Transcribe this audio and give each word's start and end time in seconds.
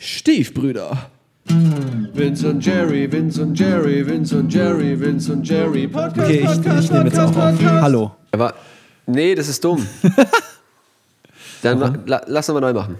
Stiefbrüder. 0.00 1.10
Vince 1.44 2.48
und 2.48 2.64
Jerry, 2.64 3.10
Vince 3.12 3.42
und 3.42 3.58
Jerry, 3.58 4.06
Vince 4.06 4.36
und 4.38 4.52
Jerry, 4.52 4.98
Vince 4.98 5.30
und 5.32 5.46
Jerry. 5.46 5.86
Podcast, 5.88 6.18
Okay, 6.18 6.38
ich, 6.38 6.46
Podcast, 6.46 6.84
ich 6.84 6.90
nehme 6.90 7.04
jetzt 7.04 7.18
auch 7.18 7.36
auf. 7.36 7.62
Hallo. 7.62 8.12
Aber 8.32 8.54
nee, 9.06 9.34
das 9.34 9.48
ist 9.48 9.62
dumm. 9.62 9.86
Dann 11.62 11.78
ma- 11.78 11.94
la, 12.06 12.22
lass 12.26 12.48
nochmal 12.48 12.62
neu 12.62 12.72
machen. 12.72 12.96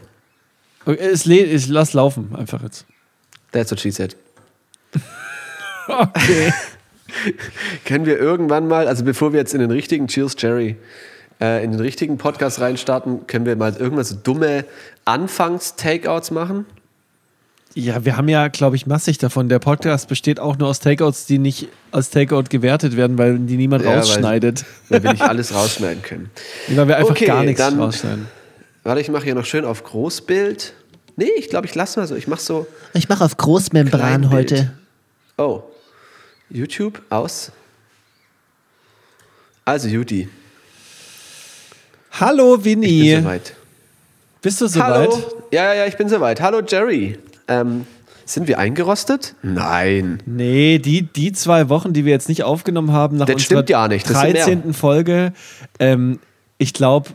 Okay, 0.85 0.99
Es, 1.01 1.25
ich 1.27 1.69
lass 1.69 1.95
laufen, 1.95 2.35
einfach 2.37 2.63
jetzt. 2.63 2.85
That's 3.53 3.71
what 3.71 3.81
she 3.81 3.91
said. 3.91 4.15
Okay. 5.89 6.53
Können 7.85 8.07
wir 8.07 8.17
irgendwann 8.17 8.69
mal, 8.69 8.87
also 8.87 9.03
bevor 9.05 9.33
wir 9.33 9.41
jetzt 9.41 9.55
in 9.55 9.61
den 9.61 9.73
richtigen 9.73 10.07
Cheers 10.07 10.37
Jerry, 10.39 10.77
äh, 11.41 11.65
in 11.65 11.73
den 11.73 11.81
richtigen 11.81 12.17
Podcast 12.17 12.61
reinstarten, 12.61 13.27
können 13.27 13.45
wir 13.45 13.57
mal 13.57 13.75
irgendwas 13.77 14.11
so 14.11 14.15
dumme 14.15 14.65
Anfangs-Takeouts 15.07 16.31
machen? 16.31 16.67
Ja, 17.75 18.05
wir 18.05 18.17
haben 18.17 18.29
ja, 18.29 18.49
glaube 18.49 18.75
ich, 18.75 18.87
massig 18.87 19.19
davon. 19.19 19.49
Der 19.49 19.61
Podcast 19.61 20.09
besteht 20.09 20.41
auch 20.41 20.59
nur 20.59 20.69
aus 20.69 20.81
Takeouts, 20.81 21.27
die 21.27 21.39
nicht 21.39 21.69
als 21.93 22.11
Takeout 22.11 22.45
gewertet 22.51 22.97
werden, 22.97 23.17
weil 23.17 23.39
die 23.39 23.57
niemand 23.57 23.85
Ja, 23.85 23.91
weil- 23.91 23.99
rausschneidet. 23.99 24.65
Weil 24.89 25.03
wir 25.05 25.13
nicht 25.13 25.23
alles 25.23 25.55
rausschneiden 25.55 26.03
können. 26.03 26.31
Weil 26.69 26.89
wir 26.89 26.97
einfach 26.97 27.11
Okay, 27.13 27.27
gar 27.27 27.45
nichts 27.45 27.61
dann- 27.61 27.79
rausschneiden. 27.81 28.27
Warte, 28.83 29.01
ich 29.01 29.09
mache 29.09 29.25
hier 29.25 29.35
noch 29.35 29.45
schön 29.45 29.65
auf 29.65 29.85
Großbild. 29.85 30.73
Nee, 31.17 31.29
ich 31.37 31.49
glaube, 31.51 31.67
ich 31.67 31.75
lasse 31.75 32.01
mal 32.01 32.07
so. 32.07 32.17
Ich 32.17 32.27
mache 32.27 32.41
so. 32.41 32.67
Ich 32.95 33.09
mache 33.09 33.23
auf 33.25 33.37
Großmembran 33.37 34.01
Kleinbild. 34.23 34.33
heute. 34.33 34.73
Oh. 35.37 35.63
YouTube 36.49 37.01
aus. 37.11 37.53
Also, 39.65 39.87
Judy. 39.89 40.29
Hallo, 42.19 42.57
Ich 42.57 42.63
bin 42.63 42.81
Winnie. 42.83 43.17
soweit. 43.17 43.55
Bist 44.43 44.61
du 44.61 44.67
soweit? 44.67 45.11
Hallo. 45.11 45.23
Ja, 45.53 45.65
ja, 45.67 45.75
ja, 45.75 45.87
ich 45.87 45.97
bin 45.97 46.09
soweit. 46.09 46.41
Hallo, 46.41 46.61
Jerry. 46.67 47.19
Ähm, 47.51 47.87
sind 48.25 48.47
wir 48.49 48.59
eingerostet? 48.59 49.35
Nein. 49.43 50.23
Nee, 50.25 50.79
die, 50.79 51.03
die 51.03 51.33
zwei 51.33 51.69
Wochen, 51.69 51.93
die 51.93 52.05
wir 52.05 52.13
jetzt 52.13 52.29
nicht 52.29 52.45
aufgenommen 52.45 52.93
haben, 52.93 53.17
nach 53.17 53.27
Das 53.27 53.35
unserer 53.35 53.47
stimmt 53.59 53.71
ja 53.71 53.89
nicht, 53.89 54.09
das 54.09 54.21
sind 54.21 54.33
mehr. 54.35 54.45
13. 54.45 54.73
Folge, 54.73 55.33
ähm, 55.81 56.21
ich 56.57 56.73
glaube, 56.73 57.11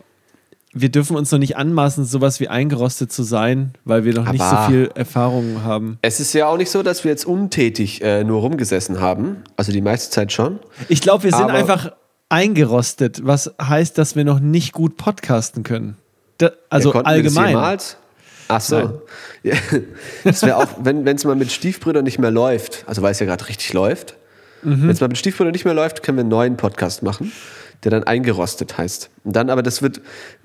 wir 0.74 0.90
dürfen 0.90 1.16
uns 1.16 1.32
noch 1.32 1.40
nicht 1.40 1.56
anmaßen, 1.56 2.04
sowas 2.04 2.42
wie 2.42 2.50
eingerostet 2.50 3.10
zu 3.14 3.24
sein, 3.24 3.72
weil 3.86 4.04
wir 4.04 4.14
noch 4.14 4.30
nicht 4.30 4.42
so 4.44 4.48
Aber- 4.56 4.68
viel 4.68 4.92
Erfahrung 4.94 5.64
haben. 5.64 5.98
Es 6.02 6.20
ist 6.20 6.34
ja 6.34 6.48
auch 6.48 6.58
nicht 6.58 6.70
so, 6.70 6.84
dass 6.84 7.06
wir 7.06 7.12
jetzt 7.12 7.26
untätig 7.26 8.02
äh, 8.04 8.26
nur 8.26 8.42
rumgesessen 8.42 9.00
haben. 9.00 9.38
Also 9.56 9.72
die 9.72 9.80
meiste 9.82 10.12
Zeit 10.12 10.34
schon. 10.34 10.60
Ich 10.90 11.00
glaube, 11.00 11.24
wir 11.24 11.32
sind 11.32 11.44
Aber- 11.44 11.54
einfach 11.54 11.94
eingerostet, 12.28 13.26
was 13.26 13.54
heißt, 13.62 13.98
dass 13.98 14.18
wir 14.18 14.26
noch 14.26 14.42
nicht 14.42 14.74
gut 14.74 14.98
podcasten 14.98 15.64
können. 15.64 15.96
Da, 16.40 16.52
also 16.70 16.94
Wir 16.94 17.06
allgemein. 17.08 17.50
jemals? 17.52 17.96
Ach 18.48 18.62
so. 18.62 19.02
Ja, 19.44 19.56
das 20.24 20.42
wäre 20.44 20.58
auch, 20.58 20.68
wenn 20.84 21.08
es 21.08 21.24
mal 21.26 21.36
mit 21.36 21.52
Stiefbrüdern 21.52 22.04
nicht 22.04 22.20
mehr 22.20 22.32
läuft, 22.32 22.84
also 22.88 23.02
weil 23.02 23.12
es 23.12 23.20
ja 23.20 23.26
gerade 23.26 23.48
richtig 23.48 23.74
läuft, 23.74 24.16
Mhm. 24.64 24.84
wenn 24.84 24.90
es 24.90 25.00
mal 25.00 25.08
mit 25.10 25.18
Stiefbrüdern 25.20 25.52
nicht 25.52 25.66
mehr 25.66 25.76
läuft, 25.76 26.02
können 26.02 26.18
wir 26.18 26.22
einen 26.22 26.30
neuen 26.30 26.58
Podcast 26.58 27.04
machen, 27.04 27.32
der 27.84 27.92
dann 27.92 28.04
eingerostet 28.04 28.78
heißt. 28.78 29.10
Und 29.24 29.36
dann, 29.36 29.50
aber 29.50 29.62
das 29.64 29.82
wird, 29.82 30.02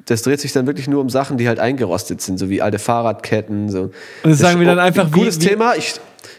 das 0.07 0.23
dreht 0.23 0.41
sich 0.41 0.53
dann 0.53 0.67
wirklich 0.67 0.89
nur 0.89 1.01
um 1.01 1.09
Sachen, 1.11 1.37
die 1.39 1.49
halt 1.49 1.59
eingerostet 1.59 2.21
sind, 2.21 2.39
so 2.39 2.51
wie 2.51 2.61
alte 2.63 2.79
Fahrradketten. 2.79 3.69
So. 3.71 3.91
Und 4.23 4.31
das 4.31 4.39
sagen 4.39 4.61
wir 4.61 4.67
dann 4.67 4.79
einfach, 4.79 5.05
ein 5.07 5.15
wie- 5.15 5.19
cooles 5.21 5.41
wie- 5.41 5.47
Thema. 5.47 5.75
Ich, 5.77 5.95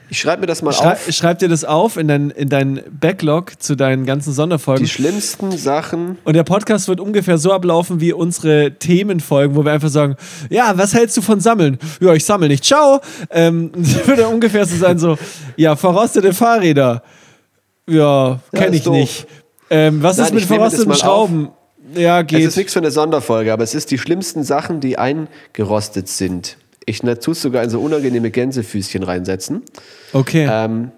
ich 0.10 0.20
schreibe 0.20 0.42
mir 0.42 0.48
das 0.48 0.62
mal 0.62 0.74
Schrei 0.74 0.94
auf. 0.94 1.08
schreib 1.12 1.40
dir 1.40 1.48
das 1.48 1.64
auf 1.64 1.96
in 1.98 2.08
dein, 2.08 2.30
in 2.32 2.50
dein 2.50 2.82
Backlog 3.00 3.62
zu 3.64 3.76
deinen 3.76 4.06
ganzen 4.06 4.34
Sonderfolgen. 4.34 4.84
Die 4.84 4.90
schlimmsten 4.92 5.52
Sachen. 5.58 6.18
Und 6.26 6.36
der 6.36 6.44
Podcast 6.44 6.88
wird 6.90 7.00
ungefähr 7.00 7.38
so 7.38 7.54
ablaufen 7.54 8.02
wie 8.02 8.12
unsere 8.14 8.74
Themenfolgen, 8.78 9.56
wo 9.56 9.64
wir 9.64 9.72
einfach 9.72 9.90
sagen, 9.90 10.18
ja, 10.50 10.74
was 10.76 10.94
hältst 10.94 11.16
du 11.18 11.22
von 11.22 11.40
Sammeln? 11.40 11.80
Ja, 12.02 12.14
ich 12.14 12.26
sammle 12.26 12.50
nicht. 12.50 12.66
Ciao. 12.66 13.00
Ähm, 13.30 13.72
das 13.78 14.06
würde 14.06 14.28
ungefähr 14.28 14.66
so 14.66 14.76
sein, 14.76 15.00
so, 15.00 15.18
ja, 15.56 15.76
verrostete 15.78 16.34
Fahrräder. 16.34 17.04
Ja, 17.90 18.40
kenne 18.54 18.76
ich 18.76 18.84
doof. 18.84 18.94
nicht. 18.96 19.28
Ähm, 19.72 20.04
was 20.04 20.18
Nein, 20.18 20.28
ist 20.28 20.34
mit 20.34 20.44
verrosteten 20.44 20.90
mal 20.90 20.94
auf. 20.96 21.00
Schrauben? 21.00 21.50
Ja, 21.96 22.20
Es 22.22 22.28
geht. 22.28 22.44
ist 22.46 22.58
nichts 22.58 22.74
für 22.74 22.80
eine 22.80 22.92
Sonderfolge, 22.92 23.52
aber 23.52 23.64
es 23.64 23.74
ist 23.74 23.90
die 23.90 23.98
schlimmsten 23.98 24.44
Sachen, 24.44 24.80
die 24.82 24.98
eingerostet 24.98 26.08
sind. 26.08 26.58
Ich 26.86 27.00
tue 27.00 27.14
es 27.32 27.42
sogar 27.42 27.64
in 27.64 27.70
so 27.70 27.80
unangenehme 27.82 28.32
Gänsefüßchen 28.32 29.02
reinsetzen. 29.04 29.64
Okay. 30.14 30.48
Ähm, 30.50 30.92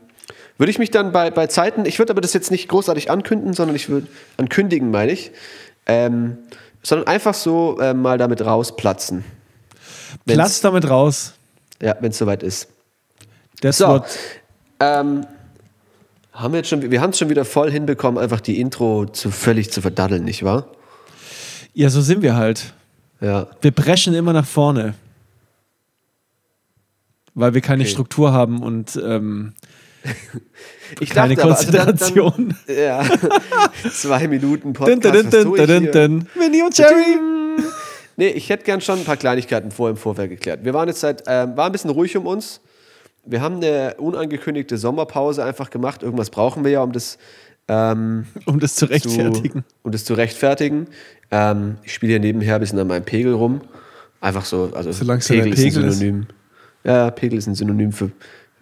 würde 0.57 0.71
ich 0.71 0.79
mich 0.79 0.91
dann 0.91 1.11
bei, 1.11 1.29
bei 1.31 1.47
Zeiten, 1.47 1.85
ich 1.85 1.99
würde 1.99 2.11
aber 2.11 2.21
das 2.21 2.33
jetzt 2.33 2.51
nicht 2.51 2.67
großartig 2.67 3.09
ankündigen, 3.11 3.53
sondern 3.53 3.75
ich 3.75 3.89
würde 3.89 4.07
ankündigen, 4.37 4.91
meine 4.91 5.11
ich, 5.11 5.31
ähm, 5.85 6.37
sondern 6.83 7.07
einfach 7.07 7.33
so 7.33 7.79
äh, 7.79 7.93
mal 7.93 8.17
damit 8.17 8.43
rausplatzen. 8.45 9.23
Platz 10.25 10.61
damit 10.61 10.89
raus. 10.89 11.33
Ja, 11.81 11.95
wenn 11.99 12.11
es 12.11 12.17
soweit 12.17 12.43
ist. 12.43 12.69
Das 13.61 13.77
So, 13.77 13.87
Wort. 13.87 14.07
ähm, 14.79 15.25
haben 16.33 16.53
wir 16.53 16.59
jetzt 16.59 16.69
schon, 16.69 16.89
wir 16.91 17.01
haben 17.01 17.11
es 17.11 17.19
schon 17.19 17.29
wieder 17.29 17.45
voll 17.45 17.71
hinbekommen, 17.71 18.21
einfach 18.21 18.41
die 18.41 18.59
Intro 18.59 19.05
zu 19.05 19.31
völlig 19.31 19.71
zu 19.71 19.81
verdaddeln, 19.81 20.23
nicht 20.23 20.43
wahr? 20.43 20.67
Ja, 21.73 21.89
so 21.89 22.01
sind 22.01 22.21
wir 22.21 22.35
halt. 22.35 22.73
Ja. 23.21 23.47
Wir 23.61 23.71
brechen 23.71 24.13
immer 24.13 24.33
nach 24.33 24.45
vorne. 24.45 24.95
Weil 27.35 27.53
wir 27.53 27.61
keine 27.61 27.83
Okay. 27.83 27.91
Struktur 27.91 28.31
haben 28.33 28.61
und 28.61 28.95
ähm, 29.03 29.53
Ich 30.99 31.09
keine 31.09 31.35
dachte 31.35 31.47
aber, 31.49 31.57
also 31.57 31.71
dann- 31.71 31.85
Konzentration. 31.87 32.55
Dann, 32.67 32.75
ja, 32.77 33.03
zwei 33.91 34.27
Minuten 34.27 34.73
Podcast. 34.73 35.03
dun, 35.05 35.29
dun, 35.31 35.55
dun, 35.67 35.91
dun. 35.91 36.27
Winnie 36.35 36.61
und 36.61 36.77
Jerry. 36.77 37.17
Nee, 38.15 38.27
ich 38.29 38.49
hätte 38.49 38.63
gern 38.65 38.81
schon 38.81 38.99
ein 38.99 39.05
paar 39.05 39.17
Kleinigkeiten 39.17 39.71
vor 39.71 39.89
im 39.89 39.97
Vorfeld 39.97 40.29
geklärt. 40.29 40.63
Wir 40.63 40.73
waren 40.75 40.87
jetzt 40.87 40.99
seit, 40.99 41.23
ähm, 41.25 41.57
war 41.57 41.65
ein 41.67 41.71
bisschen 41.71 41.89
ruhig 41.89 42.15
um 42.15 42.27
uns. 42.27 42.59
Wir 43.25 43.41
haben 43.41 43.57
eine 43.57 43.95
unangekündigte 43.97 44.77
Sommerpause 44.77 45.43
einfach 45.43 45.69
gemacht. 45.69 46.03
Irgendwas 46.03 46.29
brauchen 46.29 46.63
wir 46.63 46.71
ja, 46.71 46.83
um 46.83 46.91
das, 46.91 47.17
ähm, 47.67 48.25
Um 48.45 48.59
das 48.59 48.75
zu 48.75 48.85
zu, 48.85 48.91
rechtfertigen. 48.91 49.63
um 49.83 49.91
das 49.91 50.05
zu 50.05 50.13
rechtfertigen. 50.13 50.87
Ähm, 51.31 51.77
ich 51.83 51.93
spiele 51.93 52.13
hier 52.13 52.19
nebenher 52.19 52.55
ein 52.55 52.61
bisschen 52.61 52.79
an 52.79 52.87
meinem 52.87 53.05
Pegel 53.05 53.33
rum. 53.33 53.61
Einfach 54.19 54.45
so, 54.45 54.71
also 54.73 54.91
Solange 54.91 55.21
dein 55.21 55.43
Pegel 55.43 55.53
ist 55.53 55.59
ein 55.59 55.65
Pegel 55.65 55.83
ist. 55.85 55.97
Synonym. 55.99 56.27
Ja, 56.83 57.11
Pegel 57.11 57.37
ist 57.37 57.47
ein 57.47 57.55
Synonym 57.55 57.91
für, 57.91 58.11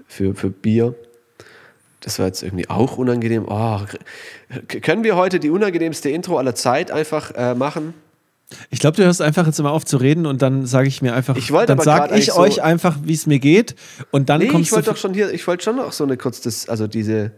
für, 0.08 0.36
für 0.36 0.50
Bier. 0.50 0.96
Das 2.02 2.18
war 2.18 2.26
jetzt 2.26 2.42
irgendwie 2.42 2.68
auch 2.70 2.98
unangenehm. 2.98 3.46
Oh, 3.48 3.80
können 4.68 5.04
wir 5.04 5.16
heute 5.16 5.40
die 5.40 5.52
unangenehmste 5.52 6.10
Intro 6.10 6.38
aller 6.38 6.56
Zeit 6.56 6.92
einfach 6.92 7.32
äh, 7.36 7.54
machen? 7.54 7.94
Ich 8.70 8.80
glaube, 8.80 8.98
du 8.98 9.04
hörst 9.04 9.22
einfach 9.22 9.46
jetzt 9.46 9.60
immer 9.60 9.72
auf 9.72 9.86
zu 9.86 9.98
reden 9.98 10.26
und 10.26 10.42
dann 10.42 10.66
sage 10.66 10.88
ich 10.88 11.02
mir 11.02 11.14
einfach, 11.14 11.36
Ich 11.36 11.48
dann 11.48 11.80
sage 11.80 12.18
ich 12.18 12.34
euch 12.34 12.56
so- 12.56 12.62
einfach, 12.62 12.98
wie 13.04 13.14
es 13.14 13.26
mir 13.28 13.40
geht 13.40 13.76
und 14.12 14.30
dann 14.30 14.40
Nee, 14.42 14.48
kommst 14.48 14.68
ich 14.70 14.72
wollte 14.74 14.90
doch 14.90 14.98
schon 14.98 15.14
hier, 15.14 15.32
ich 15.34 15.46
wollte 15.48 15.64
schon 15.64 15.78
noch 15.78 15.92
so 15.92 16.04
eine 16.04 16.18
kurz 16.18 16.42
das, 16.42 16.68
also 16.70 16.88
diese 16.88 17.32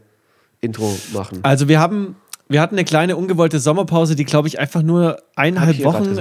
Intro 0.62 0.96
machen. 1.14 1.40
Also 1.44 1.68
wir 1.68 1.80
haben, 1.80 2.16
wir 2.50 2.62
hatten 2.62 2.76
eine 2.76 2.86
kleine 2.86 3.16
ungewollte 3.16 3.60
Sommerpause, 3.60 4.16
die 4.16 4.26
glaube 4.26 4.48
ich 4.48 4.60
einfach 4.60 4.82
nur 4.82 5.18
eineinhalb 5.36 5.84
Wochen, 5.84 6.18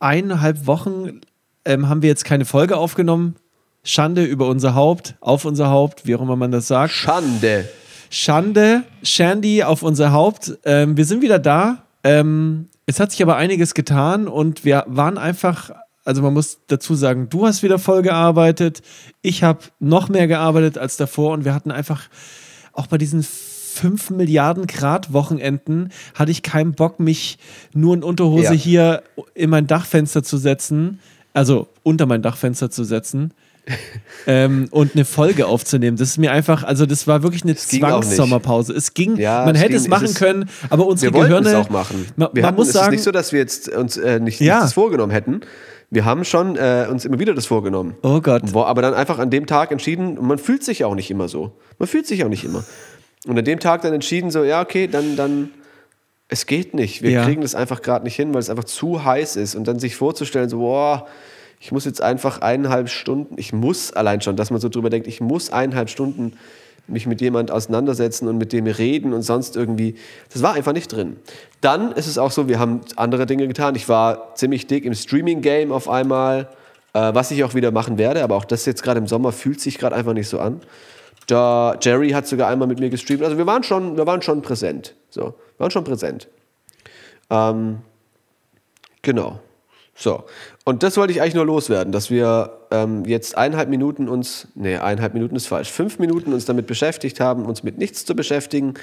eineinhalb 0.00 0.66
Wochen 0.66 1.20
ähm, 1.64 1.88
haben 1.88 2.02
wir 2.02 2.08
jetzt 2.08 2.24
keine 2.24 2.44
Folge 2.44 2.76
aufgenommen. 2.76 3.36
Schande 3.86 4.24
über 4.24 4.46
unser 4.48 4.74
Haupt, 4.74 5.14
auf 5.20 5.44
unser 5.44 5.68
Haupt, 5.68 6.06
wie 6.06 6.14
auch 6.16 6.22
immer 6.22 6.36
man 6.36 6.50
das 6.50 6.66
sagt. 6.68 6.92
Schande. 6.92 7.68
Schande, 8.08 8.84
Shandy 9.02 9.62
auf 9.62 9.82
unser 9.82 10.12
Haupt. 10.12 10.56
Ähm, 10.64 10.96
wir 10.96 11.04
sind 11.04 11.20
wieder 11.20 11.38
da. 11.38 11.84
Ähm, 12.02 12.68
es 12.86 13.00
hat 13.00 13.12
sich 13.12 13.22
aber 13.22 13.36
einiges 13.36 13.74
getan 13.74 14.28
und 14.28 14.64
wir 14.64 14.84
waren 14.86 15.18
einfach, 15.18 15.70
also 16.04 16.22
man 16.22 16.34
muss 16.34 16.58
dazu 16.66 16.94
sagen, 16.94 17.28
du 17.30 17.46
hast 17.46 17.62
wieder 17.62 17.78
voll 17.78 18.02
gearbeitet. 18.02 18.82
Ich 19.22 19.42
habe 19.42 19.60
noch 19.80 20.08
mehr 20.08 20.26
gearbeitet 20.26 20.78
als 20.78 20.96
davor 20.96 21.32
und 21.32 21.44
wir 21.44 21.54
hatten 21.54 21.70
einfach 21.70 22.08
auch 22.72 22.86
bei 22.86 22.98
diesen 22.98 23.22
5 23.22 24.10
Milliarden 24.10 24.66
Grad 24.66 25.12
Wochenenden 25.12 25.90
hatte 26.14 26.30
ich 26.30 26.42
keinen 26.42 26.72
Bock, 26.72 27.00
mich 27.00 27.38
nur 27.72 27.94
in 27.94 28.02
Unterhose 28.02 28.44
Ja. 28.44 28.52
hier 28.52 29.02
in 29.34 29.50
mein 29.50 29.66
Dachfenster 29.66 30.22
zu 30.22 30.36
setzen, 30.36 31.00
also 31.32 31.68
unter 31.82 32.06
mein 32.06 32.22
Dachfenster 32.22 32.70
zu 32.70 32.84
setzen 32.84 33.32
ähm, 34.26 34.68
und 34.70 34.94
eine 34.94 35.04
Folge 35.04 35.46
aufzunehmen. 35.46 35.96
Das 35.96 36.08
ist 36.10 36.18
mir 36.18 36.32
einfach, 36.32 36.64
also 36.64 36.86
das 36.86 37.06
war 37.06 37.22
wirklich 37.22 37.42
eine. 37.44 37.54
Zwangssommerpause. 37.56 38.72
Es 38.72 38.94
ging, 38.94 39.16
Ja, 39.16 39.44
man 39.44 39.54
es 39.54 39.60
hätte 39.60 39.68
ging- 39.72 39.80
es 39.80 39.88
machen 39.88 40.04
es 40.06 40.14
können, 40.16 40.48
aber 40.70 40.86
unsere 40.86 41.12
Wir 41.14 41.22
Gehirne. 41.22 41.48
es 41.48 41.54
auch 41.54 41.70
machen. 41.70 42.06
Man, 42.16 42.28
wir 42.32 42.42
man 42.42 42.48
hatten, 42.48 42.56
muss 42.56 42.68
es 42.68 42.74
sagen, 42.74 42.86
ist 42.88 42.90
nicht 42.92 43.02
so, 43.04 43.10
dass 43.10 43.32
wir 43.32 43.40
jetzt 43.40 43.68
uns 43.68 43.96
äh, 43.96 44.20
nicht, 44.20 44.40
Ja. 44.40 44.54
nicht 44.56 44.64
das 44.64 44.72
vorgenommen 44.74 45.12
hätten. 45.12 45.40
Wir 45.90 46.04
haben 46.04 46.24
schon 46.24 46.56
äh, 46.56 46.86
uns 46.90 47.04
immer 47.04 47.18
wieder 47.18 47.34
das 47.34 47.46
vorgenommen. 47.46 47.94
oh 48.02 48.20
Gott. 48.20 48.42
Aber 48.54 48.82
dann 48.82 48.94
einfach 48.94 49.18
an 49.18 49.30
dem 49.30 49.46
Tag 49.46 49.70
entschieden, 49.70 50.18
und 50.18 50.26
man 50.26 50.38
fühlt 50.38 50.64
sich 50.64 50.84
auch 50.84 50.94
nicht 50.94 51.10
immer 51.10 51.28
so. 51.28 51.52
Man 51.78 51.86
fühlt 51.88 52.06
sich 52.06 52.24
auch 52.24 52.28
nicht 52.28 52.44
immer. 52.44 52.64
Und 53.26 53.38
an 53.38 53.44
dem 53.44 53.60
Tag 53.60 53.82
dann 53.82 53.92
entschieden, 53.94 54.30
so, 54.30 54.42
ja, 54.44 54.60
okay, 54.60 54.88
dann, 54.88 55.16
dann, 55.16 55.50
es 56.28 56.46
geht 56.46 56.74
nicht. 56.74 57.02
Wir 57.02 57.10
Ja. 57.10 57.24
kriegen 57.24 57.42
das 57.42 57.54
einfach 57.54 57.80
gerade 57.80 58.04
nicht 58.04 58.16
hin, 58.16 58.34
weil 58.34 58.40
es 58.40 58.50
einfach 58.50 58.64
zu 58.64 59.04
heiß 59.04 59.36
ist. 59.36 59.54
Und 59.54 59.68
dann 59.68 59.78
sich 59.78 59.94
vorzustellen, 59.94 60.48
so, 60.48 60.58
boah, 60.58 61.06
ich 61.64 61.72
muss 61.72 61.86
jetzt 61.86 62.02
einfach 62.02 62.42
eineinhalb 62.42 62.90
Stunden, 62.90 63.36
ich 63.38 63.54
muss 63.54 63.90
allein 63.90 64.20
schon, 64.20 64.36
dass 64.36 64.50
man 64.50 64.60
so 64.60 64.68
drüber 64.68 64.90
denkt, 64.90 65.06
ich 65.06 65.22
muss 65.22 65.50
eineinhalb 65.50 65.88
Stunden 65.88 66.34
mich 66.86 67.06
mit 67.06 67.22
jemand 67.22 67.50
auseinandersetzen 67.50 68.28
und 68.28 68.36
mit 68.36 68.52
dem 68.52 68.66
reden 68.66 69.14
und 69.14 69.22
sonst 69.22 69.56
irgendwie, 69.56 69.94
das 70.30 70.42
war 70.42 70.52
einfach 70.52 70.74
nicht 70.74 70.88
drin. 70.92 71.16
Dann 71.62 71.92
ist 71.92 72.06
es 72.06 72.18
auch 72.18 72.32
so, 72.32 72.48
wir 72.48 72.58
haben 72.58 72.82
andere 72.96 73.24
Dinge 73.24 73.48
getan. 73.48 73.76
Ich 73.76 73.88
war 73.88 74.34
ziemlich 74.34 74.66
dick 74.66 74.84
im 74.84 74.92
Streaming-Game 74.92 75.72
auf 75.72 75.88
einmal. 75.88 76.50
Äh, 76.92 77.14
was 77.14 77.30
ich 77.30 77.42
auch 77.44 77.54
wieder 77.54 77.70
machen 77.70 77.96
werde, 77.96 78.22
aber 78.22 78.36
auch 78.36 78.44
das 78.44 78.66
jetzt 78.66 78.82
gerade 78.82 78.98
im 78.98 79.06
Sommer 79.06 79.32
fühlt 79.32 79.58
sich 79.58 79.78
gerade 79.78 79.96
einfach 79.96 80.12
nicht 80.12 80.28
so 80.28 80.40
an. 80.40 80.60
Da 81.26 81.78
Jerry 81.80 82.10
hat 82.10 82.26
sogar 82.26 82.50
einmal 82.50 82.68
mit 82.68 82.78
mir 82.78 82.90
gestreamt. 82.90 83.22
Also 83.22 83.38
wir 83.38 83.46
waren 83.46 83.62
schon, 83.62 83.96
wir 83.96 84.06
waren 84.06 84.20
schon 84.20 84.42
präsent. 84.42 84.94
So, 85.08 85.22
wir 85.22 85.60
waren 85.60 85.70
schon 85.70 85.84
präsent. 85.84 86.28
Ähm, 87.30 87.78
genau. 89.00 89.40
So. 89.94 90.24
Und 90.66 90.82
das 90.82 90.96
wollte 90.96 91.12
ich 91.12 91.20
eigentlich 91.20 91.34
nur 91.34 91.44
loswerden, 91.44 91.92
dass 91.92 92.10
wir 92.10 92.58
ähm, 92.70 93.04
jetzt 93.04 93.36
eineinhalb 93.36 93.68
Minuten 93.68 94.08
uns, 94.08 94.48
nee, 94.54 94.76
eineinhalb 94.76 95.12
Minuten 95.12 95.36
ist 95.36 95.46
falsch, 95.46 95.70
fünf 95.70 95.98
Minuten 95.98 96.32
uns 96.32 96.46
damit 96.46 96.66
beschäftigt 96.66 97.20
haben, 97.20 97.44
uns 97.44 97.62
mit 97.62 97.76
nichts 97.76 98.06
zu 98.06 98.16
beschäftigen, 98.16 98.74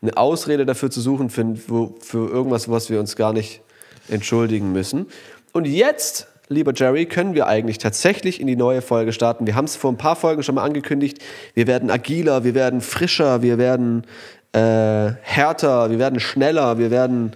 eine 0.00 0.16
Ausrede 0.16 0.64
dafür 0.64 0.90
zu 0.90 1.02
suchen 1.02 1.28
für, 1.28 1.54
für 2.00 2.30
irgendwas, 2.30 2.70
was 2.70 2.88
wir 2.88 3.00
uns 3.00 3.16
gar 3.16 3.34
nicht 3.34 3.60
entschuldigen 4.08 4.72
müssen. 4.72 5.06
Und 5.52 5.66
jetzt, 5.66 6.26
lieber 6.48 6.72
Jerry, 6.74 7.04
können 7.04 7.34
wir 7.34 7.46
eigentlich 7.46 7.76
tatsächlich 7.76 8.40
in 8.40 8.46
die 8.46 8.56
neue 8.56 8.80
Folge 8.80 9.12
starten. 9.12 9.46
Wir 9.46 9.56
haben 9.56 9.66
es 9.66 9.76
vor 9.76 9.92
ein 9.92 9.98
paar 9.98 10.16
Folgen 10.16 10.42
schon 10.42 10.54
mal 10.54 10.64
angekündigt. 10.64 11.18
Wir 11.52 11.66
werden 11.66 11.90
agiler, 11.90 12.44
wir 12.44 12.54
werden 12.54 12.80
frischer, 12.80 13.42
wir 13.42 13.58
werden 13.58 14.04
äh, 14.52 15.12
härter, 15.20 15.90
wir 15.90 15.98
werden 15.98 16.18
schneller, 16.18 16.78
wir 16.78 16.90
werden 16.90 17.32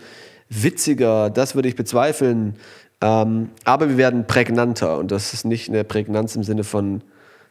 witziger. 0.48 1.28
Das 1.28 1.54
würde 1.54 1.68
ich 1.68 1.76
bezweifeln. 1.76 2.56
Ähm, 3.00 3.50
aber 3.64 3.88
wir 3.88 3.96
werden 3.96 4.26
prägnanter. 4.26 4.98
Und 4.98 5.10
das 5.10 5.32
ist 5.32 5.44
nicht 5.44 5.68
eine 5.68 5.84
Prägnanz 5.84 6.36
im 6.36 6.44
Sinne 6.44 6.64
von 6.64 7.02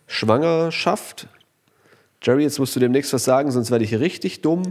Schwangerschaft. 0.08 1.28
Jerry, 2.22 2.44
jetzt 2.44 2.60
musst 2.60 2.76
du 2.76 2.80
demnächst 2.80 3.14
was 3.14 3.24
sagen, 3.24 3.50
sonst 3.52 3.72
werde 3.72 3.86
ich 3.86 3.98
richtig 3.98 4.42
dumm. 4.42 4.64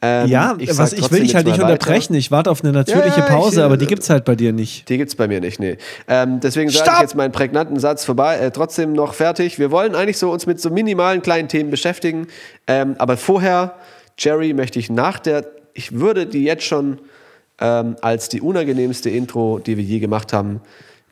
Ähm, 0.00 0.28
Ja, 0.28 0.56
sag 0.68 0.78
was 0.78 0.92
ich 0.92 1.10
will 1.10 1.20
dich 1.20 1.34
halt 1.34 1.46
nicht 1.46 1.60
unterbrechen. 1.60 2.14
Ich 2.14 2.30
warte 2.30 2.50
auf 2.50 2.62
eine 2.62 2.72
natürliche 2.72 3.20
Ja, 3.20 3.26
ich, 3.26 3.32
Pause, 3.32 3.62
äh, 3.62 3.64
aber 3.64 3.76
die 3.76 3.86
gibt's 3.86 4.10
halt 4.10 4.24
bei 4.24 4.36
dir 4.36 4.52
nicht. 4.52 4.88
Die 4.88 4.98
gibt's 4.98 5.14
bei 5.14 5.26
mir 5.26 5.40
nicht, 5.40 5.58
nee. 5.58 5.78
Ähm, 6.06 6.40
deswegen 6.40 6.70
sage 6.70 6.90
ich 6.94 7.00
jetzt 7.00 7.16
meinen 7.16 7.32
prägnanten 7.32 7.80
Satz 7.80 8.04
vorbei, 8.04 8.36
äh, 8.36 8.50
trotzdem 8.50 8.92
noch 8.92 9.14
fertig. 9.14 9.58
Wir 9.58 9.70
wollen 9.70 9.94
eigentlich 9.94 10.18
so 10.18 10.30
uns 10.30 10.46
mit 10.46 10.60
so 10.60 10.70
minimalen 10.70 11.22
kleinen 11.22 11.48
Themen 11.48 11.70
beschäftigen. 11.70 12.28
Ähm, 12.66 12.94
aber 12.98 13.16
vorher, 13.16 13.74
Jerry, 14.18 14.52
möchte 14.52 14.78
ich 14.78 14.90
nach 14.90 15.18
der, 15.18 15.46
ich 15.72 15.92
würde 15.98 16.26
die 16.26 16.44
jetzt 16.44 16.64
schon 16.64 16.98
ähm, 17.60 17.96
als 18.00 18.28
die 18.28 18.40
unangenehmste 18.40 19.10
Intro, 19.10 19.58
die 19.58 19.76
wir 19.76 19.84
je 19.84 20.00
gemacht 20.00 20.32
haben, 20.32 20.60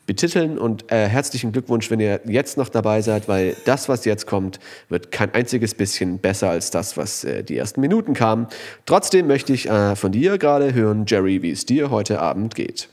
betiteln. 0.05 0.57
Und 0.57 0.91
äh, 0.91 1.07
herzlichen 1.07 1.51
Glückwunsch, 1.51 1.89
wenn 1.89 1.99
ihr 1.99 2.19
jetzt 2.25 2.57
noch 2.57 2.69
dabei 2.69 3.01
seid, 3.01 3.27
weil 3.27 3.55
das, 3.65 3.87
was 3.87 4.05
jetzt 4.05 4.27
kommt, 4.27 4.59
wird 4.89 5.11
kein 5.11 5.33
einziges 5.33 5.75
bisschen 5.75 6.19
besser 6.19 6.49
als 6.49 6.71
das, 6.71 6.97
was 6.97 7.23
äh, 7.23 7.43
die 7.43 7.57
ersten 7.57 7.81
Minuten 7.81 8.13
kam. 8.13 8.47
Trotzdem 8.85 9.27
möchte 9.27 9.53
ich 9.53 9.69
äh, 9.69 9.95
von 9.95 10.11
dir 10.11 10.37
gerade 10.37 10.73
hören, 10.73 11.05
Jerry, 11.07 11.41
wie 11.41 11.51
es 11.51 11.65
dir 11.65 11.89
heute 11.89 12.19
Abend 12.19 12.55
geht. 12.55 12.89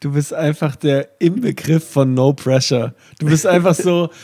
Du 0.00 0.12
bist 0.12 0.32
einfach 0.32 0.76
der 0.76 1.08
Inbegriff 1.18 1.88
von 1.88 2.14
No 2.14 2.32
Pressure. 2.32 2.94
Du 3.18 3.26
bist 3.26 3.46
einfach 3.46 3.74
so, 3.74 4.10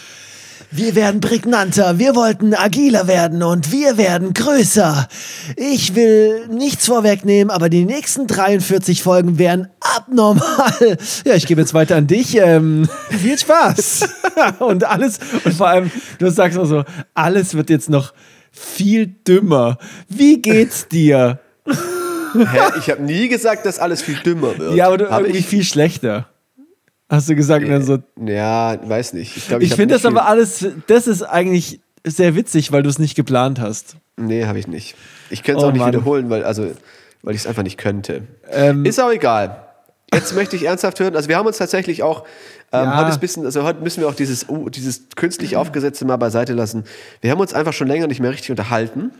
Wir 0.76 0.94
werden 0.94 1.22
prägnanter, 1.22 1.98
wir 1.98 2.14
wollten 2.14 2.52
agiler 2.52 3.08
werden 3.08 3.42
und 3.42 3.72
wir 3.72 3.96
werden 3.96 4.34
größer. 4.34 5.08
Ich 5.56 5.94
will 5.94 6.48
nichts 6.48 6.84
vorwegnehmen, 6.84 7.50
aber 7.50 7.70
die 7.70 7.86
nächsten 7.86 8.26
43 8.26 9.02
Folgen 9.02 9.38
werden 9.38 9.68
abnormal. 9.80 10.98
ja, 11.24 11.34
ich 11.34 11.46
gebe 11.46 11.62
jetzt 11.62 11.72
weiter 11.72 11.96
an 11.96 12.06
dich. 12.06 12.36
Ähm, 12.36 12.86
viel 13.08 13.38
Spaß. 13.38 14.06
und 14.58 14.84
alles, 14.84 15.18
und 15.44 15.54
vor 15.54 15.68
allem, 15.68 15.90
du 16.18 16.30
sagst 16.30 16.58
auch 16.58 16.66
so, 16.66 16.84
alles 17.14 17.54
wird 17.54 17.70
jetzt 17.70 17.88
noch 17.88 18.12
viel 18.52 19.06
dümmer. 19.06 19.78
Wie 20.10 20.42
geht's 20.42 20.88
dir? 20.88 21.40
Hä? 21.64 22.58
Ich 22.80 22.90
habe 22.90 23.02
nie 23.02 23.28
gesagt, 23.28 23.64
dass 23.64 23.78
alles 23.78 24.02
viel 24.02 24.18
dümmer 24.22 24.58
wird. 24.58 24.74
Ja, 24.74 24.88
aber 24.88 24.98
du 24.98 25.04
irgendwie 25.06 25.38
ich? 25.38 25.46
viel 25.46 25.64
schlechter. 25.64 26.28
Hast 27.08 27.28
du 27.28 27.36
gesagt, 27.36 27.68
dann 27.68 27.82
so, 27.82 27.98
Ja, 28.24 28.76
weiß 28.88 29.12
nicht. 29.12 29.36
Ich, 29.36 29.46
glaub, 29.48 29.62
ich 29.62 29.70
hab 29.70 29.76
finde 29.76 29.94
das 29.94 30.04
aber 30.04 30.20
viel- 30.22 30.28
alles, 30.28 30.66
das 30.88 31.06
ist 31.06 31.22
eigentlich 31.22 31.80
sehr 32.04 32.34
witzig, 32.34 32.72
weil 32.72 32.82
du 32.82 32.88
es 32.88 32.98
nicht 32.98 33.14
geplant 33.14 33.60
hast. 33.60 33.96
Nee, 34.16 34.46
habe 34.46 34.58
ich 34.58 34.66
nicht. 34.66 34.96
Ich 35.30 35.42
könnte 35.42 35.58
es 35.58 35.64
Oh 35.64 35.68
auch 35.68 35.72
nicht 35.72 35.80
Mann. 35.80 35.92
wiederholen, 35.92 36.30
weil, 36.30 36.42
also, 36.44 36.70
weil 37.22 37.34
ich 37.34 37.42
es 37.42 37.46
einfach 37.46 37.62
nicht 37.62 37.78
könnte. 37.78 38.22
Ähm, 38.50 38.84
Ist 38.84 39.00
auch 39.00 39.10
egal. 39.12 39.62
Jetzt 40.14 40.34
möchte 40.34 40.56
ich 40.56 40.64
ernsthaft 40.64 40.98
hören. 41.00 41.14
Also 41.16 41.28
wir 41.28 41.36
haben 41.36 41.46
uns 41.46 41.58
tatsächlich 41.58 42.02
auch 42.02 42.24
ähm, 42.72 42.84
Ja. 42.84 43.04
heute 43.06 43.18
bisschen, 43.18 43.44
also 43.44 43.62
heute 43.64 43.80
müssen 43.82 44.00
wir 44.00 44.08
auch 44.08 44.14
dieses, 44.14 44.48
uh, 44.48 44.68
dieses 44.68 45.08
künstlich 45.16 45.56
aufgesetzte 45.56 46.04
mal 46.04 46.16
beiseite 46.16 46.52
lassen. 46.54 46.84
Wir 47.20 47.30
haben 47.30 47.40
uns 47.40 47.52
einfach 47.54 47.72
schon 47.72 47.86
länger 47.88 48.06
nicht 48.06 48.20
mehr 48.20 48.30
richtig 48.30 48.50
unterhalten. 48.50 49.12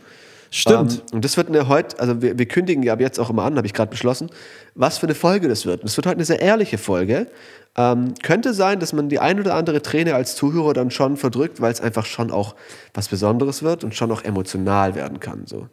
Stimmt. 0.51 0.93
Ähm, 0.93 1.01
und 1.13 1.25
das 1.25 1.37
wird 1.37 1.49
eine 1.49 1.67
heute, 1.67 1.99
also 1.99 2.21
wir, 2.21 2.37
wir 2.37 2.45
kündigen 2.47 2.83
ja 2.83 2.93
ab 2.93 3.01
jetzt 3.01 3.19
auch 3.19 3.29
immer 3.29 3.43
an, 3.43 3.57
habe 3.57 3.67
ich 3.67 3.73
gerade 3.73 3.89
beschlossen, 3.89 4.29
was 4.75 4.97
für 4.97 5.07
eine 5.07 5.15
Folge 5.15 5.47
das 5.47 5.65
wird. 5.65 5.81
Und 5.81 5.87
es 5.87 5.97
wird 5.97 6.05
heute 6.05 6.17
eine 6.17 6.25
sehr 6.25 6.41
ehrliche 6.41 6.77
Folge. 6.77 7.27
Ähm, 7.75 8.13
könnte 8.23 8.53
sein, 8.53 8.79
dass 8.79 8.93
man 8.93 9.09
die 9.09 9.19
ein 9.19 9.39
oder 9.39 9.53
andere 9.53 9.81
Träne 9.81 10.15
als 10.15 10.35
Zuhörer 10.35 10.73
dann 10.73 10.89
schon 10.89 11.17
verdrückt, 11.17 11.61
weil 11.61 11.71
es 11.71 11.81
einfach 11.81 12.05
schon 12.05 12.31
auch 12.31 12.55
was 12.93 13.07
Besonderes 13.07 13.61
wird 13.61 13.83
und 13.83 13.93
schon 13.93 14.11
auch 14.11 14.23
emotional 14.23 14.95
werden 14.95 15.19
kann. 15.19 15.45
So. 15.45 15.67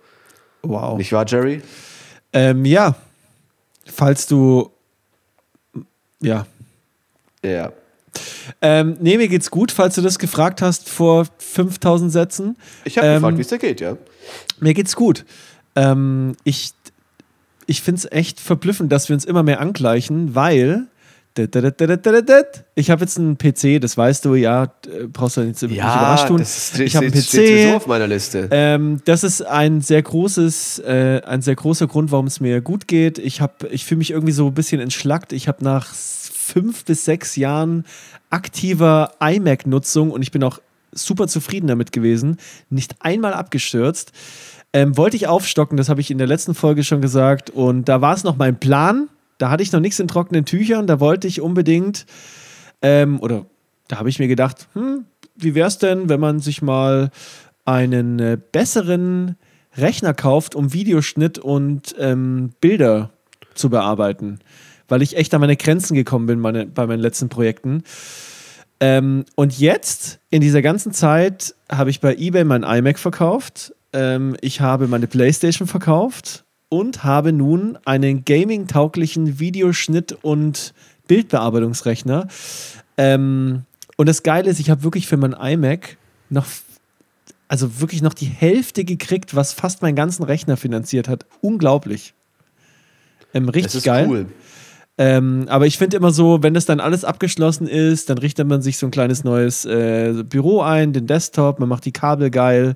wow. 0.63 0.99
Nicht 0.99 1.13
wahr, 1.13 1.25
Jerry? 1.27 1.63
Ähm, 2.33 2.65
ja, 2.65 2.95
falls 3.87 4.27
du, 4.27 4.71
ja. 6.21 6.47
Ja. 7.43 7.73
Ähm, 8.63 8.97
nee, 9.01 9.17
mir 9.17 9.29
geht's 9.29 9.51
gut, 9.51 9.73
falls 9.73 9.95
du 9.95 10.03
das 10.03 10.19
gefragt 10.19 10.63
hast 10.63 10.89
vor 10.89 11.27
5000 11.39 12.13
Sätzen. 12.13 12.57
Ich 12.85 12.99
habe 12.99 13.07
Ähm, 13.09 13.15
gefragt, 13.17 13.39
wie 13.39 13.43
es 13.43 13.49
dir 13.49 13.59
geht, 13.59 13.81
ja. 13.81 13.97
Mir 14.61 14.75
geht's 14.75 14.97
gut. 14.97 15.25
Ähm, 15.77 16.37
ich 16.45 16.73
ich 17.67 17.81
finde 17.83 17.99
es 18.01 18.13
echt 18.13 18.41
verblüffend, 18.41 18.93
dass 18.93 19.09
wir 19.09 19.15
uns 19.15 19.25
immer 19.25 19.43
mehr 19.43 19.61
angleichen, 19.61 20.35
weil 20.35 20.87
ich 21.37 22.91
habe 22.91 23.01
jetzt 23.01 23.19
einen 23.19 23.37
PC, 23.37 23.81
das 23.81 23.97
weißt 23.97 24.25
du, 24.25 24.37
ja, 24.37 24.65
äh, 24.65 25.07
brauchst 25.13 25.37
du 25.37 25.41
nicht 25.41 25.61
überrascht 25.63 26.29
tun. 26.29 26.41
ist, 26.41 26.79
ich 26.79 26.95
habe 26.95 27.07
einen 27.07 27.15
PC. 27.15 27.75
auf 27.75 27.89
meiner 27.89 28.07
Liste. 28.07 28.49
Ähm, 28.53 29.01
das 29.05 29.25
ist 29.25 29.43
ein 29.43 29.81
sehr 29.81 30.01
großes, 30.01 30.79
äh, 30.81 31.23
ein 31.27 31.43
sehr 31.43 31.57
großer 31.57 31.89
Grund, 31.89 32.13
warum 32.13 32.29
es 32.29 32.39
mir 32.39 32.61
gut 32.61 32.87
geht. 32.87 33.19
Ich 33.19 33.41
habe, 33.41 33.67
ich 33.71 33.85
fühle 33.85 33.99
mich 33.99 34.13
irgendwie 34.13 34.33
so 34.33 34.47
ein 34.47 34.55
bisschen 34.55 34.81
entschlackt. 34.81 35.33
Ich 35.33 35.49
habe 35.49 35.65
nach 35.65 35.93
fünf 36.45 36.85
bis 36.85 37.05
sechs 37.05 37.37
Jahren 37.37 37.85
aktiver 38.31 39.13
iMac-Nutzung 39.21 40.11
und 40.11 40.23
ich 40.23 40.31
bin 40.31 40.45
auch 40.45 40.61
super 40.93 41.27
zufrieden 41.27 41.67
damit 41.67 41.93
gewesen, 41.93 42.39
nicht 42.71 42.97
einmal 43.01 43.35
abgestürzt. 43.35 44.13
Ähm, 44.73 44.97
wollte 44.97 45.17
ich 45.17 45.29
aufstocken, 45.29 45.77
das 45.77 45.89
habe 45.89 46.01
ich 46.01 46.11
in 46.11 46.19
der 46.19 46.27
letzten 46.27 46.55
Folge 46.55 46.83
schon 46.83 47.01
gesagt. 47.01 47.51
Und 47.51 47.89
da 47.89 48.01
war 48.01 48.15
es 48.15 48.25
noch 48.25 48.37
mein 48.37 48.59
Plan. 48.59 49.09
Da 49.39 49.51
hatte 49.51 49.63
ich 49.63 49.73
noch 49.73 49.81
nichts 49.81 50.01
in 50.01 50.09
trockenen 50.09 50.45
Tüchern. 50.45 50.87
Da 50.87 50.99
wollte 50.99 51.29
ich 51.29 51.41
unbedingt, 51.41 52.07
ähm, 52.83 53.21
oder 53.21 53.47
da 53.87 53.99
habe 53.99 54.09
ich 54.09 54.19
mir 54.19 54.27
gedacht, 54.27 54.69
hm, 54.73 55.05
wie 55.37 55.55
wäre 55.55 55.69
es 55.69 55.79
denn, 55.79 56.09
wenn 56.09 56.21
man 56.21 56.41
sich 56.41 56.61
mal 56.61 57.11
einen 57.65 58.19
äh, 58.19 58.39
besseren 58.51 59.37
Rechner 59.77 60.13
kauft, 60.13 60.55
um 60.55 60.73
Videoschnitt 60.73 61.39
und 61.39 61.95
ähm, 61.99 62.51
Bilder 62.61 63.11
zu 63.55 63.71
bearbeiten? 63.71 64.41
Weil 64.89 65.03
ich 65.03 65.17
echt 65.17 65.33
an 65.35 65.41
meine 65.41 65.57
Grenzen 65.57 65.95
gekommen 65.95 66.27
bin 66.27 66.41
meine, 66.41 66.67
bei 66.67 66.87
meinen 66.87 67.01
letzten 67.01 67.29
Projekten. 67.29 67.85
Ähm, 68.81 69.25
und 69.35 69.59
jetzt, 69.59 70.19
in 70.31 70.41
dieser 70.41 70.63
ganzen 70.63 70.93
Zeit, 70.93 71.55
habe 71.71 71.91
ich 71.91 72.01
bei 72.01 72.15
eBay 72.17 72.45
mein 72.45 72.65
iMac 72.65 72.99
verkauft. 72.99 73.75
Ähm, 73.93 74.37
ich 74.41 74.61
habe 74.61 74.89
meine 74.89 75.07
PlayStation 75.07 75.69
verkauft 75.69 76.45
und 76.69 77.05
habe 77.05 77.33
nun 77.33 77.79
einen 77.85 78.25
gaming-tauglichen 78.25 79.39
Videoschnitt- 79.39 80.17
und 80.23 80.75
Bildbearbeitungsrechner. 81.07 82.29
Ähm, 82.97 83.63
und 83.97 84.09
das 84.09 84.23
Geile 84.23 84.51
ist, 84.51 84.61
ich 84.61 84.71
habe 84.71 84.83
wirklich 84.83 85.07
für 85.07 85.17
mein 85.17 85.33
iMac 85.33 85.97
noch, 86.31 86.47
also 87.49 87.81
wirklich 87.81 88.03
noch 88.03 88.15
die 88.15 88.27
Hälfte 88.27 88.85
gekriegt, 88.85 89.37
was 89.37 89.53
fast 89.53 89.83
meinen 89.83 89.95
ganzen 89.95 90.25
Rechner 90.25 90.57
finanziert 90.57 91.09
hat. 91.09 91.27
Unglaublich. 91.41 92.15
Ähm, 93.33 93.49
richtig 93.49 93.65
Das 93.65 93.75
ist 93.77 93.85
geil. 93.85 94.07
cool. 94.09 94.27
Ähm, 94.97 95.47
aber 95.49 95.67
ich 95.67 95.77
finde 95.77 95.97
immer 95.97 96.13
so, 96.13 96.43
wenn 96.43 96.55
das 96.55 96.67
dann 96.67 96.79
alles 96.79 97.05
abgeschlossen 97.05 97.67
ist, 97.67 98.11
dann 98.11 98.19
richtet 98.19 98.47
man 98.47 98.63
sich 98.63 98.79
so 98.79 98.87
ein 98.87 98.93
kleines 98.93 99.25
neues 99.25 99.65
äh, 99.65 100.23
Büro 100.25 100.61
ein, 100.61 100.93
den 100.93 101.07
Desktop, 101.07 101.59
man 101.59 101.69
macht 101.69 101.85
die 101.85 101.93
Kabel 101.93 102.31
geil, 102.31 102.75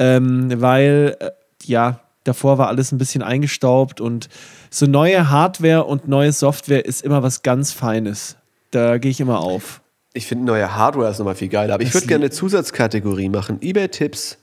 ähm, 0.00 0.50
weil 0.60 1.16
äh, 1.20 1.30
ja, 1.64 2.00
davor 2.24 2.58
war 2.58 2.68
alles 2.68 2.90
ein 2.90 2.98
bisschen 2.98 3.22
eingestaubt 3.22 4.00
und 4.00 4.28
so 4.70 4.86
neue 4.86 5.30
Hardware 5.30 5.84
und 5.84 6.08
neue 6.08 6.32
Software 6.32 6.84
ist 6.84 7.02
immer 7.02 7.22
was 7.22 7.42
ganz 7.42 7.72
Feines. 7.72 8.36
Da 8.72 8.98
gehe 8.98 9.10
ich 9.10 9.20
immer 9.20 9.40
auf. 9.40 9.80
Ich 10.12 10.26
finde 10.26 10.44
neue 10.46 10.74
Hardware 10.74 11.10
ist 11.10 11.18
nochmal 11.18 11.36
viel 11.36 11.48
geiler. 11.48 11.74
Aber 11.74 11.82
ich 11.82 11.94
würde 11.94 12.06
gerne 12.06 12.24
eine 12.24 12.30
Zusatzkategorie 12.30 13.28
machen. 13.28 13.58
Ebay-Tipps 13.60 14.38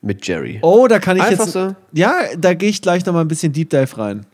mit 0.00 0.26
Jerry. 0.26 0.58
Oh, 0.62 0.86
da 0.88 0.98
kann 0.98 1.16
ich 1.16 1.22
Einfach 1.22 1.44
jetzt. 1.44 1.52
so. 1.52 1.74
Ja, 1.92 2.14
da 2.36 2.54
gehe 2.54 2.68
ich 2.68 2.82
gleich 2.82 3.04
nochmal 3.06 3.24
ein 3.24 3.28
bisschen 3.28 3.52
Deep 3.52 3.70
Dive 3.70 3.98
rein. 3.98 4.26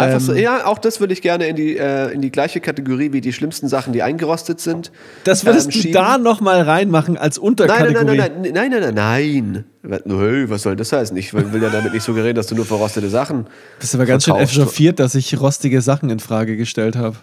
Einfach 0.00 0.18
ähm, 0.20 0.20
so, 0.20 0.32
ja, 0.34 0.66
auch 0.66 0.78
das 0.78 1.00
würde 1.00 1.12
ich 1.12 1.22
gerne 1.22 1.46
in 1.46 1.56
die, 1.56 1.76
äh, 1.76 2.10
in 2.12 2.20
die 2.20 2.30
gleiche 2.30 2.60
Kategorie 2.60 3.12
wie 3.12 3.20
die 3.20 3.32
schlimmsten 3.32 3.68
Sachen, 3.68 3.92
die 3.92 4.02
eingerostet 4.02 4.60
sind. 4.60 4.90
Das 5.24 5.44
würdest 5.46 5.66
ähm, 5.66 5.72
du 5.72 5.78
schieben. 5.78 5.92
da 5.92 6.18
nochmal 6.18 6.62
reinmachen 6.62 7.16
als 7.16 7.36
Nein, 7.36 7.42
nein, 7.44 7.48
Unterkategorie. 7.50 8.16
nein, 8.16 8.32
nein, 8.42 8.52
nein, 8.52 8.70
nein, 8.70 8.80
nein, 8.80 8.94
nein. 8.94 9.64
Was- 9.82 10.02
Hey, 10.06 10.50
was 10.50 10.62
soll 10.62 10.76
das 10.76 10.92
heißen? 10.92 11.16
Ich 11.16 11.32
will 11.32 11.62
ja 11.62 11.70
damit 11.70 11.92
nicht 11.94 12.02
suggerieren, 12.02 12.34
dass 12.36 12.46
du 12.48 12.54
nur 12.54 12.66
verrostete 12.66 13.08
Sachen. 13.08 13.46
Bist 13.78 13.94
aber 13.94 14.06
ganz 14.06 14.24
schön 14.24 14.36
echauffiert, 14.36 14.98
dass 15.00 15.14
ich 15.14 15.40
rostige 15.40 15.80
Sachen 15.80 16.10
in 16.10 16.18
Frage 16.20 16.56
gestellt 16.56 16.96
habe. 16.96 17.16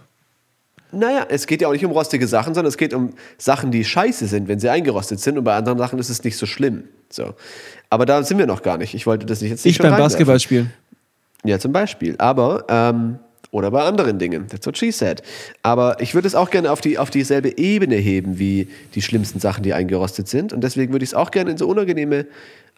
Naja, 0.91 1.25
es 1.29 1.47
geht 1.47 1.61
ja 1.61 1.67
auch 1.67 1.73
nicht 1.73 1.83
um 1.85 1.91
rostige 1.91 2.27
Sachen, 2.27 2.53
sondern 2.53 2.69
es 2.69 2.77
geht 2.77 2.93
um 2.93 3.13
Sachen, 3.37 3.71
die 3.71 3.83
scheiße 3.83 4.25
sind, 4.27 4.47
wenn 4.47 4.59
sie 4.59 4.69
eingerostet 4.69 5.19
sind. 5.19 5.37
Und 5.37 5.43
bei 5.43 5.53
anderen 5.53 5.77
Sachen 5.77 5.99
ist 5.99 6.09
es 6.09 6.23
nicht 6.23 6.37
so 6.37 6.45
schlimm. 6.45 6.85
So. 7.09 7.33
Aber 7.89 8.05
da 8.05 8.23
sind 8.23 8.37
wir 8.37 8.45
noch 8.47 8.61
gar 8.63 8.77
nicht. 8.77 8.93
Ich 8.93 9.05
wollte 9.05 9.25
das 9.25 9.41
nicht 9.41 9.49
jetzt 9.51 9.65
nicht 9.65 9.75
Ich 9.75 9.81
beim. 9.81 9.97
Basketball 9.97 10.39
spielen. 10.39 10.71
Ja, 11.47 11.59
zum 11.59 11.71
Beispiel. 11.71 12.15
Aber, 12.17 12.65
ähm, 12.69 13.19
oder 13.51 13.71
bei 13.71 13.83
anderen 13.83 14.19
Dingen. 14.19 14.47
That's 14.47 14.65
what 14.67 14.77
she 14.77 14.91
said. 14.91 15.23
Aber 15.63 16.01
ich 16.01 16.13
würde 16.13 16.27
es 16.27 16.35
auch 16.35 16.49
gerne 16.49 16.71
auf, 16.71 16.81
die, 16.81 16.97
auf 16.97 17.09
dieselbe 17.09 17.57
Ebene 17.57 17.95
heben 17.95 18.39
wie 18.39 18.67
die 18.93 19.01
schlimmsten 19.01 19.39
Sachen, 19.39 19.63
die 19.63 19.73
eingerostet 19.73 20.27
sind. 20.27 20.51
Und 20.51 20.61
deswegen 20.61 20.91
würde 20.91 21.03
ich 21.03 21.11
es 21.11 21.13
auch 21.13 21.31
gerne 21.31 21.51
in 21.51 21.57
so 21.57 21.67
unangenehme 21.67 22.25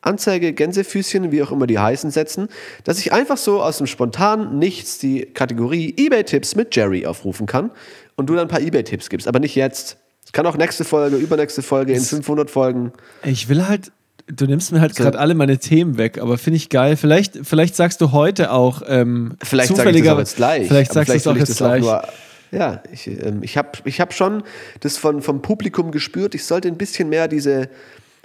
Anzeige, 0.01 0.53
Gänsefüßchen, 0.53 1.31
wie 1.31 1.43
auch 1.43 1.51
immer 1.51 1.67
die 1.67 1.79
heißen, 1.79 2.11
setzen, 2.11 2.47
dass 2.83 2.99
ich 2.99 3.11
einfach 3.11 3.38
so 3.38 3.61
aus 3.61 3.79
dem 3.79 3.88
spontanen 3.88 4.57
Nichts 4.57 4.97
die 4.97 5.25
Kategorie 5.25 5.93
eBay-Tipps 5.97 6.55
mit 6.55 6.75
Jerry 6.75 7.05
aufrufen 7.05 7.47
kann 7.47 7.71
und 8.15 8.27
du 8.27 8.35
dann 8.35 8.43
ein 8.43 8.47
paar 8.47 8.61
eBay-Tipps 8.61 9.09
gibst. 9.09 9.27
Aber 9.27 9.39
nicht 9.39 9.55
jetzt. 9.55 9.97
Es 10.25 10.31
kann 10.31 10.45
auch 10.45 10.57
nächste 10.57 10.83
Folge, 10.83 11.17
übernächste 11.17 11.63
Folge, 11.63 11.93
in 11.93 12.01
500 12.01 12.51
Folgen. 12.51 12.93
Ich 13.23 13.49
will 13.49 13.67
halt, 13.67 13.91
du 14.31 14.45
nimmst 14.45 14.71
mir 14.71 14.81
halt 14.81 14.95
gerade 14.95 15.17
alle 15.19 15.33
meine 15.36 15.57
Themen 15.57 15.98
weg, 15.98 16.19
aber 16.19 16.38
finde 16.38 16.57
ich 16.57 16.69
geil. 16.69 16.95
Vielleicht, 16.98 17.39
vielleicht 17.43 17.75
sagst 17.75 18.01
du 18.01 18.12
heute 18.12 18.51
auch 18.51 18.81
ähm, 18.88 19.33
Vielleicht 19.43 19.50
sage 19.50 19.62
ich 19.62 19.67
das 19.67 19.77
zufälliger, 19.77 20.13
auch 20.15 20.19
jetzt 20.19 20.36
gleich. 20.36 20.67
Vielleicht 20.67 20.93
sagst 20.93 21.12
du 21.12 21.17
es 21.17 21.27
auch 21.27 21.36
jetzt 21.36 21.50
das 21.50 21.57
gleich. 21.57 21.81
nur- 21.81 22.03
ja, 22.51 22.81
ich, 22.91 23.05
ähm, 23.07 23.43
ich 23.43 23.57
habe 23.57 23.69
ich 23.86 24.01
hab 24.01 24.12
schon 24.13 24.41
das 24.79 24.98
von, 24.98 25.21
vom 25.21 25.41
Publikum 25.43 25.91
gespürt. 25.91 26.33
Ich 26.33 26.45
sollte 26.45 26.67
ein 26.67 26.77
bisschen 26.77 27.07
mehr 27.09 27.27
diese 27.27 27.69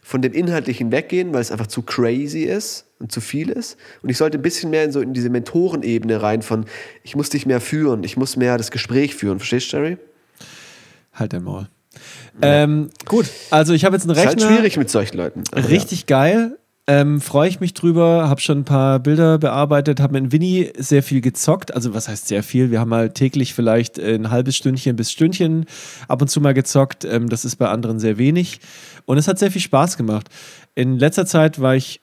von 0.02 0.20
dem 0.22 0.32
Inhaltlichen 0.32 0.92
weggehen, 0.92 1.32
weil 1.32 1.40
es 1.40 1.50
einfach 1.50 1.66
zu 1.66 1.82
crazy 1.82 2.42
ist 2.42 2.84
und 3.00 3.10
zu 3.12 3.20
viel 3.22 3.48
ist. 3.50 3.76
Und 4.02 4.10
ich 4.10 4.16
sollte 4.18 4.38
ein 4.38 4.42
bisschen 4.42 4.70
mehr 4.70 4.84
in, 4.84 4.92
so 4.92 5.00
in 5.00 5.14
diese 5.14 5.30
Mentorenebene 5.30 6.20
rein 6.22 6.42
von, 6.42 6.66
ich 7.02 7.16
muss 7.16 7.30
dich 7.30 7.46
mehr 7.46 7.60
führen, 7.60 8.04
ich 8.04 8.16
muss 8.18 8.36
mehr 8.36 8.56
das 8.58 8.70
Gespräch 8.70 9.14
führen. 9.14 9.38
Verstehst 9.38 9.72
du, 9.72 9.76
Jerry? 9.78 9.96
Halt 11.14 11.32
dein 11.32 11.42
Maul. 11.44 11.68
Ähm, 12.42 12.90
gut, 13.06 13.26
also 13.50 13.72
ich 13.72 13.84
habe 13.84 13.96
jetzt 13.96 14.04
einen 14.04 14.16
Ist 14.16 14.26
halt 14.26 14.36
Rechner. 14.36 14.54
schwierig 14.56 14.76
mit 14.76 14.90
solchen 14.90 15.16
Leuten. 15.16 15.44
Aber 15.52 15.68
Richtig 15.68 16.06
geil. 16.06 16.58
Ähm, 16.86 17.22
Freue 17.22 17.48
ich 17.48 17.60
mich 17.60 17.72
drüber, 17.72 18.28
habe 18.28 18.42
schon 18.42 18.58
ein 18.58 18.64
paar 18.64 18.98
Bilder 18.98 19.38
bearbeitet, 19.38 20.00
habe 20.00 20.20
mit 20.20 20.32
Winnie 20.32 20.70
sehr 20.76 21.02
viel 21.02 21.22
gezockt. 21.22 21.74
Also 21.74 21.94
was 21.94 22.08
heißt 22.08 22.28
sehr 22.28 22.42
viel? 22.42 22.70
Wir 22.70 22.78
haben 22.80 22.90
mal 22.90 23.08
täglich 23.10 23.54
vielleicht 23.54 23.98
ein 23.98 24.30
halbes 24.30 24.54
Stündchen 24.56 24.94
bis 24.94 25.10
Stündchen 25.10 25.64
ab 26.08 26.20
und 26.20 26.28
zu 26.28 26.42
mal 26.42 26.52
gezockt. 26.52 27.06
Ähm, 27.06 27.30
das 27.30 27.46
ist 27.46 27.56
bei 27.56 27.68
anderen 27.68 28.00
sehr 28.00 28.18
wenig. 28.18 28.60
Und 29.06 29.16
es 29.16 29.28
hat 29.28 29.38
sehr 29.38 29.50
viel 29.50 29.62
Spaß 29.62 29.96
gemacht. 29.96 30.28
In 30.74 30.98
letzter 30.98 31.24
Zeit 31.24 31.58
war 31.58 31.74
ich 31.74 32.00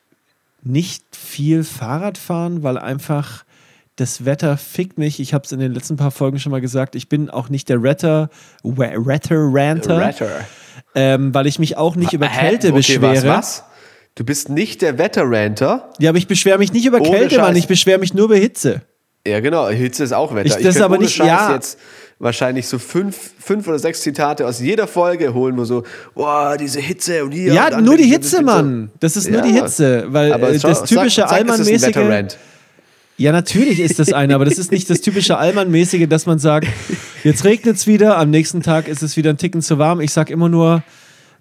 nicht 0.64 1.04
viel 1.16 1.64
Fahrrad 1.64 2.18
fahren, 2.18 2.64
weil 2.64 2.78
einfach 2.80 3.44
das 3.98 4.26
Wetter 4.26 4.58
fickt 4.58 4.98
mich. 4.98 5.20
Ich 5.20 5.34
habe 5.34 5.46
es 5.46 5.52
in 5.52 5.60
den 5.60 5.74
letzten 5.74 5.98
paar 5.98 6.12
Folgen 6.12 6.40
schon 6.40 6.52
mal 6.52 6.62
gesagt. 6.62 6.96
Ich 6.96 7.10
bin 7.10 7.30
auch 7.30 7.50
nicht 7.50 7.70
der 7.70 7.82
Retter, 7.84 8.30
Retter, 8.64 9.36
Ranter. 9.52 9.98
Ratter. 10.02 10.30
Ähm, 10.96 11.34
weil 11.34 11.48
ich 11.48 11.60
mich 11.60 11.78
auch 11.78 11.96
nicht 11.96 12.14
über? 12.14 12.28
Kälte 12.28 12.68
Okay, 12.70 12.78
beschwere. 12.78 13.16
Was, 13.16 13.26
was? 13.26 13.64
Du 14.16 14.26
bist 14.26 14.50
nicht 14.50 14.82
der 14.82 14.98
Wetterranter. 14.98 15.90
Ja, 16.00 16.10
aber 16.10 16.18
ich 16.18 16.28
beschwere 16.28 16.58
mich 16.58 16.74
nicht 16.74 16.86
über 16.86 17.00
Ohne 17.00 17.10
Kälte, 17.10 17.38
Mann. 17.38 17.48
Scheiß. 17.50 17.58
Ich 17.58 17.68
beschwere 17.68 18.00
mich 18.00 18.14
nur 18.14 18.26
über 18.26 18.36
Hitze. 18.36 18.82
Ja, 19.26 19.40
genau. 19.40 19.70
Hitze 19.70 20.04
ist 20.04 20.14
auch 20.14 20.34
Wetter. 20.34 20.48
Ich- 20.48 20.54
das 20.54 20.64
könnte 20.64 20.84
aber 20.86 20.98
nicht- 20.98 21.14
Scheiß 21.16 21.28
ja. 21.28 21.54
jetzt 21.54 21.78
wahrscheinlich 22.20 22.68
so 22.68 22.78
fünf, 22.80 23.34
fünf 23.40 23.68
oder 23.68 23.80
sechs 23.80 24.02
Zitate 24.02 24.46
aus 24.48 24.60
jeder 24.60 24.88
Folge 24.88 25.34
holen, 25.34 25.58
wo 25.58 25.64
so, 25.64 25.84
boah, 26.16 26.58
diese 26.58 26.80
Hitze 26.80 27.24
und 27.24 27.32
hier. 27.32 27.54
Ja, 27.54 27.76
und 27.78 27.86
nur 27.86 27.98
die 27.98 28.04
ich- 28.04 28.12
Hitze, 28.12 28.42
Mann. 28.42 28.92
Das 29.00 29.16
ist 29.16 29.30
nur 29.30 29.40
Ja. 29.42 29.46
die 29.48 29.54
Hitze. 29.54 30.06
Weil 30.10 30.34
Aber 30.34 30.50
äh, 30.52 30.58
das 30.60 30.84
typische 30.84 31.28
Allmann-mäßige. 31.30 31.96
Ja, 33.22 33.32
natürlich 33.32 33.80
ist 33.80 34.00
das 34.00 34.14
eine, 34.14 34.34
aber 34.34 34.46
das 34.46 34.58
ist 34.58 34.72
nicht 34.72 34.90
das 34.90 35.00
typische 35.02 35.38
Allmann-mäßige, 35.38 36.08
dass 36.10 36.26
man 36.26 36.40
sagt, 36.40 36.68
jetzt 37.24 37.44
regnet 37.44 37.76
es 37.76 37.86
wieder, 37.86 38.18
am 38.18 38.32
nächsten 38.32 38.64
Tag 38.64 38.88
ist 38.88 39.04
es 39.04 39.16
wieder 39.16 39.30
ein 39.30 39.38
Ticken 39.38 39.62
zu 39.62 39.78
warm. 39.78 40.02
Ich 40.02 40.12
sag 40.12 40.32
immer 40.32 40.50
nur, 40.50 40.82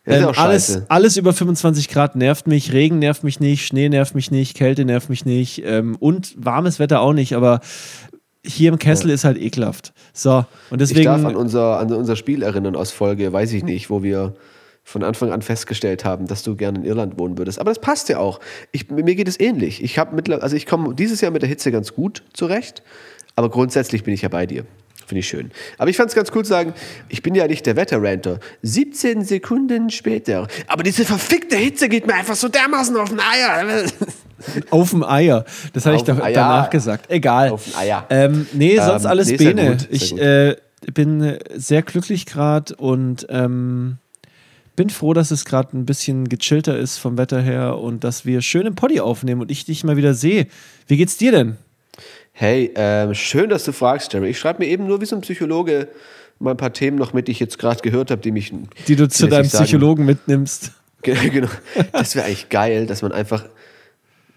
Ja, 0.04 0.28
ähm, 0.28 0.32
alles, 0.36 0.82
alles 0.90 1.16
über 1.16 1.32
25 1.32 1.88
Grad 1.88 2.16
nervt 2.16 2.46
mich, 2.46 2.74
Regen 2.74 2.98
nervt 2.98 3.24
mich 3.24 3.40
nicht, 3.40 3.66
Schnee 3.66 3.88
nervt 3.88 4.14
mich 4.14 4.30
nicht, 4.30 4.58
Kälte 4.58 4.84
nervt 4.84 5.08
mich 5.08 5.24
nicht 5.24 5.62
ähm, 5.64 5.96
und 5.98 6.34
warmes 6.36 6.80
Wetter 6.80 7.00
auch 7.00 7.14
nicht, 7.14 7.34
aber 7.34 7.60
hier 8.44 8.70
im 8.70 8.78
Kessel 8.78 9.08
ist 9.08 9.24
halt 9.24 9.38
ekelhaft. 9.38 9.94
So, 10.12 10.44
und 10.68 10.82
Ich 10.82 10.92
darf 10.92 11.14
an 11.14 11.22
deswegen, 11.22 11.36
unser, 11.36 11.78
an 11.78 11.90
unser 11.94 12.16
Spiel 12.16 12.42
erinnern 12.42 12.76
aus 12.76 12.90
Folge, 12.90 13.32
weiß 13.32 13.54
ich 13.54 13.64
nicht, 13.64 13.88
wo 13.88 14.02
wir 14.02 14.34
von 14.90 15.04
Anfang 15.04 15.30
an 15.30 15.40
festgestellt 15.40 16.04
haben, 16.04 16.26
dass 16.26 16.42
du 16.42 16.56
gerne 16.56 16.80
in 16.80 16.84
Irland 16.84 17.16
wohnen 17.16 17.38
würdest. 17.38 17.60
Aber 17.60 17.70
das 17.70 17.80
passt 17.80 18.08
ja 18.08 18.18
auch. 18.18 18.40
Ich, 18.72 18.90
mir 18.90 19.14
geht 19.14 19.28
es 19.28 19.38
ähnlich. 19.38 19.84
Ich 19.84 19.98
habe 19.98 20.16
mittler, 20.16 20.42
also 20.42 20.56
ich 20.56 20.66
komme 20.66 20.94
dieses 20.96 21.20
Jahr 21.20 21.30
mit 21.30 21.42
der 21.42 21.48
Hitze 21.48 21.70
ganz 21.70 21.94
gut 21.94 22.24
zurecht, 22.32 22.82
aber 23.36 23.50
grundsätzlich 23.50 24.02
bin 24.02 24.12
ich 24.12 24.22
ja 24.22 24.28
bei 24.28 24.46
dir. 24.46 24.64
Finde 25.06 25.20
ich 25.20 25.28
schön. 25.28 25.52
Aber 25.78 25.90
ich 25.90 25.96
fand 25.96 26.08
es 26.08 26.16
ganz 26.16 26.30
cool 26.34 26.44
zu 26.44 26.50
sagen, 26.50 26.74
ich 27.08 27.22
bin 27.22 27.36
ja 27.36 27.46
nicht 27.46 27.66
der 27.66 27.76
Wetterranter. 27.76 28.40
17 28.62 29.24
Sekunden 29.24 29.90
später. 29.90 30.48
Aber 30.66 30.82
diese 30.82 31.04
verfickte 31.04 31.56
Hitze 31.56 31.88
geht 31.88 32.06
mir 32.06 32.14
einfach 32.14 32.36
so 32.36 32.48
dermaßen 32.48 32.96
auf 32.96 33.10
den 33.10 33.20
Eier. 33.20 33.84
auf 34.70 34.90
dem 34.90 35.04
Eier. 35.04 35.44
Das 35.72 35.86
habe 35.86 35.96
ich 35.96 36.02
da, 36.02 36.14
danach 36.14 36.70
gesagt. 36.70 37.10
Egal. 37.10 37.50
Auf 37.50 37.64
dem 37.64 37.76
Eier. 37.76 38.06
Ähm, 38.10 38.46
nee, 38.52 38.76
sonst 38.76 39.04
Ähm, 39.04 39.10
alles 39.10 39.28
nee, 39.28 39.36
Bene. 39.36 39.70
gut, 39.70 39.88
ich 39.90 40.16
äh, 40.18 40.56
bin 40.92 41.38
sehr 41.54 41.82
glücklich 41.82 42.26
gerade 42.26 42.74
und 42.76 43.26
ähm, 43.30 43.98
bin 44.76 44.90
froh, 44.90 45.12
dass 45.14 45.30
es 45.30 45.44
gerade 45.44 45.76
ein 45.76 45.84
bisschen 45.86 46.28
gechillter 46.28 46.78
ist 46.78 46.98
vom 46.98 47.18
Wetter 47.18 47.40
her 47.40 47.78
und 47.78 48.04
dass 48.04 48.24
wir 48.24 48.40
schön 48.42 48.66
im 48.66 48.74
Poddy 48.74 49.00
aufnehmen 49.00 49.40
und 49.42 49.50
ich 49.50 49.64
dich 49.64 49.84
mal 49.84 49.96
wieder 49.96 50.14
sehe. 50.14 50.46
Wie 50.86 50.96
geht's 50.96 51.16
dir 51.16 51.32
denn? 51.32 51.56
Hey, 52.32 52.70
ähm, 52.74 53.14
schön, 53.14 53.50
dass 53.50 53.64
du 53.64 53.72
fragst, 53.72 54.12
Jerry. 54.12 54.30
Ich 54.30 54.38
schreibe 54.38 54.60
mir 54.62 54.68
eben 54.70 54.86
nur 54.86 55.00
wie 55.00 55.06
so 55.06 55.16
ein 55.16 55.22
Psychologe 55.22 55.88
mal 56.38 56.52
ein 56.52 56.56
paar 56.56 56.72
Themen 56.72 56.96
noch 56.96 57.12
mit, 57.12 57.28
die 57.28 57.32
ich 57.32 57.40
jetzt 57.40 57.58
gerade 57.58 57.82
gehört 57.82 58.10
habe, 58.10 58.22
die 58.22 58.30
mich. 58.30 58.52
Die 58.88 58.96
du 58.96 59.08
zu 59.08 59.26
deinem. 59.28 59.46
Psychologen 59.48 60.06
mitnimmst. 60.06 60.72
Ge- 61.02 61.28
genau. 61.30 61.48
Das 61.92 62.14
wäre 62.14 62.26
eigentlich 62.26 62.48
geil, 62.48 62.86
dass 62.86 63.02
man 63.02 63.12
einfach. 63.12 63.44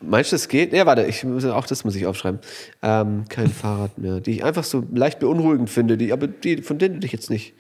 Meinst 0.02 0.34
du, 0.34 0.36
das 0.36 0.50
geht? 0.50 0.74
Ja, 0.74 0.86
warte, 0.86 1.06
ich 1.06 1.24
muss, 1.24 1.46
auch 1.46 1.66
das 1.66 1.86
muss 1.86 1.96
ich 1.96 2.06
aufschreiben. 2.06 2.42
Ähm, 2.82 3.24
kein 3.30 3.48
Fahrrad 3.48 3.98
mehr, 3.98 4.20
die 4.20 4.32
ich 4.32 4.44
einfach 4.44 4.66
so 4.66 4.84
leicht 4.94 5.20
beunruhigend 5.20 5.70
finde, 5.70 5.96
die, 5.96 6.12
aber 6.12 6.28
die, 6.28 6.62
von 6.62 6.78
denen 6.78 6.96
du 6.96 7.00
dich 7.00 7.13
jetzt 7.13 7.30
nicht 7.30 7.54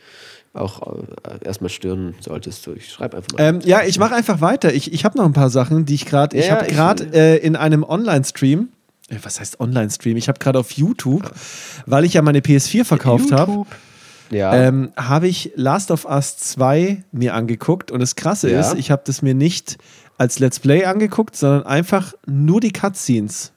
auch 0.53 0.95
äh, 0.95 1.45
erstmal 1.45 1.69
stören 1.69 2.13
solltest. 2.19 2.65
Du, 2.67 2.73
Ich 2.73 2.89
schreibe 2.91 3.17
einfach 3.17 3.31
mal. 3.33 3.41
Ähm, 3.43 3.59
ja, 3.63 3.81
ich 3.83 3.97
mache 3.99 4.13
einfach 4.15 4.39
weiter. 4.41 4.73
Ich, 4.73 4.93
ich 4.93 5.03
habe 5.05 5.17
noch 5.17 5.25
ein 5.25 5.33
paar 5.33 5.49
Sachen, 5.49 5.85
die 5.85 5.95
ich 5.95 6.05
gerade. 6.05 6.37
ich 6.37 6.47
Ja, 6.47 6.55
habe 6.57 6.67
ich- 6.67 6.73
gerade 6.73 7.03
äh, 7.13 7.37
in 7.37 7.55
einem 7.55 7.83
Online-Stream. 7.83 8.69
äh, 9.09 9.15
Was 9.23 9.39
heißt 9.39 9.59
Online-Stream? 9.59 10.15
Ich 10.17 10.27
habe 10.27 10.39
gerade 10.39 10.59
auf 10.59 10.71
YouTube, 10.71 11.31
weil 11.85 12.05
ich 12.05 12.13
ja 12.13 12.21
meine 12.21 12.39
PS4 12.41 12.85
verkauft 12.85 13.31
habe. 13.31 13.65
ja. 14.29 14.53
ähm, 14.53 14.91
habe 14.95 15.27
ich 15.27 15.51
Last 15.55 15.89
of 15.91 16.05
Us 16.05 16.37
2 16.37 17.03
mir 17.11 17.33
angeguckt 17.33 17.91
und 17.91 17.99
das 17.99 18.15
Krasse 18.15 18.51
Ja. 18.51 18.59
ist, 18.61 18.75
ich 18.75 18.91
habe 18.91 19.01
das 19.05 19.21
mir 19.21 19.33
nicht 19.33 19.77
als 20.19 20.37
Let's 20.39 20.59
Play 20.59 20.85
angeguckt, 20.85 21.35
sondern 21.35 21.63
einfach 21.65 22.13
nur 22.27 22.61
die 22.61 22.71
Cutscenes. 22.71 23.51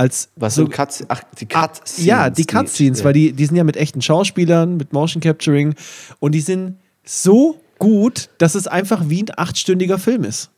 Als 0.00 0.30
Was 0.36 0.54
so, 0.54 0.62
sind 0.62 0.72
Cuts? 0.72 1.04
Ach, 1.08 1.20
die 1.38 1.44
Cutscenes. 1.44 2.06
ja, 2.06 2.30
die 2.30 2.46
Cutscenes, 2.46 3.04
weil 3.04 3.12
die, 3.12 3.34
die 3.34 3.44
sind 3.44 3.56
ja 3.56 3.64
mit 3.64 3.76
echten 3.76 4.00
Schauspielern, 4.00 4.78
mit 4.78 4.94
Motion 4.94 5.20
Capturing 5.20 5.74
und 6.20 6.32
die 6.32 6.40
sind 6.40 6.78
so 7.04 7.60
gut, 7.78 8.30
dass 8.38 8.54
es 8.54 8.66
einfach 8.66 9.10
wie 9.10 9.24
ein 9.24 9.28
achtstündiger 9.36 9.98
Film 9.98 10.24
ist. 10.24 10.48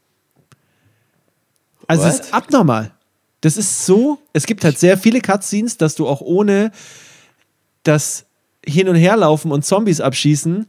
Also 1.89 2.05
es 2.05 2.21
ist 2.21 2.33
abnormal. 2.33 2.93
Das 3.41 3.57
ist 3.57 3.85
so, 3.85 4.21
es 4.33 4.47
gibt 4.47 4.63
halt 4.65 4.79
sehr 4.79 4.97
viele 4.97 5.21
Cutscenes, 5.21 5.77
dass 5.77 5.97
du 5.97 6.07
auch 6.07 6.21
ohne 6.21 6.71
das 7.83 8.27
Hin- 8.65 8.89
und 8.89 8.95
Herlaufen 8.95 9.51
und 9.51 9.65
Zombies 9.65 10.01
abschießen 10.01 10.67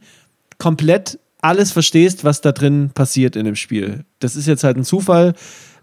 komplett 0.58 1.20
alles 1.40 1.70
verstehst, 1.70 2.24
was 2.24 2.40
da 2.40 2.50
drin 2.50 2.90
passiert 2.92 3.36
in 3.36 3.44
dem 3.44 3.54
Spiel. 3.54 4.04
Das 4.18 4.34
ist 4.34 4.48
jetzt 4.48 4.64
halt 4.64 4.76
ein 4.76 4.84
Zufall. 4.84 5.34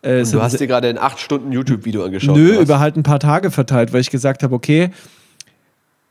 Äh, 0.01 0.23
Du 0.23 0.41
hast 0.41 0.59
dir 0.59 0.67
gerade 0.67 0.89
ein 0.89 0.97
8 0.97 1.19
Stunden 1.19 1.51
YouTube-Video 1.51 2.03
angeschaut. 2.03 2.35
Nö, 2.35 2.59
über 2.59 2.79
halt 2.79 2.95
ein 2.95 3.03
paar 3.03 3.19
Tage 3.19 3.51
verteilt, 3.51 3.93
weil 3.93 4.01
ich 4.01 4.09
gesagt 4.09 4.43
habe, 4.43 4.55
okay, 4.55 4.91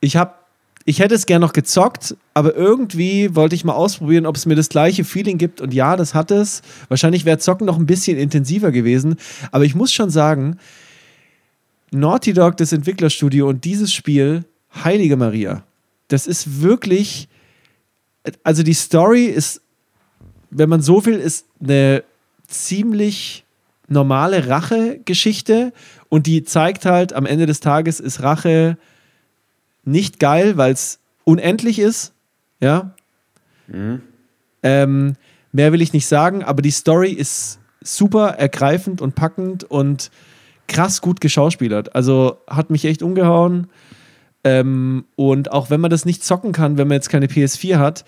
ich 0.01 0.17
habe 0.17 0.35
ich 0.87 0.99
hätte 0.99 1.15
es 1.15 1.27
gern 1.27 1.43
noch 1.43 1.53
gezockt, 1.53 2.17
aber 2.33 2.55
irgendwie 2.57 3.35
wollte 3.35 3.55
ich 3.55 3.65
mal 3.65 3.75
ausprobieren, 3.75 4.25
ob 4.25 4.37
es 4.37 4.47
mir 4.47 4.55
das 4.55 4.71
gleiche 4.71 5.05
Feeling 5.05 5.37
gibt. 5.37 5.61
Und 5.61 5.75
ja, 5.75 5.95
das 5.95 6.15
hat 6.15 6.31
es. 6.31 6.63
Wahrscheinlich 6.89 7.25
wäre 7.27 7.39
Zocken 7.39 7.67
noch 7.67 7.79
ein 7.79 7.87
bisschen 7.87 8.17
intensiver 8.17 8.73
gewesen. 8.73 9.17
Aber 9.53 9.65
ich 9.65 9.75
muss 9.75 9.93
schon 9.93 10.09
sagen, 10.09 10.57
Naughty 11.91 12.33
Dog, 12.33 12.57
das 12.57 12.73
Entwicklerstudio 12.73 13.49
und 13.49 13.65
dieses 13.65 13.93
Spiel, 13.93 14.45
Heilige 14.85 15.17
Maria, 15.17 15.65
das 16.09 16.27
ist 16.27 16.63
wirklich. 16.63 17.29
Also 18.43 18.63
die 18.63 18.75
Story 18.75 19.25
ist, 19.25 19.61
wenn 20.51 20.69
man 20.69 20.83
so 20.83 21.05
will, 21.05 21.17
ist 21.17 21.47
eine 21.61 22.05
ziemlich 22.47 23.45
normale 23.91 24.49
Rache-Geschichte 24.49 25.73
und 26.09 26.27
die 26.27 26.45
zeigt 26.45 26.87
halt, 26.87 27.13
am 27.13 27.27
Ende 27.27 27.47
des 27.47 27.61
Tages 27.61 28.01
ist 28.01 28.23
Rache 28.23 28.79
nicht 29.85 30.21
geil, 30.21 30.57
weil 30.57 30.73
es 30.73 31.01
unendlich 31.25 31.79
ist. 31.79 32.13
Ja. 32.61 32.95
Ähm, 34.63 35.17
mehr 35.53 35.73
will 35.73 35.83
ich 35.83 35.93
nicht 35.93 36.07
sagen, 36.07 36.45
aber 36.45 36.63
die 36.63 36.71
Story 36.71 37.11
ist 37.11 37.59
super 37.83 38.29
ergreifend 38.31 39.01
und 39.01 39.15
packend 39.15 39.65
und 39.65 40.11
krass 40.69 41.01
gut 41.01 41.21
geschauspielert. 41.21 41.95
Also 41.95 42.39
hat 42.47 42.71
mich 42.71 42.85
echt 42.85 43.03
umgehauen. 43.03 43.69
Ähm, 44.45 45.05
und 45.17 45.51
auch 45.53 45.69
wenn 45.71 45.81
man 45.81 45.91
das 45.91 46.05
nicht 46.05 46.25
zocken 46.25 46.53
kann, 46.53 46.79
wenn 46.79 46.89
man 46.89 46.95
jetzt 46.95 47.11
keine 47.11 47.27
PS4 47.27 47.79
hat, 47.79 48.05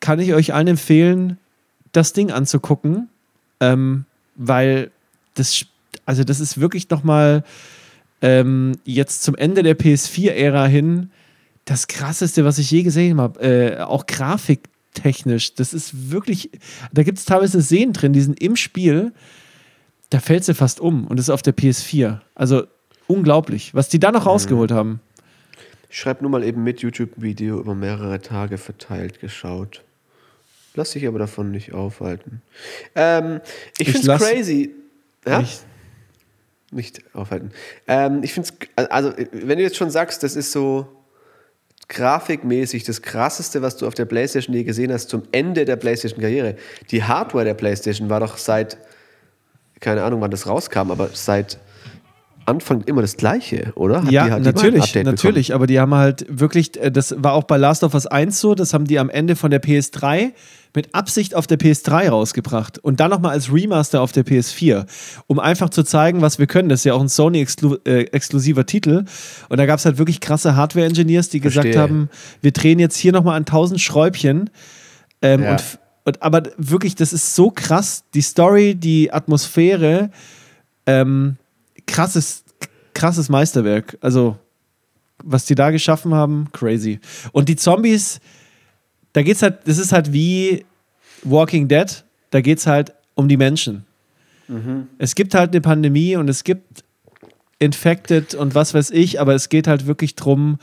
kann 0.00 0.20
ich 0.20 0.34
euch 0.34 0.52
allen 0.52 0.68
empfehlen, 0.68 1.38
das 1.92 2.12
Ding 2.12 2.30
anzugucken, 2.30 3.08
ähm, 3.60 4.04
weil 4.36 4.90
das, 5.38 5.64
also 6.04 6.24
das 6.24 6.40
ist 6.40 6.58
wirklich 6.58 6.90
noch 6.90 7.04
mal 7.04 7.44
ähm, 8.22 8.72
jetzt 8.84 9.22
zum 9.22 9.34
Ende 9.36 9.62
der 9.62 9.78
PS4-Ära 9.78 10.66
hin 10.66 11.10
das 11.64 11.88
krasseste, 11.88 12.44
was 12.44 12.58
ich 12.58 12.70
je 12.70 12.82
gesehen 12.82 13.20
habe. 13.20 13.40
Äh, 13.40 13.80
auch 13.82 14.06
grafiktechnisch. 14.06 15.54
Das 15.54 15.74
ist 15.74 16.10
wirklich, 16.10 16.50
da 16.92 17.02
gibt 17.02 17.18
es 17.18 17.24
teilweise 17.24 17.62
Szenen 17.62 17.92
drin, 17.92 18.12
die 18.12 18.20
sind 18.20 18.40
im 18.40 18.56
Spiel, 18.56 19.12
da 20.10 20.20
fällt 20.20 20.44
sie 20.44 20.54
fast 20.54 20.80
um 20.80 21.06
und 21.06 21.18
das 21.18 21.26
ist 21.26 21.30
auf 21.30 21.42
der 21.42 21.54
PS4. 21.54 22.20
Also 22.34 22.64
unglaublich, 23.06 23.74
was 23.74 23.88
die 23.88 23.98
da 23.98 24.12
noch 24.12 24.26
rausgeholt 24.26 24.70
haben. 24.70 25.00
Ich 25.90 25.98
schreibe 25.98 26.22
nur 26.22 26.30
mal 26.30 26.44
eben 26.44 26.62
mit 26.62 26.80
YouTube-Video 26.80 27.58
über 27.60 27.74
mehrere 27.74 28.20
Tage 28.20 28.58
verteilt 28.58 29.20
geschaut. 29.20 29.82
Lass 30.74 30.92
dich 30.92 31.06
aber 31.06 31.18
davon 31.18 31.50
nicht 31.50 31.72
aufhalten. 31.72 32.42
Ähm, 32.94 33.40
ich 33.78 33.88
Ich 33.88 33.94
finde 33.94 34.12
es 34.12 34.22
crazy. 34.22 34.74
Ja? 35.26 35.40
Ich- 35.40 35.60
Nicht 36.72 37.02
aufhalten. 37.14 37.52
Ähm, 37.86 38.22
ich 38.22 38.32
finde 38.34 38.50
es, 38.76 38.86
also, 38.90 39.12
wenn 39.32 39.56
du 39.58 39.62
jetzt 39.62 39.76
schon 39.76 39.90
sagst, 39.90 40.22
das 40.22 40.34
ist 40.36 40.52
so 40.52 40.86
grafikmäßig 41.88 42.82
das 42.84 43.02
krasseste, 43.02 43.62
was 43.62 43.76
du 43.76 43.86
auf 43.86 43.94
der 43.94 44.04
PlayStation 44.06 44.54
je 44.54 44.64
gesehen 44.64 44.92
hast, 44.92 45.08
zum 45.08 45.22
Ende 45.30 45.64
der 45.64 45.76
PlayStation-Karriere. 45.76 46.56
Die 46.90 47.04
Hardware 47.04 47.44
der 47.44 47.54
PlayStation 47.54 48.10
war 48.10 48.18
doch 48.20 48.36
seit, 48.36 48.76
keine 49.80 50.02
Ahnung, 50.02 50.20
wann 50.20 50.32
das 50.32 50.48
rauskam, 50.48 50.90
aber 50.90 51.10
seit 51.12 51.58
Anfang 52.46 52.82
immer 52.82 53.02
das 53.02 53.16
Gleiche, 53.16 53.72
oder? 53.74 54.02
Hat 54.04 54.10
ja, 54.10 54.26
die- 54.26 54.32
ein 54.32 54.42
natürlich, 54.42 54.74
Update 54.82 54.92
bekommen? 54.92 55.14
natürlich. 55.16 55.54
Aber 55.54 55.66
die 55.66 55.78
haben 55.80 55.94
halt 55.94 56.24
wirklich, 56.28 56.80
äh, 56.80 56.90
das 56.90 57.14
war 57.18 57.32
auch 57.34 57.44
bei 57.44 57.56
Last 57.56 57.84
of 57.84 57.94
Us 57.94 58.06
1 58.06 58.40
so, 58.40 58.54
das 58.54 58.72
haben 58.72 58.86
die 58.86 58.98
am 58.98 59.10
Ende 59.10 59.36
von 59.36 59.50
der 59.50 59.60
PS3 59.60 60.32
mit 60.74 60.94
Absicht 60.94 61.34
auf 61.34 61.46
der 61.46 61.58
PS3 61.58 62.08
rausgebracht 62.10 62.78
und 62.78 63.00
dann 63.00 63.10
nochmal 63.10 63.32
als 63.32 63.52
Remaster 63.52 64.00
auf 64.02 64.12
der 64.12 64.24
PS4, 64.24 64.84
um 65.26 65.38
einfach 65.38 65.70
zu 65.70 65.82
zeigen, 65.82 66.20
was 66.20 66.38
wir 66.38 66.46
können. 66.46 66.68
Das 66.68 66.80
ist 66.80 66.84
ja 66.84 66.92
auch 66.94 67.00
ein 67.00 67.08
Sony-exklusiver 67.08 68.66
Titel. 68.66 69.04
Und 69.48 69.56
da 69.58 69.66
gab 69.66 69.78
es 69.78 69.84
halt 69.86 69.98
wirklich 69.98 70.20
krasse 70.20 70.54
Hardware-Engineers, 70.56 71.28
die 71.30 71.40
gesagt 71.40 71.64
Verstehe. 71.66 71.80
haben, 71.82 72.10
wir 72.42 72.52
drehen 72.52 72.78
jetzt 72.78 72.96
hier 72.96 73.12
nochmal 73.12 73.36
an 73.36 73.46
1000 73.46 73.80
Schräubchen. 73.80 74.50
Ähm, 75.22 75.42
Ja. 75.42 75.52
und, 75.52 75.62
und, 76.04 76.22
aber 76.22 76.42
wirklich, 76.58 76.94
das 76.94 77.12
ist 77.12 77.34
so 77.34 77.50
krass. 77.50 78.04
Die 78.14 78.20
Story, 78.20 78.74
die 78.74 79.12
Atmosphäre, 79.12 80.10
ähm, 80.86 81.36
krasses, 81.86 82.44
krasses 82.94 83.28
Meisterwerk. 83.28 83.96
Also, 84.00 84.36
was 85.24 85.44
die 85.46 85.54
da 85.54 85.70
geschaffen 85.70 86.14
haben, 86.14 86.48
crazy. 86.52 87.00
Und 87.32 87.48
die 87.48 87.56
Zombies, 87.56 88.20
da 89.12 89.22
geht's 89.22 89.42
halt, 89.42 89.58
das 89.66 89.78
ist 89.78 89.92
halt 89.92 90.12
wie 90.12 90.64
Walking 91.22 91.68
Dead, 91.68 92.04
da 92.30 92.40
geht's 92.40 92.66
halt 92.66 92.92
um 93.14 93.28
die 93.28 93.36
Menschen. 93.36 93.84
Es 94.98 95.16
gibt 95.16 95.34
halt 95.34 95.50
eine 95.50 95.60
Pandemie 95.60 96.14
und 96.14 96.28
es 96.28 96.44
gibt 96.44 96.84
Infected 97.58 98.34
und 98.34 98.54
was 98.54 98.74
weiß 98.74 98.90
ich, 98.90 99.20
aber 99.20 99.34
es 99.34 99.48
geht 99.48 99.66
halt 99.66 99.86
wirklich 99.86 100.14
drum, 100.14 100.58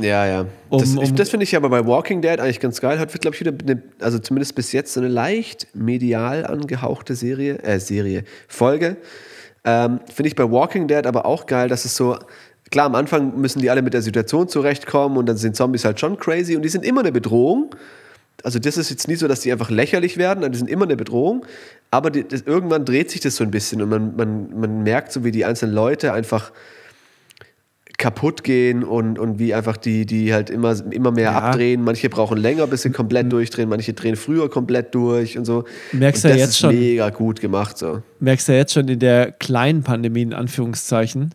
Ja, 0.00 0.26
ja. 0.26 0.46
Um- 0.70 0.80
das 0.80 0.94
um- 0.96 1.16
das 1.16 1.28
finde 1.30 1.44
ich 1.44 1.54
aber 1.56 1.68
bei 1.70 1.86
Walking 1.86 2.20
Dead 2.22 2.40
eigentlich 2.40 2.60
ganz 2.60 2.80
geil. 2.80 2.98
Hat, 2.98 3.12
glaube 3.20 3.34
ich, 3.34 3.40
wieder, 3.40 3.52
eine, 3.62 3.82
also 4.00 4.18
zumindest 4.18 4.54
bis 4.54 4.72
jetzt, 4.72 4.92
so 4.94 5.00
eine 5.00 5.08
leicht 5.08 5.66
medial 5.74 6.44
angehauchte 6.46 7.14
Serie, 7.14 7.58
äh, 7.62 7.78
Serie, 7.78 8.24
Folge. 8.48 8.96
Ähm, 9.64 10.00
finde 10.12 10.28
ich 10.28 10.36
bei 10.36 10.50
Walking 10.50 10.88
Dead 10.88 11.06
aber 11.06 11.24
auch 11.24 11.46
geil, 11.46 11.68
dass 11.68 11.84
es 11.84 11.94
so, 11.94 12.18
klar, 12.70 12.86
am 12.86 12.94
Anfang 12.94 13.38
müssen 13.40 13.60
die 13.60 13.70
alle 13.70 13.82
mit 13.82 13.94
der 13.94 14.02
Situation 14.02 14.48
zurechtkommen 14.48 15.16
und 15.16 15.26
dann 15.26 15.36
sind 15.36 15.54
Zombies 15.54 15.84
halt 15.84 16.00
schon 16.00 16.18
crazy 16.18 16.56
und 16.56 16.62
die 16.62 16.68
sind 16.68 16.84
immer 16.84 17.00
eine 17.00 17.12
Bedrohung. 17.12 17.74
Also 18.42 18.58
das 18.58 18.76
ist 18.76 18.90
jetzt 18.90 19.06
nie 19.06 19.14
so, 19.14 19.28
dass 19.28 19.40
die 19.40 19.52
einfach 19.52 19.70
lächerlich 19.70 20.16
werden, 20.16 20.50
die 20.50 20.58
sind 20.58 20.68
immer 20.68 20.84
eine 20.84 20.96
Bedrohung, 20.96 21.46
aber 21.92 22.10
die, 22.10 22.26
das, 22.26 22.42
irgendwann 22.42 22.84
dreht 22.84 23.10
sich 23.10 23.20
das 23.20 23.36
so 23.36 23.44
ein 23.44 23.52
bisschen 23.52 23.82
und 23.82 23.88
man, 23.88 24.16
man, 24.16 24.58
man 24.58 24.82
merkt 24.82 25.12
so, 25.12 25.22
wie 25.22 25.30
die 25.30 25.44
einzelnen 25.44 25.74
Leute 25.74 26.12
einfach 26.12 26.50
kaputt 28.02 28.42
gehen 28.42 28.82
und, 28.82 29.16
und 29.18 29.38
wie 29.38 29.54
einfach 29.54 29.76
die, 29.76 30.04
die 30.06 30.34
halt 30.34 30.50
immer, 30.50 30.74
immer 30.90 31.12
mehr 31.12 31.30
Ja. 31.30 31.38
abdrehen. 31.38 31.82
Manche 31.84 32.08
brauchen 32.10 32.36
länger, 32.36 32.66
bis 32.66 32.82
sie 32.82 32.90
komplett 32.90 33.30
durchdrehen, 33.32 33.68
manche 33.68 33.92
drehen 33.92 34.16
früher 34.16 34.50
komplett 34.50 34.92
durch 34.94 35.38
und 35.38 35.44
so. 35.44 35.64
Merkst 35.92 36.24
und 36.24 36.30
ja 36.30 36.34
das 36.36 36.40
jetzt 36.40 36.50
ist 36.50 36.58
schon. 36.58 36.74
mega 36.74 37.10
gut 37.10 37.40
gemacht 37.40 37.78
so. 37.78 38.02
merkst 38.18 38.48
du 38.48 38.52
ja 38.52 38.58
jetzt 38.58 38.72
schon 38.72 38.88
in 38.88 38.98
der 38.98 39.30
kleinen 39.30 39.82
Pandemie, 39.84 40.22
in 40.22 40.32
Anführungszeichen, 40.34 41.30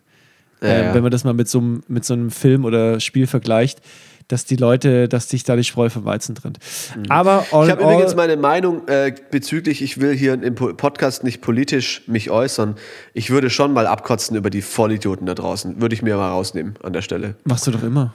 Ja, 0.62 0.90
äh, 0.90 0.94
wenn 0.94 1.02
man 1.02 1.10
das 1.10 1.24
mal 1.24 1.32
mit 1.34 1.48
so, 1.48 1.62
mit 1.88 2.04
so 2.04 2.12
einem 2.14 2.30
Film 2.30 2.64
oder 2.66 3.00
Spiel 3.00 3.26
vergleicht, 3.26 3.80
dass 4.28 4.44
die 4.44 4.56
Leute, 4.56 5.08
dass 5.08 5.28
sich 5.28 5.42
da 5.44 5.56
die 5.56 5.64
Spreu 5.64 5.88
vom 5.90 6.04
Weizen 6.04 6.34
trennt. 6.34 6.58
Aber 7.08 7.46
all 7.50 7.64
Ich 7.66 7.70
habe 7.70 7.82
übrigens 7.82 8.14
meine 8.14 8.36
Meinung 8.36 8.86
äh, 8.86 9.12
bezüglich, 9.30 9.82
ich 9.82 10.00
will 10.00 10.14
hier 10.14 10.34
im 10.34 10.54
Po- 10.54 10.74
Podcast 10.74 11.24
nicht 11.24 11.40
politisch 11.40 12.02
mich 12.06 12.30
äußern. 12.30 12.76
Ich 13.14 13.30
würde 13.30 13.50
schon 13.50 13.72
mal 13.72 13.86
abkotzen 13.86 14.36
über 14.36 14.50
die 14.50 14.62
Vollidioten 14.62 15.26
da 15.26 15.34
draußen. 15.34 15.80
Würde 15.80 15.94
ich 15.94 16.02
mir 16.02 16.16
mal 16.16 16.28
rausnehmen 16.30 16.74
an 16.82 16.92
der 16.92 17.02
Stelle. 17.02 17.34
machst 17.44 17.66
du 17.66 17.70
doch 17.70 17.82
immer. 17.82 18.14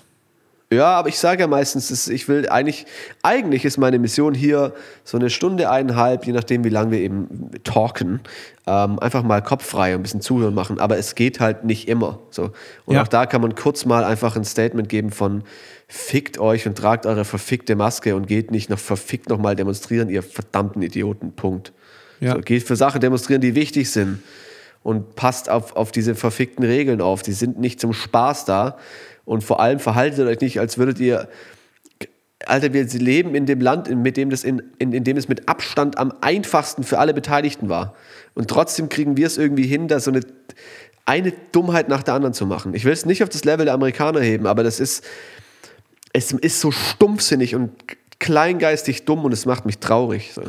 Ja, 0.71 0.87
aber 0.95 1.07
ich 1.09 1.19
sage 1.19 1.41
ja 1.41 1.47
meistens, 1.47 2.07
ich 2.07 2.27
will 2.27 2.49
eigentlich, 2.49 2.87
eigentlich 3.21 3.63
ist 3.63 3.77
meine 3.77 3.99
Mission 3.99 4.33
hier 4.33 4.73
so 5.03 5.17
eine 5.17 5.29
Stunde, 5.29 5.69
eineinhalb, 5.69 6.25
je 6.25 6.33
nachdem, 6.33 6.63
wie 6.63 6.69
lange 6.69 6.89
wir 6.91 6.99
eben 6.99 7.51
talken, 7.63 8.21
ähm, 8.65 8.97
einfach 8.97 9.21
mal 9.21 9.43
kopffrei 9.43 9.93
und 9.93 9.99
ein 9.99 10.03
bisschen 10.03 10.21
zuhören 10.21 10.55
machen. 10.55 10.79
Aber 10.79 10.97
es 10.97 11.13
geht 11.13 11.39
halt 11.39 11.63
nicht 11.63 11.87
immer. 11.87 12.17
So. 12.31 12.51
Und 12.85 12.95
Ja. 12.95 13.03
auch 13.03 13.07
da 13.07 13.27
kann 13.27 13.41
man 13.41 13.53
kurz 13.53 13.85
mal 13.85 14.03
einfach 14.03 14.35
ein 14.35 14.45
Statement 14.45 14.89
geben 14.89 15.11
von 15.11 15.43
fickt 15.93 16.39
euch 16.39 16.65
und 16.65 16.75
tragt 16.75 17.05
eure 17.05 17.23
verfickte 17.23 17.75
Maske 17.75 18.15
und 18.15 18.25
geht 18.25 18.49
nicht 18.49 18.67
noch 18.67 18.79
verfickt 18.79 19.29
nochmal 19.29 19.55
demonstrieren, 19.55 20.09
ihr 20.09 20.23
verdammten 20.23 20.81
Idioten. 20.81 21.33
Punkt. 21.33 21.71
Ja. 22.19 22.33
So, 22.33 22.41
geht 22.41 22.63
für 22.63 22.75
Sachen 22.75 22.99
demonstrieren, 22.99 23.41
die 23.41 23.53
wichtig 23.53 23.91
sind. 23.91 24.23
Und 24.81 25.15
passt 25.15 25.51
auf, 25.51 25.75
auf 25.75 25.91
diese 25.91 26.15
verfickten 26.15 26.65
Regeln 26.65 26.99
auf. 26.99 27.21
Die 27.21 27.31
sind 27.31 27.59
nicht 27.59 27.79
zum 27.79 27.93
Spaß 27.93 28.45
da. 28.45 28.77
Und 29.23 29.43
vor 29.43 29.59
allem 29.59 29.79
verhaltet 29.79 30.27
euch 30.27 30.41
nicht, 30.41 30.59
als 30.59 30.79
würdet 30.79 30.99
ihr. 30.99 31.29
Alter, 32.47 32.73
wir 32.73 32.85
leben 32.85 33.35
in 33.35 33.45
dem 33.45 33.61
Land, 33.61 33.87
in, 33.87 34.01
mit 34.01 34.17
dem 34.17 34.31
das 34.31 34.43
in, 34.43 34.63
in, 34.79 34.93
in 34.93 35.03
dem 35.03 35.15
es 35.15 35.27
mit 35.27 35.47
Abstand 35.47 35.99
am 35.99 36.11
einfachsten 36.21 36.83
für 36.83 36.97
alle 36.97 37.13
Beteiligten 37.13 37.69
war. 37.69 37.95
Und 38.33 38.49
trotzdem 38.49 38.89
kriegen 38.89 39.15
wir 39.15 39.27
es 39.27 39.37
irgendwie 39.37 39.67
hin, 39.67 39.87
da 39.87 39.99
so 39.99 40.09
eine, 40.09 40.21
eine 41.05 41.33
Dummheit 41.51 41.87
nach 41.87 42.01
der 42.01 42.15
anderen 42.15 42.33
zu 42.33 42.47
machen. 42.47 42.73
Ich 42.73 42.83
will 42.83 42.93
es 42.93 43.05
nicht 43.05 43.21
auf 43.21 43.29
das 43.29 43.45
Level 43.45 43.65
der 43.65 43.75
Amerikaner 43.75 44.21
heben, 44.21 44.47
aber 44.47 44.63
das 44.63 44.79
ist, 44.79 45.05
es 46.13 46.31
ist 46.31 46.61
so 46.61 46.71
stumpfsinnig 46.71 47.55
und 47.55 47.71
kleingeistig 48.19 49.05
dumm 49.05 49.25
und 49.25 49.33
es 49.33 49.45
macht 49.45 49.65
mich 49.65 49.79
traurig. 49.79 50.31
So. 50.33 50.43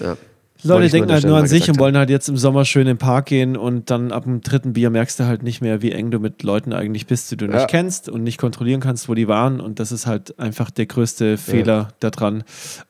Ja. 0.00 0.16
Wollte 0.64 0.82
Leute 0.84 0.92
denken 0.92 1.12
halt 1.12 1.24
nur 1.24 1.36
an 1.36 1.46
sich 1.46 1.68
und 1.68 1.78
wollen 1.78 1.96
halt 1.96 2.08
jetzt 2.10 2.28
im 2.28 2.36
Sommer 2.36 2.64
schön 2.64 2.82
in 2.82 2.88
den 2.88 2.98
Park 2.98 3.26
gehen 3.26 3.56
und 3.56 3.90
dann 3.90 4.12
ab 4.12 4.24
dem 4.24 4.40
dritten 4.42 4.72
Bier 4.74 4.90
merkst 4.90 5.18
du 5.18 5.24
halt 5.24 5.42
nicht 5.42 5.60
mehr, 5.60 5.82
wie 5.82 5.92
eng 5.92 6.10
du 6.10 6.18
mit 6.18 6.42
Leuten 6.42 6.72
eigentlich 6.72 7.06
bist, 7.06 7.30
die 7.30 7.36
du 7.36 7.46
Ja. 7.46 7.56
nicht 7.56 7.68
kennst 7.68 8.08
und 8.08 8.22
nicht 8.22 8.38
kontrollieren 8.38 8.80
kannst, 8.80 9.08
wo 9.08 9.14
die 9.14 9.26
waren. 9.28 9.60
Und 9.60 9.80
das 9.80 9.90
ist 9.92 10.06
halt 10.06 10.38
einfach 10.38 10.70
der 10.70 10.86
größte 10.86 11.36
Fehler 11.36 11.88
daran. 12.00 12.44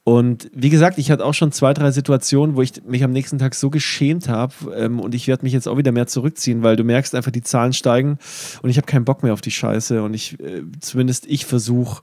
Und 0.04 0.50
wie 0.54 0.70
gesagt, 0.70 0.98
ich 0.98 1.11
hatte 1.11 1.24
auch 1.24 1.35
schon 1.35 1.52
zwei, 1.52 1.72
drei 1.72 1.90
Situationen, 1.90 2.56
wo 2.56 2.62
ich 2.62 2.72
mich 2.85 3.02
am 3.04 3.12
nächsten 3.12 3.38
Tag 3.38 3.54
so 3.54 3.70
geschämt 3.70 4.28
habe 4.28 4.52
ähm, 4.76 5.00
und 5.00 5.14
ich 5.14 5.26
werde 5.28 5.44
mich 5.44 5.52
jetzt 5.52 5.66
auch 5.68 5.78
wieder 5.78 5.92
mehr 5.92 6.06
zurückziehen, 6.06 6.62
weil 6.62 6.76
du 6.76 6.85
merkst 6.85 7.14
einfach, 7.14 7.30
die 7.32 7.42
Zahlen 7.42 7.72
steigen 7.72 8.18
und 8.62 8.70
ich 8.70 8.76
habe 8.76 8.87
keinen 8.87 9.04
Bock 9.04 9.22
mehr 9.22 9.32
auf 9.32 9.40
die 9.40 9.50
Scheiße 9.50 10.02
und 10.02 10.14
ich, 10.14 10.38
äh, 10.40 10.62
zumindest 10.80 11.26
ich 11.26 11.46
versuche, 11.46 12.02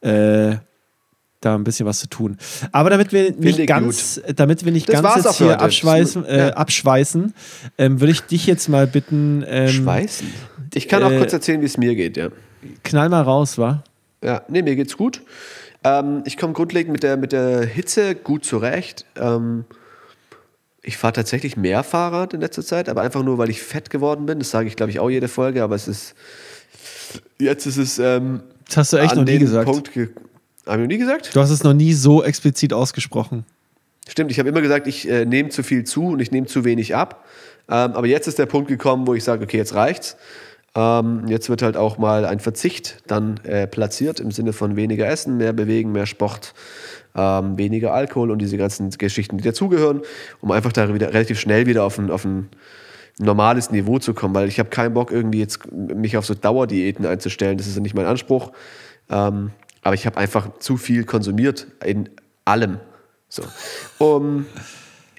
äh, 0.00 0.56
da 1.46 1.54
ein 1.54 1.64
bisschen 1.64 1.86
was 1.86 2.00
zu 2.00 2.08
tun. 2.08 2.36
Aber 2.72 2.90
damit 2.90 3.12
wir 3.12 3.32
nicht 3.32 3.58
ich 3.58 3.66
ganz, 3.66 4.20
damit 4.34 4.64
wir 4.64 4.72
nicht 4.72 4.88
Das 4.88 5.02
ganz 5.02 5.24
jetzt 5.24 5.36
hier 5.38 5.46
heute. 5.48 5.60
abschweißen, 5.60 6.24
äh, 6.26 6.38
Ja. 6.38 6.48
abschweißen, 6.54 7.32
ähm, 7.78 8.00
würde 8.00 8.12
ich 8.12 8.20
dich 8.22 8.46
jetzt 8.46 8.68
mal 8.68 8.86
bitten, 8.86 9.44
ähm, 9.46 9.68
Schweißen. 9.68 10.26
Ich 10.74 10.88
kann 10.88 11.02
auch 11.02 11.10
äh, 11.10 11.18
kurz 11.18 11.32
erzählen, 11.32 11.60
wie 11.62 11.66
es 11.66 11.78
mir 11.78 11.94
geht, 11.94 12.16
ja. 12.16 12.28
knall 12.84 13.08
mal 13.08 13.22
raus, 13.22 13.56
wa? 13.58 13.82
Ja, 14.22 14.42
nee, 14.48 14.62
mir 14.62 14.76
geht's 14.76 14.96
gut. 14.96 15.22
Ähm, 15.84 16.22
ich 16.24 16.36
komme 16.36 16.52
grundlegend 16.52 16.92
mit 16.92 17.02
der, 17.02 17.16
mit 17.16 17.32
der 17.32 17.64
Hitze 17.64 18.14
gut 18.14 18.44
zurecht. 18.44 19.04
Ähm, 19.16 19.64
ich 20.82 20.96
fahre 20.96 21.12
tatsächlich 21.12 21.56
mehr 21.56 21.82
Fahrrad 21.82 22.32
in 22.34 22.40
letzter 22.40 22.62
Zeit, 22.64 22.88
aber 22.88 23.02
einfach 23.02 23.22
nur, 23.22 23.38
weil 23.38 23.50
ich 23.50 23.62
fett 23.62 23.90
geworden 23.90 24.26
bin. 24.26 24.38
Das 24.38 24.50
sage 24.50 24.68
ich, 24.68 24.76
glaube 24.76 24.90
ich, 24.90 24.98
auch 25.00 25.10
jede 25.10 25.28
Folge, 25.28 25.62
aber 25.62 25.74
es 25.74 25.86
ist. 25.88 26.14
Jetzt 27.38 27.66
ist 27.66 27.76
es. 27.76 27.98
Ähm, 27.98 28.40
Das 28.68 28.76
hast 28.78 28.92
du 28.92 28.96
echt 28.98 29.14
noch 29.16 29.24
nie 29.24 29.38
gesagt. 29.38 29.66
Punkt 29.66 29.90
Haben 30.66 30.82
wir 30.82 30.88
nie 30.88 30.98
gesagt? 30.98 31.34
Du 31.34 31.40
hast 31.40 31.50
es 31.50 31.62
noch 31.62 31.74
nie 31.74 31.92
so 31.92 32.24
explizit 32.24 32.72
ausgesprochen. 32.72 33.44
Stimmt, 34.08 34.30
ich 34.30 34.38
habe 34.38 34.48
immer 34.48 34.60
gesagt, 34.60 34.86
ich 34.86 35.08
äh, 35.08 35.24
nehme 35.24 35.48
zu 35.48 35.62
viel 35.62 35.84
zu 35.84 36.08
und 36.08 36.20
ich 36.20 36.30
nehme 36.30 36.46
zu 36.46 36.64
wenig 36.64 36.94
ab. 36.94 37.24
Ähm, 37.68 37.92
aber 37.92 38.06
jetzt 38.06 38.28
ist 38.28 38.38
der 38.38 38.46
Punkt 38.46 38.68
gekommen, 38.68 39.06
wo 39.06 39.14
ich 39.14 39.24
sage, 39.24 39.44
okay, 39.44 39.56
jetzt 39.56 39.74
reicht's. 39.74 40.16
Ähm, 40.76 41.24
jetzt 41.26 41.48
wird 41.48 41.62
halt 41.62 41.76
auch 41.76 41.98
mal 41.98 42.24
ein 42.24 42.38
Verzicht 42.38 43.02
dann 43.06 43.38
äh, 43.44 43.66
platziert 43.66 44.20
im 44.20 44.30
Sinne 44.30 44.52
von 44.52 44.76
weniger 44.76 45.08
Essen, 45.08 45.38
mehr 45.38 45.52
Bewegen, 45.52 45.90
mehr 45.90 46.06
Sport, 46.06 46.54
ähm, 47.14 47.56
weniger 47.56 47.94
Alkohol 47.94 48.30
und 48.30 48.40
diese 48.40 48.58
ganzen 48.58 48.90
Geschichten, 48.90 49.38
die 49.38 49.44
dazugehören, 49.44 50.02
um 50.40 50.50
einfach 50.50 50.72
da 50.72 50.92
wieder 50.92 51.08
relativ 51.08 51.40
schnell 51.40 51.66
wieder 51.66 51.82
auf 51.84 51.98
ein, 51.98 52.10
auf 52.10 52.24
ein 52.24 52.48
normales 53.18 53.70
Niveau 53.70 53.98
zu 53.98 54.12
kommen, 54.12 54.34
weil 54.34 54.48
ich 54.48 54.58
habe 54.58 54.68
keinen 54.68 54.92
Bock, 54.92 55.10
irgendwie 55.10 55.38
jetzt 55.38 55.72
mich 55.72 56.16
auf 56.16 56.26
so 56.26 56.34
Dauerdiäten 56.34 57.06
einzustellen. 57.06 57.56
Das 57.56 57.66
ist 57.66 57.76
ja 57.76 57.82
nicht 57.82 57.94
mein 57.94 58.06
Anspruch. 58.06 58.52
Ähm, 59.08 59.52
aber 59.86 59.94
ich 59.94 60.04
habe 60.04 60.16
einfach 60.16 60.58
zu 60.58 60.76
viel 60.76 61.04
konsumiert 61.04 61.68
in 61.84 62.08
allem. 62.44 62.80
So. 63.28 63.44
Um, 63.98 64.46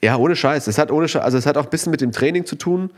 ja, 0.04 0.18
ohne 0.18 0.36
Scheiß. 0.36 0.68
Es 0.68 0.78
hat 0.78 0.92
ohne 0.92 1.08
Scheiß, 1.08 1.24
also 1.24 1.38
es 1.38 1.46
hat 1.46 1.56
auch 1.56 1.64
ein 1.64 1.70
bisschen 1.70 1.92
mit 1.92 2.02
dem 2.02 2.12
Training 2.12 2.46
zu 2.46 2.58
tun. 2.58 2.92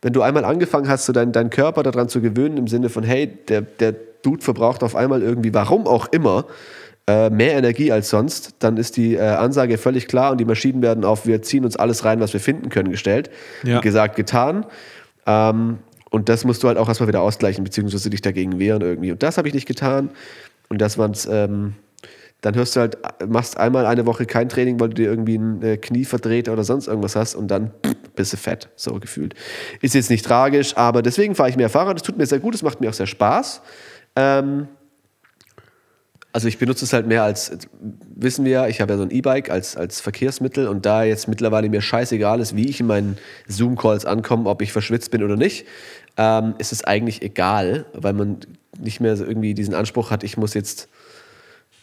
Wenn 0.00 0.14
du 0.14 0.22
einmal 0.22 0.46
angefangen 0.46 0.88
hast, 0.88 1.04
so 1.04 1.12
deinen 1.12 1.32
dein 1.32 1.50
Körper 1.50 1.82
daran 1.82 2.08
zu 2.08 2.22
gewöhnen, 2.22 2.56
im 2.56 2.68
Sinne 2.68 2.88
von, 2.88 3.04
hey, 3.04 3.26
der, 3.48 3.60
der 3.60 3.94
Dude 4.22 4.42
verbraucht 4.42 4.82
auf 4.82 4.96
einmal 4.96 5.22
irgendwie, 5.22 5.52
warum 5.52 5.86
auch 5.86 6.06
immer, 6.06 6.46
äh, 7.06 7.28
mehr 7.28 7.52
Energie 7.52 7.92
als 7.92 8.08
sonst, 8.08 8.54
dann 8.60 8.78
ist 8.78 8.96
die 8.96 9.16
äh, 9.16 9.20
Ansage 9.20 9.76
völlig 9.76 10.08
klar 10.08 10.32
und 10.32 10.38
die 10.38 10.46
Maschinen 10.46 10.80
werden 10.80 11.04
auf, 11.04 11.26
wir 11.26 11.42
ziehen 11.42 11.66
uns 11.66 11.76
alles 11.76 12.06
rein, 12.06 12.20
was 12.20 12.32
wir 12.32 12.40
finden 12.40 12.70
können, 12.70 12.90
gestellt. 12.90 13.30
Ja. 13.62 13.80
Gesagt, 13.80 14.16
getan. 14.16 14.64
Ähm, 15.26 15.80
und 16.10 16.28
das 16.28 16.44
musst 16.44 16.62
du 16.62 16.68
halt 16.68 16.78
auch 16.78 16.88
erstmal 16.88 17.08
wieder 17.08 17.20
ausgleichen, 17.20 17.62
beziehungsweise 17.62 18.10
dich 18.10 18.22
dagegen 18.22 18.58
wehren 18.58 18.82
irgendwie. 18.82 19.12
Und 19.12 19.22
das 19.22 19.38
habe 19.38 19.48
ich 19.48 19.54
nicht 19.54 19.66
getan. 19.66 20.10
Und 20.70 20.80
das 20.80 20.96
waren's, 20.96 21.26
ähm, 21.26 21.74
dann 22.40 22.54
hörst 22.54 22.74
du 22.74 22.80
halt, 22.80 22.96
machst 23.28 23.58
einmal 23.58 23.84
eine 23.84 24.06
Woche 24.06 24.24
kein 24.24 24.48
Training, 24.48 24.80
weil 24.80 24.88
du 24.88 24.94
dir 24.94 25.10
irgendwie 25.10 25.36
ein 25.36 25.62
äh, 25.62 25.76
Knie 25.76 26.06
verdreht 26.06 26.48
oder 26.48 26.64
sonst 26.64 26.86
irgendwas 26.86 27.16
hast 27.16 27.34
und 27.34 27.48
dann 27.48 27.72
bist 28.16 28.32
du 28.32 28.36
fett, 28.38 28.68
so 28.76 28.94
gefühlt. 28.98 29.34
Ist 29.82 29.94
jetzt 29.94 30.10
nicht 30.10 30.24
tragisch, 30.24 30.76
aber 30.76 31.02
deswegen 31.02 31.34
fahre 31.34 31.50
ich 31.50 31.56
mehr 31.56 31.68
Fahrrad. 31.68 31.96
Das 31.96 32.02
tut 32.02 32.16
mir 32.16 32.26
sehr 32.26 32.38
gut, 32.38 32.54
es 32.54 32.62
macht 32.62 32.80
mir 32.80 32.88
auch 32.88 32.94
sehr 32.94 33.06
Spaß. 33.06 33.60
Ähm, 34.16 34.68
also 36.32 36.46
ich 36.46 36.58
benutze 36.58 36.84
es 36.84 36.92
halt 36.92 37.06
mehr 37.06 37.24
als, 37.24 37.50
wissen 38.14 38.44
wir, 38.44 38.68
ich 38.68 38.80
habe 38.80 38.92
ja 38.92 38.96
so 38.96 39.02
ein 39.02 39.10
E-Bike 39.10 39.50
als, 39.50 39.76
als 39.76 40.00
Verkehrsmittel 40.00 40.68
und 40.68 40.86
da 40.86 41.02
jetzt 41.02 41.26
mittlerweile 41.26 41.68
mir 41.68 41.80
scheißegal 41.80 42.40
ist, 42.40 42.54
wie 42.54 42.68
ich 42.68 42.78
in 42.78 42.86
meinen 42.86 43.18
Zoom-Calls 43.48 44.06
ankomme, 44.06 44.48
ob 44.48 44.62
ich 44.62 44.72
verschwitzt 44.72 45.10
bin 45.10 45.24
oder 45.24 45.36
nicht, 45.36 45.66
ähm, 46.16 46.54
ist 46.58 46.70
es 46.70 46.84
eigentlich 46.84 47.22
egal, 47.22 47.86
weil 47.94 48.12
man 48.12 48.38
nicht 48.80 49.00
mehr 49.00 49.16
so 49.16 49.24
irgendwie 49.24 49.54
diesen 49.54 49.74
Anspruch 49.74 50.10
hat, 50.10 50.24
ich 50.24 50.36
muss 50.36 50.54
jetzt 50.54 50.88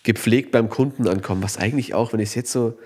gepflegt 0.04 0.52
beim 0.52 0.70
Kunden 0.70 1.08
ankommen, 1.08 1.44
was 1.44 1.58
eigentlich 1.58 1.94
auch, 1.94 2.14
wenn 2.14 2.20
ich 2.20 2.30
es 2.30 2.36
jetzt 2.36 2.52
so 2.52 2.78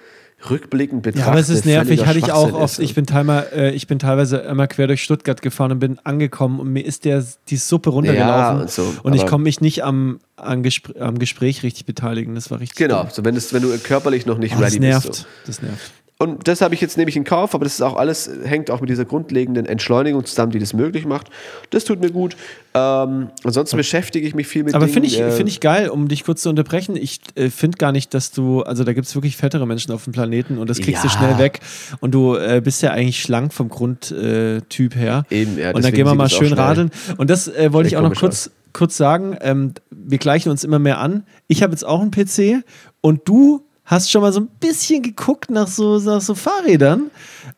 rückblickend 0.50 1.04
betrachte, 1.04 1.26
Ja, 1.26 1.32
aber 1.32 1.40
es 1.40 1.50
ist 1.50 1.66
nervig, 1.66 2.06
hatte 2.06 2.18
ich 2.18 2.32
auch 2.32 2.52
oft. 2.54 2.80
Ich 2.80 2.96
bin, 2.96 3.06
teilweise, 3.06 3.52
äh, 3.52 3.72
ich 3.74 3.86
bin 3.86 4.00
teilweise 4.00 4.38
immer 4.38 4.68
quer 4.68 4.88
durch 4.88 5.04
Stuttgart 5.04 5.40
gefahren 5.42 5.74
und 5.74 5.80
bin 5.80 6.00
angekommen 6.04 6.60
und 6.60 6.74
mir 6.74 6.84
ist 6.84 7.06
der, 7.06 7.24
die 7.50 7.58
Suppe 7.58 7.92
runtergelaufen. 7.92 8.56
Ja, 8.58 8.62
und 8.62 8.72
so, 8.72 8.94
und 9.04 9.14
ich 9.14 9.28
konnte 9.28 9.44
mich 9.44 9.62
nicht 9.62 9.84
am, 9.84 10.20
am, 10.38 10.64
Gespr 10.64 11.00
am 11.00 11.20
Gespräch 11.20 11.62
richtig 11.62 11.86
beteiligen. 11.86 12.34
Das 12.34 12.50
war 12.50 12.60
richtig 12.60 12.78
Genau, 12.78 13.08
so 13.12 13.24
wenn, 13.24 13.36
es, 13.36 13.54
wenn 13.54 13.62
du 13.62 13.78
körperlich 13.78 14.26
noch 14.26 14.40
nicht 14.40 14.56
Oh, 14.58 14.62
das 14.62 14.72
ready 14.72 14.80
nervt. 14.80 15.08
bist. 15.08 15.20
So. 15.22 15.26
Das 15.46 15.62
nervt. 15.62 15.92
Und 16.22 16.48
das 16.48 16.62
habe 16.62 16.76
ich 16.76 16.82
jetzt 16.82 16.98
nämlich 16.98 17.18
in 17.18 17.24
Kauf, 17.24 17.56
aber 17.56 17.64
das 17.64 17.74
ist 17.74 17.82
auch 17.82 17.96
alles, 17.96 18.30
hängt 18.44 18.70
auch 18.70 18.80
mit 18.80 18.92
dieser 18.92 19.06
grundlegenden 19.06 19.66
Entschleunigung 19.66 20.24
zusammen, 20.24 20.52
die 20.52 20.60
das 20.60 20.72
möglich 20.72 21.04
macht. 21.06 21.32
Das 21.72 21.84
tut 21.84 22.00
mir 22.00 22.12
gut. 22.12 22.36
Ähm, 22.76 23.30
ansonsten 23.44 23.76
beschäftige 23.76 24.28
ich 24.28 24.36
mich 24.36 24.46
viel 24.46 24.64
mit 24.64 24.76
Aber 24.76 24.88
finde 24.88 25.08
ich, 25.08 25.20
äh, 25.20 25.32
find 25.32 25.50
ich 25.50 25.62
geil, 25.62 25.90
um 25.90 26.08
dich 26.08 26.24
kurz 26.24 26.44
zu 26.44 26.50
unterbrechen. 26.50 26.96
Ich 26.96 27.22
äh, 27.34 27.50
finde 27.50 27.80
gar 27.80 27.92
nicht, 27.92 28.14
dass 28.14 28.32
du, 28.32 28.62
also 28.62 28.84
da 28.84 28.94
gibt 28.94 29.08
es 29.08 29.16
wirklich 29.16 29.36
fettere 29.36 29.66
Menschen 29.66 29.92
auf 29.94 30.04
dem 30.04 30.14
Planeten 30.14 30.60
und 30.60 30.70
das 30.70 30.78
kriegst 30.80 31.04
du 31.04 31.08
Ja. 31.08 31.14
schnell 31.14 31.40
weg. 31.40 31.60
Und 32.02 32.12
du 32.12 32.36
äh, 32.36 32.62
bist 32.64 32.84
ja 32.84 32.92
eigentlich 32.92 33.20
schlank 33.20 33.52
vom 33.52 33.70
Grundtyp 33.70 34.96
äh, 34.96 35.00
her. 35.00 35.26
Eben, 35.32 35.58
ja, 35.58 35.72
und 35.72 35.84
dann 35.84 35.92
gehen 35.92 36.06
wir 36.06 36.14
mal 36.14 36.30
schön 36.30 36.54
radeln. 36.54 36.92
Und 37.18 37.32
das 37.32 37.48
äh, 37.48 37.74
wollte 37.74 37.88
ich 37.88 37.98
auch 37.98 38.04
noch 38.04 38.14
kurz, 38.16 38.52
kurz 38.74 38.96
sagen. 38.96 39.38
Ähm, 39.42 39.74
wir 39.90 40.20
gleichen 40.20 40.52
uns 40.52 40.64
immer 40.64 40.78
mehr 40.78 41.00
an. 41.00 41.24
Ich 41.48 41.64
habe 41.64 41.72
jetzt 41.72 41.84
auch 41.84 42.00
einen 42.00 42.12
PC 42.12 42.64
und 43.02 43.22
du 43.28 43.66
hast 43.86 44.10
schon 44.12 44.22
mal 44.22 44.32
so 44.32 44.42
ein 44.42 44.48
bisschen 44.60 45.02
geguckt 45.04 45.50
nach 45.50 45.68
so, 45.68 46.00
nach 46.00 46.22
so 46.22 46.36
Fahrrädern 46.36 47.10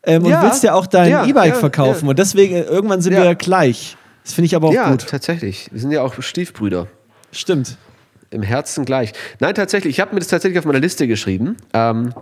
ähm, 0.02 0.24
und 0.24 0.30
Ja, 0.30 0.42
willst 0.42 0.62
ja 0.64 0.74
auch 0.74 0.86
dein 0.86 1.10
ja, 1.10 1.26
E-Bike 1.26 1.54
ja, 1.54 1.58
verkaufen. 1.60 2.06
ja. 2.06 2.10
Und 2.10 2.18
deswegen, 2.18 2.56
äh, 2.56 2.62
irgendwann 2.62 3.00
sind 3.02 3.12
Ja. 3.12 3.22
wir 3.22 3.34
gleich. 3.34 3.96
Das 4.24 4.32
finde 4.32 4.46
ich 4.46 4.56
aber 4.56 4.68
auch 4.68 4.72
ja, 4.72 4.90
gut. 4.90 5.06
tatsächlich. 5.06 5.68
Wir 5.70 5.80
sind 5.80 5.90
ja 5.90 6.02
auch 6.02 6.14
Stiefbrüder. 6.20 6.86
Stimmt. 7.30 7.76
Im 8.30 8.42
Herzen 8.42 8.84
gleich. 8.84 9.12
Nein, 9.38 9.54
tatsächlich. 9.54 9.92
Ich 9.96 10.00
habe 10.00 10.12
mir 10.14 10.18
das 10.20 10.28
tatsächlich 10.28 10.58
auf 10.58 10.64
meiner 10.64 10.80
Liste 10.80 11.06
geschrieben. 11.06 11.56
Ähm, 11.72 12.12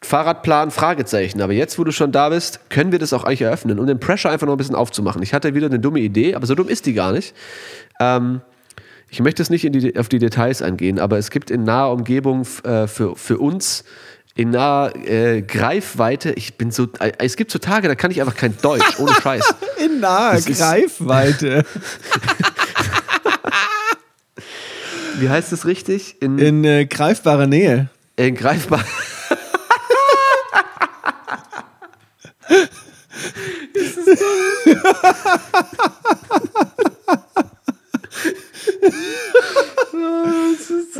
Fahrradplan, 0.00 0.70
Fragezeichen. 0.70 1.40
Aber 1.42 1.52
jetzt, 1.52 1.78
wo 1.78 1.84
du 1.84 1.92
schon 1.92 2.12
da 2.12 2.28
bist, 2.30 2.70
können 2.70 2.92
wir 2.92 2.98
das 2.98 3.12
auch 3.12 3.24
eigentlich 3.24 3.42
eröffnen, 3.42 3.78
um 3.78 3.86
den 3.86 4.00
Pressure 4.00 4.30
einfach 4.30 4.46
noch 4.46 4.54
ein 4.54 4.58
bisschen 4.58 4.74
aufzumachen. 4.74 5.22
Ich 5.22 5.32
hatte 5.34 5.54
wieder 5.54 5.66
eine 5.66 5.78
dumme 5.78 6.00
Idee, 6.00 6.34
aber 6.34 6.46
so 6.46 6.54
dumm 6.54 6.68
ist 6.68 6.86
die 6.86 6.92
gar 6.94 7.12
nicht. 7.12 7.34
Ähm, 8.00 8.40
ich 9.12 9.20
möchte 9.20 9.42
jetzt 9.42 9.50
nicht 9.50 9.62
die, 9.74 9.98
auf 9.98 10.08
die 10.08 10.18
Details 10.18 10.62
eingehen, 10.62 10.98
aber 10.98 11.18
es 11.18 11.30
gibt 11.30 11.50
in 11.50 11.64
naher 11.64 11.92
Umgebung 11.92 12.46
äh, 12.64 12.86
für, 12.86 13.14
für 13.14 13.36
uns 13.38 13.84
in 14.34 14.48
naher 14.50 14.96
äh, 15.06 15.42
Greifweite, 15.42 16.32
ich 16.32 16.54
bin 16.56 16.70
so, 16.70 16.84
äh, 16.98 17.12
es 17.18 17.36
gibt 17.36 17.50
so 17.50 17.58
Tage, 17.58 17.88
da 17.88 17.94
kann 17.94 18.10
ich 18.10 18.22
einfach 18.22 18.34
kein 18.36 18.56
Deutsch, 18.62 18.98
ohne 18.98 19.12
Scheiß. 19.12 19.54
In 19.84 20.00
naher 20.00 20.32
Das 20.36 20.46
ist- 20.46 20.58
Greifweite. 20.58 21.66
Wie 25.18 25.28
heißt 25.28 25.52
das 25.52 25.66
richtig? 25.66 26.22
In, 26.22 26.38
In 26.38 26.64
äh, 26.64 26.86
greifbarer 26.86 27.46
Nähe. 27.46 27.90
in 28.16 28.34
greifbar. 28.34 28.82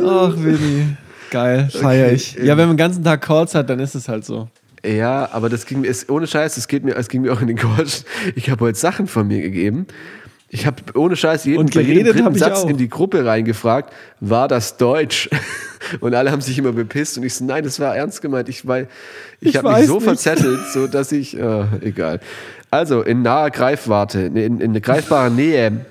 Ach, 0.05 0.33
Winnie. 0.37 0.97
Geil, 1.31 1.69
feier 1.71 2.11
ich. 2.11 2.33
Ja, 2.35 2.57
wenn 2.57 2.67
man 2.67 2.75
den 2.75 2.77
ganzen 2.77 3.03
Tag 3.03 3.21
Calls 3.21 3.55
hat, 3.55 3.69
dann 3.69 3.79
ist 3.79 3.95
es 3.95 4.07
halt 4.07 4.23
so. 4.25 4.49
Ja, 4.85 5.29
aber 5.31 5.49
das 5.49 5.65
ging 5.65 5.81
mir, 5.81 5.87
ist, 5.87 6.09
ohne 6.09 6.27
Scheiß, 6.27 6.55
das 6.55 6.67
geht 6.67 6.83
mir, 6.83 6.95
es 6.95 7.07
ging 7.07 7.21
mir 7.21 7.33
auch 7.33 7.41
in 7.41 7.47
den 7.47 7.57
Coach. 7.57 8.01
Ich 8.35 8.49
habe 8.49 8.65
heute 8.65 8.77
Sachen 8.77 9.07
von 9.07 9.27
mir 9.27 9.41
gegeben. 9.41 9.87
Ich 10.49 10.67
habe 10.67 10.77
ohne 10.93 11.15
Scheiß 11.15 11.45
jeden, 11.45 11.57
Und 11.59 11.73
bei 11.73 11.81
jedem 11.81 12.03
geredet 12.13 12.35
ich 12.35 12.39
Satz 12.39 12.59
auch. 12.59 12.69
in 12.69 12.77
die 12.77 12.87
Gruppe 12.89 13.25
reingefragt, 13.25 13.91
war 14.19 14.47
das 14.47 14.77
Deutsch? 14.77 15.27
Und 15.99 16.13
alle 16.13 16.31
haben 16.31 16.41
sich 16.41 16.57
immer 16.57 16.71
bepisst 16.71 17.17
und 17.17 17.23
ich 17.25 17.33
so, 17.33 17.43
nein, 17.43 17.63
das 17.65 17.77
war 17.77 17.93
ernst 17.95 18.21
gemeint. 18.21 18.47
Ich, 18.47 18.65
weil, 18.65 18.87
ich, 19.41 19.49
Ich 19.49 19.57
habe 19.57 19.73
mich 19.73 19.85
so 19.85 19.95
nicht. 19.95 20.05
verzettelt, 20.05 20.61
so 20.73 20.87
dass 20.87 21.11
ich, 21.11 21.37
äh, 21.37 21.65
egal. 21.81 22.21
Also 22.71 23.01
in 23.01 23.21
naher 23.21 23.51
Greifwarte, 23.51 24.21
in, 24.21 24.61
in 24.61 24.81
greifbarer 24.81 25.29
Nähe 25.29 25.85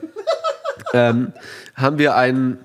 ähm, 0.95 1.33
haben 1.75 1.99
wir 1.99 2.17
ein, 2.17 2.59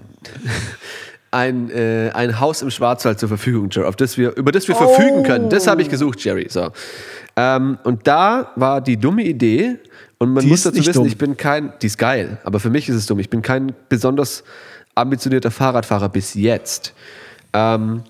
ein, 1.31 1.69
äh, 1.69 2.11
ein 2.13 2.39
Haus 2.39 2.61
im 2.61 2.71
Schwarzwald 2.71 3.19
zur 3.19 3.29
Verfügung, 3.29 3.69
Jerry, 3.71 3.87
auf 3.87 3.95
das 3.95 4.17
wir, 4.17 4.35
über 4.35 4.51
das 4.51 4.67
wir 4.67 4.75
verfügen 4.75 5.23
können. 5.23 5.49
Das 5.49 5.67
habe 5.67 5.81
ich 5.81 5.89
gesucht, 5.89 6.23
Jerry. 6.23 6.47
So. 6.49 6.69
Ähm, 7.35 7.77
und 7.83 8.07
da 8.07 8.51
war 8.55 8.81
die 8.81 8.97
dumme 8.97 9.23
Idee, 9.23 9.79
und 10.19 10.33
man 10.33 10.43
Die 10.43 10.49
muss 10.49 10.63
dazu 10.63 10.79
wissen, 10.79 10.93
dumm. 10.93 11.05
ich 11.05 11.17
bin 11.17 11.37
kein, 11.37 11.73
die 11.81 11.87
ist 11.87 11.97
geil, 11.97 12.39
aber 12.43 12.59
für 12.59 12.69
mich 12.69 12.89
ist 12.89 12.95
es 12.95 13.05
dumm. 13.05 13.19
Ich 13.19 13.29
bin 13.29 13.41
kein 13.41 13.73
besonders 13.87 14.43
ambitionierter 14.95 15.51
Fahrradfahrer 15.51 16.09
bis 16.09 16.33
jetzt. 16.33 16.93
Ähm, 17.53 18.03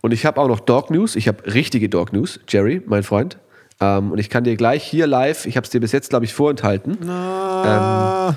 und 0.00 0.12
ich 0.12 0.24
habe 0.24 0.40
auch 0.40 0.48
noch 0.48 0.60
Dog 0.60 0.90
News. 0.90 1.16
Ich 1.16 1.28
habe 1.28 1.52
richtige 1.52 1.88
Dog 1.88 2.12
News, 2.12 2.40
Jerry, 2.48 2.82
mein 2.86 3.02
Freund. 3.02 3.36
Ähm, 3.80 4.12
und 4.12 4.18
ich 4.18 4.30
kann 4.30 4.44
dir 4.44 4.56
gleich 4.56 4.84
hier 4.84 5.06
live, 5.06 5.46
ich 5.46 5.56
habe 5.56 5.64
es 5.64 5.70
dir 5.70 5.80
bis 5.80 5.92
jetzt, 5.92 6.10
glaube 6.10 6.24
ich, 6.24 6.32
vorenthalten, 6.32 6.98
ähm, 7.02 8.36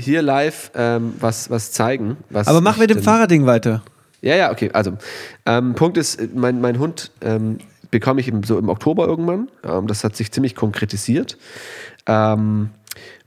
hier 0.00 0.22
live 0.22 0.70
ähm, 0.74 1.14
was, 1.20 1.50
was 1.50 1.72
zeigen. 1.72 2.16
Was 2.30 2.48
Aber 2.48 2.60
mach 2.60 2.74
ich 2.74 2.80
mit 2.80 2.90
dem 2.90 3.02
Fahrradding 3.02 3.46
weiter. 3.46 3.82
Ja, 4.22 4.36
ja, 4.36 4.50
okay. 4.50 4.70
Also, 4.72 4.98
ähm, 5.46 5.74
Punkt 5.74 5.96
ist, 5.96 6.34
mein, 6.34 6.60
mein 6.60 6.78
Hund 6.78 7.10
ähm, 7.20 7.58
bekomme 7.90 8.20
ich 8.20 8.28
im, 8.28 8.42
so 8.42 8.58
im 8.58 8.68
Oktober 8.68 9.06
irgendwann. 9.06 9.48
Ähm, 9.64 9.86
das 9.86 10.04
hat 10.04 10.16
sich 10.16 10.30
ziemlich 10.32 10.54
konkretisiert. 10.54 11.38
Ähm, 12.06 12.70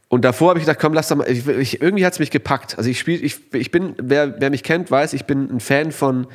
und 0.09 0.23
davor 0.25 0.49
habe 0.49 0.59
ich 0.59 0.65
gedacht, 0.65 0.79
komm, 0.79 0.93
lass 0.93 1.07
doch 1.07 1.17
mal. 1.17 1.29
Ich, 1.29 1.47
ich, 1.47 1.81
irgendwie 1.81 2.05
hat 2.05 2.13
es 2.13 2.19
mich 2.19 2.29
gepackt. 2.29 2.77
Also 2.77 2.89
ich 2.89 2.99
spiele, 2.99 3.19
ich, 3.19 3.39
ich 3.53 3.71
bin, 3.71 3.95
wer, 3.97 4.39
wer 4.39 4.51
mich 4.51 4.63
kennt, 4.63 4.91
weiß, 4.91 5.13
ich 5.13 5.25
bin 5.25 5.49
ein 5.49 5.59
Fan 5.59 5.91
von 5.91 6.27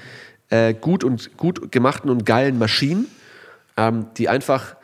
äh, 0.51 0.75
gut 0.75 1.05
und 1.05 1.37
gut 1.37 1.71
gemachten 1.71 2.11
und 2.11 2.27
geilen 2.27 2.59
Maschinen, 2.59 3.07
ähm, 3.77 4.07
die 4.17 4.29
einfach. 4.29 4.77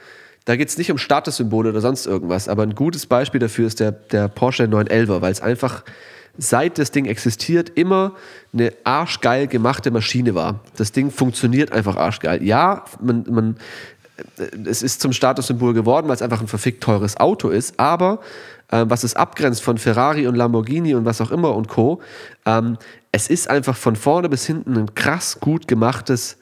Da 0.45 0.57
geht 0.57 0.69
es 0.69 0.77
nicht 0.77 0.91
um 0.91 0.99
Statussymbole 0.99 1.71
oder 1.71 1.81
sonst 1.81 2.07
irgendwas, 2.07 2.49
aber 2.49 2.63
ein 2.65 2.75
gutes 2.75 3.07
Beispiel 3.07 3.41
dafür 3.41 3.67
ist 3.67 3.81
der, 3.81 3.93
der 3.93 4.29
Porsche 4.29 4.65
911er, 4.65 5.23
weil 5.23 5.33
es 5.33 5.41
einfach 5.41 5.85
seit 6.37 6.79
das 6.79 6.91
Ding 6.91 7.07
existiert, 7.07 7.71
immer 7.75 8.13
eine 8.53 8.73
arschgeil 8.85 9.47
gemachte 9.47 9.91
Maschine 9.91 10.35
war. 10.35 10.61
Das 10.77 10.93
Ding 10.93 11.11
funktioniert 11.11 11.73
einfach 11.73 11.97
arschgeil. 11.97 12.43
Ja, 12.43 12.85
man, 13.01 13.25
man, 13.31 13.57
äh, 14.37 14.69
es 14.69 14.83
ist 14.83 15.01
zum 15.01 15.13
Statussymbol 15.13 15.73
geworden, 15.73 16.09
weil 16.09 16.17
es 16.17 16.23
einfach 16.23 16.41
ein 16.41 16.49
verfickt 16.49 16.83
teures 16.83 17.17
Auto 17.17 17.49
ist, 17.49 17.79
aber 17.79 18.21
äh, 18.69 18.85
was 18.89 19.05
es 19.05 19.15
abgrenzt 19.15 19.63
von 19.63 19.79
Ferrari 19.79 20.27
und 20.27 20.35
Lamborghini 20.35 20.95
und 20.95 21.05
was 21.05 21.21
auch 21.21 21.31
immer 21.31 21.55
und 21.55 21.69
Co., 21.69 22.03
ähm, 22.45 22.77
es 23.13 23.29
ist 23.29 23.49
einfach 23.49 23.77
von 23.77 23.95
vorne 23.95 24.29
bis 24.29 24.45
hinten 24.45 24.77
ein 24.77 24.95
krass 24.95 25.39
gut 25.39 25.69
gemachtes, 25.69 26.37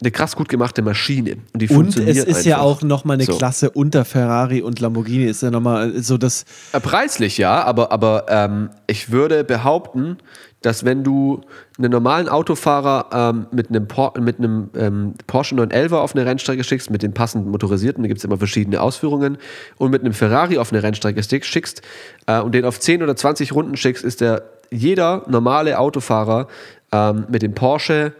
eine 0.00 0.10
krass 0.10 0.36
gut 0.36 0.48
gemachte 0.48 0.82
Maschine. 0.82 1.36
Und, 1.54 1.62
die 1.62 1.68
Und 1.68 1.74
funktioniert 1.74 2.16
es 2.16 2.24
ist 2.24 2.44
ja 2.44 2.56
einfach. 2.56 2.66
auch 2.66 2.82
nochmal 2.82 3.14
eine 3.14 3.24
So. 3.24 3.36
Klasse 3.36 3.70
unter 3.70 4.04
Ferrari 4.04 4.60
und 4.60 4.78
Lamborghini. 4.78 5.24
Ist 5.24 5.42
ja 5.42 5.50
nochmal 5.50 6.02
so 6.02 6.18
das. 6.18 6.44
Äh, 6.72 6.80
Preislich 6.80 7.38
ja, 7.38 7.62
aber, 7.64 7.92
aber 7.92 8.26
ähm, 8.28 8.70
ich 8.86 9.10
würde 9.10 9.42
behaupten, 9.42 10.18
dass 10.60 10.84
wenn 10.84 11.02
du 11.02 11.40
einen 11.78 11.90
normalen 11.90 12.28
Autofahrer 12.28 13.08
ähm, 13.34 13.46
mit 13.52 13.70
einem, 13.70 13.88
Por 13.88 14.12
mit 14.20 14.38
einem 14.38 14.68
ähm, 14.76 15.14
Porsche 15.26 15.54
911 15.54 15.92
auf 15.92 16.14
eine 16.14 16.26
Rennstrecke 16.26 16.62
schickst, 16.62 16.90
mit 16.90 17.02
den 17.02 17.14
passenden 17.14 17.50
motorisierten, 17.50 18.02
da 18.02 18.08
gibt 18.08 18.18
es 18.18 18.24
immer 18.24 18.36
verschiedene 18.36 18.82
Ausführungen, 18.82 19.38
und 19.78 19.90
mit 19.92 20.02
einem 20.02 20.12
Ferrari 20.12 20.58
auf 20.58 20.72
eine 20.72 20.82
Rennstrecke 20.82 21.22
schickst 21.22 21.80
äh, 22.26 22.40
und 22.40 22.54
den 22.54 22.66
auf 22.66 22.80
10 22.80 23.02
oder 23.02 23.16
20 23.16 23.54
Runden 23.54 23.76
schickst, 23.76 24.04
ist 24.04 24.20
der 24.20 24.42
jeder 24.70 25.22
normale 25.28 25.78
Autofahrer 25.78 26.48
ähm, 26.92 27.24
mit 27.28 27.40
dem 27.42 27.54
Porsche 27.54 28.12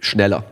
schneller 0.00 0.44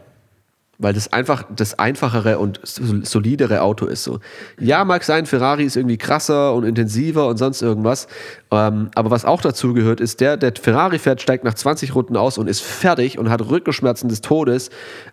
weil 0.79 0.93
das 0.93 1.13
einfach 1.13 1.45
das 1.55 1.79
einfachere 1.79 2.39
und 2.39 2.61
solidere 2.65 3.63
Auto 3.63 3.87
ist. 3.87 4.05
So. 4.05 4.21
Ja, 4.59 4.85
mag 4.85 5.05
sein, 5.05 5.27
Ferrari 5.27 5.65
ist 5.65 5.77
irgendwie 5.77 5.99
krasser 5.99 6.55
und 6.55 6.65
intensiver 6.65 7.29
und 7.29 7.37
sonst 7.37 7.63
irgendwas. 7.63 8.07
Ähm, 8.51 8.91
aber 8.95 9.11
was 9.11 9.25
auch 9.25 9.41
dazu 9.41 9.75
gehört, 9.75 10.01
ist, 10.01 10.21
der, 10.21 10.37
der 10.37 10.53
Ferrari 10.61 10.99
fährt, 10.99 11.23
steigt 11.23 11.45
nach 11.45 11.55
20 11.55 11.95
Runden 11.95 12.17
aus 12.17 12.39
und 12.39 12.49
ist 12.49 12.63
fertig 12.63 13.19
und 13.19 13.31
hat 13.31 13.49
Rückenschmerzen 13.49 14.09
des 14.09 14.21
Todes 14.21 14.71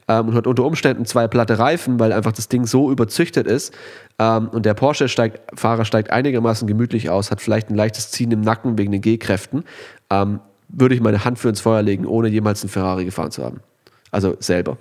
ähm, 0.08 0.30
und 0.30 0.36
hat 0.36 0.48
unter 0.48 0.64
Umständen 0.64 1.06
zwei 1.06 1.28
platte 1.28 1.60
Reifen, 1.60 2.00
weil 2.00 2.14
einfach 2.14 2.32
das 2.32 2.50
Ding 2.50 2.66
so 2.66 2.92
überzüchtet 2.92 3.48
ist. 3.48 3.74
Ähm, 4.20 4.50
und 4.50 4.66
der 4.66 4.74
Porsche-Fahrer 4.74 5.86
steigt 5.86 6.12
einigermaßen 6.12 6.68
gemütlich 6.68 7.10
aus, 7.10 7.32
hat 7.32 7.42
vielleicht 7.42 7.70
ein 7.70 7.76
leichtes 7.76 8.12
Ziehen 8.12 8.32
im 8.32 8.42
Nacken 8.42 8.78
wegen 8.78 8.92
den 8.92 9.02
G-Kräften. 9.02 9.64
Ähm, 10.10 10.40
würde 10.74 10.96
ich 10.96 11.02
meine 11.02 11.26
Hand 11.26 11.38
für 11.38 11.50
ins 11.50 11.62
Feuer 11.62 11.82
legen, 11.82 12.06
ohne 12.06 12.30
jemals 12.30 12.64
einen 12.64 12.70
Ferrari 12.70 13.06
gefahren 13.06 13.32
zu 13.32 13.44
haben. 13.44 13.60
Also 14.12 14.36
selber. 14.40 14.78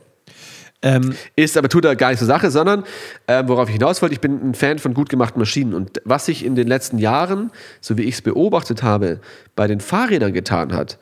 Ähm, 0.82 1.14
ist 1.36 1.58
aber 1.58 1.68
tut 1.68 1.84
er 1.84 1.94
gar 1.94 2.08
nicht 2.08 2.18
zur 2.18 2.26
Sache, 2.26 2.50
sondern 2.50 2.84
äh, 3.26 3.44
worauf 3.46 3.68
ich 3.68 3.74
hinaus 3.74 4.00
wollte, 4.00 4.14
ich 4.14 4.20
bin 4.20 4.50
ein 4.50 4.54
Fan 4.54 4.78
von 4.78 4.94
gut 4.94 5.10
gemachten 5.10 5.38
Maschinen. 5.38 5.74
Und 5.74 6.00
was 6.04 6.26
sich 6.26 6.44
in 6.44 6.54
den 6.54 6.66
letzten 6.66 6.98
Jahren, 6.98 7.50
so 7.80 7.98
wie 7.98 8.02
ich 8.02 8.14
es 8.14 8.22
beobachtet 8.22 8.82
habe, 8.82 9.20
bei 9.56 9.66
den 9.66 9.80
Fahrrädern 9.80 10.32
getan 10.32 10.72
hat, 10.72 10.98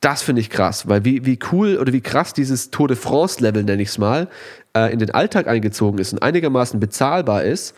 das 0.00 0.22
finde 0.22 0.40
ich 0.40 0.48
krass, 0.48 0.88
weil 0.88 1.04
wie, 1.04 1.26
wie 1.26 1.38
cool 1.52 1.76
oder 1.76 1.92
wie 1.92 2.00
krass 2.00 2.32
dieses 2.32 2.70
Tour 2.70 2.88
de 2.88 2.96
France-Level, 2.96 3.62
nenne 3.64 3.82
ich 3.82 3.90
es 3.90 3.98
mal, 3.98 4.28
äh, 4.74 4.90
in 4.90 4.98
den 4.98 5.10
Alltag 5.10 5.46
eingezogen 5.46 5.98
ist 5.98 6.14
und 6.14 6.22
einigermaßen 6.22 6.80
bezahlbar 6.80 7.44
ist 7.44 7.74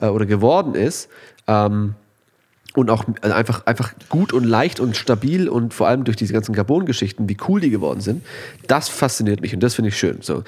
äh, 0.00 0.06
oder 0.06 0.26
geworden 0.26 0.74
ist. 0.74 1.08
Ähm, 1.46 1.94
und 2.74 2.90
auch 2.90 3.04
also 3.20 3.34
einfach, 3.34 3.66
einfach 3.66 3.92
gut 4.08 4.32
und 4.32 4.44
leicht 4.44 4.80
und 4.80 4.96
stabil 4.96 5.48
und 5.48 5.74
vor 5.74 5.88
allem 5.88 6.04
durch 6.04 6.16
diese 6.16 6.32
ganzen 6.32 6.54
Carbon-Geschichten, 6.54 7.28
wie 7.28 7.36
cool 7.48 7.60
die 7.60 7.70
geworden 7.70 8.00
sind, 8.00 8.24
das 8.66 8.88
fasziniert 8.88 9.40
mich 9.40 9.54
und 9.54 9.62
das 9.62 9.74
finde 9.74 9.90
ich 9.90 9.98
schön. 9.98 10.18
So. 10.22 10.42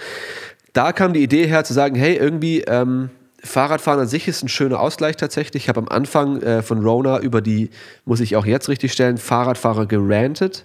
Da 0.72 0.92
kam 0.92 1.12
die 1.12 1.22
Idee 1.22 1.46
her 1.46 1.64
zu 1.64 1.72
sagen, 1.72 1.94
hey, 1.94 2.16
irgendwie 2.16 2.62
ähm, 2.62 3.10
Fahrradfahren 3.44 4.00
an 4.00 4.08
sich 4.08 4.26
ist 4.26 4.42
ein 4.42 4.48
schöner 4.48 4.80
Ausgleich 4.80 5.16
tatsächlich. 5.16 5.64
Ich 5.64 5.68
habe 5.68 5.80
am 5.80 5.88
Anfang 5.88 6.40
äh, 6.40 6.62
von 6.62 6.82
Rona 6.82 7.20
über 7.20 7.42
die, 7.42 7.70
muss 8.06 8.20
ich 8.20 8.36
auch 8.36 8.46
jetzt 8.46 8.68
richtig 8.68 8.92
stellen, 8.92 9.18
Fahrradfahrer 9.18 9.86
gerantet, 9.86 10.64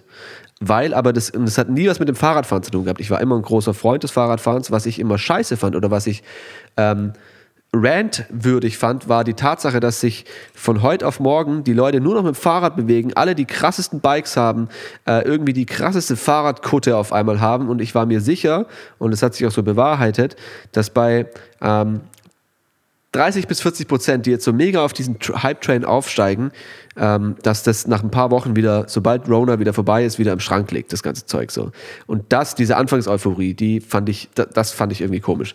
weil 0.60 0.94
aber 0.94 1.12
das, 1.12 1.30
das 1.32 1.58
hat 1.58 1.68
nie 1.68 1.88
was 1.88 2.00
mit 2.00 2.08
dem 2.08 2.16
Fahrradfahren 2.16 2.62
zu 2.62 2.70
tun 2.70 2.84
gehabt. 2.84 3.00
Ich 3.00 3.10
war 3.10 3.20
immer 3.20 3.36
ein 3.36 3.42
großer 3.42 3.74
Freund 3.74 4.02
des 4.02 4.10
Fahrradfahrens, 4.10 4.70
was 4.70 4.86
ich 4.86 4.98
immer 4.98 5.18
scheiße 5.18 5.58
fand 5.58 5.76
oder 5.76 5.90
was 5.90 6.06
ich 6.06 6.22
ähm, 6.76 7.12
rantwürdig 7.72 8.78
fand, 8.78 9.08
war 9.08 9.22
die 9.22 9.34
Tatsache, 9.34 9.78
dass 9.78 10.00
sich 10.00 10.24
von 10.54 10.82
heute 10.82 11.06
auf 11.06 11.20
morgen 11.20 11.62
die 11.62 11.72
Leute 11.72 12.00
nur 12.00 12.14
noch 12.14 12.22
mit 12.22 12.34
dem 12.34 12.40
Fahrrad 12.40 12.74
bewegen, 12.74 13.12
alle 13.14 13.34
die 13.34 13.44
krassesten 13.44 14.00
Bikes 14.00 14.36
haben, 14.36 14.68
äh, 15.06 15.24
irgendwie 15.24 15.52
die 15.52 15.66
krasseste 15.66 16.16
Fahrradkutte 16.16 16.96
auf 16.96 17.12
einmal 17.12 17.40
haben. 17.40 17.68
Und 17.68 17.80
ich 17.80 17.94
war 17.94 18.06
mir 18.06 18.20
sicher, 18.20 18.66
und 18.98 19.12
es 19.12 19.22
hat 19.22 19.34
sich 19.34 19.46
auch 19.46 19.52
so 19.52 19.62
bewahrheitet, 19.62 20.36
dass 20.72 20.90
bei 20.90 21.26
ähm, 21.60 22.00
30 23.12 23.48
bis 23.48 23.60
40 23.60 23.88
Prozent, 23.88 24.26
die 24.26 24.30
jetzt 24.30 24.44
so 24.44 24.52
mega 24.52 24.84
auf 24.84 24.92
diesen 24.92 25.16
Hype-Train 25.18 25.84
aufsteigen, 25.84 26.52
ähm, 26.96 27.36
dass 27.42 27.62
das 27.62 27.86
nach 27.86 28.02
ein 28.02 28.10
paar 28.10 28.30
Wochen 28.30 28.56
wieder, 28.56 28.84
sobald 28.88 29.28
Rona 29.28 29.58
wieder 29.58 29.72
vorbei 29.72 30.04
ist, 30.04 30.18
wieder 30.18 30.32
im 30.32 30.40
Schrank 30.40 30.70
liegt, 30.70 30.92
das 30.92 31.02
ganze 31.02 31.26
Zeug 31.26 31.50
so. 31.50 31.72
Und 32.06 32.24
das, 32.28 32.54
diese 32.54 32.76
Anfangseuphorie, 32.76 33.54
die 33.54 33.80
fand 33.80 34.08
ich, 34.08 34.28
das 34.34 34.72
fand 34.72 34.92
ich 34.92 35.00
irgendwie 35.00 35.20
komisch. 35.20 35.54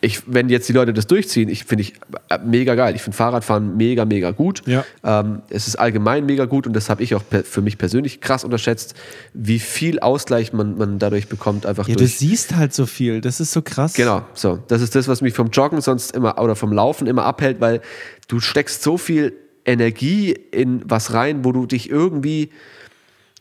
Ich, 0.00 0.22
wenn 0.26 0.48
jetzt 0.48 0.68
die 0.68 0.72
Leute 0.72 0.92
das 0.92 1.06
durchziehen, 1.06 1.48
ich 1.48 1.64
finde 1.64 1.82
ich 1.82 1.94
äh, 2.28 2.38
mega 2.44 2.74
geil. 2.74 2.94
Ich 2.94 3.02
finde 3.02 3.16
Fahrradfahren 3.16 3.76
mega, 3.76 4.04
mega 4.04 4.30
gut. 4.30 4.62
Ja. 4.66 4.84
Ähm, 5.04 5.42
es 5.50 5.68
ist 5.68 5.76
allgemein 5.76 6.26
mega 6.26 6.44
gut 6.44 6.66
und 6.66 6.72
das 6.72 6.88
habe 6.88 7.02
ich 7.02 7.14
auch 7.14 7.22
für 7.44 7.62
mich 7.62 7.78
persönlich 7.78 8.20
krass 8.20 8.42
unterschätzt, 8.44 8.94
wie 9.34 9.58
viel 9.58 10.00
Ausgleich 10.00 10.52
man, 10.52 10.76
man 10.78 10.98
dadurch 10.98 11.28
bekommt. 11.28 11.66
Einfach 11.66 11.88
ja, 11.88 11.94
durch. 11.94 12.12
du 12.12 12.16
siehst 12.16 12.56
halt 12.56 12.72
so 12.72 12.86
viel. 12.86 13.20
Das 13.20 13.40
ist 13.40 13.52
so 13.52 13.62
krass. 13.62 13.94
Genau, 13.94 14.22
so. 14.34 14.58
Das 14.68 14.82
ist 14.82 14.94
das, 14.94 15.08
was 15.08 15.20
mich 15.20 15.34
vom 15.34 15.50
Joggen 15.50 15.80
sonst 15.80 16.16
immer 16.16 16.38
oder 16.38 16.56
vom 16.56 16.72
Laufen 16.72 16.95
immer 17.04 17.24
abhält, 17.24 17.60
weil 17.60 17.82
du 18.28 18.40
steckst 18.40 18.82
so 18.82 18.96
viel 18.96 19.34
Energie 19.66 20.32
in 20.32 20.82
was 20.88 21.12
rein, 21.12 21.44
wo 21.44 21.52
du 21.52 21.66
dich 21.66 21.90
irgendwie, 21.90 22.50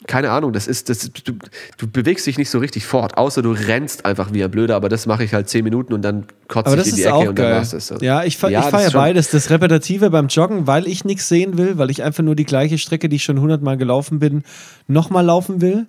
keine 0.08 0.32
Ahnung, 0.32 0.54
das 0.54 0.68
ist, 0.68 0.90
das, 0.90 1.12
du, 1.12 1.34
du 1.78 1.88
bewegst 1.88 2.26
dich 2.26 2.38
nicht 2.38 2.50
so 2.50 2.60
richtig 2.60 2.86
fort, 2.86 3.18
außer 3.18 3.42
du 3.42 3.52
rennst 3.52 4.06
einfach 4.06 4.34
wie 4.34 4.44
ein 4.44 4.52
Blöder, 4.52 4.76
aber 4.76 4.90
das 4.90 5.06
mache 5.06 5.24
ich 5.24 5.34
halt 5.34 5.48
zehn 5.50 5.64
Minuten 5.64 5.94
und 5.94 6.02
dann 6.02 6.26
kotze 6.48 6.76
ich 6.80 6.88
in 6.88 6.96
die 6.96 7.04
Ecke 7.04 7.30
und 7.30 7.40
dann 7.40 7.52
war's 7.52 7.70
das. 7.70 7.88
So. 7.88 7.96
Ja, 8.02 8.24
ich, 8.24 8.42
ja, 8.42 8.50
ich 8.50 8.66
fahre 8.66 8.84
ja 8.84 8.90
beides. 8.90 9.30
Das 9.30 9.50
Repetitive 9.50 10.10
beim 10.10 10.28
Joggen, 10.28 10.68
weil 10.68 10.88
ich 10.88 11.06
nichts 11.06 11.30
sehen 11.30 11.58
will, 11.58 11.78
weil 11.78 11.92
ich 11.92 12.04
einfach 12.04 12.24
nur 12.24 12.36
die 12.36 12.46
gleiche 12.46 12.78
Strecke, 12.78 13.08
die 13.08 13.18
ich 13.18 13.24
schon 13.24 13.40
hundertmal 13.40 13.78
gelaufen 13.78 14.20
bin, 14.20 14.44
nochmal 14.88 15.26
laufen 15.26 15.62
will. 15.62 15.88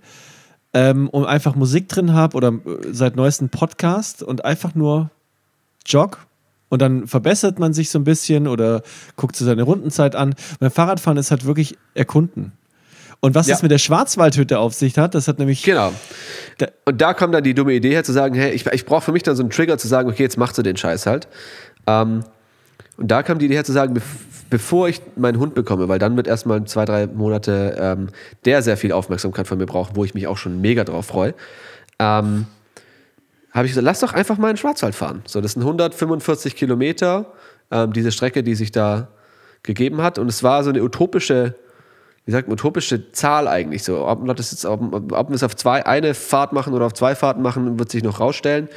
Ähm, 0.74 1.08
und 1.08 1.24
einfach 1.24 1.54
Musik 1.54 1.88
drin 1.88 2.12
habe 2.12 2.36
oder 2.36 2.48
äh, 2.48 2.92
seit 2.92 3.16
neuestem 3.16 3.48
Podcast 3.48 4.22
und 4.22 4.44
einfach 4.44 4.74
nur 4.74 5.10
jog 5.86 6.25
und 6.68 6.82
dann 6.82 7.06
verbessert 7.06 7.58
man 7.58 7.72
sich 7.72 7.90
so 7.90 7.98
ein 7.98 8.04
bisschen 8.04 8.48
oder 8.48 8.82
guckt 9.16 9.36
sich 9.36 9.46
seine 9.46 9.62
Rundenzeit 9.62 10.16
an. 10.16 10.34
Beim 10.58 10.70
Fahrradfahren 10.70 11.18
ist 11.18 11.30
halt 11.30 11.44
wirklich 11.44 11.78
erkunden. 11.94 12.52
Und 13.20 13.34
was 13.34 13.46
ja. 13.46 13.54
das 13.54 13.62
mit 13.62 13.70
der 13.70 13.78
Schwarzwaldhütte 13.78 14.58
auf 14.58 14.74
sich 14.74 14.98
hat, 14.98 15.14
das 15.14 15.26
hat 15.26 15.38
nämlich. 15.38 15.62
Genau. 15.62 15.92
Da 16.58 16.68
und 16.84 17.00
da 17.00 17.14
kommt 17.14 17.34
dann 17.34 17.44
die 17.44 17.54
dumme 17.54 17.72
Idee 17.72 17.90
her 17.90 18.04
zu 18.04 18.12
sagen: 18.12 18.34
hey, 18.34 18.52
ich, 18.52 18.66
ich 18.66 18.84
brauche 18.84 19.02
für 19.02 19.12
mich 19.12 19.22
dann 19.22 19.36
so 19.36 19.42
einen 19.42 19.50
Trigger 19.50 19.78
zu 19.78 19.88
sagen, 19.88 20.08
okay, 20.10 20.22
jetzt 20.22 20.36
machst 20.36 20.58
du 20.58 20.62
den 20.62 20.76
Scheiß 20.76 21.06
halt. 21.06 21.28
Ähm, 21.86 22.24
und 22.96 23.10
da 23.10 23.22
kam 23.22 23.38
die 23.38 23.46
Idee 23.46 23.56
her 23.56 23.64
zu 23.64 23.72
sagen, 23.72 24.00
bevor 24.50 24.88
ich 24.88 25.00
meinen 25.16 25.38
Hund 25.38 25.54
bekomme, 25.54 25.88
weil 25.88 25.98
dann 25.98 26.16
wird 26.16 26.26
erstmal 26.26 26.64
zwei, 26.64 26.84
drei 26.84 27.06
Monate 27.06 27.76
ähm, 27.78 28.08
der 28.44 28.62
sehr 28.62 28.76
viel 28.76 28.92
Aufmerksamkeit 28.92 29.46
von 29.46 29.58
mir 29.58 29.66
brauchen, 29.66 29.96
wo 29.96 30.04
ich 30.04 30.14
mich 30.14 30.26
auch 30.26 30.38
schon 30.38 30.60
mega 30.60 30.84
drauf 30.84 31.06
freue. 31.06 31.34
Ähm, 31.98 32.46
habe 33.56 33.66
ich 33.66 33.72
gesagt, 33.72 33.84
lass 33.84 34.00
doch 34.00 34.12
einfach 34.12 34.38
mal 34.38 34.50
in 34.50 34.56
Schwarzwald 34.56 34.94
fahren. 34.94 35.22
So, 35.26 35.40
das 35.40 35.52
sind 35.52 35.62
145 35.62 36.56
Kilometer, 36.56 37.32
ähm, 37.70 37.92
diese 37.92 38.12
Strecke, 38.12 38.42
die 38.42 38.54
sich 38.54 38.70
da 38.70 39.08
gegeben 39.62 40.02
hat. 40.02 40.18
Und 40.18 40.28
es 40.28 40.42
war 40.42 40.62
so 40.62 40.70
eine 40.70 40.82
utopische, 40.82 41.54
wie 42.26 42.32
sagt 42.32 42.48
man, 42.48 42.54
utopische 42.54 43.12
Zahl 43.12 43.48
eigentlich. 43.48 43.82
So, 43.82 44.06
ob, 44.06 44.24
das 44.36 44.52
jetzt, 44.52 44.66
ob, 44.66 45.12
ob 45.12 45.28
wir 45.30 45.34
es 45.34 45.42
auf 45.42 45.56
zwei, 45.56 45.86
eine 45.86 46.12
Fahrt 46.12 46.52
machen 46.52 46.74
oder 46.74 46.84
auf 46.84 46.92
zwei 46.92 47.14
Fahrten 47.14 47.40
machen, 47.40 47.78
wird 47.78 47.90
sich 47.90 48.02
noch 48.02 48.20
rausstellen. 48.20 48.68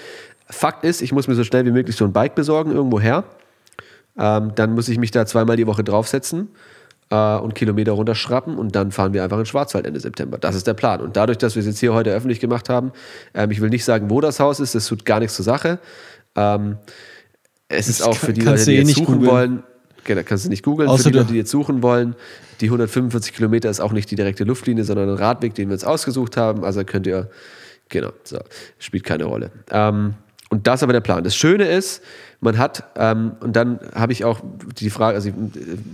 Fakt 0.50 0.86
ist, 0.86 1.02
ich 1.02 1.12
muss 1.12 1.28
mir 1.28 1.36
so 1.36 1.44
schnell 1.44 1.66
wie 1.66 1.72
möglich 1.72 1.96
so 1.96 2.06
ein 2.06 2.14
Bike 2.14 2.36
besorgen, 2.36 2.72
irgendwo 2.72 3.00
her. 3.02 3.26
Ähm, 4.18 4.54
dann 4.56 4.74
muss 4.76 4.88
ich 4.88 4.98
mich 4.98 5.12
da 5.12 5.26
zweimal 5.26 5.58
die 5.58 5.68
Woche 5.68 5.84
draufsetzen 5.84 6.50
äh, 7.10 7.38
und 7.38 7.56
Kilometer 7.56 7.94
runterschrappen 7.94 8.58
und 8.58 8.76
dann 8.76 8.92
fahren 8.92 9.14
wir 9.14 9.24
einfach 9.24 9.40
in 9.40 9.46
Schwarzwald 9.46 9.86
Ende 9.86 10.00
September. 10.00 10.38
Das 10.38 10.56
ist 10.56 10.68
der 10.68 10.74
Plan. 10.74 11.02
Und 11.02 11.16
dadurch, 11.16 11.38
dass 11.38 11.56
wir 11.56 11.62
es 11.62 11.66
jetzt 11.66 11.80
hier 11.80 11.94
heute 11.94 12.12
öffentlich 12.12 12.40
gemacht 12.40 12.70
haben, 12.70 12.92
ähm, 13.34 13.52
ich 13.52 13.62
will 13.62 13.70
nicht 13.70 13.86
sagen, 13.86 14.10
wo 14.10 14.22
das 14.22 14.40
Haus 14.40 14.60
ist, 14.60 14.76
das 14.76 14.88
tut 14.88 15.06
gar 15.06 15.20
nichts 15.20 15.36
zur 15.36 15.46
Sache. 15.46 15.80
Ähm, 16.36 16.78
es 17.68 17.88
das 17.88 18.00
ist 18.00 18.02
auch 18.02 18.16
für 18.16 18.34
die 18.34 18.42
Leute, 18.42 18.66
die 18.66 18.76
eh 18.76 18.80
jetzt 18.80 18.96
suchen 18.96 19.16
googlen. 19.16 19.32
wollen, 19.32 19.64
genau, 20.04 20.22
kannst 20.26 20.46
du 20.46 20.50
nicht 20.50 20.64
googeln, 20.64 20.90
für 20.98 21.12
die 21.12 21.18
Leute, 21.18 21.32
die 21.32 21.38
jetzt 21.38 21.52
suchen 21.52 21.84
wollen, 21.84 22.16
die 22.62 22.66
145 22.66 23.34
Kilometer 23.34 23.70
ist 23.70 23.80
auch 23.80 23.92
nicht 23.92 24.10
die 24.12 24.16
direkte 24.16 24.44
Luftlinie, 24.44 24.84
sondern 24.84 25.10
ein 25.10 25.16
Radweg, 25.16 25.54
den 25.54 25.70
wir 25.70 25.74
uns 25.74 25.84
ausgesucht 25.84 26.36
haben. 26.36 26.64
Also 26.66 26.84
könnt 26.84 27.08
ihr, 27.08 27.30
genau, 27.90 28.12
so, 28.24 28.40
spielt 28.80 29.04
keine 29.04 29.26
Rolle. 29.26 29.52
Ähm, 29.72 30.16
und 30.50 30.66
das 30.66 30.80
ist 30.80 30.84
aber 30.84 30.94
der 30.94 31.02
Plan. 31.02 31.24
Das 31.24 31.36
Schöne 31.36 31.66
ist, 31.66 32.04
man 32.42 32.58
hat, 32.58 32.84
ähm, 32.96 33.34
und 33.42 33.56
dann 33.56 33.80
habe 33.94 34.14
ich 34.14 34.24
auch 34.24 34.40
die 34.80 34.90
Frage, 34.90 35.16
also 35.16 35.32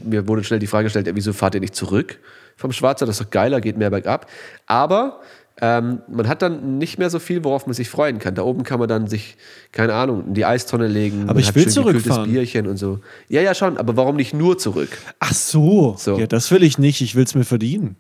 mir 0.04 0.28
wurde 0.28 0.44
schnell 0.44 0.60
die 0.60 0.68
Frage 0.68 0.86
gestellt, 0.86 1.10
wieso 1.14 1.34
fahrt 1.34 1.56
ihr 1.56 1.62
nicht 1.62 1.76
zurück 1.76 2.20
vom 2.56 2.72
Schwarzer? 2.72 3.06
Das 3.06 3.20
ist 3.20 3.26
doch 3.26 3.32
geiler, 3.32 3.62
geht 3.62 3.78
mehr 3.78 3.90
bergab. 3.90 4.30
Aber 4.68 5.22
ähm, 5.62 6.02
man 6.08 6.28
hat 6.28 6.42
dann 6.42 6.78
nicht 6.78 7.00
mehr 7.00 7.10
so 7.10 7.20
viel, 7.20 7.44
worauf 7.44 7.66
man 7.66 7.74
sich 7.74 7.90
freuen 7.90 8.20
kann. 8.20 8.36
Da 8.36 8.44
oben 8.44 8.64
kann 8.64 8.78
man 8.78 8.90
dann 8.90 9.08
sich, 9.08 9.38
keine 9.72 9.94
Ahnung, 9.94 10.28
in 10.28 10.34
die 10.34 10.46
Eistonne 10.46 10.88
legen. 10.88 11.30
Aber 11.30 11.40
ich 11.40 11.56
will 11.56 11.68
zurückfahren. 11.68 12.30
Bierchen 12.30 12.68
und 12.68 12.78
so. 12.78 13.00
Ja, 13.30 13.42
ja, 13.42 13.56
schon. 13.56 13.78
Aber 13.78 13.96
warum 13.96 14.18
nicht 14.18 14.34
nur 14.34 14.58
zurück? 14.58 14.90
Ach 15.20 15.34
so. 15.34 15.96
so. 15.98 16.20
Ja, 16.20 16.28
das 16.28 16.52
will 16.52 16.62
ich 16.62 16.78
nicht. 16.78 17.02
Ich 17.02 17.16
will 17.16 17.24
es 17.24 17.36
mir 17.36 17.46
verdienen. 17.46 17.96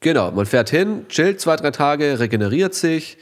Genau. 0.00 0.30
Man 0.32 0.46
fährt 0.46 0.70
hin, 0.70 1.06
chillt 1.08 1.40
zwei, 1.40 1.56
drei 1.56 1.70
Tage, 1.70 2.18
regeneriert 2.18 2.74
sich 2.74 3.18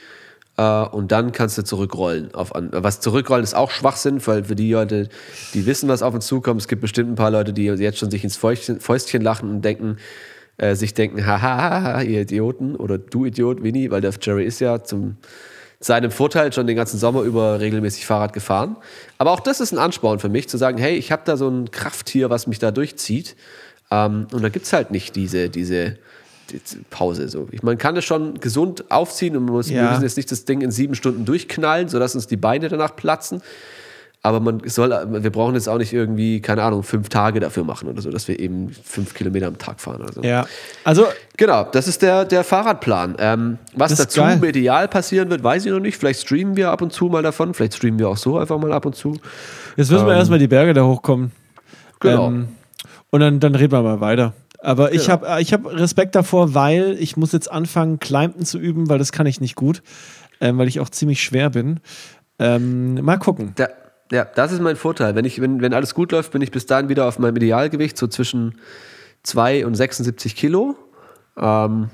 Uh, 0.62 0.87
und 0.92 1.11
dann 1.11 1.33
kannst 1.33 1.59
du 1.59 1.64
zurückrollen. 1.64 2.35
Auf 2.35 2.55
an, 2.55 2.68
was 2.72 3.01
zurückrollen 3.01 3.42
ist 3.42 3.55
auch 3.55 3.70
Schwachsinn, 3.72 4.25
weil 4.27 4.44
für 4.44 4.55
die 4.55 4.72
Leute, 4.72 5.09
die 5.55 5.66
wissen, 5.66 5.88
was 5.88 6.03
auf 6.03 6.14
uns 6.14 6.27
zukommt, 6.27 6.61
es 6.61 6.68
gibt 6.68 6.83
bestimmt 6.83 7.11
ein 7.11 7.14
paar 7.16 7.33
Leute, 7.33 7.53
die 7.53 7.64
jetzt 7.64 7.98
schon 7.98 8.11
sich 8.11 8.22
ins 8.22 8.37
Fäustchen, 8.37 8.79
Fäustchen 8.79 9.22
lachen 9.22 9.51
und 9.51 9.64
denken, 9.64 9.96
äh, 10.59 10.77
sich 10.77 10.94
denken, 10.94 11.27
haha, 11.27 12.03
ihr 12.03 12.20
Idioten 12.20 12.77
oder 12.77 12.98
du 12.98 13.25
Idiot, 13.25 13.62
Winnie, 13.64 13.90
weil 13.90 14.03
der 14.03 14.12
Jerry 14.20 14.44
ist 14.44 14.61
ja 14.61 14.85
zum 14.85 15.16
seinem 15.81 16.12
Vorteil 16.12 16.53
schon 16.53 16.68
den 16.68 16.77
ganzen 16.77 16.98
Sommer 16.98 17.22
über 17.22 17.59
regelmäßig 17.59 18.07
Fahrrad 18.07 18.33
gefahren. 18.33 18.77
Aber 19.18 19.33
auch 19.33 19.40
das 19.40 19.61
ist 19.61 19.72
ein 19.72 19.79
Ansporn 19.79 20.20
für 20.20 20.29
mich, 20.29 20.48
zu 20.48 20.59
sagen, 20.59 20.79
hey, 20.79 20.94
ich 20.94 21.11
habe 21.11 21.22
da 21.25 21.37
so 21.37 21.48
ein 21.48 21.72
Krafttier, 21.72 22.31
was 22.31 22.46
mich 22.46 22.61
da 22.61 22.70
durchzieht. 22.70 23.35
Ähm, 23.90 24.29
und 24.33 24.42
da 24.42 24.48
gibt 24.48 24.66
es 24.66 24.72
halt 24.72 24.92
nicht 24.92 25.16
diese, 25.16 25.48
diese 25.51 25.96
Pause. 26.90 27.28
So. 27.28 27.48
Ich, 27.50 27.62
man 27.62 27.78
kann 27.78 27.96
es 27.96 28.05
schon 28.05 28.40
gesund 28.40 28.90
aufziehen 28.90 29.37
und 29.37 29.44
man 29.44 29.55
muss, 29.55 29.68
wir 29.68 29.76
Ja. 29.76 29.90
müssen 29.90 30.02
jetzt 30.02 30.16
nicht 30.16 30.31
das 30.31 30.44
Ding 30.44 30.61
in 30.61 30.70
sieben 30.70 30.94
Stunden 30.94 31.24
durchknallen, 31.24 31.88
sodass 31.88 32.14
uns 32.14 32.26
die 32.26 32.37
Beine 32.37 32.68
danach 32.68 32.94
platzen. 32.96 33.42
Aber 34.24 34.38
man 34.38 34.62
soll, 34.66 34.90
wir 35.11 35.31
brauchen 35.31 35.55
jetzt 35.57 35.68
auch 35.68 35.78
nicht 35.78 35.92
irgendwie, 35.92 36.40
keine 36.40 36.62
Ahnung, 36.62 36.85
fünf 36.85 37.09
Tage 37.09 37.40
dafür 37.40 37.64
machen 37.64 37.88
oder 37.88 38.00
so, 38.00 38.09
dass 38.11 38.28
wir 38.28 38.38
eben 38.38 38.70
fünf 38.85 39.14
Kilometer 39.14 39.48
am 39.48 39.59
Tag 39.59 39.81
fahren 39.81 40.00
oder 40.00 40.12
so. 40.12 40.22
Ja. 40.22 40.46
Also, 40.85 41.07
Genau, 41.37 41.64
das 41.64 41.88
ist 41.88 42.02
der, 42.02 42.24
der 42.24 42.44
Fahrradplan. 42.44 43.16
Ähm, 43.18 43.59
was 43.74 43.96
dazu 43.96 44.20
geil. 44.20 44.38
medial 44.38 44.87
passieren 44.87 45.28
wird, 45.31 45.42
weiß 45.42 45.64
ich 45.66 45.72
noch 45.72 45.81
nicht. 45.81 45.96
Vielleicht 45.96 46.20
streamen 46.20 46.57
wir 46.57 46.70
ab 46.70 46.83
und 46.83 46.92
zu 46.92 47.07
mal 47.07 47.22
davon. 47.22 47.52
Vielleicht 47.52 47.74
streamen 47.74 47.98
wir 47.98 48.09
auch 48.09 48.16
so 48.16 48.38
einfach 48.38 48.59
mal 48.59 48.72
ab 48.72 48.87
und 48.87 48.94
zu. 48.94 49.18
jetzt 49.76 49.90
müssen 49.90 50.07
wir 50.07 50.14
erstmal 50.14 50.38
die 50.38 50.46
Berge 50.46 50.72
da 50.72 50.85
hochkommen. 50.85 51.33
Genau. 51.98 52.28
Ähm, 52.28 52.48
und 53.11 53.20
dann, 53.20 53.40
dann 53.40 53.55
reden 53.57 53.72
wir 53.72 53.83
mal 53.83 54.00
weiter. 54.00 54.35
Aber 54.62 54.92
ich 54.92 55.07
Genau. 55.07 55.22
habe 55.27 55.42
ich 55.42 55.53
hab 55.53 55.66
Respekt 55.66 56.14
davor, 56.14 56.55
weil 56.55 56.96
ich 57.01 57.16
muss 57.16 57.33
jetzt 57.33 57.51
anfangen, 57.51 57.98
Climben 57.98 58.44
zu 58.44 58.59
üben, 58.59 58.88
weil 58.88 58.98
das 58.98 59.11
kann 59.11 59.27
ich 59.27 59.40
nicht 59.40 59.57
gut, 59.57 59.83
ähm, 60.40 60.57
weil 60.57 60.68
ich 60.68 60.79
auch 60.79 60.88
ziemlich 60.88 61.22
schwer 61.22 61.51
bin. 61.51 61.81
Ähm, 62.38 62.94
mal 63.05 63.18
gucken. 63.18 63.53
Da, 63.57 63.68
ja, 64.12 64.25
das 64.25 64.53
ist 64.53 64.61
mein 64.61 64.77
Vorteil. 64.77 65.14
Wenn, 65.16 65.25
ich, 65.25 65.40
wenn, 65.40 65.61
wenn 65.61 65.75
alles 65.75 65.94
gut 65.94 66.12
läuft, 66.12 66.33
bin 66.33 66.42
ich 66.42 66.51
bis 66.53 66.66
dahin 66.66 66.88
wieder 66.88 67.07
auf 67.07 67.18
meinem 67.18 67.37
Idealgewicht, 67.37 67.98
so 67.98 68.07
zwischen 68.07 68.55
2 69.25 69.66
und 69.66 69.75
76 69.75 70.37
Kilo. 70.37 70.77
Ähm, 71.37 71.90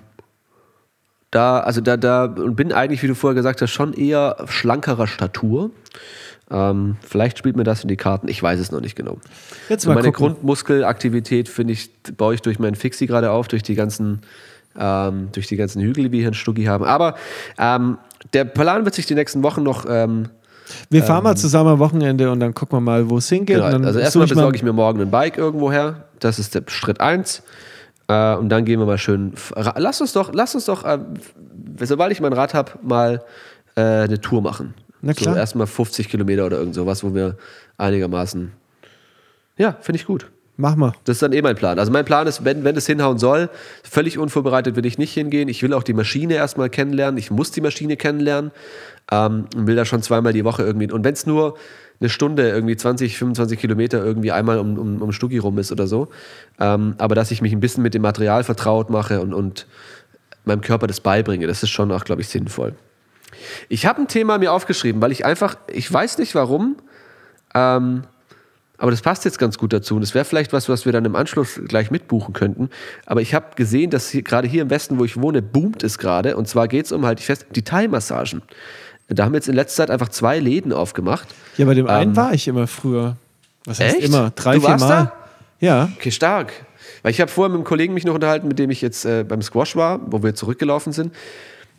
da, 1.30 1.60
also 1.60 1.80
da, 1.80 1.96
da, 1.96 2.24
und 2.24 2.56
bin 2.56 2.72
eigentlich, 2.72 3.02
wie 3.02 3.06
du 3.06 3.14
vorher 3.14 3.34
gesagt 3.34 3.62
hast, 3.62 3.70
schon 3.70 3.92
eher 3.92 4.36
schlankerer 4.46 5.06
Statur. 5.06 5.70
Ähm, 6.50 6.96
vielleicht 7.02 7.36
spielt 7.38 7.56
mir 7.56 7.64
das 7.64 7.82
in 7.82 7.88
die 7.88 7.96
Karten, 7.96 8.26
ich 8.28 8.42
weiß 8.42 8.58
es 8.58 8.70
noch 8.72 8.80
nicht 8.80 8.96
genau. 8.96 9.18
Jetzt 9.68 9.82
So 9.82 9.90
mal 9.90 9.96
meine 9.96 10.12
gucken. 10.12 10.34
Grundmuskelaktivität, 10.34 11.48
finde 11.48 11.74
ich, 11.74 11.90
baue 12.16 12.34
ich 12.34 12.42
durch 12.42 12.58
meinen 12.58 12.74
Fixie 12.74 13.06
gerade 13.06 13.30
auf, 13.30 13.48
durch 13.48 13.62
die 13.62 13.74
ganzen, 13.74 14.22
ähm, 14.78 15.28
durch 15.32 15.46
die 15.46 15.56
ganzen 15.56 15.82
Hügel, 15.82 16.04
die 16.04 16.12
wir 16.12 16.20
hier 16.20 16.28
in 16.28 16.34
Stuggi 16.34 16.64
haben. 16.64 16.84
Aber 16.84 17.16
ähm, 17.58 17.98
der 18.32 18.44
Plan 18.44 18.84
wird 18.84 18.94
sich 18.94 19.04
die 19.06 19.14
nächsten 19.14 19.42
Wochen 19.42 19.62
noch 19.62 19.84
ähm, 19.88 20.28
Wir 20.90 21.02
fahren 21.02 21.24
mal 21.24 21.36
zusammen 21.36 21.70
am 21.70 21.78
Wochenende 21.80 22.30
und 22.30 22.40
dann 22.40 22.54
gucken 22.54 22.76
wir 22.78 22.80
mal, 22.80 23.10
wo 23.10 23.18
es 23.18 23.28
hingeht. 23.28 23.56
Genau, 23.56 23.86
also 23.86 23.98
erstmal 23.98 24.26
mal- 24.26 24.34
besorge 24.34 24.56
ich 24.56 24.62
mir 24.62 24.72
morgen 24.72 25.00
ein 25.02 25.10
Bike 25.10 25.36
irgendwo 25.36 25.70
her. 25.70 26.04
Das 26.20 26.38
ist 26.38 26.54
der 26.54 26.62
Schritt 26.68 27.00
1. 27.00 27.42
Äh, 28.08 28.34
und 28.36 28.48
dann 28.48 28.64
gehen 28.64 28.80
wir 28.80 28.86
mal 28.86 28.96
schön. 28.98 29.34
Lass 29.76 30.00
uns 30.00 30.14
doch, 30.14 30.30
lass 30.32 30.54
uns 30.54 30.64
doch, 30.64 30.82
äh, 30.84 30.98
sobald 31.82 32.10
ich 32.10 32.20
mein 32.22 32.32
Rad 32.32 32.54
habe, 32.54 32.72
mal 32.82 33.22
äh, 33.76 33.80
eine 33.82 34.18
Tour 34.20 34.40
machen. 34.40 34.72
Na 35.02 35.12
klar. 35.12 35.34
So 35.34 35.40
erstmal 35.40 35.66
50 35.66 36.08
Kilometer 36.08 36.46
oder 36.46 36.58
irgend 36.58 36.74
sowas, 36.74 37.04
wo 37.04 37.14
wir 37.14 37.36
einigermaßen. 37.76 38.52
Ja, 39.56 39.76
finde 39.80 40.00
ich 40.00 40.06
gut. 40.06 40.30
Mach 40.60 40.74
mal. 40.74 40.92
Das 41.04 41.16
ist 41.16 41.22
dann 41.22 41.32
eh 41.32 41.40
mein 41.40 41.54
Plan. 41.54 41.78
Also 41.78 41.92
mein 41.92 42.04
Plan 42.04 42.26
ist, 42.26 42.44
wenn, 42.44 42.64
wenn 42.64 42.76
es 42.76 42.84
hinhauen 42.84 43.18
soll, 43.18 43.48
völlig 43.84 44.18
unvorbereitet 44.18 44.74
will 44.74 44.86
ich 44.86 44.98
nicht 44.98 45.14
hingehen. 45.14 45.48
Ich 45.48 45.62
will 45.62 45.72
auch 45.72 45.84
die 45.84 45.92
Maschine 45.92 46.34
erstmal 46.34 46.68
kennenlernen. 46.68 47.16
Ich 47.16 47.30
muss 47.30 47.52
die 47.52 47.60
Maschine 47.60 47.96
kennenlernen 47.96 48.50
ähm, 49.12 49.44
und 49.54 49.68
will 49.68 49.76
da 49.76 49.84
schon 49.84 50.02
zweimal 50.02 50.32
die 50.32 50.44
Woche 50.44 50.64
irgendwie. 50.64 50.90
Und 50.90 51.04
wenn 51.04 51.14
es 51.14 51.26
nur 51.26 51.56
eine 52.00 52.08
Stunde, 52.08 52.48
irgendwie 52.48 52.76
20, 52.76 53.16
25 53.18 53.58
Kilometer 53.58 54.04
irgendwie 54.04 54.32
einmal 54.32 54.58
um, 54.58 54.78
um, 54.78 55.02
um 55.02 55.12
Stuggi 55.12 55.38
rum 55.38 55.58
ist 55.58 55.70
oder 55.70 55.86
so. 55.86 56.08
Ähm, 56.58 56.96
aber 56.98 57.14
dass 57.14 57.30
ich 57.30 57.40
mich 57.40 57.52
ein 57.52 57.60
bisschen 57.60 57.84
mit 57.84 57.94
dem 57.94 58.02
Material 58.02 58.42
vertraut 58.42 58.90
mache 58.90 59.20
und, 59.20 59.32
und 59.32 59.68
meinem 60.44 60.60
Körper 60.60 60.88
das 60.88 61.00
beibringe, 61.00 61.46
das 61.46 61.62
ist 61.62 61.70
schon 61.70 61.92
auch, 61.92 62.04
glaube 62.04 62.22
ich, 62.22 62.28
sinnvoll. 62.28 62.74
Ich 63.68 63.86
habe 63.86 64.00
ein 64.00 64.08
Thema 64.08 64.38
mir 64.38 64.52
aufgeschrieben, 64.52 65.00
weil 65.02 65.12
ich 65.12 65.24
einfach, 65.24 65.56
ich 65.68 65.92
weiß 65.92 66.18
nicht 66.18 66.34
warum, 66.34 66.76
ähm, 67.54 68.04
aber 68.80 68.92
das 68.92 69.02
passt 69.02 69.24
jetzt 69.24 69.38
ganz 69.38 69.58
gut 69.58 69.72
dazu. 69.72 69.96
Und 69.96 70.02
das 70.02 70.14
wäre 70.14 70.24
vielleicht 70.24 70.52
was, 70.52 70.68
was 70.68 70.84
wir 70.84 70.92
dann 70.92 71.04
im 71.04 71.16
Anschluss 71.16 71.60
gleich 71.66 71.90
mitbuchen 71.90 72.32
könnten. 72.32 72.70
Aber 73.06 73.20
ich 73.20 73.34
habe 73.34 73.46
gesehen, 73.56 73.90
dass 73.90 74.12
gerade 74.12 74.46
hier 74.46 74.62
im 74.62 74.70
Westen, 74.70 75.00
wo 75.00 75.04
ich 75.04 75.20
wohne, 75.20 75.42
boomt 75.42 75.82
es 75.82 75.98
gerade. 75.98 76.36
Und 76.36 76.46
zwar 76.46 76.68
geht 76.68 76.86
es 76.86 76.92
um, 76.92 77.04
halt 77.04 77.18
ich 77.18 77.26
fest, 77.26 77.46
die 77.56 77.62
Thai-Massagen. 77.62 78.42
Da 79.08 79.24
haben 79.24 79.34
jetzt 79.34 79.48
in 79.48 79.54
letzter 79.56 79.82
Zeit 79.82 79.90
einfach 79.90 80.10
zwei 80.10 80.38
Läden 80.38 80.72
aufgemacht. 80.72 81.26
Ja, 81.56 81.64
bei 81.66 81.74
dem 81.74 81.88
einen 81.88 82.10
Ähm, 82.12 82.16
war 82.16 82.34
ich 82.34 82.46
immer 82.46 82.66
früher. 82.68 83.16
Was 83.64 83.80
heißt 83.80 83.96
echt? 83.96 84.06
immer? 84.06 84.30
Drei, 84.30 84.54
Du 84.54 84.60
vier 84.60 84.68
warst 84.70 84.84
Mal. 84.88 85.04
da? 85.04 85.12
Ja. 85.60 85.88
Okay, 85.96 86.12
stark. 86.12 86.52
Weil 87.02 87.10
ich 87.10 87.20
habe 87.20 87.30
vorher 87.30 87.48
mit 87.48 87.56
einem 87.56 87.64
Kollegen 87.64 87.94
mich 87.94 88.04
noch 88.04 88.14
unterhalten, 88.14 88.46
mit 88.46 88.58
dem 88.60 88.70
ich 88.70 88.80
jetzt 88.80 89.04
äh, 89.04 89.24
beim 89.24 89.42
Squash 89.42 89.74
war, 89.74 90.00
wo 90.12 90.22
wir 90.22 90.34
zurückgelaufen 90.36 90.92
sind. 90.92 91.12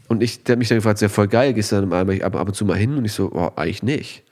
Und 0.10 0.22
ich, 0.22 0.44
der 0.44 0.54
hat 0.54 0.60
mich 0.60 0.68
dann 0.68 0.78
gefragt, 0.80 0.98
ist 0.98 1.02
ja 1.02 1.10
voll 1.10 1.28
geil, 1.30 1.54
gehst 1.54 1.72
du 1.72 1.78
dann 1.80 1.94
ab, 1.94 2.10
ab, 2.24 2.36
ab 2.36 2.48
und 2.48 2.54
zu 2.56 2.66
mal 2.66 2.76
hin? 2.78 2.98
Und 2.98 3.06
ich 3.06 3.14
so, 3.14 3.32
oh, 3.32 3.52
eigentlich 3.56 3.84
nicht. 3.84 4.24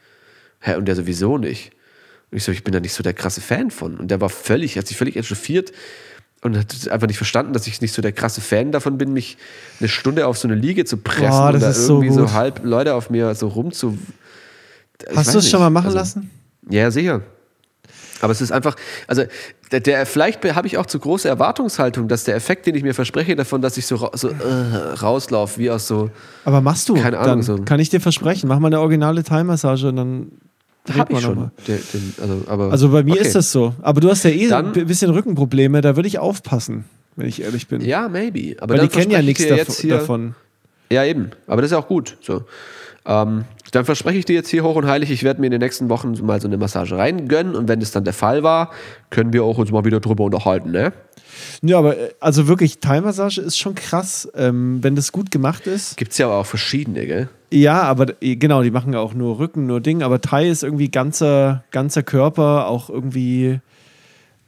Hä, 0.59 0.75
und 0.75 0.85
der 0.85 0.95
sowieso 0.95 1.37
nicht. 1.37 1.71
Und 2.31 2.37
ich 2.37 2.43
so, 2.43 2.51
ich 2.51 2.63
bin 2.63 2.73
da 2.73 2.79
nicht 2.81 2.93
so 2.93 3.03
der 3.03 3.13
krasse 3.13 3.39
Fan 3.41 3.71
von. 3.71 3.95
Und 3.97 4.09
der 4.11 4.19
war 4.19 4.29
völlig, 4.29 4.77
hat 4.77 4.87
sich 4.87 4.97
völlig 4.97 5.15
echauffiert 5.15 5.71
und 6.41 6.57
hat 6.57 6.89
einfach 6.89 7.07
nicht 7.07 7.17
verstanden, 7.17 7.53
dass 7.53 7.67
ich 7.67 7.79
nicht 7.79 7.93
so 7.93 8.01
der 8.01 8.11
krasse 8.11 8.41
Fan 8.41 8.71
davon 8.71 8.97
bin, 8.97 9.13
mich 9.13 9.37
eine 9.79 9.87
Stunde 9.87 10.27
auf 10.27 10.37
so 10.37 10.47
eine 10.47 10.55
Liege 10.55 10.83
zu 10.83 10.97
pressen 10.97 11.29
Boah, 11.29 11.53
und 11.53 11.61
da 11.61 11.71
so 11.73 11.95
irgendwie 12.01 12.13
so, 12.13 12.21
gut. 12.21 12.33
halb 12.33 12.61
Leute 12.65 12.93
auf 12.95 13.09
mir 13.09 13.33
so 13.35 13.47
rumzu. 13.47 13.97
Ich 15.09 15.15
Hast 15.15 15.33
du 15.33 15.39
es 15.39 15.49
schon 15.49 15.59
mal 15.59 15.69
machen 15.69 15.85
Also- 15.87 15.97
lassen? 15.97 16.31
ja, 16.69 16.89
sicher. 16.91 17.21
Aber 18.21 18.31
es 18.31 18.41
ist 18.41 18.51
einfach, 18.51 18.75
also 19.07 19.23
der, 19.71 19.79
der 19.81 20.05
vielleicht 20.05 20.43
habe 20.55 20.67
ich 20.67 20.77
auch 20.77 20.85
zu 20.85 20.99
große 20.99 21.27
Erwartungshaltung, 21.27 22.07
dass 22.07 22.23
der 22.23 22.35
Effekt, 22.35 22.65
den 22.65 22.75
ich 22.75 22.83
mir 22.83 22.93
verspreche, 22.93 23.35
davon, 23.35 23.61
dass 23.61 23.77
ich 23.77 23.85
so, 23.85 24.09
so 24.13 24.29
äh, 24.29 24.33
rauslaufe, 25.01 25.59
wie 25.59 25.69
aus 25.69 25.87
so, 25.87 26.09
Aber 26.45 26.61
machst 26.61 26.89
du? 26.89 26.95
Keine 26.95 27.19
Ahnung, 27.19 27.43
so- 27.43 27.57
kann 27.63 27.79
ich 27.79 27.89
dir 27.89 27.99
versprechen. 28.01 28.47
Mach 28.47 28.59
mal 28.59 28.67
eine 28.67 28.79
originale 28.79 29.23
Thai-Massage 29.23 29.89
und 29.89 29.95
dann 29.97 30.31
wir 30.85 31.05
ich 31.09 31.19
schon. 31.19 31.35
mal. 31.35 31.51
Der, 31.67 31.77
den, 31.77 32.13
also, 32.21 32.41
aber, 32.47 32.71
Also 32.71 32.89
bei 32.89 33.03
mir 33.03 33.11
okay. 33.15 33.21
ist 33.21 33.35
das 33.35 33.51
so. 33.51 33.75
Aber 33.81 33.99
du 33.99 34.09
hast 34.09 34.23
ja 34.23 34.29
eh 34.29 34.47
Dann- 34.47 34.73
ein 34.73 34.87
bisschen 34.87 35.11
Rückenprobleme. 35.11 35.81
Da 35.81 35.95
würde 35.97 36.07
ich 36.07 36.17
aufpassen, 36.17 36.85
wenn 37.17 37.27
ich 37.27 37.41
ehrlich 37.41 37.67
bin. 37.67 37.81
Ja, 37.81 38.07
maybe. 38.07 38.55
Aber 38.61 38.75
Weil 38.75 38.81
die 38.81 38.87
kennen 38.87 39.11
ja 39.11 39.21
nichts 39.21 39.45
davon. 39.47 40.35
Ja, 40.89 41.03
eben. 41.03 41.31
Aber 41.45 41.61
das 41.61 41.71
ist 41.71 41.73
ja 41.73 41.79
auch 41.79 41.89
gut. 41.89 42.15
So. 42.21 42.43
Ähm, 43.07 43.45
dann 43.71 43.85
verspreche 43.85 44.19
ich 44.19 44.25
dir 44.25 44.35
jetzt 44.35 44.49
hier 44.49 44.63
hoch 44.63 44.75
und 44.75 44.85
heilig, 44.85 45.09
ich 45.11 45.23
werde 45.23 45.39
mir 45.39 45.47
in 45.47 45.51
den 45.51 45.61
nächsten 45.61 45.89
Wochen 45.89 46.13
mal 46.25 46.39
so 46.41 46.47
eine 46.47 46.57
Massage 46.57 46.97
reingönnen. 46.97 47.55
Und 47.55 47.67
wenn 47.67 47.79
das 47.79 47.91
dann 47.91 48.03
der 48.03 48.13
Fall 48.13 48.43
war, 48.43 48.71
können 49.09 49.33
wir 49.33 49.43
auch 49.43 49.57
uns 49.57 49.71
mal 49.71 49.85
wieder 49.85 49.99
drüber 49.99 50.25
unterhalten, 50.25 50.71
ne? 50.71 50.93
Ja, 51.61 51.79
aber 51.79 51.97
äh, 51.97 52.09
also 52.19 52.47
wirklich, 52.47 52.79
Thai-Massage 52.79 53.41
ist 53.41 53.57
schon 53.57 53.75
krass, 53.75 54.29
ähm, 54.35 54.79
wenn 54.81 54.95
das 54.95 55.11
gut 55.11 55.31
gemacht 55.31 55.67
ist. 55.67 55.97
Gibt 55.97 56.11
es 56.11 56.17
ja 56.17 56.27
auch 56.27 56.45
verschiedene, 56.45 57.05
gell? 57.05 57.29
Ja, 57.51 57.83
aber 57.83 58.21
äh, 58.21 58.35
genau, 58.35 58.63
die 58.63 58.71
machen 58.71 58.93
ja 58.93 58.99
auch 58.99 59.13
nur 59.13 59.39
Rücken, 59.39 59.67
nur 59.67 59.81
Ding. 59.81 60.03
Aber 60.03 60.21
Thai 60.21 60.49
ist 60.49 60.63
irgendwie 60.63 60.89
ganzer, 60.89 61.63
ganzer 61.71 62.03
Körper, 62.03 62.67
auch 62.67 62.89
irgendwie 62.89 63.59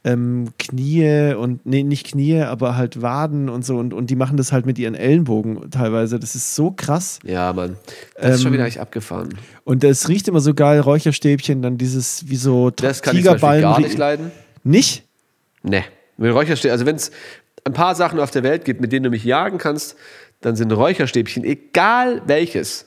ähm, 0.03 0.49
Knie 0.57 1.33
und, 1.33 1.65
nee, 1.65 1.83
nicht 1.83 2.07
Knie, 2.07 2.41
aber 2.41 2.77
halt 2.77 3.01
Waden 3.01 3.49
und 3.49 3.65
so. 3.65 3.77
Und, 3.77 3.93
und 3.93 4.09
die 4.09 4.15
machen 4.15 4.37
das 4.37 4.51
halt 4.51 4.65
mit 4.65 4.79
ihren 4.79 4.95
Ellenbogen 4.95 5.69
teilweise. 5.71 6.19
Das 6.19 6.35
ist 6.35 6.55
so 6.55 6.71
krass. 6.71 7.19
Ja, 7.23 7.51
Mann. 7.53 7.75
Das 8.15 8.35
ist 8.35 8.41
schon 8.41 8.47
Ähm, 8.47 8.53
wieder 8.53 8.65
echt 8.65 8.79
abgefahren. 8.79 9.37
Und 9.65 9.83
es 9.83 10.07
riecht 10.07 10.27
immer 10.27 10.39
so 10.39 10.53
geil, 10.53 10.79
Räucherstäbchen, 10.79 11.61
dann 11.61 11.77
dieses 11.77 12.29
wie 12.29 12.37
so 12.37 12.69
Das 12.69 13.01
kann 13.01 13.15
ich 13.15 13.23
Tigerballen. 13.23 13.61
gar 13.61 13.79
nicht 13.79 13.97
leiden. 13.97 14.31
Nicht? 14.63 15.03
Ne. 15.63 15.83
Mit 16.17 16.33
Räucherstäbchen, 16.33 16.71
also 16.71 16.85
wenn 16.85 16.95
es 16.95 17.11
ein 17.65 17.73
paar 17.73 17.93
Sachen 17.95 18.19
auf 18.19 18.31
der 18.31 18.43
Welt 18.43 18.63
gibt, 18.65 18.79
mit 18.81 18.91
denen 18.93 19.03
du 19.03 19.09
mich 19.09 19.23
jagen 19.25 19.57
kannst, 19.57 19.95
dann 20.41 20.55
sind 20.55 20.71
Räucherstäbchen, 20.71 21.43
egal 21.43 22.21
welches, 22.25 22.85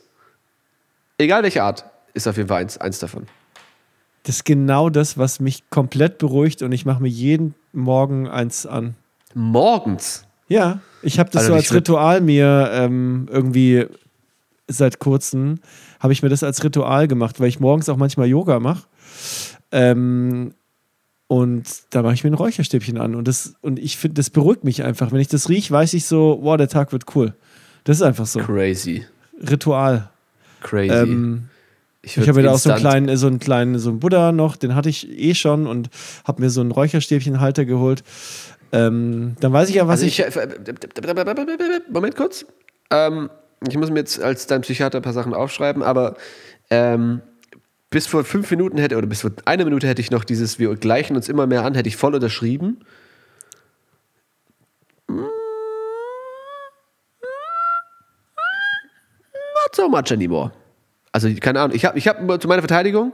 egal 1.18 1.42
welche 1.42 1.62
Art, 1.62 1.84
ist 2.14 2.26
auf 2.26 2.36
jeden 2.38 2.48
Fall 2.48 2.62
eins, 2.62 2.78
eins 2.78 2.98
davon. 2.98 3.26
Das 4.24 4.36
ist 4.36 4.44
genau 4.44 4.88
das, 4.88 5.18
was 5.18 5.40
mich 5.40 5.68
komplett 5.70 6.18
beruhigt 6.18 6.62
und 6.62 6.72
ich 6.72 6.84
mache 6.84 7.02
mir 7.02 7.08
jeden 7.08 7.54
Morgen 7.72 8.28
eins 8.28 8.66
an. 8.66 8.94
Morgens. 9.34 10.26
Ja, 10.48 10.80
ich 11.02 11.18
habe 11.18 11.30
das 11.30 11.42
Also 11.42 11.52
so 11.52 11.56
als 11.56 11.74
Ritual 11.74 12.20
mir 12.20 12.70
ähm, 12.72 13.26
irgendwie 13.30 13.86
seit 14.68 14.98
kurzem 14.98 15.60
habe 16.00 16.12
ich 16.12 16.22
mir 16.22 16.28
das 16.28 16.42
als 16.42 16.62
Ritual 16.62 17.08
gemacht, 17.08 17.40
weil 17.40 17.48
ich 17.48 17.60
morgens 17.60 17.88
auch 17.88 17.96
manchmal 17.96 18.26
Yoga 18.28 18.60
mache. 18.60 18.84
Ähm, 19.70 20.54
und 21.26 21.64
da 21.90 22.02
mache 22.02 22.14
ich 22.14 22.24
mir 22.24 22.30
ein 22.30 22.34
Räucherstäbchen 22.34 22.98
an 22.98 23.14
und 23.14 23.26
das 23.26 23.54
und 23.62 23.78
ich 23.78 23.96
finde, 23.96 24.14
das 24.16 24.28
beruhigt 24.28 24.64
mich 24.64 24.82
einfach. 24.82 25.12
Wenn 25.12 25.20
ich 25.20 25.28
das 25.28 25.48
rieche, 25.48 25.72
weiß 25.72 25.94
ich 25.94 26.04
so, 26.04 26.38
wow, 26.42 26.56
der 26.56 26.68
Tag 26.68 26.92
wird 26.92 27.04
cool. 27.16 27.34
Das 27.84 27.96
ist 27.96 28.02
einfach 28.02 28.26
so 28.26 28.40
Crazy. 28.40 29.06
Ritual. 29.40 30.10
Crazy. 30.60 30.92
Ähm, 30.92 31.48
ich 32.02 32.16
ich 32.16 32.28
habe 32.28 32.40
mir 32.40 32.46
da 32.48 32.52
auch 32.52 32.58
so 32.58 32.70
einen 32.70 32.80
kleinen, 32.80 33.16
so 33.16 33.28
einen 33.28 33.38
kleinen, 33.38 33.78
so 33.78 33.90
einen 33.90 34.00
Buddha 34.00 34.32
noch, 34.32 34.56
den 34.56 34.74
hatte 34.74 34.88
ich 34.88 35.08
eh 35.08 35.34
schon 35.34 35.68
und 35.68 35.88
habe 36.24 36.42
mir 36.42 36.50
so 36.50 36.60
einen 36.60 36.72
Räucherstäbchenhalter 36.72 37.64
geholt. 37.64 38.02
Ähm, 38.72 39.36
dann 39.40 39.52
weiß 39.52 39.68
ich 39.68 39.76
ja, 39.76 39.86
was 39.86 40.02
Also 40.02 40.06
ich. 40.06 40.18
ich, 40.18 40.26
Moment 41.90 42.16
kurz. 42.16 42.44
Ähm, 42.90 43.30
ich 43.68 43.76
muss 43.76 43.90
mir 43.90 44.00
jetzt 44.00 44.20
als 44.20 44.48
dein 44.48 44.62
Psychiater 44.62 44.98
ein 44.98 45.02
paar 45.02 45.12
Sachen 45.12 45.32
aufschreiben, 45.32 45.82
aber 45.84 46.16
ähm, 46.70 47.20
bis 47.90 48.08
vor 48.08 48.24
fünf 48.24 48.50
Minuten 48.50 48.78
hätte, 48.78 48.96
oder 48.96 49.06
bis 49.06 49.20
vor 49.20 49.30
einer 49.44 49.64
Minute 49.64 49.86
hätte 49.86 50.00
ich 50.00 50.10
noch 50.10 50.24
dieses, 50.24 50.58
wir 50.58 50.74
gleichen 50.74 51.14
uns 51.14 51.28
immer 51.28 51.46
mehr 51.46 51.64
an, 51.64 51.74
hätte 51.74 51.88
ich 51.88 51.96
voll 51.96 52.14
unterschrieben. 52.14 52.80
Not 55.06 55.28
so 59.76 59.88
much 59.88 60.10
anymore. 60.10 60.50
Also 61.12 61.28
keine 61.40 61.60
Ahnung. 61.60 61.76
Ich 61.76 61.84
habe 61.84 61.98
ich 61.98 62.08
hab 62.08 62.18
zu 62.40 62.48
meiner 62.48 62.62
Verteidigung, 62.62 63.12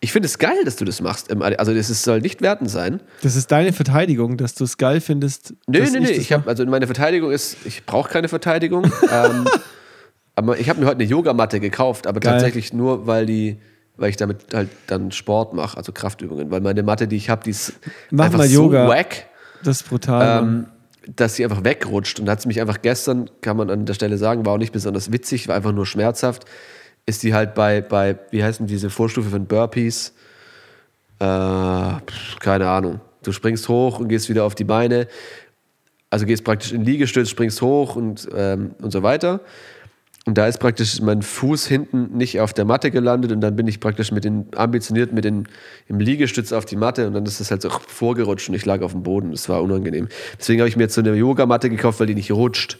ich 0.00 0.12
finde 0.12 0.26
es 0.26 0.38
geil, 0.38 0.64
dass 0.64 0.76
du 0.76 0.84
das 0.84 1.00
machst. 1.00 1.34
Also, 1.34 1.74
das 1.74 1.90
ist, 1.90 2.02
soll 2.02 2.20
nicht 2.20 2.42
wertend 2.42 2.70
sein. 2.70 3.00
Das 3.22 3.36
ist 3.36 3.50
deine 3.50 3.72
Verteidigung, 3.72 4.36
dass 4.36 4.54
du 4.54 4.64
es 4.64 4.76
geil 4.76 5.00
findest. 5.00 5.54
Nee, 5.66 5.80
dass 5.80 5.92
nee, 5.92 6.00
nee. 6.00 6.08
das 6.08 6.18
Ich 6.18 6.32
habe, 6.32 6.48
also 6.48 6.66
meine 6.66 6.86
Verteidigung 6.86 7.30
ist, 7.30 7.56
ich 7.64 7.86
brauche 7.86 8.10
keine 8.10 8.28
Verteidigung. 8.28 8.84
ähm, 9.12 9.46
aber 10.34 10.58
ich 10.58 10.68
habe 10.68 10.80
mir 10.80 10.86
heute 10.86 11.00
eine 11.00 11.08
Yogamatte 11.08 11.60
gekauft, 11.60 12.06
aber 12.06 12.20
Geil. 12.20 12.34
tatsächlich 12.34 12.72
nur, 12.74 13.06
weil 13.06 13.24
die, 13.24 13.58
weil 13.96 14.10
ich 14.10 14.16
damit 14.16 14.52
halt 14.52 14.68
dann 14.86 15.12
Sport 15.12 15.54
mache, 15.54 15.78
also 15.78 15.92
Kraftübungen. 15.92 16.50
Weil 16.50 16.60
meine 16.60 16.82
Matte, 16.82 17.08
die 17.08 17.16
ich 17.16 17.30
habe, 17.30 17.44
die 17.44 17.50
ist 17.50 17.72
Mach 18.10 18.26
einfach 18.26 18.44
so 18.44 18.70
wack, 18.70 19.26
Das 19.64 19.80
ist 19.80 19.88
brutal. 19.88 20.42
Ähm, 20.42 20.66
dass 21.14 21.36
sie 21.36 21.44
einfach 21.44 21.64
wegrutscht. 21.64 22.20
Und 22.20 22.26
da 22.26 22.32
hat 22.32 22.42
sie 22.42 22.48
mich 22.48 22.60
einfach 22.60 22.82
gestern, 22.82 23.30
kann 23.40 23.56
man 23.56 23.70
an 23.70 23.86
der 23.86 23.94
Stelle 23.94 24.18
sagen, 24.18 24.44
war 24.44 24.54
auch 24.54 24.58
nicht 24.58 24.72
besonders 24.72 25.12
witzig, 25.12 25.48
war 25.48 25.54
einfach 25.54 25.72
nur 25.72 25.86
schmerzhaft. 25.86 26.44
Ist 27.06 27.22
die 27.22 27.32
halt 27.32 27.54
bei, 27.54 27.80
bei 27.80 28.18
wie 28.30 28.42
heißen 28.42 28.66
diese 28.66 28.90
Vorstufe 28.90 29.30
von 29.30 29.46
Burpees? 29.46 30.12
Äh, 31.20 31.24
keine 32.40 32.68
Ahnung. 32.68 33.00
Du 33.22 33.32
springst 33.32 33.68
hoch 33.68 34.00
und 34.00 34.08
gehst 34.08 34.28
wieder 34.28 34.44
auf 34.44 34.54
die 34.54 34.64
Beine. 34.64 35.08
Also 36.10 36.26
gehst 36.26 36.44
praktisch 36.44 36.72
in 36.72 36.84
Liegestütz, 36.84 37.30
springst 37.30 37.62
hoch 37.62 37.96
und, 37.96 38.28
ähm, 38.34 38.74
und 38.80 38.92
so 38.92 39.02
weiter. 39.02 39.40
Und 40.26 40.36
da 40.36 40.48
ist 40.48 40.58
praktisch 40.58 41.00
mein 41.00 41.22
Fuß 41.22 41.66
hinten 41.66 42.16
nicht 42.16 42.40
auf 42.40 42.52
der 42.52 42.64
Matte 42.64 42.90
gelandet 42.90 43.30
und 43.30 43.40
dann 43.40 43.54
bin 43.54 43.68
ich 43.68 43.78
praktisch 43.78 44.10
mit 44.10 44.24
den 44.24 44.46
ambitioniert 44.56 45.12
mit 45.12 45.24
den 45.24 45.46
im 45.86 46.00
Liegestütz 46.00 46.50
auf 46.50 46.64
die 46.64 46.74
Matte 46.74 47.06
und 47.06 47.14
dann 47.14 47.24
ist 47.24 47.38
das 47.38 47.52
halt 47.52 47.62
so 47.62 47.70
vorgerutscht 47.70 48.48
und 48.48 48.56
ich 48.56 48.64
lag 48.64 48.82
auf 48.82 48.90
dem 48.90 49.04
Boden. 49.04 49.30
Das 49.30 49.48
war 49.48 49.62
unangenehm. 49.62 50.08
Deswegen 50.36 50.60
habe 50.60 50.68
ich 50.68 50.76
mir 50.76 50.84
jetzt 50.84 50.94
so 50.94 51.00
eine 51.00 51.14
Yogamatte 51.14 51.70
gekauft, 51.70 52.00
weil 52.00 52.08
die 52.08 52.16
nicht 52.16 52.32
rutscht. 52.32 52.78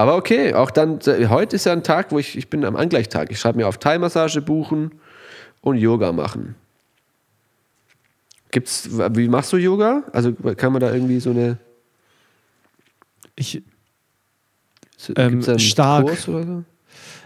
Aber 0.00 0.16
okay, 0.16 0.54
auch 0.54 0.70
dann, 0.70 0.98
heute 1.28 1.56
ist 1.56 1.66
ja 1.66 1.72
ein 1.72 1.82
Tag, 1.82 2.10
wo 2.10 2.18
ich, 2.18 2.34
ich 2.38 2.48
bin 2.48 2.64
am 2.64 2.74
Angleichtag. 2.74 3.30
Ich 3.30 3.38
schreibe 3.38 3.58
mir 3.58 3.68
auf 3.68 3.76
Thai-Massage 3.76 4.40
buchen 4.40 4.92
und 5.60 5.76
Yoga 5.76 6.12
machen. 6.12 6.54
Gibt's, 8.50 8.88
wie 8.90 9.28
machst 9.28 9.52
du 9.52 9.58
Yoga? 9.58 10.04
Also 10.12 10.32
kann 10.32 10.72
man 10.72 10.80
da 10.80 10.90
irgendwie 10.90 11.20
so 11.20 11.30
eine, 11.30 11.58
ich, 13.36 13.62
Ähm, 15.16 15.42
stark. 15.58 16.06
Kurs 16.06 16.28
oder 16.28 16.44
so? 16.44 16.52
Nö, 16.52 16.64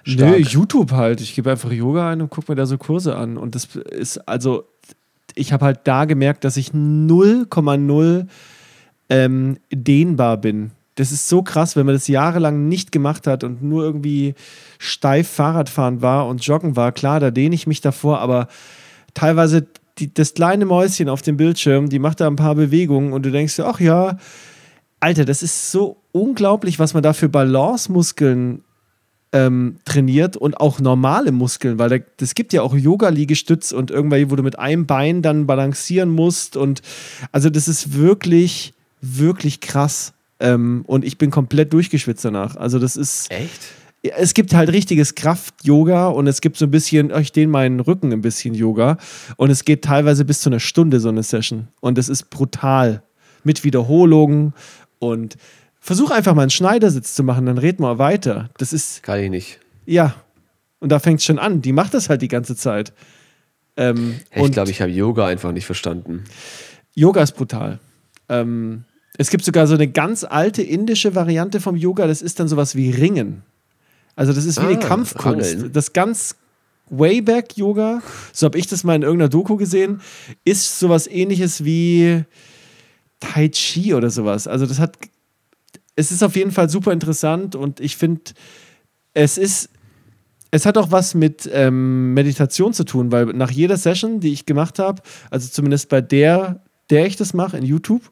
Stark. 0.05 0.39
YouTube 0.41 0.91
halt. 0.91 1.20
Ich 1.20 1.37
gebe 1.37 1.53
einfach 1.53 1.70
Yoga 1.70 2.11
ein 2.11 2.22
und 2.22 2.31
gucke 2.31 2.51
mir 2.51 2.57
da 2.57 2.66
so 2.66 2.77
Kurse 2.77 3.14
an. 3.14 3.37
Und 3.37 3.55
das 3.55 3.77
ist, 3.77 4.18
also, 4.29 4.64
ich 5.37 5.53
habe 5.53 5.64
halt 5.64 5.83
da 5.85 6.07
gemerkt, 6.07 6.43
dass 6.43 6.57
ich 6.57 6.70
0,0 6.70 8.27
ähm, 9.11 9.59
dehnbar 9.72 10.39
bin. 10.39 10.72
Das 10.97 11.11
ist 11.11 11.28
so 11.28 11.42
krass, 11.42 11.74
wenn 11.74 11.86
man 11.86 11.95
das 11.95 12.07
jahrelang 12.07 12.68
nicht 12.68 12.92
gemacht 12.92 13.26
hat 13.26 13.42
und 13.42 13.62
nur 13.62 13.82
irgendwie 13.82 14.34
steif 14.78 15.28
Fahrradfahren 15.28 16.03
war 16.03 16.28
und 16.28 16.45
joggen 16.47 16.76
war. 16.76 16.92
Klar, 16.92 17.20
da 17.20 17.30
dehne 17.30 17.55
ich 17.55 17.66
mich 17.66 17.80
davor, 17.80 18.20
aber 18.20 18.49
teilweise 19.12 19.66
die, 19.99 20.12
das 20.12 20.34
kleine 20.34 20.66
Mäuschen 20.66 21.09
auf 21.09 21.22
dem 21.22 21.36
Bildschirm, 21.36 21.88
die 21.88 21.99
macht 21.99 22.20
da 22.20 22.26
ein 22.26 22.36
paar 22.36 22.55
Bewegungen 22.55 23.12
und 23.12 23.24
du 23.24 23.30
denkst 23.30 23.57
dir, 23.57 23.66
ach 23.66 23.80
ja, 23.80 24.18
Alter, 25.01 25.24
das 25.24 25.42
ist 25.42 25.70
so 25.70 25.99
unglaublich, 26.12 26.78
was 26.78 26.95
man 26.95 27.03
da 27.03 27.12
für 27.12 27.28
Balance-Muskeln 27.28 28.62
ähm, 29.32 29.76
trainiert 29.84 30.36
und 30.36 30.61
auch 30.61 30.78
normale 30.78 31.32
Muskeln, 31.32 31.78
weil 31.78 32.05
das 32.16 32.34
gibt 32.34 32.53
ja 32.53 32.62
auch 32.62 32.74
Yoga-Liegestütz 32.74 33.72
und 33.72 33.90
irgendwelche, 33.90 34.30
wo 34.30 34.36
du 34.36 34.42
mit 34.42 34.59
einem 34.59 34.86
Bein 34.86 35.22
dann 35.22 35.47
balancieren 35.47 36.09
musst 36.09 36.57
und 36.57 36.82
also 37.32 37.51
das 37.51 37.66
ist 37.66 37.95
wirklich, 37.95 38.74
wirklich 39.01 39.61
krass. 39.61 40.14
Ähm, 40.45 40.84
und 40.86 41.05
ich 41.05 41.16
bin 41.18 41.30
komplett 41.30 41.72
durchgeschwitzt 41.72 42.24
danach. 42.24 42.57
Also 42.57 42.78
das 42.78 42.97
ist, 42.97 43.30
Echt? 43.30 43.61
es 44.03 44.34
gibt 44.34 44.53
halt 44.55 44.70
richtiges 44.70 45.14
Kraft-Yoga 45.14 46.09
und 46.09 46.26
es 46.26 46.40
gibt 46.40 46.57
so 46.59 46.66
ein 46.66 46.70
bisschen, 46.70 47.11
ich 47.18 47.32
dehne 47.32 47.49
meinen 47.51 47.80
Rücken 47.80 48.12
ein 48.12 48.20
bisschen 48.20 48.55
Yoga 48.55 48.99
und 49.36 49.51
es 49.51 49.64
geht 49.64 49.82
teilweise 49.82 50.24
bis 50.24 50.40
zu 50.42 50.51
einer 50.51 50.61
Stunde 50.61 51.01
so 51.01 51.09
eine 51.09 51.22
Session 51.22 51.68
und 51.80 51.97
es 51.99 52.09
ist 52.09 52.28
brutal 52.30 53.03
mit 53.42 53.64
Wiederholungen 53.64 54.53
und 54.99 55.36
versuch 55.80 56.11
einfach 56.11 56.34
mal 56.34 56.42
einen 56.42 56.51
Schneidersitz 56.51 57.14
zu 57.14 57.22
machen, 57.24 57.47
dann 57.47 57.59
red 57.59 57.80
mal 57.80 57.99
weiter. 57.99 58.51
Das 58.59 58.72
ist, 58.72 59.03
Kann 59.03 59.20
ich 59.20 59.30
nicht. 59.30 59.61
ja, 59.86 60.14
und 60.80 60.90
da 60.92 60.99
fängt 60.99 61.20
es 61.20 61.24
schon 61.24 61.38
an. 61.38 61.62
Die 61.62 61.72
macht 61.72 61.95
das 61.95 62.11
halt 62.11 62.20
die 62.20 62.28
ganze 62.28 62.55
Zeit. 62.57 62.92
Ähm, 63.78 64.16
Ich 64.34 64.53
glaube, 64.53 64.70
ich 64.70 64.82
habe 64.82 64.90
Yoga 64.90 65.26
einfach 65.26 65.53
nicht 65.53 65.64
verstanden. 65.64 66.24
Yoga 66.95 67.22
ist 67.22 67.32
brutal. 67.32 67.80
Ähm, 68.28 68.84
es 69.17 69.31
gibt 69.31 69.45
sogar 69.45 69.67
so 69.67 69.75
eine 69.75 69.89
ganz 69.89 70.25
alte 70.25 70.62
indische 70.62 71.15
Variante 71.15 71.61
vom 71.61 71.77
Yoga, 71.77 72.07
das 72.07 72.23
ist 72.23 72.41
dann 72.41 72.49
sowas 72.49 72.75
wie 72.75 72.91
Ringen. 72.91 73.43
Also 74.17 74.33
das 74.33 74.45
ist 74.45 74.61
wie 74.61 74.67
eine 74.67 74.79
Ah, 74.79 74.87
Kampfkunst. 74.87 75.55
Angeln. 75.55 75.73
Das 75.73 75.93
ganz 75.93 76.37
Wayback 76.91 77.57
Yoga, 77.57 78.03
so 78.33 78.47
habe 78.47 78.59
ich 78.59 78.67
das 78.67 78.85
mal 78.85 78.95
in 78.95 79.03
irgendeiner 79.03 79.29
Doku 79.31 79.57
gesehen, 79.57 80.01
ist 80.45 80.79
sowas 80.79 81.07
ähnliches 81.07 81.65
wie 81.65 82.25
Tai 83.21 83.49
Chi 83.49 83.95
oder 83.95 84.11
sowas. 84.11 84.47
Also 84.47 84.67
das 84.67 84.79
hat, 84.79 84.97
es 85.97 86.12
ist 86.12 86.23
auf 86.23 86.37
jeden 86.37 86.51
Fall 86.51 86.69
super 86.69 86.93
interessant 86.93 87.55
und 87.57 87.81
ich 87.81 87.97
finde, 87.97 88.21
es 89.15 89.39
ist, 89.39 89.71
es 90.51 90.67
hat 90.67 90.77
auch 90.77 90.91
was 90.93 91.15
mit 91.15 91.49
ähm, 91.53 92.15
Meditation 92.15 92.73
zu 92.75 92.85
tun, 92.85 93.11
weil 93.11 93.27
nach 93.27 93.51
jeder 93.51 93.77
Session, 93.77 94.21
die 94.21 94.33
ich 94.33 94.45
gemacht 94.47 94.79
habe, 94.79 95.03
also 95.31 95.49
zumindest 95.49 95.89
bei 95.89 96.01
der, 96.01 96.62
der 96.91 97.07
ich 97.07 97.17
das 97.17 97.33
mache 97.35 97.57
in 97.57 97.65
YouTube, 97.65 98.03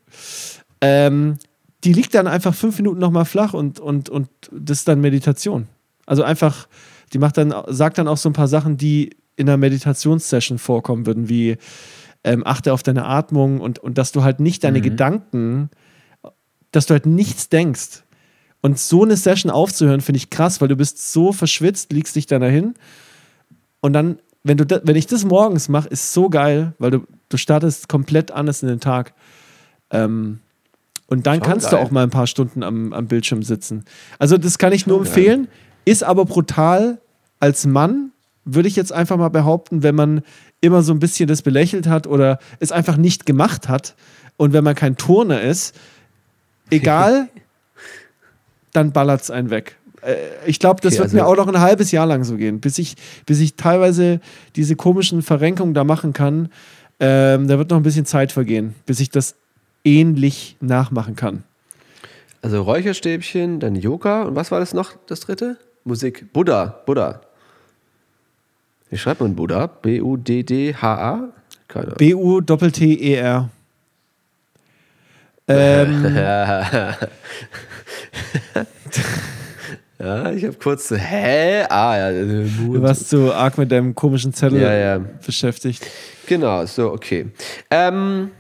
ähm, 0.83 1.39
die 1.85 1.93
liegt 1.93 2.15
dann 2.15 2.27
einfach 2.27 2.55
fünf 2.55 2.77
Minuten 2.77 3.01
nochmal 3.01 3.25
flach 3.25 3.55
und, 3.55 3.81
und, 3.81 4.11
und 4.11 4.29
das 4.51 4.81
ist 4.81 4.89
dann 4.89 5.01
Meditation. 5.01 5.69
Also 6.05 6.23
einfach, 6.23 6.69
die 7.13 7.19
macht 7.19 7.39
dann, 7.39 7.55
sagt 7.69 7.99
dann 7.99 8.09
auch 8.09 8.19
so 8.19 8.29
ein 8.29 8.35
paar 8.35 8.49
Sachen, 8.49 8.77
die 8.77 9.17
in 9.37 9.49
einer 9.49 9.57
Meditationssession 9.57 10.59
vorkommen 10.59 11.07
würden, 11.07 11.29
wie 11.29 11.57
ähm, 12.25 12.47
achte 12.47 12.73
auf 12.73 12.83
deine 12.83 13.07
Atmung 13.07 13.61
und, 13.61 13.79
und 13.79 13.97
dass 13.97 14.13
du 14.13 14.23
halt 14.23 14.41
nicht 14.41 14.65
deine 14.65 14.81
Gedanken, 14.81 15.71
dass 16.71 16.87
du 16.87 16.93
halt 16.93 17.07
nichts 17.07 17.49
denkst. 17.49 18.03
Und 18.61 18.79
so 18.79 19.03
eine 19.03 19.17
Session 19.17 19.51
aufzuhören, 19.51 20.01
finde 20.01 20.19
ich 20.19 20.31
krass, 20.31 20.61
weil 20.61 20.69
du 20.69 20.77
bist 20.77 21.13
so 21.13 21.33
verschwitzt, 21.33 21.93
liegst 21.93 22.15
dich 22.15 22.27
dann 22.27 22.43
dahin. 22.43 22.75
Und 23.81 23.93
dann, 23.93 24.19
wenn, 24.45 24.57
du 24.57 24.81
wenn 24.85 24.97
ich 24.97 25.07
das 25.07 25.25
morgens 25.25 25.69
mache, 25.69 25.89
ist 25.89 26.13
so 26.13 26.29
geil, 26.31 26.75
weil 26.79 26.93
du, 26.93 27.07
du 27.29 27.37
startest 27.37 27.89
komplett 27.89 28.31
anders 28.31 28.63
in 28.63 28.69
den 28.69 28.79
Tag. 28.79 29.15
Ähm, 29.91 30.39
und 31.13 31.27
dann 31.27 31.37
Schon 31.41 31.43
kannst 31.45 31.71
geil. 31.71 31.79
du 31.81 31.87
auch 31.87 31.91
mal 31.91 32.03
ein 32.03 32.11
paar 32.11 32.27
Stunden 32.27 32.63
am, 32.63 32.93
am 32.95 33.07
Bildschirm 33.07 33.43
sitzen. 33.43 33.85
Also, 34.19 34.39
das 34.39 34.57
kann 34.59 34.73
ich 34.73 34.87
nur 34.87 34.99
Schon 34.99 35.07
empfehlen. 35.07 35.49
Ist 35.85 36.03
aber 36.05 36.25
brutal 36.25 36.99
als 37.39 37.67
Mann, 37.67 38.13
würde 38.45 38.69
ich 38.69 38.77
jetzt 38.77 38.93
einfach 38.93 39.17
mal 39.19 39.29
behaupten, 39.29 39.83
wenn 39.83 39.95
man 39.95 40.23
immer 40.61 40.83
so 40.83 40.93
ein 40.93 40.99
bisschen 41.01 41.27
das 41.29 41.43
belächelt 41.43 41.87
hat 41.87 42.07
oder 42.07 42.39
es 42.61 42.73
einfach 42.73 42.97
nicht 42.97 43.27
gemacht 43.27 43.69
hat. 43.69 43.95
Und 44.37 44.53
wenn 44.53 44.65
man 44.65 44.75
kein 44.75 44.97
Turner 44.97 45.41
ist, 45.43 45.75
egal, 46.71 47.29
dann 48.73 48.93
ballert 48.93 49.23
es 49.23 49.31
einen 49.31 49.51
weg. 49.51 49.77
Äh, 50.03 50.15
Ich 50.47 50.59
glaube, 50.59 50.81
das 50.81 50.95
Okay, 50.95 50.99
wird 51.03 51.05
also- 51.13 51.17
mir 51.17 51.27
auch 51.27 51.37
noch 51.37 51.49
ein 51.53 51.61
halbes 51.61 51.91
Jahr 51.93 52.07
lang 52.07 52.25
so 52.25 52.37
gehen, 52.37 52.61
bis 52.61 52.79
ich, 52.79 52.97
bis 53.27 53.41
ich 53.41 53.55
teilweise 53.57 54.21
diese 54.57 54.77
komischen 54.77 55.23
Verrenkungen 55.23 55.75
da 55.75 55.85
machen 55.85 56.13
kann. 56.13 56.49
Ähm, 57.01 57.49
da 57.49 57.59
wird 57.59 57.71
noch 57.71 57.77
ein 57.77 57.83
bisschen 57.83 58.07
Zeit 58.07 58.33
vergehen, 58.33 58.75
bis 58.87 59.01
ich 59.01 59.11
das 59.11 59.35
ähnlich 59.85 60.57
nachmachen 60.61 61.17
kann. 61.17 61.45
Also 62.43 62.63
Räucherstäbchen, 62.63 63.61
dann 63.61 63.77
Yoga 63.77 64.23
und 64.23 64.35
was 64.35 64.51
war 64.51 64.59
das 64.61 64.75
noch, 64.75 64.93
das 65.07 65.21
dritte? 65.21 65.57
Musik. 65.85 66.33
Buddha. 66.33 66.81
Buddha. 66.87 67.21
Wie 68.91 68.99
schreibt 68.99 69.21
man 69.21 69.35
Buddha? 69.35 69.67
B-U-D-D-H-A? 69.69 71.29
Keine 71.69 71.85
Ahnung. 71.87 71.97
B-U-T-T-E-R. 71.99 73.49
Ähm, 75.49 76.05
ja, 79.99 80.31
ich 80.33 80.45
habe 80.45 80.57
kurz 80.63 80.89
so, 80.89 80.97
hä? 80.97 81.65
Ah, 81.69 81.97
ja. 81.97 82.13
du 82.13 82.81
warst 82.83 83.09
so 83.09 83.33
arg 83.33 83.59
mit 83.59 83.73
deinem 83.73 83.95
komischen 83.95 84.33
Zettel 84.33 84.61
Ja, 84.61 84.73
ja. 84.73 84.99
beschäftigt. 85.25 85.85
Genau, 86.27 86.65
so, 86.67 86.93
okay. 86.93 87.27
Ähm, 87.71 88.31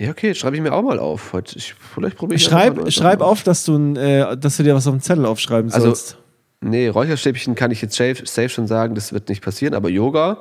ja, 0.00 0.10
okay, 0.10 0.34
schreibe 0.34 0.56
ich 0.56 0.62
mir 0.62 0.72
auch 0.72 0.82
mal 0.82 0.98
auf. 0.98 1.34
Heute, 1.34 1.58
ich, 1.58 1.74
vielleicht 1.74 2.16
probiere 2.16 2.36
ich 2.36 2.44
Schreib, 2.44 2.76
mal 2.76 2.90
schreib 2.90 3.20
auf, 3.20 3.42
dass 3.42 3.64
du, 3.64 3.94
äh, 3.96 4.34
dass 4.34 4.56
du 4.56 4.62
dir 4.62 4.74
was 4.74 4.86
auf 4.86 4.94
dem 4.94 5.02
Zettel 5.02 5.26
aufschreiben 5.26 5.70
Also, 5.70 5.88
sollst. 5.88 6.16
nee, 6.62 6.88
Räucherstäbchen 6.88 7.54
kann 7.54 7.70
ich 7.70 7.82
jetzt 7.82 7.96
safe, 7.96 8.22
safe 8.24 8.48
schon 8.48 8.66
sagen, 8.66 8.94
das 8.94 9.12
wird 9.12 9.28
nicht 9.28 9.44
passieren, 9.44 9.74
aber 9.74 9.90
Yoga, 9.90 10.38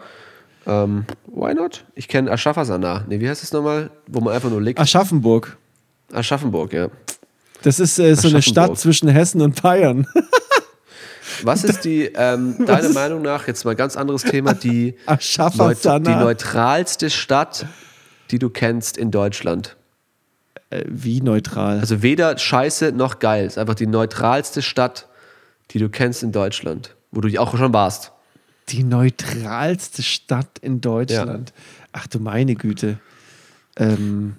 ähm, 0.65 1.03
why 1.27 1.53
not? 1.53 1.83
Ich 1.93 2.07
kenne 2.07 2.31
Aschaffenburg. 2.31 3.03
Nee, 3.09 3.19
wie 3.19 3.29
heißt 3.29 3.43
es 3.43 3.51
nochmal? 3.51 3.91
Wo 4.07 4.21
man 4.21 4.33
einfach 4.33 4.49
nur 4.49 4.61
liegt. 4.61 4.79
Aschaffenburg. 4.79 5.57
Aschaffenburg, 6.13 6.71
ja. 6.71 6.87
Das 7.61 7.81
ist 7.81 7.99
äh, 7.99 8.15
so 8.15 8.29
eine. 8.29 8.41
Stadt 8.41 8.77
zwischen 8.79 9.09
Hessen 9.09 9.41
und 9.41 9.61
Bayern. 9.61 10.07
Was 11.43 11.63
ist 11.63 11.85
die, 11.85 12.05
ähm, 12.15 12.55
deiner 12.65 12.89
Meinung 12.89 13.21
nach, 13.21 13.47
jetzt 13.47 13.65
mal 13.65 13.75
ganz 13.75 13.97
anderes 13.97 14.23
Thema, 14.23 14.53
die, 14.53 14.95
neut 15.57 15.83
die 15.83 16.15
neutralste 16.15 17.09
Stadt, 17.09 17.65
die 18.31 18.39
du 18.39 18.49
kennst 18.49 18.97
in 18.97 19.11
Deutschland? 19.11 19.75
Äh, 20.69 20.83
wie 20.87 21.21
neutral? 21.21 21.79
Also 21.79 22.01
weder 22.01 22.37
scheiße 22.37 22.91
noch 22.91 23.19
geil. 23.19 23.45
Es 23.45 23.53
ist 23.53 23.57
einfach 23.57 23.75
die 23.75 23.87
neutralste 23.87 24.61
Stadt, 24.61 25.07
die 25.71 25.79
du 25.79 25.89
kennst 25.89 26.23
in 26.23 26.31
Deutschland, 26.31 26.95
wo 27.11 27.21
du 27.21 27.39
auch 27.39 27.57
schon 27.57 27.73
warst. 27.73 28.11
Die 28.69 28.83
neutralste 28.83 30.03
Stadt 30.03 30.59
in 30.61 30.79
Deutschland. 30.81 31.53
Ach 31.91 32.07
du 32.07 32.19
meine 32.19 32.55
Güte. 32.55 32.99
Ähm, 33.77 34.35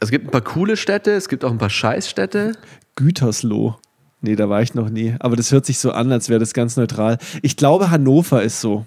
Es 0.00 0.10
gibt 0.10 0.26
ein 0.26 0.30
paar 0.30 0.40
coole 0.40 0.76
Städte, 0.76 1.12
es 1.12 1.28
gibt 1.28 1.44
auch 1.44 1.50
ein 1.50 1.58
paar 1.58 1.70
Scheißstädte. 1.70 2.52
Gütersloh. 2.96 3.76
Nee, 4.22 4.36
da 4.36 4.48
war 4.48 4.62
ich 4.62 4.72
noch 4.74 4.88
nie. 4.88 5.14
Aber 5.18 5.36
das 5.36 5.52
hört 5.52 5.66
sich 5.66 5.78
so 5.78 5.92
an, 5.92 6.10
als 6.10 6.30
wäre 6.30 6.40
das 6.40 6.54
ganz 6.54 6.76
neutral. 6.78 7.18
Ich 7.42 7.56
glaube, 7.58 7.90
Hannover 7.90 8.42
ist 8.42 8.60
so. 8.62 8.86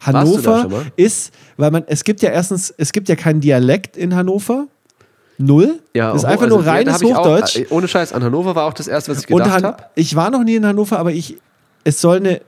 Hannover 0.00 0.68
ist, 0.96 1.32
weil 1.56 1.70
man, 1.70 1.84
es 1.86 2.04
gibt 2.04 2.22
ja 2.22 2.30
erstens, 2.30 2.72
es 2.76 2.92
gibt 2.92 3.08
ja 3.08 3.16
keinen 3.16 3.40
Dialekt 3.40 3.96
in 3.96 4.14
Hannover. 4.14 4.66
Null. 5.38 5.80
Ja, 5.94 6.12
das 6.12 6.22
ist 6.22 6.24
einfach 6.24 6.44
also, 6.44 6.56
nur 6.56 6.66
reines 6.66 7.02
ich 7.02 7.08
Hochdeutsch. 7.08 7.56
Auch, 7.56 7.60
äh, 7.60 7.66
ohne 7.70 7.88
Scheiß, 7.88 8.12
an 8.12 8.24
Hannover 8.24 8.54
war 8.54 8.64
auch 8.64 8.72
das 8.72 8.88
erste, 8.88 9.12
was 9.12 9.20
ich 9.20 9.26
gedacht 9.26 9.62
habe. 9.62 9.84
ich 9.94 10.16
war 10.16 10.30
noch 10.30 10.44
nie 10.44 10.54
in 10.54 10.64
Hannover, 10.64 10.98
aber 10.98 11.12
ich, 11.12 11.36
es 11.84 12.00
soll 12.00 12.16
eine 12.16 12.40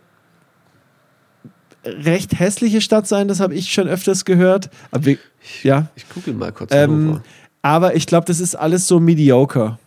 recht 1.85 2.39
hässliche 2.39 2.81
Stadt 2.81 3.07
sein, 3.07 3.29
das 3.29 3.41
habe 3.41 3.55
ich 3.55 3.73
schon 3.73 3.89
öfters 3.89 4.25
gehört. 4.25 4.71
Aber 4.91 5.05
wir, 5.05 5.19
ja. 5.63 5.89
Ich 5.97 6.09
google 6.09 6.35
mal 6.35 6.53
kurz 6.53 6.73
Ähm, 6.73 6.91
Hannover. 6.91 7.23
aber 7.63 7.97
ich 7.97 8.07
glaube, 8.07 8.27
das 8.27 8.41
ist 8.41 8.55
alles 8.55 8.87
so 8.87 9.01
mediocre. 9.01 9.79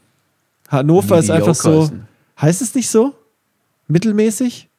Hannover 0.70 1.20
ist 1.20 1.30
einfach 1.30 1.56
Mediocre 1.56 1.88
so. 1.88 1.92
Heißt 2.40 2.62
es 2.62 2.74
nicht 2.76 2.90
so? 2.90 3.14
Mittelmäßig? 3.88 4.70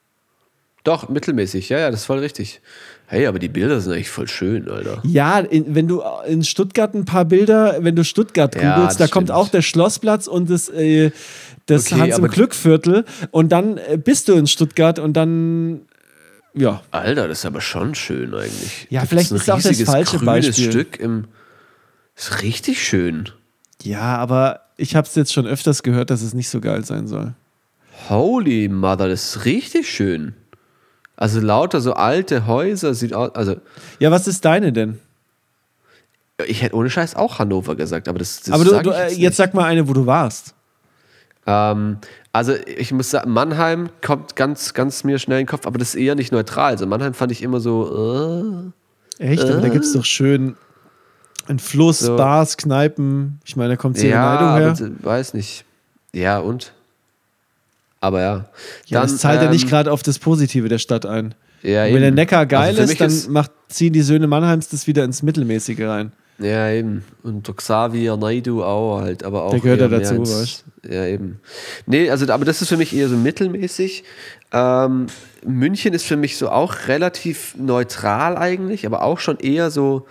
Doch, 0.85 1.09
mittelmäßig, 1.09 1.68
ja, 1.68 1.78
ja, 1.78 1.91
das 1.91 2.01
ist 2.01 2.07
voll 2.07 2.18
richtig. 2.18 2.61
Hey, 3.07 3.26
aber 3.26 3.39
die 3.39 3.49
Bilder 3.49 3.80
sind 3.80 3.93
eigentlich 3.93 4.11
voll 4.11 4.26
schön, 4.26 4.68
Alter. 4.68 5.01
Ja, 5.05 5.39
in, 5.39 5.74
wenn 5.74 5.87
du 5.87 6.03
in 6.26 6.43
Stuttgart 6.43 6.95
ein 6.95 7.05
paar 7.05 7.24
Bilder, 7.24 7.76
wenn 7.85 7.95
du 7.95 8.05
Stuttgart 8.05 8.55
Ja, 8.57 8.74
googelst, 8.76 8.99
das 8.99 9.09
da 9.11 9.12
kommt 9.12 9.28
stimmt. 9.28 9.39
auch 9.39 9.49
der 9.49 9.62
Schlossplatz 9.62 10.26
und 10.26 10.51
das, 10.51 10.68
äh, 10.70 11.11
das 11.66 11.93
Okay, 11.93 12.01
Hans 12.01 12.18
im 12.18 12.26
Glückviertel 12.28 13.05
und 13.30 13.51
dann 13.53 13.76
äh, 13.76 13.97
bist 14.03 14.28
du 14.28 14.33
in 14.33 14.47
Stuttgart 14.47 14.99
und 14.99 15.12
dann 15.12 15.83
äh, 16.55 16.62
ja. 16.62 16.83
Alter, 16.91 17.28
das 17.28 17.41
ist 17.41 17.47
aber 17.47 17.61
schon 17.61 17.95
schön 17.95 18.35
eigentlich. 18.35 18.87
Ja, 18.91 19.01
Gibt's 19.03 19.11
vielleicht 19.11 19.30
ein 19.33 19.37
ist 19.37 19.51
auch 19.51 19.61
das 19.62 19.83
falsche 19.83 20.18
Beispiel. 20.18 20.70
Stück 20.70 20.99
im. 20.99 21.26
Ist 22.16 22.43
richtig 22.43 22.83
schön. 22.87 23.28
Ja, 23.83 24.16
aber 24.16 24.61
ich 24.76 24.97
habe 24.97 25.07
es 25.07 25.14
jetzt 25.14 25.33
schon 25.33 25.47
öfters 25.47 25.83
gehört, 25.83 26.11
dass 26.11 26.22
es 26.22 26.35
nicht 26.35 26.49
so 26.49 26.61
geil 26.61 26.85
sein 26.85 27.07
soll. 27.07 27.35
Holy 28.09 28.68
Mother, 28.68 29.09
das 29.09 29.37
ist 29.37 29.45
richtig 29.45 29.89
schön. 29.89 30.35
Also 31.22 31.38
lauter 31.40 31.80
so 31.80 31.92
alte 31.94 32.48
Häuser 32.48 32.94
sieht 32.94 33.14
aus. 33.14 33.32
Also, 33.36 33.56
Ja, 34.00 34.10
was 34.10 34.26
ist 34.26 34.44
deine 34.44 34.72
denn? 34.72 34.98
ich 36.48 36.62
hätte 36.62 36.74
ohne 36.74 36.90
Scheiß 36.90 37.14
auch 37.14 37.38
Hannover 37.38 37.76
gesagt, 37.76 38.08
aber 38.08 38.18
das, 38.18 38.40
das 38.40 38.52
aber 38.52 38.64
du, 38.64 38.70
du 38.82 38.90
ich 38.90 38.96
äh, 38.96 39.02
jetzt, 39.04 39.18
jetzt 39.18 39.36
sag 39.36 39.54
mal 39.54 39.64
eine, 39.66 39.86
wo 39.88 39.92
du 39.92 40.06
warst. 40.06 40.54
Ähm, 41.46 41.98
also 42.32 42.54
ich 42.66 42.90
muss 42.90 43.10
sagen, 43.10 43.30
Mannheim 43.30 43.90
kommt 44.04 44.34
ganz, 44.34 44.74
ganz 44.74 45.04
mir 45.04 45.20
schnell 45.20 45.38
in 45.38 45.44
den 45.46 45.50
Kopf, 45.50 45.64
aber 45.66 45.78
das 45.78 45.90
ist 45.90 45.94
eher 46.00 46.16
nicht 46.16 46.32
neutral. 46.32 46.72
Also 46.72 46.86
Mannheim 46.88 47.14
fand 47.14 47.30
ich 47.30 47.42
immer 47.44 47.60
so, 47.60 48.72
Echt? 49.18 49.44
Aber 49.44 49.60
da 49.60 49.68
gibt 49.68 49.84
es 49.84 49.92
doch 49.92 50.04
schön 50.04 50.56
einen 51.46 51.60
Fluss, 51.60 52.00
So. 52.00 52.16
Bars, 52.16 52.56
Kneipen. 52.56 53.38
Ich 53.44 53.54
meine, 53.54 53.70
da 53.70 53.76
kommt 53.76 53.96
äh, 53.98 54.00
Serenade 54.00 54.44
ja, 54.44 54.56
her. 54.56 54.72
d- 54.72 54.90
weiß 55.04 55.34
nicht. 55.34 55.64
Ja, 56.12 56.38
und? 56.40 56.72
Aber 58.03 58.20
ja. 58.20 58.44
Ja, 58.86 59.03
das 59.03 59.16
zahlt 59.18 59.40
ja 59.40 59.48
nicht 59.50 59.62
ähm, 59.64 59.70
gerade 59.70 59.92
auf 59.92 60.03
das 60.03 60.18
Positive 60.18 60.68
der 60.68 60.78
Stadt 60.78 61.07
ein. 61.07 61.34
Ja, 61.62 61.84
wenn 61.84 62.00
der 62.00 62.11
Neckar 62.11 62.46
geil 62.46 62.70
Also 62.76 62.82
ist, 62.82 63.00
dann 63.00 63.07
ist- 63.09 63.30
macht, 63.30 63.53
ziehen 63.68 63.92
die 63.92 64.03
Söhne 64.03 64.26
Mannheims 64.26 64.68
das 64.68 64.88
wieder 64.88 65.05
ins 65.05 65.22
Mittelmäßige 65.22 65.80
rein. 65.82 66.12
Ja, 66.40 66.70
eben. 66.70 67.05
Und 67.22 67.46
der 67.46 67.55
Xavier 67.55 68.16
Naidu 68.16 68.64
auch 68.64 69.00
halt, 69.00 69.22
aber 69.22 69.44
auch. 69.44 69.50
Der 69.53 69.61
gehört 69.61 69.80
ja 69.80 69.86
dazu, 69.88 70.14
ins- 70.16 70.40
weißt 70.40 70.64
Ja, 70.90 71.07
eben. 71.07 71.38
Nee, 71.86 72.11
also, 72.11 72.26
aber 72.32 72.44
das 72.44 72.61
ist 72.61 72.68
für 72.70 72.76
mich 72.76 72.92
eher 72.96 73.09
so 73.09 73.16
mittelmäßig. 73.16 74.03
Ähm, 74.53 75.07
München 75.46 75.94
ist 75.94 76.05
für 76.05 76.16
mich 76.16 76.36
so 76.36 76.48
auch 76.50 76.88
relativ 76.88 77.55
neutral 77.57 78.36
eigentlich, 78.36 78.84
aber 78.84 79.03
auch 79.03 79.20
schon 79.20 79.38
eher 79.38 79.70
so, 79.70 80.07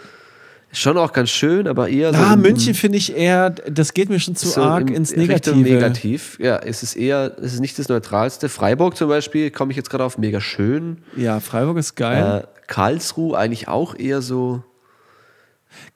schon 0.73 0.97
auch 0.97 1.11
ganz 1.13 1.29
schön, 1.29 1.67
aber 1.67 1.89
eher 1.89 2.13
so. 2.13 2.19
Ah, 2.19 2.33
im- 2.33 2.41
München 2.41 2.73
finde 2.73 2.97
ich 2.97 3.15
eher, 3.15 3.49
das 3.49 3.93
geht 3.93 4.09
mir 4.09 4.19
schon 4.19 4.35
zu 4.35 4.47
so 4.47 4.61
arg 4.61 4.89
ins 4.89 5.11
Richtung 5.11 5.27
Negative. 5.61 5.63
negativ. 5.63 6.37
Ja, 6.39 6.57
es 6.57 6.83
ist 6.83 6.95
eher, 6.95 7.35
es 7.41 7.53
ist 7.53 7.59
nicht 7.59 7.77
das 7.79 7.89
Neutralste. 7.89 8.49
Freiburg 8.49 8.95
zum 8.97 9.09
Beispiel, 9.09 9.51
komme 9.51 9.71
ich 9.71 9.77
jetzt 9.77 9.89
gerade 9.89 10.03
auf, 10.03 10.17
mega 10.17 10.39
schön. 10.41 10.97
Ja, 11.15 11.39
Freiburg 11.39 11.77
ist 11.77 11.95
geil. 11.95 12.43
Äh, 12.45 12.61
Karlsruhe 12.67 13.37
eigentlich 13.37 13.67
auch 13.67 13.95
eher 13.97 14.21
so. 14.21 14.63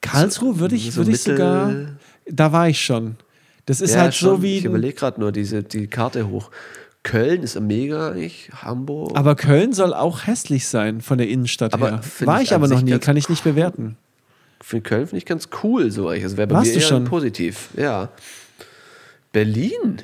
Karlsruhe 0.02 0.60
würde 0.60 0.76
ich, 0.76 0.92
so 0.92 0.98
würde 0.98 1.12
ich 1.12 1.22
sogar, 1.24 1.74
da 2.30 2.52
war 2.52 2.70
ich 2.70 2.82
schon. 2.82 3.16
Das 3.66 3.82
ist 3.82 3.96
Ja, 3.96 4.02
halt 4.02 4.16
schon. 4.16 4.30
so 4.38 4.42
wie, 4.44 4.58
Ich 4.60 4.66
überlege 4.66 4.94
gerade 4.94 5.20
nur 5.20 5.32
diese, 5.32 5.64
die 5.64 5.88
Karte 5.88 6.28
hoch. 6.30 6.52
Köln 7.04 7.44
ist 7.44 7.60
mega, 7.60 8.12
nicht? 8.12 8.50
Hamburg. 8.64 9.16
aber 9.18 9.36
Köln 9.36 9.74
soll 9.74 9.94
auch 9.94 10.26
hässlich 10.26 10.68
sein 10.68 11.02
von 11.02 11.18
der 11.20 11.28
Innenstadt 11.30 11.74
Aber 11.74 11.92
her. 11.92 12.02
War 12.22 12.38
ich 12.42 12.48
ich 12.50 12.54
aber 12.56 12.68
noch 12.68 12.82
nie, 12.82 12.98
kann 13.00 13.16
ich 13.18 13.30
nicht 13.30 13.44
bewerten. 13.44 13.98
Für 14.68 14.82
Köln 14.82 15.06
finde 15.06 15.18
ich 15.20 15.26
ganz 15.28 15.50
cool 15.62 15.92
so. 15.92 16.08
eigentlich. 16.10 16.24
Also 16.24 16.38
wäre 16.38 16.48
bei 16.48 16.56
Warst 16.56 16.74
mir 16.74 16.82
eher 16.82 16.88
schon? 16.88 17.04
positiv. 17.06 17.70
Ja. 17.78 18.10
Berlin? 19.32 20.02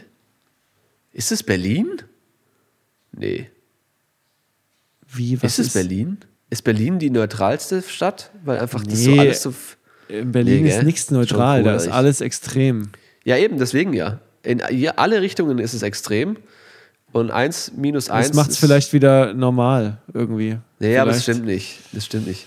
Ist 1.13 1.31
es 1.31 1.41
Berlin? 1.41 1.97
Nee. 3.11 3.49
Wie, 5.11 5.41
was 5.41 5.57
ist 5.57 5.67
es 5.67 5.73
Berlin? 5.73 6.17
Ist 6.51 6.63
Berlin 6.63 6.99
die 6.99 7.09
neutralste 7.09 7.81
Stadt? 7.81 8.29
Weil 8.45 8.59
einfach 8.59 8.83
das 8.83 8.99
so 9.03 9.09
Nee. 9.09 9.19
alles 9.19 9.41
so. 9.41 9.53
In 10.09 10.31
Berlin 10.31 10.63
Nee, 10.63 10.69
ist 10.77 10.83
nichts 10.83 11.09
neutral, 11.09 11.59
cool, 11.61 11.65
da 11.65 11.75
ist 11.75 11.87
alles 11.87 12.21
extrem. 12.21 12.89
Ja, 13.23 13.37
eben, 13.37 13.57
deswegen 13.57 13.93
ja. 13.93 14.19
In 14.43 14.61
alle 14.61 15.21
Richtungen 15.21 15.57
ist 15.57 15.73
es 15.73 15.81
extrem. 15.81 16.37
Und 17.13 17.31
eins 17.31 17.71
minus 17.75 18.09
eins. 18.11 18.27
Das 18.27 18.35
macht 18.35 18.49
es 18.49 18.55
ist- 18.55 18.59
vielleicht 18.59 18.93
wieder 18.93 19.33
normal 19.33 19.97
irgendwie. 20.13 20.57
Nee, 20.79 20.97
aber 20.97 21.11
das 21.11 21.23
stimmt 21.23 21.45
nicht. 21.45 21.79
Das 21.93 22.05
stimmt 22.05 22.27
nicht. 22.27 22.45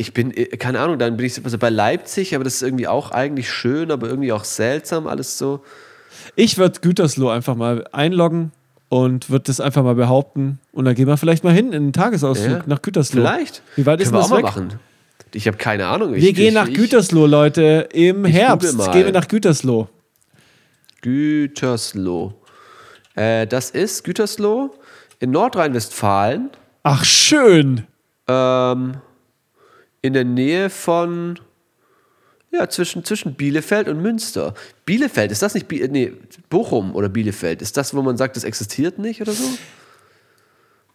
Ich 0.00 0.14
bin, 0.14 0.30
äh, 0.34 0.56
keine 0.56 0.80
Ahnung, 0.80 0.98
dann 0.98 1.16
bin 1.18 1.26
ich 1.26 1.44
also 1.44 1.58
bei 1.58 1.68
Leipzig, 1.68 2.34
aber 2.34 2.42
das 2.44 2.54
ist 2.54 2.62
irgendwie 2.62 2.88
auch 2.88 3.10
eigentlich 3.10 3.50
schön, 3.50 3.90
aber 3.90 4.08
irgendwie 4.08 4.32
auch 4.32 4.44
seltsam, 4.44 5.06
alles 5.06 5.36
so. 5.36 5.62
Ich 6.36 6.56
würde 6.56 6.80
Gütersloh 6.80 7.28
einfach 7.28 7.54
mal 7.54 7.86
einloggen 7.92 8.52
und 8.88 9.28
würde 9.28 9.44
das 9.48 9.60
einfach 9.60 9.82
mal 9.82 9.94
behaupten. 9.94 10.58
Und 10.72 10.86
dann 10.86 10.94
gehen 10.94 11.06
wir 11.06 11.18
vielleicht 11.18 11.44
mal 11.44 11.52
hin 11.52 11.68
in 11.68 11.74
einen 11.74 11.92
Tagesausflug 11.92 12.58
Ja, 12.60 12.62
nach 12.66 12.80
Gütersloh. 12.80 13.20
Vielleicht. 13.20 13.62
Wie 13.76 13.84
weit 13.84 14.00
ist 14.00 14.10
Können 14.10 14.22
wir 14.22 14.28
denn 14.28 14.32
auch 14.32 14.46
das 14.46 14.56
mal 14.56 14.64
weg? 14.64 14.68
machen. 14.70 14.80
Ich 15.34 15.46
habe 15.46 15.58
keine 15.58 15.86
Ahnung. 15.86 16.14
Wir 16.14 16.18
ich, 16.30 16.34
gehen 16.34 16.48
ich, 16.48 16.54
nach 16.54 16.68
ich, 16.68 16.74
Gütersloh, 16.74 17.26
Leute. 17.26 17.88
Im 17.92 18.24
Herbst 18.24 18.78
gehen 18.92 19.04
wir 19.04 19.12
nach 19.12 19.28
Gütersloh. 19.28 19.88
Gütersloh. 21.02 22.34
Äh, 23.14 23.46
das 23.46 23.70
ist 23.70 24.04
Gütersloh 24.04 24.70
in 25.18 25.30
Nordrhein-Westfalen, 25.30 26.48
Ach, 26.84 27.04
schön. 27.04 27.86
ähm, 28.26 28.94
in 30.02 30.12
der 30.12 30.24
Nähe 30.24 30.70
von, 30.70 31.38
ja, 32.52 32.68
zwischen, 32.68 33.04
zwischen 33.04 33.34
Bielefeld 33.34 33.88
und 33.88 34.00
Münster. 34.00 34.54
Bielefeld, 34.86 35.30
ist 35.32 35.42
das 35.42 35.54
nicht, 35.54 35.68
Bi 35.68 35.86
nee, 35.90 36.12
Bochum 36.48 36.94
oder 36.94 37.08
Bielefeld? 37.08 37.62
Ist 37.62 37.76
das, 37.76 37.94
wo 37.94 38.02
man 38.02 38.16
sagt, 38.16 38.36
das 38.36 38.44
existiert 38.44 38.98
nicht 38.98 39.20
oder 39.20 39.32
so? 39.32 39.44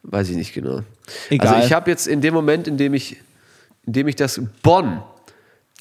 Weiß 0.03 0.29
ich 0.29 0.35
nicht 0.35 0.53
genau. 0.53 0.81
Egal. 1.29 1.55
Also 1.55 1.65
ich 1.67 1.73
habe 1.73 1.89
jetzt 1.89 2.07
in 2.07 2.21
dem 2.21 2.33
Moment, 2.33 2.67
in 2.67 2.77
dem 2.77 2.93
ich, 2.93 3.17
in 3.85 3.93
dem 3.93 4.07
ich 4.07 4.15
das, 4.15 4.39
Bonn. 4.61 5.01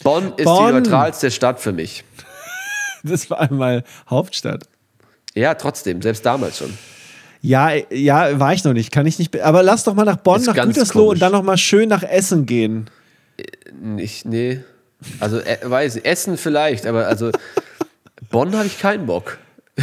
Bonn 0.03 0.33
ist 0.37 0.45
Bonn. 0.45 0.67
die 0.67 0.73
neutralste 0.75 1.31
Stadt 1.31 1.61
für 1.61 1.73
mich. 1.73 2.05
Das 3.07 3.29
war 3.29 3.39
einmal 3.39 3.85
Hauptstadt. 4.09 4.67
Ja, 5.35 5.53
trotzdem, 5.57 6.01
selbst 6.01 6.25
damals 6.25 6.57
schon. 6.57 6.73
Ja, 7.43 7.73
ja, 7.91 8.41
war 8.41 8.55
ich 8.55 8.65
noch 8.65 8.73
nicht, 8.73 8.91
kann 8.93 9.05
ich 9.05 9.19
nicht. 9.19 9.31
be- 9.31 9.45
Aber 9.45 9.63
lass 9.63 9.85
doch 9.85 9.93
mal 9.93 10.07
nach 10.07 10.17
Bonn, 10.17 10.41
Ist 10.41 10.47
nach 10.47 10.55
Gütersloh 10.55 11.03
komisch. 11.03 11.17
und 11.17 11.21
dann 11.21 11.33
noch 11.33 11.43
mal 11.43 11.59
schön 11.59 11.91
nach 11.91 12.03
Essen 12.03 12.47
gehen. 12.47 12.89
Nicht, 13.73 14.25
nee. 14.27 14.61
Also, 15.21 15.39
äh, 15.39 15.59
weiß 15.63 15.97
ich, 15.97 16.05
Essen 16.05 16.37
vielleicht, 16.37 16.87
aber 16.87 17.07
also 17.07 17.31
Bonn 18.31 18.55
habe 18.55 18.67
ich 18.67 18.79
keinen 18.79 19.07
Bock. 19.07 19.39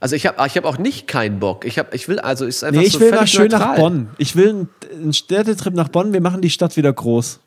Also 0.00 0.16
ich 0.16 0.26
habe 0.26 0.46
ich 0.46 0.56
hab 0.56 0.64
auch 0.64 0.78
nicht 0.78 1.06
keinen 1.06 1.40
Bock. 1.40 1.66
Ich, 1.66 1.78
hab, 1.78 1.92
ich 1.92 2.08
will 2.08 2.18
also 2.18 2.46
ist 2.46 2.64
einfach 2.64 2.80
Nee, 2.80 2.86
ich 2.86 2.94
so 2.94 3.00
will 3.00 3.10
mal 3.10 3.26
schön 3.26 3.50
neutral. 3.50 3.68
nach 3.68 3.76
Bonn. 3.76 4.08
Ich 4.16 4.34
will 4.34 4.66
einen, 4.94 5.12
Städtetrip 5.12 5.74
nach 5.74 5.88
Bonn. 5.88 6.14
Wir 6.14 6.22
machen 6.22 6.40
die 6.40 6.48
Stadt 6.48 6.74
wieder 6.78 6.90
groß. 6.90 7.38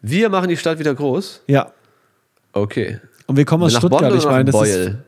Wir 0.00 0.30
machen 0.30 0.48
die 0.48 0.56
Stadt 0.56 0.78
wieder 0.78 0.94
groß. 0.94 1.42
Ja. 1.48 1.72
Okay. 2.54 3.00
Und 3.26 3.36
wir 3.36 3.44
kommen 3.44 3.64
aus 3.64 3.74
nach 3.74 3.80
Stuttgart. 3.80 4.08
Bonn 4.08 4.18
ich 4.18 4.24
meine, 4.24 4.44
das 4.46 4.54
ist. 4.54 4.60
Beuel? 4.60 5.04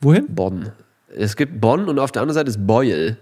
Wohin? 0.00 0.26
Bonn. 0.28 0.72
Es 1.08 1.34
gibt 1.34 1.60
Bonn 1.60 1.88
und 1.88 1.98
auf 1.98 2.12
der 2.12 2.22
anderen 2.22 2.36
Seite 2.36 2.50
ist 2.50 2.64
Beuel. 2.64 3.16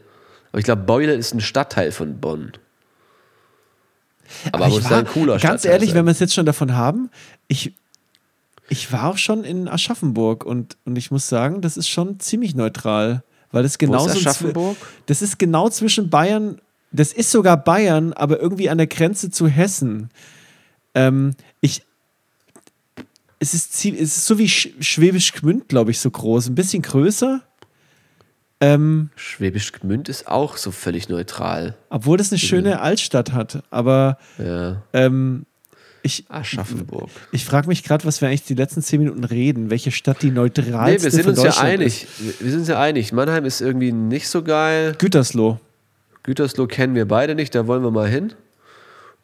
Aber 0.52 0.58
ich 0.58 0.64
glaube, 0.64 0.82
Beuel 0.82 1.08
ist 1.08 1.32
ein 1.32 1.40
Stadtteil 1.40 1.90
von 1.90 2.20
Bonn. 2.20 2.52
Aber, 4.52 4.68
ich 4.68 4.74
muss 4.74 4.90
war, 4.90 4.98
ein 4.98 5.06
cooler 5.06 5.32
Ganz 5.38 5.42
Stadtteil 5.62 5.72
ehrlich, 5.72 5.90
sein. 5.90 5.98
wenn 5.98 6.04
wir 6.06 6.12
es 6.12 6.18
jetzt 6.20 6.34
schon 6.34 6.46
davon 6.46 6.74
haben, 6.74 7.10
ich, 7.48 7.74
ich 8.68 8.90
war 8.92 9.04
auch 9.10 9.18
schon 9.18 9.44
in 9.44 9.68
Aschaffenburg 9.68 10.44
und, 10.44 10.76
und 10.84 10.96
ich 10.96 11.10
muss 11.10 11.28
sagen, 11.28 11.60
das 11.60 11.76
ist 11.76 11.88
schon 11.88 12.20
ziemlich 12.20 12.54
neutral. 12.54 13.22
Weil 13.52 13.62
das 13.62 13.78
genauso. 13.78 14.08
zwi- 14.10 14.18
Aschaffenburg? 14.18 14.76
Das 15.06 15.22
ist 15.22 15.38
genau 15.38 15.68
zwischen 15.68 16.10
Bayern, 16.10 16.60
das 16.90 17.12
ist 17.12 17.30
sogar 17.30 17.56
Bayern, 17.56 18.12
aber 18.12 18.40
irgendwie 18.40 18.68
an 18.70 18.78
der 18.78 18.86
Grenze 18.88 19.30
zu 19.30 19.46
Hessen. 19.48 20.10
Ähm, 20.94 21.34
ich. 21.60 21.82
Es 23.40 23.52
ist, 23.52 23.74
es 23.84 24.16
ist 24.16 24.26
so 24.26 24.38
wie 24.38 24.48
Sch 24.48 24.70
Schwäbisch 24.80 25.32
Gmünd, 25.32 25.68
glaube 25.68 25.90
ich, 25.90 26.00
so 26.00 26.10
groß. 26.10 26.48
Ein 26.48 26.54
bisschen 26.54 26.82
größer. 26.82 27.42
Ähm, 28.64 29.10
Schwäbisch 29.16 29.72
Gmünd 29.72 30.08
ist 30.08 30.28
auch 30.28 30.56
so 30.56 30.70
völlig 30.70 31.08
neutral. 31.08 31.74
obwohl 31.90 32.16
das 32.16 32.30
eine 32.32 32.38
schöne 32.38 32.80
Altstadt 32.80 33.32
hat. 33.32 33.62
Aber 33.70 34.18
Ja. 34.38 34.82
ähm, 34.92 35.44
ich, 36.02 36.24
Aschaffenburg. 36.28 37.08
ich 37.32 37.44
frage 37.44 37.66
mich 37.68 37.82
gerade, 37.82 38.04
was 38.04 38.20
wir 38.20 38.28
eigentlich 38.28 38.44
die 38.44 38.54
letzten 38.54 38.82
zehn 38.82 39.00
Minuten 39.00 39.24
reden. 39.24 39.70
Welche 39.70 39.90
Stadt 39.90 40.22
die 40.22 40.26
Nee, 40.28 40.32
neutralste 40.34 41.04
wir 41.04 41.10
sind 41.10 41.26
uns 41.28 41.42
ja 41.42 41.56
einig. 41.62 42.06
Wir- 42.18 42.34
Wir 42.40 42.50
sind 42.50 42.60
uns 42.60 42.68
ja 42.68 42.78
einig. 42.80 43.12
Mannheim 43.12 43.44
ist 43.44 43.60
irgendwie 43.60 43.92
nicht 43.92 44.28
so 44.28 44.42
geil. 44.42 44.90
Ist. 44.92 44.98
Gütersloh. 44.98 45.58
Gütersloh 46.22 46.66
kennen 46.66 46.94
wir 46.94 47.06
beide 47.08 47.34
nicht, 47.34 47.54
da 47.54 47.66
wollen 47.66 47.82
wir 47.82 47.90
mal 47.90 48.08
hin. 48.08 48.32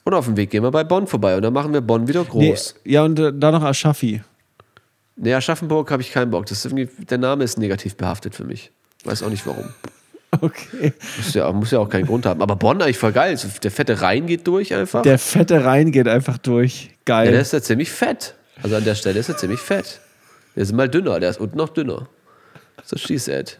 Und 0.04 0.14
auf 0.14 0.24
dem 0.24 0.36
Weg 0.38 0.50
gehen 0.50 0.62
wir 0.62 0.70
bei 0.70 0.82
Bonn 0.84 1.06
vorbei 1.06 1.36
und 1.36 1.42
dann 1.42 1.52
machen 1.52 1.72
wir 1.74 1.82
Bonn 1.82 2.08
wieder 2.08 2.24
groß. 2.24 2.74
Nee, 2.84 2.92
ja, 2.92 3.04
und 3.04 3.18
äh, 3.18 3.32
da 3.34 3.50
noch 3.52 3.62
Aschafi. 3.62 4.22
Nee, 5.16 5.34
Aschaffenburg 5.34 5.90
habe 5.90 6.00
ich 6.02 6.12
keinen 6.12 6.30
Bock. 6.30 6.46
Das 6.46 6.64
ist 6.64 6.72
irgendwie, 6.72 6.88
der 7.04 7.18
Name 7.18 7.44
ist 7.44 7.58
negativ 7.58 7.94
behaftet 7.96 8.34
für 8.34 8.44
mich. 8.44 8.70
Weiß 9.04 9.22
auch 9.22 9.30
nicht 9.30 9.46
warum. 9.46 9.66
Okay. 10.40 10.92
Muss 11.16 11.34
ja, 11.34 11.50
muss 11.52 11.70
ja 11.72 11.80
auch 11.80 11.88
keinen 11.88 12.06
Grund 12.06 12.24
haben. 12.24 12.40
Aber 12.40 12.54
Bonn 12.54 12.80
eigentlich 12.80 12.98
voll 12.98 13.12
geil. 13.12 13.36
Der 13.62 13.70
fette 13.70 14.00
Rhein 14.00 14.26
geht 14.26 14.46
durch 14.46 14.72
einfach. 14.72 15.02
Der 15.02 15.18
fette 15.18 15.64
Rhein 15.64 15.90
geht 15.90 16.06
einfach 16.06 16.38
durch. 16.38 16.90
Geil. 17.04 17.26
ja, 17.26 17.32
der 17.32 17.40
ist 17.40 17.52
ja 17.52 17.60
ziemlich 17.60 17.90
fett. 17.90 18.34
Also 18.62 18.76
an 18.76 18.84
der 18.84 18.94
Stelle 18.94 19.18
ist 19.18 19.28
er 19.28 19.36
ziemlich 19.36 19.60
fett. 19.60 20.00
Der 20.54 20.62
ist 20.62 20.72
mal 20.72 20.88
dünner, 20.88 21.18
der 21.18 21.30
ist 21.30 21.40
unten 21.40 21.56
noch 21.56 21.70
dünner. 21.70 22.08
So 22.84 22.96
she 22.96 23.18
said. 23.18 23.58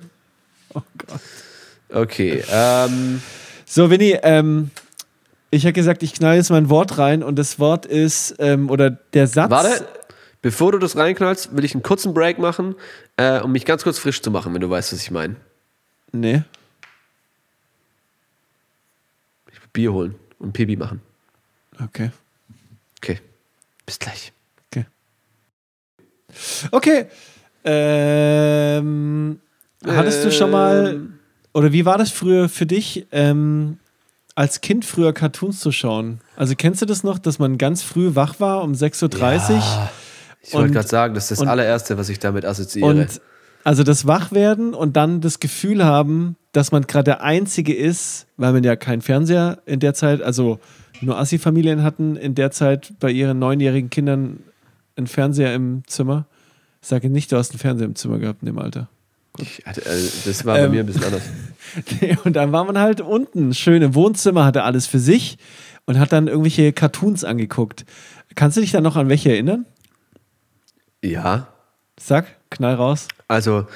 oh 0.74 0.82
Gott. 0.99 1.20
Okay, 1.93 2.45
ähm, 2.53 3.20
So, 3.66 3.91
Winnie, 3.91 4.16
ähm, 4.22 4.70
ich 5.51 5.64
habe 5.64 5.72
gesagt, 5.72 6.03
ich 6.05 6.12
knall 6.12 6.36
jetzt 6.36 6.51
mein 6.51 6.68
Wort 6.70 6.99
rein 6.99 7.22
und 7.24 7.36
das 7.36 7.59
Wort 7.59 7.84
ist, 7.84 8.36
ähm, 8.38 8.70
oder 8.70 8.91
der 8.91 9.26
Satz. 9.26 9.51
warte. 9.51 9.84
Bevor 10.43 10.72
du 10.72 10.78
das 10.78 10.97
reinknallst, 10.97 11.55
will 11.57 11.64
ich 11.64 11.74
einen 11.74 11.82
kurzen 11.82 12.14
Break 12.14 12.38
machen, 12.38 12.74
äh, 13.16 13.41
um 13.41 13.53
mich 13.53 13.64
ganz 13.66 13.82
kurz 13.82 13.99
frisch 13.99 14.22
zu 14.22 14.30
machen, 14.30 14.55
wenn 14.55 14.61
du 14.61 14.70
weißt, 14.70 14.93
was 14.93 15.03
ich 15.03 15.11
meine. 15.11 15.36
Nee. 16.12 16.43
Ich 19.53 19.61
will 19.61 19.68
Bier 19.72 19.93
holen 19.93 20.14
und 20.38 20.53
Pipi 20.53 20.76
machen. 20.76 21.03
Okay. 21.82 22.11
Okay, 23.03 23.18
bis 23.86 23.99
gleich. 23.99 24.32
Okay. 24.70 24.84
Okay. 26.70 27.07
Ähm, 27.64 29.41
hattest 29.86 30.24
du 30.24 30.32
schon 30.32 30.51
mal, 30.51 30.95
Ähm. 30.95 31.18
oder 31.53 31.72
wie 31.72 31.84
war 31.84 31.99
das 31.99 32.11
früher 32.11 32.49
für 32.49 32.66
dich, 32.66 33.07
ähm, 33.12 33.78
als 34.34 34.61
Kind 34.62 34.84
früher 34.84 35.12
Cartoons 35.12 35.61
zu 35.61 35.72
schauen? 35.72 36.20
Also 36.36 36.55
kennst 36.57 36.80
du 36.82 36.86
das 36.86 37.03
noch, 37.05 37.18
dass 37.18 37.38
man 37.38 37.59
ganz 37.59 37.82
früh 37.82 38.14
wach 38.14 38.41
war 38.41 38.62
um 38.62 38.72
6.30 38.72 39.51
Uhr? 39.51 39.57
Ja, 39.59 39.91
ich 40.43 40.53
wollte 40.55 40.72
gerade 40.72 40.88
sagen, 40.88 41.14
das 41.14 41.24
ist 41.24 41.32
das 41.32 41.41
und- 41.41 41.49
allererste, 41.49 41.99
was 41.99 42.09
ich 42.09 42.18
damit 42.18 42.45
assoziiere. 42.45 42.86
Und 42.88 43.20
also 43.64 43.82
das 43.84 44.07
Wachwerden 44.07 44.72
und 44.74 44.97
dann 44.97 45.20
das 45.20 45.38
Gefühl 45.38 45.84
haben, 45.84 46.36
dass 46.53 46.72
man 46.72 46.86
gerade 46.86 47.05
der 47.05 47.22
Einzige 47.22 47.74
ist, 47.74 48.26
weil 48.38 48.53
man 48.53 48.64
ja 48.64 48.74
keinen 48.74 49.03
Fernseher 49.03 49.59
in 49.66 49.80
der 49.80 49.93
Zeit, 49.95 50.22
also 50.22 50.59
nur 51.03 51.18
Assi-Familien 51.18 51.82
hatten 51.82 52.16
in 52.16 52.34
der 52.34 52.51
Zeit 52.51 52.93
bei 53.01 53.11
ihren 53.11 53.38
neunjährigen 53.38 53.91
Kindern 53.91 54.41
einen 54.97 55.07
Fernseher 55.07 55.55
im 55.55 55.82
Zimmer. 55.86 56.26
Ich 56.82 56.88
sage 56.88 57.11
nicht, 57.11 57.30
du 57.32 57.36
hast 57.36 57.51
einen 57.53 57.59
Fernseher 57.59 57.86
im 57.86 57.95
Zimmer 57.95 58.18
gehabt 58.18 58.43
in 58.43 58.47
dem 58.47 58.59
Alter. 58.59 58.88
hatte, 59.66 59.82
äh, 59.84 60.09
das 60.24 60.45
war 60.47 60.57
bei 60.57 60.64
Ähm, 60.64 60.70
mir 60.72 60.80
ein 60.80 60.86
bisschen 60.86 61.05
anders. 61.05 61.22
Nee, 62.01 62.16
Und 62.24 62.34
dann 62.36 62.53
war 62.53 62.64
man 62.64 62.78
halt 62.78 63.01
unten, 63.03 63.53
schön 63.55 63.80
im 63.82 63.95
Wohnzimmer, 63.95 64.45
hatte 64.47 64.64
alles 64.64 64.86
für 64.86 64.99
sich 64.99 65.36
und 65.84 65.99
hat 65.99 66.12
dann 66.12 66.26
irgendwelche 66.28 66.72
Cartoons 66.72 67.24
angeguckt. 67.24 67.84
Kannst 68.34 68.57
du 68.57 68.61
dich 68.62 68.72
dann 68.72 68.82
noch 68.82 68.97
an 68.97 69.09
welche 69.09 69.30
erinnern? 69.30 69.66
Ja, 71.03 71.48
Sag, 71.98 72.26
knall 72.51 72.74
raus. 72.74 73.09
also 73.28 73.66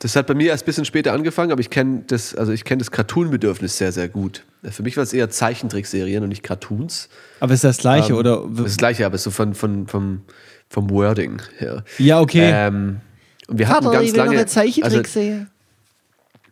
das 0.00 0.16
hat 0.16 0.26
bei 0.26 0.34
mir 0.34 0.48
erst 0.50 0.64
ein 0.64 0.66
bisschen 0.66 0.84
später 0.86 1.12
angefangen, 1.12 1.52
aber 1.52 1.60
ich 1.60 1.68
kenne 1.68 2.04
das, 2.06 2.34
also 2.34 2.52
ich 2.52 2.64
kenne 2.64 2.78
das 2.78 2.90
Cartoon-Bedürfnis 2.90 3.76
sehr, 3.76 3.92
sehr 3.92 4.08
gut. 4.08 4.44
Für 4.62 4.82
mich 4.82 4.96
war 4.96 5.04
es 5.04 5.12
eher 5.12 5.28
Zeichentrickserien 5.28 6.22
und 6.22 6.30
nicht 6.30 6.42
Cartoons. 6.42 7.08
Aber 7.40 7.52
ist 7.52 7.64
das 7.64 7.78
gleiche, 7.78 8.12
Ähm, 8.12 8.18
oder? 8.18 8.42
Das 8.48 8.60
ist 8.60 8.66
das 8.66 8.76
gleiche, 8.78 9.04
aber 9.04 9.18
so 9.18 9.30
von, 9.30 9.54
von, 9.54 9.86
vom, 9.86 10.22
vom 10.70 10.88
Wording 10.90 11.42
her. 11.58 11.84
Ja, 11.98 12.20
okay. 12.20 12.50
Ähm, 12.52 13.00
und 13.46 13.58
wir 13.58 13.68
hatten 13.68 13.90
ganz 13.90 14.14
lange. 14.16 14.38
Also, 14.38 15.02
sehen. 15.04 15.50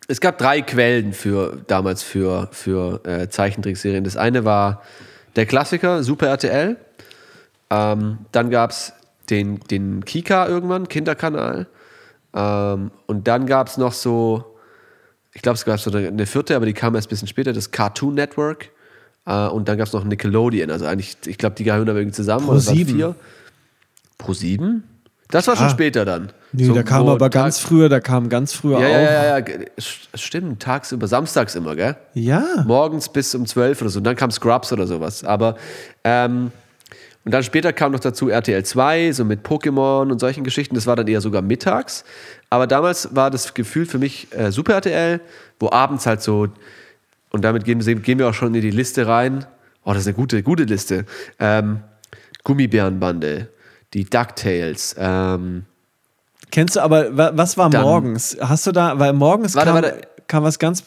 es 0.08 0.20
gab 0.20 0.36
drei 0.36 0.60
Quellen 0.60 1.14
für 1.14 1.62
damals 1.68 2.02
für, 2.02 2.48
für 2.52 3.00
äh, 3.06 3.28
Zeichentrickserien. 3.30 4.04
Das 4.04 4.16
eine 4.18 4.44
war 4.44 4.82
der 5.36 5.46
Klassiker, 5.46 6.02
Super 6.02 6.26
RTL. 6.28 6.76
Ähm, 7.70 8.18
dann 8.32 8.50
gab 8.50 8.70
es 8.70 8.92
den, 9.30 9.60
den 9.70 10.04
Kika 10.04 10.46
irgendwann, 10.48 10.88
Kinderkanal. 10.88 11.66
Ähm, 12.34 12.90
und 13.06 13.26
dann 13.28 13.46
gab 13.46 13.68
es 13.68 13.76
noch 13.78 13.92
so, 13.92 14.44
ich 15.34 15.42
glaube, 15.42 15.56
es 15.56 15.64
gab 15.64 15.78
so 15.80 15.90
eine, 15.90 16.08
eine 16.08 16.26
vierte, 16.26 16.56
aber 16.56 16.66
die 16.66 16.72
kam 16.74 16.94
erst 16.94 17.08
ein 17.08 17.10
bisschen 17.10 17.28
später, 17.28 17.52
das 17.52 17.70
Cartoon 17.70 18.14
Network. 18.14 18.70
Äh, 19.26 19.46
und 19.48 19.68
dann 19.68 19.78
gab 19.78 19.86
es 19.86 19.92
noch 19.92 20.04
Nickelodeon. 20.04 20.70
Also 20.70 20.86
eigentlich, 20.86 21.16
ich 21.26 21.38
glaube, 21.38 21.54
die 21.56 21.64
gehören 21.64 21.88
aber 21.88 21.98
irgendwie 21.98 22.16
zusammen. 22.16 22.48
oder 22.48 22.64
waren 22.64 22.76
Pro7. 22.76 22.86
vier. 22.86 23.14
Pro 24.18 24.32
7? 24.32 24.82
Das 25.30 25.46
war 25.46 25.56
schon 25.56 25.66
Ah. 25.66 25.70
später 25.70 26.04
dann. 26.06 26.32
Nee, 26.52 26.64
So, 26.64 26.72
da 26.74 26.82
kam 26.82 27.06
aber 27.06 27.18
Tag- 27.30 27.32
ganz 27.32 27.58
früher, 27.58 27.90
da 27.90 28.00
kam 28.00 28.30
ganz 28.30 28.54
früher 28.54 28.80
ja, 28.80 28.86
auch. 28.86 28.90
ja, 28.90 29.38
ja, 29.38 29.38
ja, 29.38 29.44
stimmt, 30.14 30.62
tagsüber, 30.62 31.06
samstags 31.06 31.54
immer, 31.54 31.76
gell? 31.76 31.96
Ja. 32.14 32.64
Morgens 32.66 33.10
bis 33.10 33.34
um 33.34 33.44
12 33.44 33.82
oder 33.82 33.90
so. 33.90 33.98
Und 33.98 34.04
dann 34.04 34.16
kam 34.16 34.30
Scrubs 34.30 34.72
oder 34.72 34.86
sowas. 34.86 35.22
Aber, 35.24 35.56
ähm, 36.02 36.50
und 37.28 37.32
dann 37.32 37.42
später 37.42 37.74
kam 37.74 37.92
noch 37.92 38.00
dazu 38.00 38.30
RTL 38.30 38.64
2, 38.64 39.12
so 39.12 39.22
mit 39.22 39.46
Pokémon 39.46 40.10
und 40.10 40.18
solchen 40.18 40.44
Geschichten. 40.44 40.74
Das 40.74 40.86
war 40.86 40.96
dann 40.96 41.06
eher 41.08 41.20
sogar 41.20 41.42
mittags. 41.42 42.02
Aber 42.48 42.66
damals 42.66 43.14
war 43.14 43.30
das 43.30 43.52
Gefühl 43.52 43.84
für 43.84 43.98
mich 43.98 44.28
äh, 44.34 44.50
Super 44.50 44.72
RTL, 44.76 45.20
wo 45.60 45.68
abends 45.70 46.06
halt 46.06 46.22
so, 46.22 46.48
und 47.28 47.44
damit 47.44 47.66
gehen, 47.66 47.80
gehen 48.02 48.18
wir 48.18 48.28
auch 48.30 48.32
schon 48.34 48.54
in 48.54 48.62
die 48.62 48.70
Liste 48.70 49.06
rein. 49.06 49.44
Oh, 49.84 49.92
das 49.92 49.98
ist 50.04 50.06
eine 50.06 50.14
gute, 50.14 50.42
gute 50.42 50.62
Liste. 50.64 51.04
Ähm, 51.38 51.80
Gummibärenbande, 52.44 53.48
die 53.92 54.04
DuckTales, 54.04 54.96
ähm, 54.98 55.64
Kennst 56.50 56.76
du 56.76 56.80
aber, 56.80 57.14
wa- 57.14 57.32
was 57.34 57.58
war 57.58 57.68
Dann- 57.68 57.82
morgens? 57.82 58.38
Hast 58.40 58.66
du 58.66 58.72
da, 58.72 58.98
weil 58.98 59.12
morgens 59.12 59.54
Warte, 59.54 59.66
kam, 59.70 59.74
warte. 59.82 60.00
kam 60.28 60.44
was 60.44 60.58
ganz. 60.58 60.82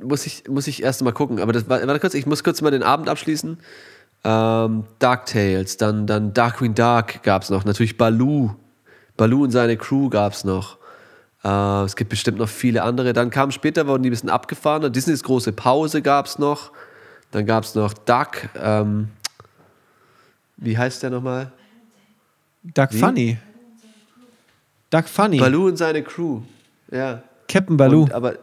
muss 0.00 0.24
ich, 0.24 0.44
muss 0.48 0.68
ich 0.68 0.84
erst 0.84 1.02
mal 1.02 1.10
gucken. 1.10 1.40
Aber 1.40 1.52
das, 1.52 1.68
warte 1.68 1.98
kurz, 1.98 2.14
ich 2.14 2.26
muss 2.26 2.44
kurz 2.44 2.62
mal 2.62 2.70
den 2.70 2.84
Abend 2.84 3.08
abschließen. 3.08 3.58
Ähm, 4.24 4.84
DuckTales, 4.98 5.76
dann, 5.76 6.06
dann 6.06 6.34
Darkwing 6.34 6.74
Dark 6.74 7.22
gab 7.22 7.42
es 7.42 7.50
noch. 7.50 7.64
Natürlich 7.64 7.96
Baloo. 7.96 8.54
Baloo 9.16 9.44
und 9.44 9.50
seine 9.50 9.76
Crew 9.76 10.08
gab 10.08 10.32
es 10.32 10.44
noch. 10.44 10.78
Äh, 11.44 11.84
es 11.84 11.96
gibt 11.96 12.10
bestimmt 12.10 12.38
noch 12.38 12.48
viele 12.48 12.82
andere. 12.82 13.12
Dann 13.12 13.30
kam 13.30 13.50
später, 13.50 13.86
wurden 13.86 14.02
die 14.02 14.10
ein 14.10 14.12
bisschen 14.12 14.30
abgefahren. 14.30 14.92
Disneys 14.92 15.22
große 15.22 15.52
Pause 15.52 16.02
gab 16.02 16.26
es 16.26 16.38
noch. 16.38 16.72
Dann 17.30 17.46
gab 17.46 17.64
es 17.64 17.74
noch 17.74 17.92
Duck. 17.92 18.48
Ähm, 18.60 19.08
wie 20.56 20.76
heißt 20.76 21.02
der 21.02 21.10
nochmal? 21.10 21.52
Duck 22.62 22.92
Wie? 22.92 22.98
Funny. 22.98 23.38
Duck 24.90 25.08
Funny. 25.08 25.38
Baloo 25.38 25.66
und 25.66 25.76
seine 25.76 26.02
Crew. 26.02 26.40
Ja. 26.90 27.22
Captain 27.48 27.76
Baloo. 27.76 28.04
Und, 28.04 28.12
aber 28.12 28.34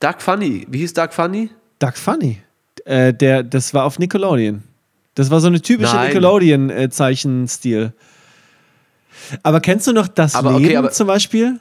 Duck 0.00 0.20
Funny. 0.20 0.66
Wie 0.68 0.78
hieß 0.78 0.94
Duck 0.94 1.12
Funny? 1.12 1.50
Duck 1.78 1.96
Funny. 1.96 2.42
Äh, 2.84 3.12
der, 3.12 3.42
das 3.42 3.74
war 3.74 3.84
auf 3.84 3.98
Nickelodeon. 3.98 4.62
Das 5.16 5.30
war 5.30 5.40
so 5.40 5.48
eine 5.48 5.60
typische. 5.60 5.96
Nickelodeon-Zeichenstil. 5.98 7.92
aber 9.42 9.60
kennst 9.60 9.86
du 9.86 9.92
noch 9.92 10.08
das 10.08 10.34
Aber 10.34 10.54
okay, 10.54 10.66
Leben 10.66 10.78
aber- 10.78 10.90
zum 10.92 11.06
Beispiel? 11.08 11.58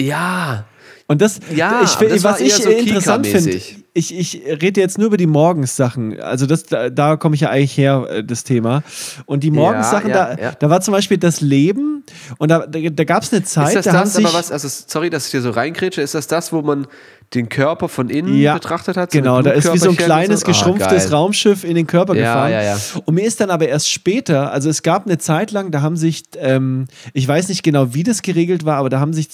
Ja. 0.00 0.64
Und 1.06 1.20
das, 1.20 1.38
Ja, 1.54 1.82
ich, 1.84 1.94
das 1.94 2.24
was 2.24 2.40
ich 2.40 2.54
so 2.54 2.70
interessant 2.70 3.26
finde, 3.26 3.60
ich, 3.92 4.14
ich 4.14 4.42
rede 4.46 4.80
jetzt 4.80 4.96
nur 4.96 5.08
über 5.08 5.18
die 5.18 5.26
Morgenssachen. 5.26 6.18
Also 6.18 6.46
das, 6.46 6.64
da, 6.64 6.88
da 6.88 7.16
komme 7.16 7.34
ich 7.34 7.42
ja 7.42 7.50
eigentlich 7.50 7.76
her, 7.76 8.06
äh, 8.08 8.24
das 8.24 8.42
Thema. 8.42 8.82
Und 9.26 9.44
die 9.44 9.50
Morgenssachen, 9.50 10.08
ja, 10.08 10.34
da, 10.34 10.42
ja. 10.42 10.52
da 10.52 10.70
war 10.70 10.80
zum 10.80 10.92
Beispiel 10.92 11.18
das 11.18 11.42
Leben 11.42 12.04
und 12.38 12.50
da, 12.50 12.66
da, 12.66 12.80
da 12.80 13.04
gab 13.04 13.22
es 13.22 13.32
eine 13.32 13.44
Zeit, 13.44 13.68
Ist 13.68 13.76
das 13.76 13.84
da 13.84 14.00
das, 14.00 14.16
aber 14.16 14.32
was, 14.32 14.50
also 14.50 14.66
sorry, 14.68 15.10
dass 15.10 15.26
ich 15.26 15.32
dir 15.32 15.42
so 15.42 15.50
reinkrätsche, 15.50 16.00
ist 16.00 16.14
das 16.14 16.26
das, 16.26 16.52
wo 16.54 16.62
man 16.62 16.86
den 17.32 17.48
Körper 17.48 17.88
von 17.88 18.10
innen 18.10 18.36
ja, 18.38 18.54
betrachtet 18.54 18.96
hat? 18.96 19.10
So 19.12 19.18
genau, 19.18 19.42
da 19.42 19.50
ist 19.52 19.72
wie 19.72 19.78
so 19.78 19.90
ein 19.90 19.96
kleines, 19.96 20.40
so? 20.40 20.46
Ah, 20.46 20.48
geschrumpftes 20.50 21.04
geil. 21.04 21.12
Raumschiff 21.12 21.64
in 21.64 21.74
den 21.74 21.86
Körper 21.86 22.14
Ja, 22.14 22.20
gefahren. 22.34 22.52
ja, 22.52 22.62
ja. 22.62 22.78
Und 23.04 23.14
mir 23.14 23.24
ist 23.24 23.40
dann 23.40 23.50
aber 23.50 23.66
erst 23.68 23.90
später, 23.90 24.52
also 24.52 24.68
es 24.68 24.82
gab 24.82 25.06
eine 25.06 25.18
Zeit 25.18 25.50
lang, 25.50 25.70
da 25.70 25.80
haben 25.82 25.96
sich, 25.96 26.24
ähm, 26.38 26.86
ich 27.12 27.26
weiß 27.26 27.48
nicht 27.48 27.62
genau, 27.62 27.94
wie 27.94 28.02
das 28.02 28.22
geregelt 28.22 28.64
war, 28.64 28.76
aber 28.76 28.88
da 28.90 29.00
haben 29.00 29.12
sich 29.14 29.28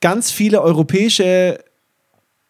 ganz 0.00 0.30
viele 0.30 0.62
europäische 0.62 1.58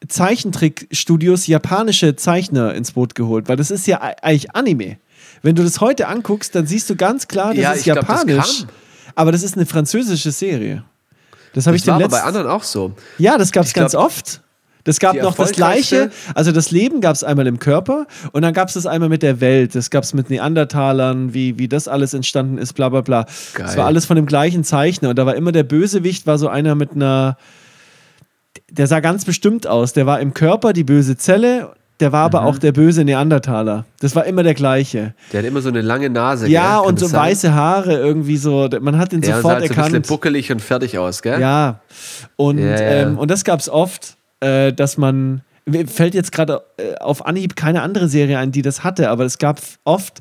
Zeichentrickstudios 0.07 1.47
japanische 1.47 2.15
Zeichner 2.17 2.75
ins 2.75 2.93
Boot 2.93 3.15
geholt, 3.15 3.49
weil 3.49 3.57
das 3.57 3.71
ist 3.71 3.87
ja 3.87 4.01
eigentlich 4.01 4.55
Anime. 4.55 4.99
Wenn 5.43 5.55
du 5.55 5.63
das 5.63 5.81
heute 5.81 6.09
anguckst, 6.09 6.55
dann 6.55 6.67
siehst 6.67 6.89
du 6.91 6.97
ganz 6.97 7.29
klar, 7.29 7.49
das 7.55 7.63
Ja, 7.63 7.73
ist 7.73 7.79
ich 7.79 7.85
glaub, 7.85 8.01
das 8.07 8.09
japanisch, 8.09 8.65
aber 9.15 9.33
das 9.33 9.43
ist 9.43 9.57
eine 9.57 9.67
französische 9.67 10.31
Serie. 10.31 10.85
Das 11.59 11.67
habe 11.67 11.77
ich 11.77 11.83
Das 11.83 11.89
war 11.93 11.99
den 11.99 12.05
aber 12.05 12.11
bei 12.13 12.17
letzten 12.19 12.29
anderen 12.29 12.47
auch 12.47 12.63
so. 12.63 12.93
ja, 13.19 13.37
das 13.37 13.51
gab 13.51 13.65
es 13.65 13.71
Ich 13.71 13.75
glaub, 13.75 13.87
ganz 13.87 13.97
oft. 13.97 14.43
Das 14.85 15.01
gab 15.01 15.17
noch 15.17 15.35
das 15.35 15.51
Gleiche. 15.51 16.13
Also 16.37 16.53
das 16.53 16.71
Leben 16.71 17.01
gab 17.01 17.17
es 17.17 17.25
einmal 17.25 17.49
im 17.49 17.59
Körper 17.59 18.07
und 18.31 18.43
dann 18.43 18.55
gab 18.55 18.69
es 18.69 18.75
das 18.75 18.87
einmal 18.87 19.09
mit 19.09 19.25
der 19.25 19.41
Welt. 19.41 19.75
Das 19.75 19.91
gab 19.91 20.05
es 20.05 20.15
mit 20.15 20.31
Neandertalern, 20.31 21.35
wie, 21.35 21.59
wie 21.59 21.67
das 21.67 21.89
alles 21.89 22.15
entstanden 22.15 22.59
ist, 22.59 22.75
bla 22.75 22.91
bla 22.91 23.01
bla. 23.01 23.25
Das 23.25 23.55
Geil. 23.55 23.77
war 23.77 23.87
alles 23.87 24.07
von 24.07 24.15
dem 24.15 24.27
gleichen 24.27 24.63
Zeichner 24.63 25.09
und 25.09 25.19
da 25.19 25.27
war 25.27 25.35
immer 25.35 25.51
der 25.51 25.65
Bösewicht, 25.65 26.29
war 26.29 26.39
so 26.39 26.47
einer 26.47 26.77
mit 26.77 26.93
einer 26.93 27.37
der 28.71 28.87
sah 28.87 29.01
ganz 29.01 29.25
bestimmt 29.25 29.67
aus. 29.67 29.95
Der 29.95 30.07
war 30.07 30.21
im 30.21 30.35
Körper 30.35 30.73
die 30.73 30.85
böse 30.85 31.17
Zelle, 31.17 31.73
der 32.01 32.13
war 32.13 32.29
Mhm. 32.29 32.35
aber 32.37 32.45
auch 32.47 32.59
der 32.59 32.73
böse 32.73 33.05
Neandertaler. 33.05 33.85
Das 34.01 34.15
war 34.15 34.25
immer 34.27 34.43
der 34.43 34.55
gleiche. 34.55 35.15
Der 35.33 35.41
hat 35.41 35.47
immer 35.47 35.61
so 35.61 35.69
eine 35.69 35.81
lange 35.81 36.09
Nase. 36.11 36.49
Ja, 36.49 36.79
und 36.79 36.99
so 36.99 37.07
sein? 37.07 37.21
weiße 37.23 37.53
Haare 37.55 37.95
irgendwie 37.99 38.37
so. 38.37 38.69
Man 38.81 38.99
hat 38.99 39.13
ihn 39.13 39.23
Ja, 39.23 39.37
und 39.37 39.43
sah 39.43 39.43
sofort 39.43 39.55
halt 39.55 39.63
so 39.63 39.65
ein 39.65 39.69
bisschen 39.69 39.85
erkannt. 39.95 40.07
buckelig 40.09 40.53
und 40.53 40.63
fertig 40.63 40.99
aus, 40.99 41.23
gell? 41.23 41.41
Ja, 41.41 41.81
und, 42.37 42.59
ja. 42.59 42.77
Ähm, 42.77 43.19
und 43.19 43.31
das 43.31 43.45
gab 43.45 43.59
es 43.61 43.69
oft, 43.69 44.17
äh, 44.41 44.73
dass 44.73 44.97
man, 44.97 45.43
mir 45.67 45.87
fällt 45.89 46.15
jetzt 46.15 46.31
gerade 46.33 46.63
äh, 46.77 46.95
auf 46.99 47.27
Anhieb 47.27 47.57
keine 47.57 47.83
andere 47.83 48.09
Serie 48.09 48.39
ein, 48.39 48.53
die 48.53 48.63
das 48.63 48.85
hatte, 48.85 49.11
aber 49.11 49.25
es 49.25 49.39
gab 49.39 49.61
oft, 49.85 50.19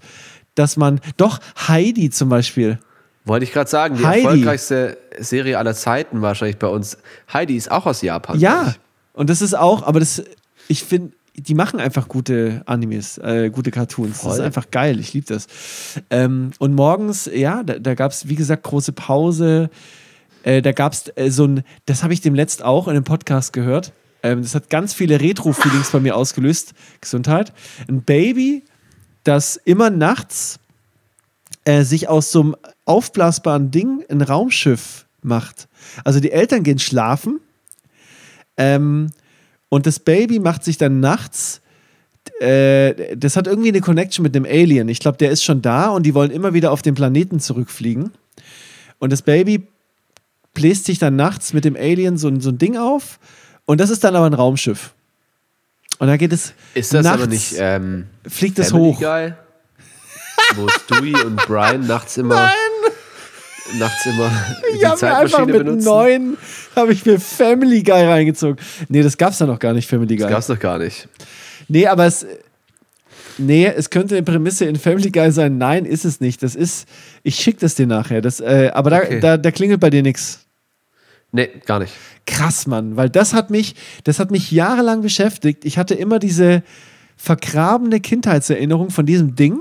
dass 0.55 0.77
man, 0.77 0.99
doch 1.17 1.39
Heidi 1.67 2.09
zum 2.09 2.29
Beispiel. 2.29 2.79
Wollte 3.25 3.43
ich 3.43 3.51
gerade 3.53 3.69
sagen, 3.69 3.97
die 3.97 4.05
Heidi. 4.05 4.23
erfolgreichste 4.25 4.97
Serie 5.19 5.57
aller 5.59 5.75
Zeiten 5.75 6.21
wahrscheinlich 6.21 6.57
bei 6.57 6.67
uns. 6.67 6.97
Heidi 7.31 7.55
ist 7.55 7.69
auch 7.69 7.85
aus 7.85 8.01
Japan. 8.01 8.39
Ja, 8.39 8.73
und 9.13 9.29
das 9.29 9.41
ist 9.41 9.55
auch, 9.55 9.85
aber 9.85 9.99
das, 9.99 10.23
ich 10.69 10.83
finde, 10.83 11.11
die 11.37 11.53
machen 11.53 11.79
einfach 11.79 12.07
gute 12.07 12.63
Animes, 12.65 13.17
äh, 13.19 13.49
gute 13.51 13.71
Cartoons. 13.71 14.21
Das 14.21 14.31
ist 14.31 14.37
Voll. 14.37 14.41
einfach 14.41 14.71
geil, 14.71 14.99
ich 14.99 15.13
liebe 15.13 15.27
das. 15.27 15.47
Ähm, 16.09 16.51
und 16.59 16.73
morgens, 16.73 17.29
ja, 17.31 17.63
da, 17.63 17.77
da 17.77 17.93
gab 17.93 18.11
es, 18.11 18.27
wie 18.27 18.35
gesagt, 18.35 18.63
große 18.63 18.91
Pause. 18.91 19.69
Äh, 20.43 20.61
da 20.61 20.71
gab 20.71 20.93
es 20.93 21.11
äh, 21.15 21.29
so 21.29 21.45
ein, 21.45 21.63
das 21.85 22.03
habe 22.03 22.13
ich 22.13 22.21
dem 22.21 22.33
letzt 22.33 22.63
auch 22.63 22.87
in 22.87 22.95
einem 22.95 23.03
Podcast 23.03 23.53
gehört. 23.53 23.93
Ähm, 24.23 24.41
das 24.41 24.55
hat 24.55 24.69
ganz 24.69 24.93
viele 24.93 25.21
Retro-Feelings 25.21 25.91
bei 25.91 25.99
mir 25.99 26.15
ausgelöst. 26.15 26.73
Gesundheit. 27.01 27.53
Ein 27.87 28.01
Baby, 28.01 28.63
das 29.23 29.57
immer 29.57 29.91
nachts 29.91 30.59
äh, 31.65 31.83
sich 31.83 32.09
aus 32.09 32.31
so 32.31 32.41
einem 32.41 32.55
aufblasbaren 32.85 33.69
Ding 33.69 34.03
ein 34.09 34.21
Raumschiff 34.21 35.05
macht. 35.21 35.67
Also 36.03 36.19
die 36.19 36.31
Eltern 36.31 36.63
gehen 36.63 36.79
schlafen 36.79 37.41
ähm, 38.57 39.11
und 39.69 39.85
das 39.85 39.99
Baby 39.99 40.39
macht 40.39 40.63
sich 40.63 40.77
dann 40.77 40.99
nachts, 40.99 41.61
äh, 42.39 43.15
das 43.15 43.35
hat 43.35 43.47
irgendwie 43.47 43.69
eine 43.69 43.81
Connection 43.81 44.23
mit 44.23 44.35
dem 44.35 44.45
Alien. 44.45 44.89
Ich 44.89 44.99
glaube, 44.99 45.17
der 45.17 45.31
ist 45.31 45.43
schon 45.43 45.61
da 45.61 45.89
und 45.89 46.03
die 46.03 46.13
wollen 46.13 46.31
immer 46.31 46.53
wieder 46.53 46.71
auf 46.71 46.81
den 46.81 46.95
Planeten 46.95 47.39
zurückfliegen. 47.39 48.11
Und 48.99 49.11
das 49.13 49.21
Baby 49.21 49.67
bläst 50.53 50.85
sich 50.85 50.99
dann 50.99 51.15
nachts 51.15 51.53
mit 51.53 51.65
dem 51.65 51.75
Alien 51.75 52.17
so, 52.17 52.27
ein- 52.27 52.41
so 52.41 52.49
ein 52.49 52.57
Ding 52.57 52.77
auf 52.77 53.19
und 53.65 53.79
das 53.79 53.89
ist 53.89 54.03
dann 54.03 54.15
aber 54.15 54.25
ein 54.25 54.33
Raumschiff. 54.33 54.93
Und 55.99 56.07
da 56.07 56.17
geht 56.17 56.31
es 56.33 56.53
Ist 56.73 56.93
das 56.93 57.03
nachts, 57.03 57.21
aber 57.23 57.31
nicht 57.31 57.55
ähm, 57.57 58.05
fliegt 58.27 58.59
es 58.59 58.71
hoch. 58.73 58.99
Guy? 58.99 59.33
Wo 60.55 60.67
Stewie 60.69 61.15
und 61.25 61.35
Brian 61.47 61.85
nachts 61.87 62.17
immer, 62.17 62.51
nachts 63.79 64.05
immer 64.05 64.29
die 64.73 64.77
Ich 64.77 64.85
habe 64.85 65.05
mir 65.05 65.17
einfach 65.17 65.37
Zeitmaschine 65.37 65.45
mit 65.57 65.65
benutzen? 65.65 65.85
neun 65.85 66.37
habe 66.75 66.93
ich 66.93 67.05
mir 67.05 67.19
Family 67.19 67.83
Guy 67.83 68.03
reingezogen. 68.05 68.57
Nee, 68.89 69.01
das 69.03 69.17
gab's 69.17 69.37
da 69.37 69.45
noch 69.45 69.59
gar 69.59 69.73
nicht, 69.73 69.87
Family 69.89 70.15
Guy. 70.15 70.23
Das 70.23 70.29
gab's 70.31 70.47
doch 70.47 70.59
gar 70.59 70.77
nicht. 70.79 71.07
Nee, 71.67 71.87
aber 71.87 72.05
es. 72.05 72.25
Nee, 73.39 73.67
es 73.67 73.89
könnte 73.91 74.15
eine 74.15 74.23
Prämisse 74.23 74.65
in 74.65 74.77
Family 74.77 75.11
Guy 75.11 75.31
sein. 75.31 75.57
Nein, 75.59 75.85
ist 75.85 76.05
es 76.05 76.19
nicht. 76.21 76.41
Das 76.41 76.55
ist. 76.55 76.87
Ich 77.23 77.35
schicke 77.35 77.59
das 77.59 77.75
dir 77.75 77.85
nachher. 77.85 78.21
Das, 78.21 78.39
äh, 78.39 78.71
aber 78.73 78.89
da, 78.89 78.97
Okay. 78.99 79.19
da, 79.19 79.37
da 79.37 79.51
klingelt 79.51 79.79
bei 79.79 79.89
dir 79.91 80.01
nichts. 80.01 80.39
Nee, 81.31 81.49
gar 81.65 81.79
nicht. 81.79 81.93
Krass, 82.25 82.65
Mann. 82.67 82.95
Weil 82.95 83.09
das 83.09 83.33
hat 83.33 83.51
mich, 83.51 83.75
das 84.05 84.19
hat 84.19 84.31
mich 84.31 84.49
jahrelang 84.51 85.01
beschäftigt. 85.01 85.65
Ich 85.65 85.77
hatte 85.77 85.93
immer 85.93 86.17
diese 86.19 86.63
vergrabene 87.15 87.99
Kindheitserinnerung 87.99 88.89
von 88.91 89.05
diesem 89.05 89.35
Ding 89.35 89.59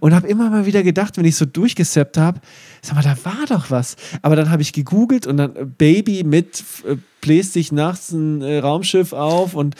und 0.00 0.14
habe 0.14 0.26
immer 0.28 0.50
mal 0.50 0.66
wieder 0.66 0.82
gedacht, 0.82 1.16
wenn 1.16 1.24
ich 1.24 1.36
so 1.36 1.44
durchgesappt 1.44 2.16
habe, 2.16 2.40
sag 2.82 2.94
mal, 2.94 3.02
da 3.02 3.16
war 3.24 3.46
doch 3.48 3.70
was. 3.70 3.96
Aber 4.22 4.36
dann 4.36 4.50
habe 4.50 4.62
ich 4.62 4.72
gegoogelt 4.72 5.26
und 5.26 5.36
dann 5.36 5.56
äh, 5.56 5.64
Baby 5.64 6.24
mit 6.24 6.62
äh, 6.88 6.96
bläst 7.20 7.52
sich 7.52 7.72
nachts 7.72 8.12
ein 8.12 8.42
äh, 8.42 8.58
Raumschiff 8.58 9.12
auf 9.12 9.54
und 9.54 9.74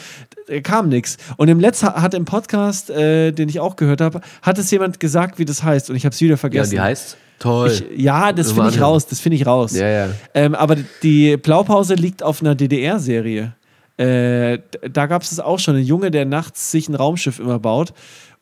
äh, 0.49 0.61
kam 0.61 0.89
nichts. 0.89 1.17
Und 1.37 1.49
im 1.49 1.61
letzten 1.61 1.87
hat 1.87 2.15
im 2.15 2.25
Podcast, 2.25 2.91
äh, 2.91 3.33
den 3.33 3.49
ich 3.49 3.61
auch 3.61 3.77
gehört 3.77 4.01
habe, 4.01 4.21
hat 4.43 4.59
es 4.59 4.71
jemand 4.71 5.01
gesagt, 5.01 5.39
wie 5.39 5.45
das 5.45 5.63
heißt 5.63 5.91
und 5.91 5.97
ich 5.97 6.05
habe 6.05 6.15
es 6.15 6.21
wieder 6.21 6.33
Ja, 6.33 6.37
vergessen. 6.37 6.71
die 6.73 6.81
heißt? 6.81 7.17
Toll. 7.39 7.71
Ich, 7.71 7.85
ja, 8.01 8.33
das 8.33 8.51
finde 8.51 8.71
ich 8.71 8.81
raus, 8.81 9.07
das 9.07 9.21
finde 9.21 9.37
ich 9.37 9.47
raus. 9.47 9.73
Ja, 9.77 9.89
ja. 9.89 10.09
Ähm, 10.35 10.57
aber 10.57 10.77
die 11.05 11.37
Blaupause 11.37 11.95
liegt 11.95 12.23
auf 12.23 12.41
einer 12.41 12.57
DDR-Serie. 12.57 13.55
Äh, 13.97 14.59
da 14.91 15.07
gab 15.07 15.23
es 15.23 15.33
es 15.33 15.41
auch 15.41 15.59
schon. 15.59 15.77
Ein 15.77 15.85
Junge, 15.85 16.11
der 16.11 16.25
nachts 16.25 16.71
sich 16.71 16.89
ein 16.89 16.95
Raumschiff 16.95 17.39
immer 17.39 17.59
baut 17.59 17.93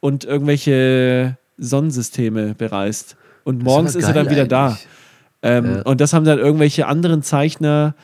und 0.00 0.24
irgendwelche 0.24 1.36
Sonnensysteme 1.58 2.54
bereist. 2.54 3.16
Und 3.44 3.62
morgens 3.62 3.94
ist 3.94 4.04
er 4.04 4.14
dann 4.14 4.30
wieder 4.30 4.46
da. 4.46 4.68
eigentlich. 4.68 4.86
Ähm, 5.42 5.76
Ja. 5.76 5.82
Und 5.82 6.00
das 6.00 6.12
haben 6.12 6.24
dann 6.24 6.38
irgendwelche 6.38 6.86
anderen 6.86 7.22
Zeichner, 7.22 7.94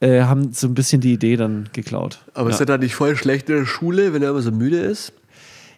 äh, 0.00 0.22
haben 0.22 0.52
so 0.52 0.66
ein 0.66 0.74
bisschen 0.74 1.00
die 1.00 1.12
Idee 1.12 1.36
dann 1.36 1.68
geklaut. 1.72 2.20
Aber 2.34 2.48
ja. 2.48 2.54
ist 2.54 2.60
er 2.60 2.66
dann 2.66 2.80
nicht 2.80 2.94
voll 2.94 3.16
schlecht 3.16 3.48
in 3.48 3.56
der 3.56 3.66
Schule, 3.66 4.12
wenn 4.12 4.22
er 4.22 4.30
immer 4.30 4.42
so 4.42 4.52
müde 4.52 4.78
ist? 4.78 5.12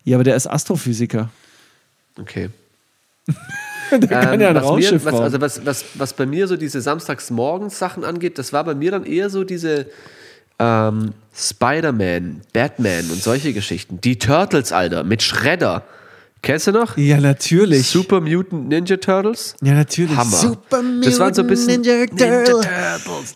ja, 0.04 0.16
aber 0.16 0.24
der 0.24 0.36
ist 0.36 0.46
Astrophysiker. 0.46 1.30
Okay. 2.18 2.50
Der 3.90 4.06
kann 4.06 4.40
ja 4.40 4.50
ein 4.50 4.56
Ähm, 4.56 4.62
was 4.62 4.62
mir, 4.62 4.68
Raumschiff 4.68 5.04
was, 5.04 5.14
also 5.14 5.40
was, 5.40 5.64
was, 5.64 5.84
was 5.94 6.12
bei 6.12 6.26
mir 6.26 6.46
so 6.46 6.58
diese 6.58 6.82
Samstagsmorgens-Sachen 6.82 8.04
angeht, 8.04 8.38
das 8.38 8.52
war 8.52 8.64
bei 8.64 8.74
mir 8.74 8.90
dann 8.90 9.04
eher 9.04 9.30
so 9.30 9.44
diese 9.44 9.86
ähm, 10.59 11.12
Spider-Man, 11.34 12.40
Batman 12.52 13.11
und 13.11 13.22
solche 13.22 13.52
Geschichten. 13.52 14.00
Die 14.00 14.18
Turtles, 14.18 14.72
Alter, 14.72 15.04
mit 15.04 15.22
Shredder. 15.22 15.84
Kennst 16.42 16.68
du 16.68 16.72
noch? 16.72 16.96
ja, 16.96 17.18
natürlich. 17.20 17.86
Super 17.88 18.20
Mutant 18.20 18.68
Ninja 18.68 18.96
Turtles? 18.96 19.56
ja, 19.61 19.74
natürlich. 19.74 20.16
Hammer. 20.16 20.36
Super 20.36 20.82
Das 21.02 21.18
waren 21.18 21.34
so 21.34 21.42
ein 21.42 21.48
bisschen 21.48 21.80
Ninja 21.80 22.06
Turtle. 22.06 22.61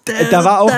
Äh, 0.06 0.30
Da 0.30 0.44
war 0.44 0.60
auch, 0.60 0.70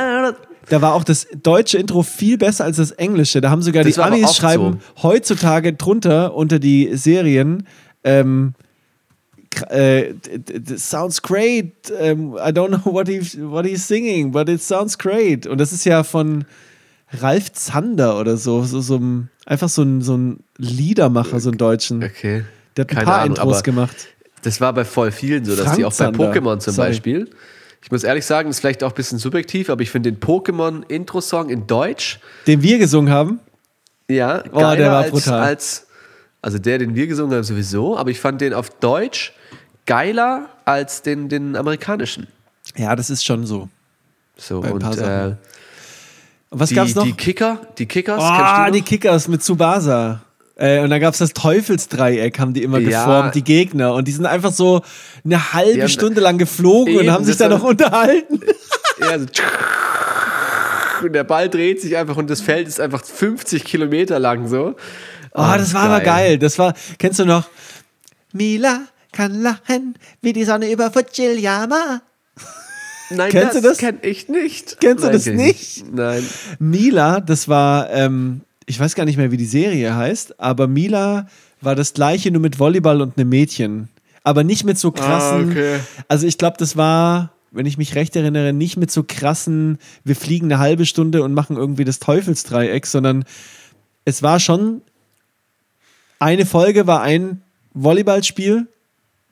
da 0.68 0.80
war 0.82 0.94
auch 0.94 1.04
das 1.04 1.26
deutsche 1.42 1.76
Intro 1.78 2.02
viel 2.02 2.38
besser 2.38 2.64
als 2.64 2.78
das 2.78 2.92
englische. 2.92 3.40
Da 3.42 3.50
haben 3.50 3.60
sogar 3.62 3.84
Das 3.84 3.94
die 3.94 4.00
Amis 4.00 4.34
schreiben 4.36 4.80
heutzutage 5.02 5.74
drunter 5.74 6.34
unter 6.34 6.58
die 6.58 6.96
Serien. 6.96 7.66
Ähm, 8.04 8.54
äh, 9.70 10.14
d- 10.14 10.38
d- 10.38 10.58
d- 10.60 10.76
sounds 10.76 11.22
great. 11.22 11.72
Ähm, 11.98 12.34
I 12.36 12.50
don't 12.50 12.68
know 12.68 12.92
what, 12.92 13.08
he, 13.08 13.20
what 13.42 13.64
he's 13.66 13.86
singing, 13.86 14.30
but 14.32 14.48
it 14.48 14.62
sounds 14.62 14.96
great. 14.98 15.46
Und 15.46 15.58
das 15.58 15.72
ist 15.72 15.84
ja 15.84 16.02
von 16.04 16.44
Ralf 17.12 17.52
Zander 17.52 18.18
oder 18.18 18.36
so, 18.36 18.62
so, 18.64 18.80
so 18.80 18.96
ein, 18.96 19.30
einfach 19.46 19.68
so 19.68 19.82
ein, 19.82 20.02
so 20.02 20.16
ein 20.16 20.40
Liedermacher, 20.58 21.38
so 21.40 21.50
einen 21.50 21.58
Deutschen. 21.58 22.02
Okay. 22.02 22.44
Der 22.76 22.84
hat 22.84 22.90
ein 22.90 22.94
Keine 22.96 23.04
paar 23.06 23.18
Ahnung, 23.20 23.36
Intros 23.36 23.62
gemacht. 23.62 24.08
Das 24.42 24.60
war 24.60 24.72
bei 24.72 24.84
voll 24.84 25.12
vielen 25.12 25.44
so, 25.44 25.54
dass 25.56 25.64
Frank 25.66 25.76
die 25.78 25.84
auch 25.84 25.90
bei 25.90 25.96
Zander. 25.96 26.32
Pokémon 26.32 26.58
zum 26.58 26.74
Sorry. 26.74 26.88
Beispiel. 26.90 27.30
Ich 27.82 27.90
muss 27.90 28.02
ehrlich 28.02 28.24
sagen, 28.26 28.48
das 28.48 28.56
ist 28.56 28.60
vielleicht 28.60 28.82
auch 28.82 28.90
ein 28.92 28.94
bisschen 28.94 29.18
subjektiv, 29.18 29.68
aber 29.70 29.82
ich 29.82 29.90
finde 29.90 30.10
den 30.10 30.18
Pokémon-Intro-Song 30.20 31.50
in 31.50 31.66
Deutsch 31.66 32.18
Den 32.46 32.62
wir 32.62 32.78
gesungen 32.78 33.12
haben. 33.12 33.40
Ja, 34.10 34.42
Oh, 34.52 34.58
der 34.58 34.90
war 34.90 35.02
als, 35.02 35.10
brutal. 35.10 35.40
als 35.40 35.86
also 36.44 36.58
der, 36.58 36.78
den 36.78 36.94
wir 36.94 37.06
gesungen 37.06 37.34
haben, 37.34 37.42
sowieso, 37.44 37.96
aber 37.96 38.10
ich 38.10 38.20
fand 38.20 38.40
den 38.40 38.52
auf 38.52 38.68
Deutsch 38.70 39.32
geiler 39.86 40.46
als 40.64 41.02
den, 41.02 41.28
den 41.28 41.56
amerikanischen. 41.56 42.26
Ja, 42.76 42.94
das 42.96 43.08
ist 43.10 43.24
schon 43.24 43.46
so. 43.46 43.68
So 44.36 44.60
Bei 44.60 44.72
und 44.72 44.82
äh, 44.98 45.36
was 46.50 46.68
die, 46.68 46.74
gab's 46.74 46.94
noch? 46.94 47.04
die 47.04 47.12
Kicker, 47.12 47.60
die 47.78 47.86
Kickers, 47.86 48.20
Ah, 48.22 48.64
kennst 48.64 48.78
die? 48.78 48.82
Kickers 48.82 49.28
mit 49.28 49.42
Tsubasa. 49.42 50.20
Äh, 50.56 50.80
und 50.80 50.90
dann 50.90 51.00
gab 51.00 51.12
es 51.14 51.18
das 51.18 51.32
Teufelsdreieck, 51.32 52.38
haben 52.38 52.52
die 52.54 52.62
immer 52.62 52.78
Ja. 52.78 53.04
geformt, 53.04 53.34
die 53.34 53.42
Gegner. 53.42 53.94
Und 53.94 54.06
die 54.06 54.12
sind 54.12 54.26
einfach 54.26 54.52
so 54.52 54.82
eine 55.24 55.52
halbe 55.52 55.80
haben- 55.82 55.88
Stunde 55.88 56.20
lang 56.20 56.38
geflogen 56.38 56.96
und 56.98 57.10
haben 57.10 57.24
sich 57.24 57.36
da 57.36 57.48
noch 57.48 57.62
unterhalten. 57.62 58.40
Ja, 59.00 59.18
so 59.18 59.26
und 61.06 61.12
der 61.12 61.24
Ball 61.24 61.48
dreht 61.48 61.80
sich 61.80 61.96
einfach 61.96 62.16
und 62.16 62.30
das 62.30 62.40
Feld 62.40 62.68
ist 62.68 62.80
einfach 62.80 63.04
50 63.04 63.64
Kilometer 63.64 64.20
lang 64.20 64.46
so. 64.46 64.76
Oh, 65.34 65.52
das 65.56 65.74
war 65.74 65.82
aber 65.84 66.00
geil. 66.00 66.38
Das 66.38 66.58
war, 66.58 66.74
kennst 66.98 67.18
du 67.18 67.24
noch? 67.24 67.48
Mila 68.32 68.82
kann 69.12 69.42
lachen 69.42 69.96
wie 70.22 70.32
die 70.32 70.44
Sonne 70.44 70.70
über 70.70 70.90
Fujiyama. 70.90 72.02
Nein, 73.10 73.30
Kennst 73.30 73.54
das, 73.56 73.62
du 73.62 73.68
das? 73.68 73.78
kenn 73.78 73.98
ich 74.02 74.28
nicht. 74.28 74.80
Kennst 74.80 75.02
du 75.04 75.08
Nein, 75.08 75.12
das 75.12 75.24
kenn 75.24 75.38
ich 75.38 75.46
nicht? 75.84 75.92
Nein. 75.92 76.26
Mila, 76.58 77.20
das 77.20 77.48
war, 77.48 77.90
ähm, 77.90 78.40
ich 78.66 78.78
weiß 78.80 78.94
gar 78.94 79.04
nicht 79.04 79.16
mehr, 79.16 79.30
wie 79.30 79.36
die 79.36 79.44
Serie 79.44 79.94
heißt, 79.94 80.40
aber 80.40 80.66
Mila 80.66 81.28
war 81.60 81.74
das 81.74 81.92
gleiche, 81.94 82.30
nur 82.30 82.40
mit 82.40 82.58
Volleyball 82.58 83.02
und 83.02 83.18
einem 83.18 83.28
Mädchen. 83.28 83.88
Aber 84.22 84.42
nicht 84.42 84.64
mit 84.64 84.78
so 84.78 84.90
krassen. 84.90 85.48
Ah, 85.48 85.50
okay. 85.50 85.80
Also 86.08 86.26
ich 86.26 86.38
glaube, 86.38 86.56
das 86.58 86.76
war, 86.76 87.32
wenn 87.50 87.66
ich 87.66 87.76
mich 87.76 87.94
recht 87.94 88.16
erinnere, 88.16 88.52
nicht 88.52 88.76
mit 88.78 88.90
so 88.90 89.04
krassen, 89.06 89.78
wir 90.02 90.16
fliegen 90.16 90.46
eine 90.46 90.58
halbe 90.58 90.86
Stunde 90.86 91.22
und 91.22 91.34
machen 91.34 91.56
irgendwie 91.56 91.84
das 91.84 91.98
Teufelsdreieck, 91.98 92.86
sondern 92.86 93.24
es 94.06 94.22
war 94.22 94.40
schon, 94.40 94.80
eine 96.18 96.46
Folge 96.46 96.86
war 96.86 97.02
ein 97.02 97.42
Volleyballspiel, 97.74 98.68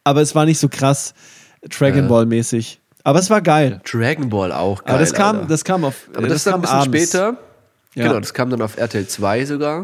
aber 0.04 0.20
es 0.20 0.34
war 0.34 0.44
nicht 0.44 0.58
so 0.58 0.68
krass 0.68 1.14
Dragon 1.68 2.08
Ball 2.08 2.26
mäßig. 2.26 2.80
Aber 3.04 3.18
es 3.18 3.30
war 3.30 3.40
geil. 3.40 3.80
Dragon 3.90 4.28
Ball 4.28 4.52
auch 4.52 4.84
geil. 4.84 4.94
aber 4.94 4.98
das 5.00 5.12
kam, 5.12 5.36
Alter. 5.36 5.48
das 5.48 5.64
kam 5.64 5.84
auf. 5.84 6.08
Aber 6.14 6.28
das, 6.28 6.38
ist 6.38 6.46
dann 6.46 6.54
ein 6.54 6.60
bisschen 6.60 6.76
abends. 6.76 7.10
später. 7.10 7.36
Ja. 7.94 8.08
Genau, 8.08 8.20
das 8.20 8.32
kam 8.32 8.50
dann 8.50 8.62
auf 8.62 8.78
RTL 8.78 9.06
2 9.06 9.44
sogar. 9.46 9.80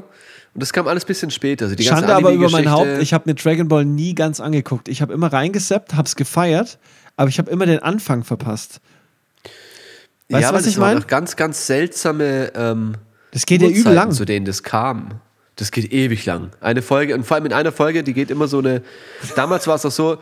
Und 0.55 0.63
das 0.63 0.73
kam 0.73 0.89
alles 0.89 1.05
ein 1.05 1.09
bisschen 1.09 1.31
später. 1.31 1.67
Also 1.67 1.77
die 1.77 1.85
Schande 1.85 2.15
aber 2.15 2.33
über 2.33 2.51
mein 2.51 2.71
Haupt, 2.71 3.01
ich 3.01 3.13
habe 3.13 3.29
mir 3.29 3.35
Dragon 3.35 3.69
Ball 3.69 3.85
nie 3.85 4.15
ganz 4.15 4.41
angeguckt. 4.41 4.89
Ich 4.89 5.03
habe 5.03 5.13
immer 5.13 5.33
reingesappt, 5.33 5.95
hab's 5.95 6.17
gefeiert, 6.17 6.79
aber 7.17 7.29
ich 7.29 7.39
habe 7.39 7.51
immer 7.51 7.67
den 7.67 7.81
Anfang 7.81 8.25
verpasst. 8.25 8.81
Weißt 10.31 10.43
ja, 10.43 10.51
du, 10.51 10.57
was 10.57 10.65
das 10.65 10.73
ich 10.73 10.79
meine? 10.79 11.01
ganz, 11.03 11.37
ganz 11.37 11.67
seltsame 11.67 12.53
ähm, 12.55 12.97
Das 13.33 13.47
geht 13.47 13.63
ja 13.63 13.69
übel 13.69 13.93
lang. 13.95 14.13
zu 14.13 14.25
denen 14.25 14.47
das 14.47 14.63
kam. 14.63 15.21
Das 15.59 15.73
geht 15.73 15.93
ewig 15.93 16.25
lang. 16.25 16.51
Eine 16.61 16.83
Folge, 16.83 17.15
und 17.15 17.27
vor 17.27 17.35
allem 17.35 17.47
in 17.47 17.53
einer 17.53 17.73
Folge, 17.73 18.05
die 18.05 18.15
geht 18.15 18.31
immer 18.31 18.47
so 18.47 18.59
eine. 18.61 18.81
Damals 19.35 19.67
war 19.67 19.75
es 19.75 19.83
doch 19.83 19.91
so, 19.91 20.19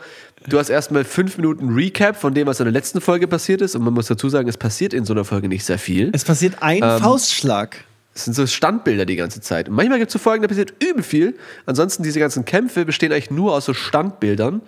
du 0.47 0.57
hast 0.57 0.69
erstmal 0.69 1.03
fünf 1.03 1.37
Minuten 1.37 1.69
Recap 1.69 2.15
von 2.19 2.33
dem, 2.33 2.47
was 2.47 2.59
in 2.59 2.65
der 2.65 2.73
letzten 2.73 3.01
Folge 3.01 3.27
passiert 3.27 3.61
ist. 3.61 3.75
Und 3.75 3.83
man 3.83 3.93
muss 3.93 4.07
dazu 4.07 4.29
sagen, 4.29 4.49
es 4.49 4.57
passiert 4.57 4.95
in 4.95 5.05
so 5.05 5.13
einer 5.13 5.25
Folge 5.25 5.47
nicht 5.47 5.63
sehr 5.63 5.77
viel. 5.77 6.09
Es 6.11 6.25
passiert 6.25 6.55
ein 6.61 6.81
Ähm, 6.81 6.99
Faustschlag. 6.99 7.77
Es 8.15 8.25
sind 8.25 8.33
so 8.33 8.47
Standbilder 8.47 9.05
die 9.05 9.15
ganze 9.15 9.39
Zeit. 9.39 9.69
Und 9.69 9.75
manchmal 9.75 9.99
gibt 9.99 10.09
es 10.09 10.13
so 10.13 10.19
Folgen, 10.19 10.41
da 10.41 10.47
passiert 10.47 10.73
übel 10.83 11.03
viel. 11.03 11.35
Ansonsten, 11.67 12.01
diese 12.01 12.19
ganzen 12.19 12.43
Kämpfe 12.43 12.83
bestehen 12.83 13.11
eigentlich 13.11 13.29
nur 13.29 13.53
aus 13.53 13.65
so 13.65 13.75
Standbildern. 13.75 14.61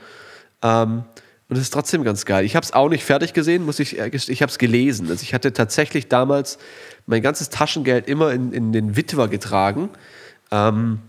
Ähm, 0.62 1.04
und 1.50 1.58
das 1.58 1.64
ist 1.64 1.72
trotzdem 1.74 2.04
ganz 2.04 2.26
geil. 2.26 2.46
Ich 2.46 2.56
habe 2.56 2.64
es 2.64 2.74
auch 2.74 2.90
nicht 2.90 3.04
fertig 3.04 3.34
gesehen, 3.34 3.66
muss 3.66 3.80
ich, 3.80 3.98
gestehen. 4.12 4.34
ich 4.34 4.44
habe 4.44 4.52
es 4.52 4.60
gelesen. 4.60 5.10
Also 5.10 5.24
ich 5.24 5.34
hatte 5.34 5.52
tatsächlich 5.52 6.08
damals 6.10 6.60
mein 7.08 7.24
ganzes 7.24 7.50
Taschengeld 7.50 8.08
immer 8.08 8.32
in, 8.32 8.54
in 8.54 8.72
den 8.72 8.96
Witwer 8.96 9.28
getragen, 9.28 9.90
ähm, 10.52 11.00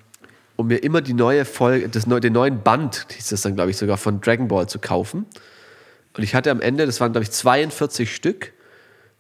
um 0.56 0.66
mir 0.66 0.82
immer 0.82 1.00
die 1.00 1.14
neue 1.14 1.44
Folge, 1.44 1.88
das, 1.88 2.04
den 2.04 2.32
neuen 2.32 2.62
Band, 2.62 3.06
hieß 3.10 3.28
das 3.28 3.42
dann, 3.42 3.54
glaube 3.54 3.70
ich, 3.70 3.76
sogar 3.76 3.96
von 3.96 4.20
Dragon 4.20 4.48
Ball 4.48 4.68
zu 4.68 4.78
kaufen. 4.78 5.26
Und 6.16 6.22
ich 6.22 6.34
hatte 6.34 6.50
am 6.50 6.60
Ende, 6.60 6.86
das 6.86 7.00
waren, 7.00 7.12
glaube 7.12 7.24
ich, 7.24 7.30
42 7.30 8.14
Stück, 8.14 8.52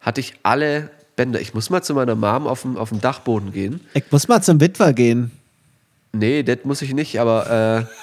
hatte 0.00 0.20
ich 0.20 0.34
alle 0.42 0.90
Bänder. 1.16 1.40
Ich 1.40 1.54
muss 1.54 1.70
mal 1.70 1.82
zu 1.82 1.94
meiner 1.94 2.14
Mom 2.14 2.46
auf 2.46 2.62
dem, 2.62 2.76
auf 2.76 2.90
dem 2.90 3.00
Dachboden 3.00 3.52
gehen. 3.52 3.80
Ich 3.94 4.04
muss 4.10 4.28
mal 4.28 4.42
zum 4.42 4.60
Witwer 4.60 4.92
gehen. 4.92 5.30
Nee, 6.12 6.42
das 6.42 6.58
muss 6.64 6.82
ich 6.82 6.92
nicht, 6.92 7.20
aber 7.20 7.46
äh, 7.88 7.94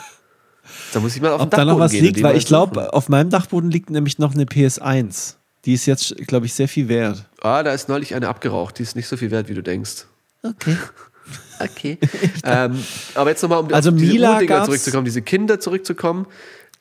da 0.93 0.99
muss 0.99 1.15
ich 1.15 1.21
mal 1.21 1.31
auf 1.31 1.41
Ob 1.41 1.49
den 1.49 1.51
da 1.51 1.57
Dachboden 1.57 1.77
noch 1.77 1.85
was 1.85 1.91
gehen. 1.91 2.05
liegt, 2.05 2.23
weil 2.23 2.37
ich 2.37 2.45
glaube, 2.45 2.93
auf 2.93 3.09
meinem 3.09 3.29
Dachboden 3.29 3.69
liegt 3.69 3.89
nämlich 3.89 4.17
noch 4.19 4.33
eine 4.33 4.45
PS1. 4.45 5.35
Die 5.65 5.73
ist 5.73 5.85
jetzt, 5.85 6.15
glaube 6.27 6.45
ich, 6.45 6.53
sehr 6.53 6.67
viel 6.67 6.87
wert. 6.87 7.25
Ah, 7.41 7.61
da 7.61 7.73
ist 7.73 7.89
neulich 7.89 8.15
eine 8.15 8.29
abgeraucht. 8.29 8.79
Die 8.79 8.83
ist 8.83 8.95
nicht 8.95 9.07
so 9.07 9.17
viel 9.17 9.31
wert, 9.31 9.49
wie 9.49 9.53
du 9.53 9.61
denkst. 9.61 10.05
Okay. 10.43 10.77
Okay. 11.59 11.97
ähm, 12.43 12.77
aber 13.15 13.31
jetzt 13.31 13.41
nochmal, 13.41 13.61
um 13.61 13.73
Also 13.73 13.89
auf 13.89 13.95
diese 13.95 14.13
Mila 14.13 14.33
Urdinger 14.35 14.63
zurückzukommen, 14.63 15.05
diese 15.05 15.23
Kinder 15.23 15.59
zurückzukommen. 15.59 16.27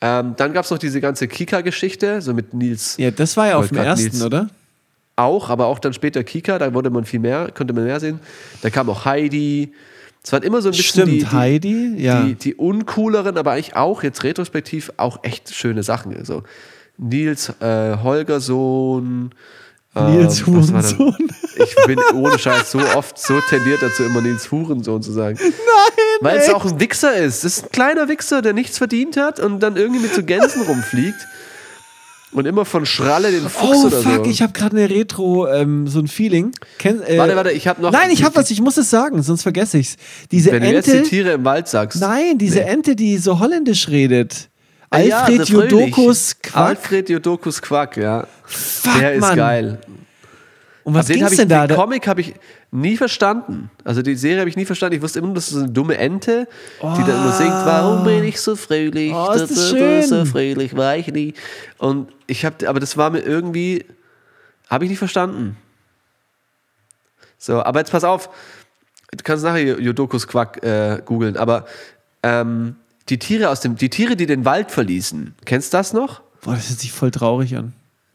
Ähm, 0.02 0.34
dann 0.36 0.52
gab 0.52 0.66
es 0.66 0.70
noch 0.70 0.76
diese 0.76 1.00
ganze 1.00 1.28
Kika-Geschichte, 1.28 2.20
so 2.20 2.34
mit 2.34 2.52
Nils 2.52 2.96
Ja, 2.98 3.10
das 3.10 3.38
war 3.38 3.48
ja 3.48 3.56
auf 3.56 3.68
dem 3.68 3.78
ersten, 3.78 4.04
Nils- 4.10 4.22
oder? 4.22 4.50
auch, 5.16 5.48
aber 5.48 5.66
auch 5.66 5.78
dann 5.78 5.94
später 5.94 6.22
Kika, 6.22 6.58
da 6.58 6.74
wurde 6.74 6.90
man 6.90 7.06
viel 7.06 7.20
mehr, 7.20 7.50
konnte 7.56 7.72
man 7.72 7.84
mehr 7.84 8.00
sehen. 8.00 8.20
Da 8.60 8.70
kam 8.70 8.90
auch 8.90 9.06
Heidi. 9.06 9.72
Es 10.22 10.32
waren 10.32 10.42
immer 10.42 10.60
so 10.60 10.68
ein 10.68 10.72
bisschen 10.72 11.04
Stimmt, 11.06 11.12
die, 11.12 11.18
die, 11.20 11.26
Heidi, 11.26 11.94
ja. 11.96 12.24
die, 12.24 12.34
die 12.34 12.54
uncooleren, 12.54 13.38
aber 13.38 13.52
eigentlich 13.52 13.76
auch 13.76 14.02
jetzt 14.02 14.24
retrospektiv 14.24 14.92
auch 14.98 15.20
echt 15.22 15.54
schöne 15.54 15.82
Sachen. 15.82 16.14
Also 16.14 16.42
Nils 16.98 17.48
äh, 17.60 17.96
Holgerssohn. 18.02 19.30
Nils 19.96 20.40
ähm, 20.40 20.46
Hurensohn. 20.46 21.28
Ich 21.56 21.74
bin 21.86 21.98
ohne 22.14 22.38
Scheiß 22.38 22.70
so 22.70 22.78
oft 22.94 23.18
so 23.18 23.40
tendiert 23.48 23.80
dazu, 23.82 24.02
immer 24.04 24.20
Nils 24.20 24.50
Hurensohn 24.52 25.02
zu 25.02 25.12
sagen. 25.12 25.38
Nein! 25.40 25.52
Weil 26.20 26.38
es 26.38 26.48
auch 26.50 26.64
ein 26.64 26.78
Wichser 26.80 27.14
ist. 27.16 27.44
Das 27.44 27.58
ist 27.58 27.64
ein 27.64 27.70
kleiner 27.72 28.08
Wichser, 28.08 28.42
der 28.42 28.52
nichts 28.52 28.78
verdient 28.78 29.16
hat 29.16 29.40
und 29.40 29.60
dann 29.60 29.76
irgendwie 29.76 30.00
mit 30.00 30.14
so 30.14 30.22
Gänsen 30.22 30.62
rumfliegt. 30.62 31.18
Und 32.32 32.44
immer 32.44 32.66
von 32.66 32.84
Schralle 32.84 33.30
den 33.30 33.48
Fuchs 33.48 33.78
Oh, 33.84 33.86
oder 33.86 34.02
fuck, 34.02 34.24
so. 34.26 34.30
ich 34.30 34.42
habe 34.42 34.52
gerade 34.52 34.76
eine 34.76 34.90
Retro, 34.90 35.48
ähm, 35.48 35.86
so 35.86 36.00
ein 36.00 36.08
Feeling. 36.08 36.50
Kenn, 36.78 37.00
äh, 37.02 37.16
Warte, 37.16 37.34
warte, 37.36 37.50
ich 37.52 37.66
hab 37.66 37.78
noch- 37.78 37.92
Nein, 37.92 38.10
ich 38.10 38.24
habe 38.24 38.36
was, 38.36 38.50
ich 38.50 38.60
muss 38.60 38.76
es 38.76 38.90
sagen, 38.90 39.22
sonst 39.22 39.42
vergesse 39.42 39.78
ich's. 39.78 39.96
Diese 40.32 40.52
Wenn 40.52 40.62
du 40.62 40.70
jetzt 40.70 40.88
Ente. 40.88 41.02
die 41.04 41.08
Tiere 41.08 41.30
im 41.30 41.44
Wald 41.46 41.66
sagst. 41.68 41.98
Nein, 42.00 42.36
diese 42.36 42.62
Ente, 42.64 42.94
die 42.94 43.16
so 43.16 43.38
holländisch 43.40 43.88
redet. 43.88 44.50
Ja, 44.92 45.20
Alfred 45.20 45.38
der 45.38 45.46
Fröhlich. 45.46 45.70
Jodokus 45.70 46.36
Quack. 46.42 46.56
Alfred 46.56 47.08
Jodokus 47.08 47.62
Quack, 47.62 47.96
ja. 47.96 48.26
Fuck, 48.44 48.98
der 49.00 49.14
ist 49.14 49.20
Mann. 49.20 49.36
geil. 49.36 49.78
Und 50.84 50.94
was 50.94 51.10
hab 51.10 51.32
ich, 51.32 51.36
denn 51.36 51.48
da? 51.48 51.66
Den 51.66 51.76
Comic 51.76 52.06
habe 52.06 52.20
ich 52.20 52.34
nie 52.70 52.96
verstanden. 52.96 53.70
Also 53.82 54.02
die 54.02 54.14
Serie 54.14 54.38
habe 54.38 54.48
ich 54.48 54.56
nie 54.56 54.64
verstanden. 54.64 54.94
Ich 54.94 55.02
wusste 55.02 55.18
immer 55.18 55.26
nur, 55.26 55.34
das 55.34 55.48
ist 55.48 55.56
eine 55.56 55.68
dumme 55.68 55.98
Ente, 55.98 56.46
die 56.80 57.02
dann 57.02 57.22
immer 57.22 57.32
singt, 57.32 57.50
warum 57.50 58.04
bin 58.04 58.22
ich 58.22 58.40
so 58.40 58.54
fröhlich? 58.54 59.12
Oh, 59.12 59.32
ist 59.32 59.50
das 59.50 59.50
Da, 59.50 59.54
da, 59.54 59.60
da, 59.60 59.68
schön. 59.78 60.02
So 60.06 60.24
fröhlich 60.26 60.76
war 60.76 60.96
ich 60.96 61.08
nie. 61.08 61.34
Und 61.78 62.12
ich 62.28 62.44
habe, 62.44 62.68
aber 62.68 62.78
das 62.78 62.96
war 62.96 63.10
mir 63.10 63.18
irgendwie, 63.18 63.84
habe 64.70 64.84
ich 64.84 64.90
nicht 64.90 65.00
verstanden. 65.00 65.56
So, 67.36 67.60
aber 67.62 67.80
jetzt 67.80 67.90
pass 67.90 68.04
auf, 68.04 68.30
du 69.10 69.24
kannst 69.24 69.42
nachher 69.42 69.80
Jodokus 69.80 70.28
Quack 70.28 70.62
äh, 70.62 71.02
googeln, 71.04 71.36
aber 71.36 71.66
ähm, 72.22 72.76
die 73.08 73.18
Tiere 73.18 73.50
aus 73.50 73.60
dem, 73.60 73.76
die 73.76 73.90
Tiere, 73.90 74.16
die 74.16 74.26
den 74.26 74.44
Wald 74.44 74.70
verließen, 74.70 75.34
kennst 75.44 75.72
du 75.72 75.78
das 75.78 75.92
noch? 75.92 76.22
Boah, 76.42 76.54
das 76.54 76.68
hört 76.68 76.80
sich 76.80 76.92
voll 76.92 77.10
traurig 77.10 77.56
an. 77.56 77.72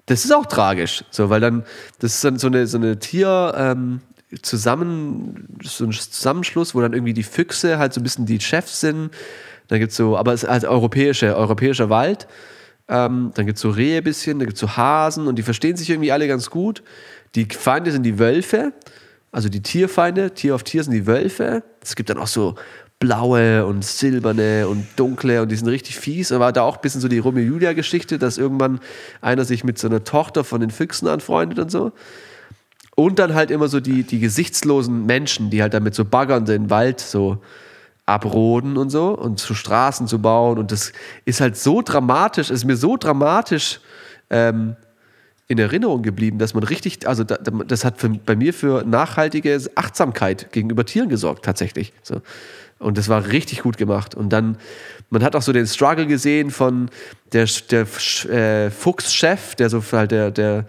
Das 0.08 0.26
ist 0.26 0.32
auch 0.32 0.46
tragisch, 0.46 1.04
so, 1.12 1.30
weil 1.30 1.39
dann, 1.39 1.64
das 2.00 2.16
ist 2.16 2.24
dann 2.24 2.38
so 2.38 2.48
eine, 2.48 2.68
so 2.68 2.78
eine 2.78 3.00
Tier, 3.00 3.54
ähm, 3.56 4.02
zusammen, 4.42 5.48
so 5.64 5.86
ein 5.86 5.92
Zusammenschluss, 5.92 6.74
wo 6.74 6.82
dann 6.82 6.94
irgendwie 6.94 7.14
die 7.14 7.24
Füchse 7.24 7.78
halt 7.78 7.94
so 7.94 8.00
ein 8.00 8.04
bisschen 8.04 8.26
die 8.26 8.39
Chefs 8.39 8.80
sind. 8.80 9.12
Dann 9.68 9.80
gibt 9.80 9.92
es 9.92 9.98
so, 9.98 10.18
aber 10.18 10.34
es 10.34 10.44
ist 10.44 10.50
halt 10.50 10.66
europäische, 10.66 11.36
europäischer 11.36 11.89
Wald. 11.89 12.28
Ähm, 12.88 13.32
dann 13.36 13.46
gibt 13.46 13.58
es 13.58 13.62
so 13.62 13.70
Rehe 13.70 13.98
ein 13.98 14.04
bisschen, 14.04 14.39
dann 14.39 14.48
gibt 14.48 14.56
es 14.56 14.62
so 14.62 14.76
Hasen 14.76 15.28
und 15.28 15.36
die 15.36 15.44
verstehen 15.44 15.78
sich 15.78 15.89
irgendwie 15.89 16.12
alle 16.12 16.28
ganz 16.28 16.50
gut. 16.50 16.84
Die 17.36 17.46
Feinde 17.46 17.92
sind 17.92 18.04
die 18.04 18.20
Wölfe, 18.20 18.74
also 19.32 19.48
die 19.50 19.62
Tierfeinde, 19.62 20.32
Tier 20.34 20.56
auf 20.56 20.64
Tier 20.64 20.84
sind 20.84 20.94
die 20.94 21.08
Wölfe. 21.08 21.64
Es 21.82 21.96
gibt 21.96 22.10
dann 22.10 22.18
auch 22.18 22.28
so 22.28 22.56
blaue 23.02 23.66
und 23.66 23.84
silberne 23.84 24.68
und 24.68 24.86
dunkle 24.95 25.41
und 25.41 25.52
die 25.52 25.56
sind 25.56 25.68
richtig 25.68 25.97
fies. 25.97 26.32
Aber 26.32 26.52
da 26.54 26.62
auch 26.62 26.76
ein 26.78 26.82
bisschen 26.82 27.02
so 27.02 27.08
die 27.08 27.18
Romeo-Julia-Geschichte, 27.18 28.20
dass 28.20 28.38
irgendwann 28.38 28.80
einer 29.22 29.43
sich 29.43 29.64
mit 29.64 29.80
so 29.80 29.88
einer 29.88 30.04
Tochter 30.04 30.43
von 30.43 30.62
den 30.62 30.70
Füchsen 30.70 31.08
anfreundet 31.08 31.58
und 31.60 31.72
so. 31.72 31.91
Und 32.95 33.18
dann 33.18 33.34
halt 33.34 33.49
immer 33.49 33.68
so 33.68 33.80
die, 33.80 34.04
die 34.04 34.20
gesichtslosen 34.20 35.06
Menschen, 35.08 35.49
die 35.49 35.64
halt 35.64 35.74
damit 35.74 35.95
so 35.95 36.06
baggern 36.06 36.45
den 36.45 36.70
Wald 36.70 36.99
so 36.99 37.41
abroden 38.06 38.78
und 38.78 38.91
so 38.91 39.18
und 39.18 39.39
zu 39.39 39.56
Straßen 39.56 40.08
zu 40.08 40.20
bauen. 40.20 40.60
Und 40.60 40.72
das 40.72 40.93
ist 41.26 41.41
halt 41.41 41.58
so 41.58 41.82
dramatisch, 41.82 42.52
ist 42.52 42.66
mir 42.66 42.78
so 42.78 42.97
dramatisch 42.97 43.80
ähm, 44.30 44.76
in 45.47 45.58
Erinnerung 45.58 46.04
geblieben, 46.04 46.38
dass 46.38 46.54
man 46.54 46.64
richtig, 46.64 47.08
also 47.08 47.24
da- 47.24 47.38
das 47.38 47.84
hat 47.84 47.97
für, 47.99 48.10
bei 48.10 48.36
mir 48.36 48.54
für 48.54 48.84
nachhaltige 48.86 49.60
Achtsamkeit 49.74 50.52
gegenüber 50.52 50.86
Tieren 50.86 51.10
gesorgt, 51.10 51.43
tatsächlich. 51.45 51.93
So. 52.04 52.22
Und 52.82 52.97
das 52.97 53.09
war 53.09 53.27
richtig 53.27 53.61
gut 53.61 53.77
gemacht. 53.77 54.15
Und 54.15 54.29
dann, 54.29 54.57
man 55.09 55.23
hat 55.23 55.36
auch 55.36 55.41
so 55.41 55.53
den 55.53 55.67
Struggle 55.67 56.07
gesehen 56.07 56.49
von 56.49 56.89
der, 57.32 57.47
der 57.69 57.82
äh, 58.29 58.71
Fuchschef, 58.71 59.55
der 59.55 59.69
so 59.69 59.84
halt 59.91 60.11
der, 60.11 60.32
der, 60.32 60.65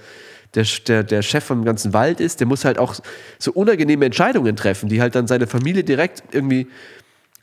der, 0.54 0.66
der, 0.86 1.02
der 1.04 1.22
Chef 1.22 1.44
vom 1.44 1.64
ganzen 1.64 1.94
Wald 1.94 2.20
ist, 2.20 2.40
der 2.40 2.46
muss 2.46 2.64
halt 2.64 2.78
auch 2.78 2.96
so 3.38 3.52
unangenehme 3.52 4.04
Entscheidungen 4.04 4.56
treffen, 4.56 4.88
die 4.88 5.00
halt 5.00 5.14
dann 5.14 5.26
seine 5.26 5.46
Familie 5.46 5.84
direkt 5.84 6.22
irgendwie 6.32 6.68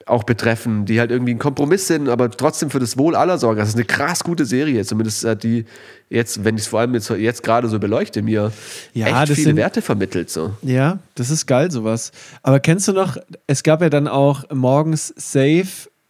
auch 0.10 0.24
betreffen, 0.24 0.86
die 0.86 0.99
halt 0.99 1.12
irgendwie 1.12 1.34
ein 1.34 1.39
Kompromiss 1.39 1.88
sind, 1.88 2.10
aber 2.10 2.30
trotzdem 2.32 2.70
für 2.70 2.80
das 2.80 2.97
Wohl 2.97 3.16
aller 3.16 3.38
sorgen. 3.38 3.60
Das 3.60 3.70
ist 3.70 3.76
eine 3.76 3.86
krass 3.86 4.24
gute 4.24 4.45
Serie, 4.45 4.84
zumindest 4.86 5.24
hat 5.26 5.43
die 5.43 5.66
jetzt, 6.10 6.43
wenn 6.43 6.55
ich 6.55 6.64
es 6.64 6.68
vor 6.68 6.80
allem 6.80 6.93
jetzt, 6.95 7.10
jetzt 7.12 7.43
gerade 7.43 7.68
so 7.68 7.80
beleuchte, 7.80 8.22
mir 8.22 8.51
Ja, 8.93 9.07
echt 9.24 9.34
viele 9.34 9.47
sind- 9.49 9.55
Werte 9.57 9.82
vermittelt. 9.82 10.30
So. 10.30 10.53
Ja, 10.62 10.99
das 11.16 11.30
ist 11.30 11.45
geil, 11.45 11.70
sowas. 11.72 12.12
Aber 12.43 12.60
kennst 12.60 12.88
du 12.88 12.93
noch, 12.93 13.18
es 13.47 13.64
gab 13.64 13.82
ja 13.82 13.89
dann 13.89 14.07
auch 14.07 14.43
morgens 14.53 15.14
Safe 15.18 15.68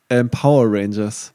ähm, 0.10 0.30
Power 0.30 0.66
Rangers. 0.72 1.34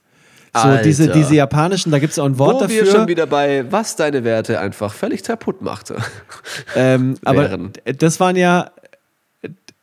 So 0.57 0.61
Alter. 0.61 0.83
diese, 0.85 1.09
diese 1.09 1.35
japanischen, 1.35 1.91
da 1.91 1.99
gibt 1.99 2.13
es 2.13 2.19
auch 2.21 2.27
ein 2.27 2.39
Wort 2.39 2.63
Wo 2.65 2.69
wir 2.69 2.85
dafür. 2.85 2.99
schon 3.01 3.09
wieder 3.09 3.27
bei, 3.27 3.65
was 3.73 3.97
deine 3.97 4.23
Werte 4.23 4.61
einfach 4.61 4.95
völlig 4.95 5.23
kaputt 5.25 5.63
macht. 5.63 5.93
Ähm, 6.77 7.17
aber 7.25 7.59
das 7.99 8.21
waren 8.21 8.37
ja, 8.37 8.71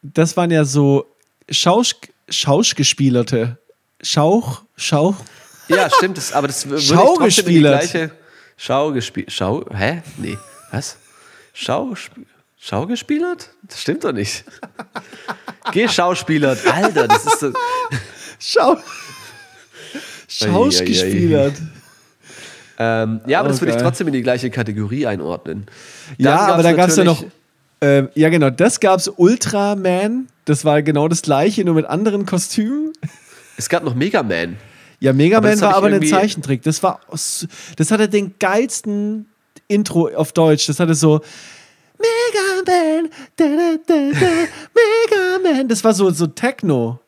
das 0.02 0.38
waren 0.38 0.50
ja 0.52 0.64
so 0.66 1.06
Schausch, 1.50 1.96
Schauschgespielerte. 2.32 3.58
Schauch, 4.02 4.64
Schauch. 4.78 5.16
Ja, 5.68 5.90
stimmt, 5.90 6.18
das, 6.18 6.34
aber 6.34 6.48
das 6.48 6.66
würde 6.68 6.82
ich 6.82 6.88
Schau 6.88 7.16
trotzdem 7.18 7.48
in 7.48 7.54
die 7.54 7.60
gleiche 7.60 8.12
Schau 8.58 8.92
gespielt. 8.92 9.32
Schau, 9.32 9.66
hä? 9.74 10.02
Nee, 10.18 10.38
was? 10.72 10.98
Schau, 11.54 11.94
Schau 12.58 12.86
gespielert? 12.88 13.50
Das 13.64 13.82
stimmt 13.82 14.04
doch 14.04 14.12
nicht. 14.12 14.44
Geschauspielert. 15.72 16.66
Alter, 16.68 17.08
das 17.08 17.26
ist 17.26 17.40
so, 17.40 17.52
Schau. 18.40 18.78
Schauschgespielert. 20.28 21.54
ähm, 22.80 23.22
Ja, 23.28 23.40
aber 23.40 23.50
Oh, 23.50 23.52
das 23.52 23.62
würde 23.62 23.76
ich 23.76 23.82
trotzdem 23.82 24.08
in 24.08 24.14
die 24.14 24.22
gleiche 24.22 24.50
Kategorie 24.50 25.06
einordnen. 25.06 25.66
Ja, 26.18 26.38
Dann 26.38 26.52
aber 26.52 26.64
da 26.64 26.74
gab 26.74 26.90
es 26.90 26.96
ja 26.96 27.04
noch. 27.04 27.24
Ähm, 27.82 28.10
ja, 28.14 28.30
genau, 28.30 28.52
das 28.52 28.80
gab's 28.80 29.08
Ultraman. 29.08 30.28
Das 30.46 30.66
war 30.66 30.82
genau 30.84 31.08
das 31.08 31.24
gleiche, 31.24 31.66
nur 31.66 31.76
mit 31.76 31.86
anderen 31.86 32.26
Kostümen. 32.26 32.94
Es 33.58 33.70
gab 33.70 33.84
noch 33.84 33.96
Mega 33.96 34.22
Man. 34.24 34.58
Ja, 35.00 35.14
Mega 35.14 35.38
Aber 35.38 35.50
Man 35.50 35.62
war 35.62 35.76
aber 35.76 35.88
ein 35.88 36.06
Zeichentrick. 36.06 36.62
Das 36.62 36.84
war, 36.84 37.00
das 37.10 37.92
hatte 37.92 38.08
den 38.08 38.36
geilsten 38.38 39.26
Intro 39.68 40.10
auf 40.16 40.32
Deutsch. 40.32 40.68
Das 40.68 40.80
hatte 40.80 40.94
so 40.94 41.22
Mega 41.98 42.64
Man, 42.66 43.10
da, 43.36 43.46
da, 43.46 43.78
da, 43.88 44.20
da, 44.20 44.28
Mega 44.76 45.54
Man. 45.58 45.68
Das 45.68 45.84
war 45.84 45.94
so, 45.94 46.10
so 46.12 46.28
Techno. 46.28 47.00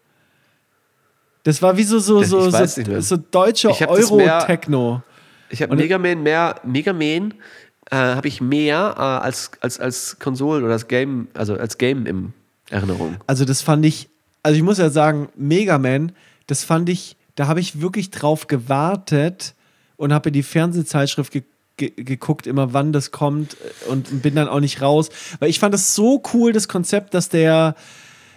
Das 1.43 1.61
war 1.61 1.75
wie 1.77 1.83
so, 1.83 1.99
so, 1.99 2.23
so, 2.23 2.49
so, 2.49 2.81
mehr. 2.81 3.01
so 3.01 3.17
deutscher 3.17 3.69
Euro-Techno. 3.87 5.03
Ich 5.49 5.61
habe 5.61 5.75
Mega 5.75 5.99
Man 5.99 6.23
mehr, 6.23 6.55
Mega 6.63 6.93
Man 6.93 7.35
äh, 7.93 8.15
habe 8.15 8.27
ich 8.27 8.41
mehr 8.41 8.95
äh, 8.97 9.01
als, 9.01 9.51
als, 9.61 9.79
als 9.79 10.17
Konsolen 10.19 10.63
oder 10.63 10.73
als 10.73 10.87
Game, 10.87 11.27
also 11.35 11.55
als 11.55 11.77
Game 11.77 12.05
im 12.07 12.33
Erinnerung. 12.69 13.17
Also 13.27 13.45
das 13.45 13.61
fand 13.61 13.85
ich, 13.85 14.09
also 14.41 14.57
ich 14.57 14.63
muss 14.63 14.79
ja 14.79 14.89
sagen, 14.89 15.29
Mega 15.35 15.77
Man, 15.77 16.11
das 16.47 16.63
fand 16.63 16.89
ich, 16.89 17.15
da 17.35 17.47
habe 17.47 17.59
ich 17.59 17.81
wirklich 17.81 18.09
drauf 18.09 18.47
gewartet 18.47 19.53
und 19.97 20.11
habe 20.11 20.29
in 20.29 20.33
die 20.33 20.43
Fernsehzeitschrift 20.43 21.31
ge 21.31 21.43
ge 21.77 21.89
geguckt, 21.95 22.45
immer 22.45 22.73
wann 22.73 22.93
das 22.93 23.11
kommt 23.11 23.53
äh, 23.85 23.89
und 23.89 24.21
bin 24.21 24.35
dann 24.35 24.47
auch 24.47 24.59
nicht 24.59 24.81
raus. 24.81 25.09
Weil 25.39 25.49
ich 25.49 25.59
fand 25.59 25.73
das 25.73 25.93
so 25.95 26.21
cool, 26.33 26.51
das 26.51 26.67
Konzept, 26.67 27.13
dass 27.13 27.29
der, 27.29 27.75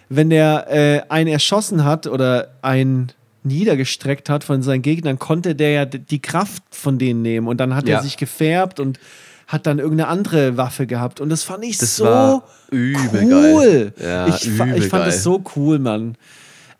wenn 0.09 0.29
der 0.29 0.67
äh, 0.69 1.01
einen 1.09 1.29
erschossen 1.29 1.83
hat 1.83 2.05
oder 2.07 2.49
einen 2.61 3.11
niedergestreckt 3.43 4.29
hat 4.29 4.43
von 4.43 4.61
seinen 4.61 4.81
Gegnern, 4.81 5.19
konnte 5.19 5.55
der 5.55 5.71
ja 5.71 5.85
die 5.85 6.21
Kraft 6.21 6.63
von 6.71 6.97
denen 6.99 7.21
nehmen 7.21 7.47
und 7.47 7.57
dann 7.57 7.75
hat 7.75 7.87
Ja. 7.87 7.97
er 7.97 8.03
sich 8.03 8.17
gefärbt 8.17 8.79
und 8.79 8.99
hat 9.47 9.65
dann 9.65 9.79
irgendeine 9.79 10.09
andere 10.09 10.57
Waffe 10.57 10.85
gehabt 10.87 11.21
und 11.21 11.29
das 11.29 11.43
fand 11.43 11.63
ich 11.63 11.77
Das 11.77 11.95
so 11.95 12.43
cool. 12.71 13.93
Ja, 14.01 14.27
ich, 14.27 14.49
fa- 14.51 14.65
ich 14.75 14.87
fand 14.87 15.03
geil. 15.03 15.05
das 15.05 15.23
so 15.23 15.41
cool, 15.55 15.79
Mann. 15.79 16.15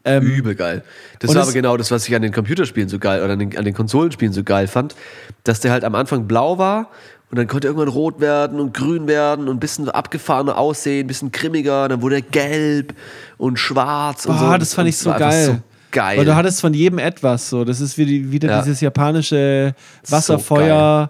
Ähm, 0.05 0.23
Übel 0.23 0.55
geil. 0.55 0.83
Das 1.19 1.33
war 1.35 1.41
aber 1.43 1.51
genau 1.51 1.75
das, 1.75 1.91
was 1.91 2.07
ich 2.07 2.15
an 2.15 2.21
den 2.21 2.31
Computerspielen 2.31 2.87
so 2.87 2.97
geil 2.99 3.23
oder 3.23 3.33
an 3.33 3.39
den, 3.39 3.57
an 3.57 3.65
den 3.65 3.73
Konsolenspielen 3.73 4.33
so 4.33 4.43
geil 4.43 4.67
fand, 4.67 4.95
dass 5.43 5.59
der 5.59 5.71
halt 5.71 5.83
am 5.83 5.95
Anfang 5.95 6.27
blau 6.27 6.57
war 6.57 6.89
und 7.29 7.37
dann 7.37 7.47
konnte 7.47 7.67
er 7.67 7.71
irgendwann 7.71 7.89
rot 7.93 8.21
werden 8.21 8.59
und 8.61 8.73
grün 8.73 9.07
werden 9.07 9.49
und 9.49 9.57
ein 9.57 9.59
bisschen 9.59 9.89
abgefahrener 9.89 10.57
aussehen, 10.57 11.05
ein 11.05 11.07
bisschen 11.07 11.31
grimmiger, 11.33 11.89
dann 11.89 12.01
wurde 12.01 12.15
er 12.15 12.21
gelb 12.21 12.93
und 13.37 13.59
schwarz 13.59 14.25
und 14.25 14.37
so. 14.39 14.45
Boah, 14.45 14.57
das 14.57 14.73
fand 14.73 14.87
ich 14.87 14.97
so 14.97 15.11
geil. 15.11 15.45
So 15.45 15.57
geil. 15.91 16.17
Weil 16.19 16.25
du 16.25 16.35
hattest 16.35 16.61
von 16.61 16.73
jedem 16.73 16.99
etwas 16.99 17.49
so. 17.49 17.65
Das 17.65 17.81
ist 17.81 17.97
wie, 17.97 18.31
wieder 18.31 18.49
Ja. 18.49 18.61
dieses 18.61 18.79
japanische 18.79 19.73
Wasser, 20.07 20.39
So 20.39 21.09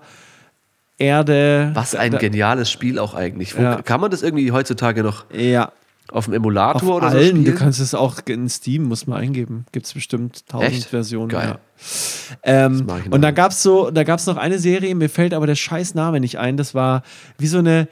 Erde. 0.97 1.71
was 1.73 1.95
ein 1.95 2.11
Da- 2.11 2.17
geniales 2.17 2.71
Spiel 2.71 2.97
auch 2.99 3.13
eigentlich. 3.13 3.57
Wo, 3.57 3.61
Ja. 3.61 3.81
Kann 3.81 4.01
man 4.01 4.11
das 4.11 4.23
irgendwie 4.23 4.51
heutzutage 4.51 5.03
noch 5.03 5.25
Ja, 5.31 5.71
auf 6.11 6.25
dem 6.25 6.31
auf 6.31 6.35
Emulator 6.37 6.95
oder 6.97 7.11
so 7.11 7.17
allen. 7.17 7.27
spielen? 7.29 7.45
du 7.45 7.53
kannst 7.55 7.79
es 7.79 7.93
auch 7.93 8.15
in 8.27 8.49
Steam, 8.49 8.83
muss 8.83 9.05
man 9.07 9.19
eingeben. 9.19 9.65
Gibt 9.71 9.85
es 9.85 9.93
bestimmt 9.93 10.47
tausend? 10.47 10.85
Versionen. 10.85 11.29
Geil. 11.29 11.57
Ja. 12.43 12.65
Ähm, 12.65 12.87
und 13.11 13.21
da 13.21 13.29
noch. 13.29 13.35
gab 13.35 13.51
es 13.51 13.61
so, 13.61 13.91
da 13.91 14.03
gab 14.03 14.19
es 14.19 14.25
noch 14.25 14.37
eine 14.37 14.57
Serie, 14.59 14.95
mir 14.95 15.09
fällt 15.09 15.33
aber 15.33 15.45
der 15.47 15.55
scheiß 15.55 15.93
Name 15.95 16.19
nicht 16.19 16.39
ein. 16.39 16.57
Das 16.57 16.73
war 16.73 17.03
wie 17.37 17.47
so 17.47 17.59
eine, 17.59 17.87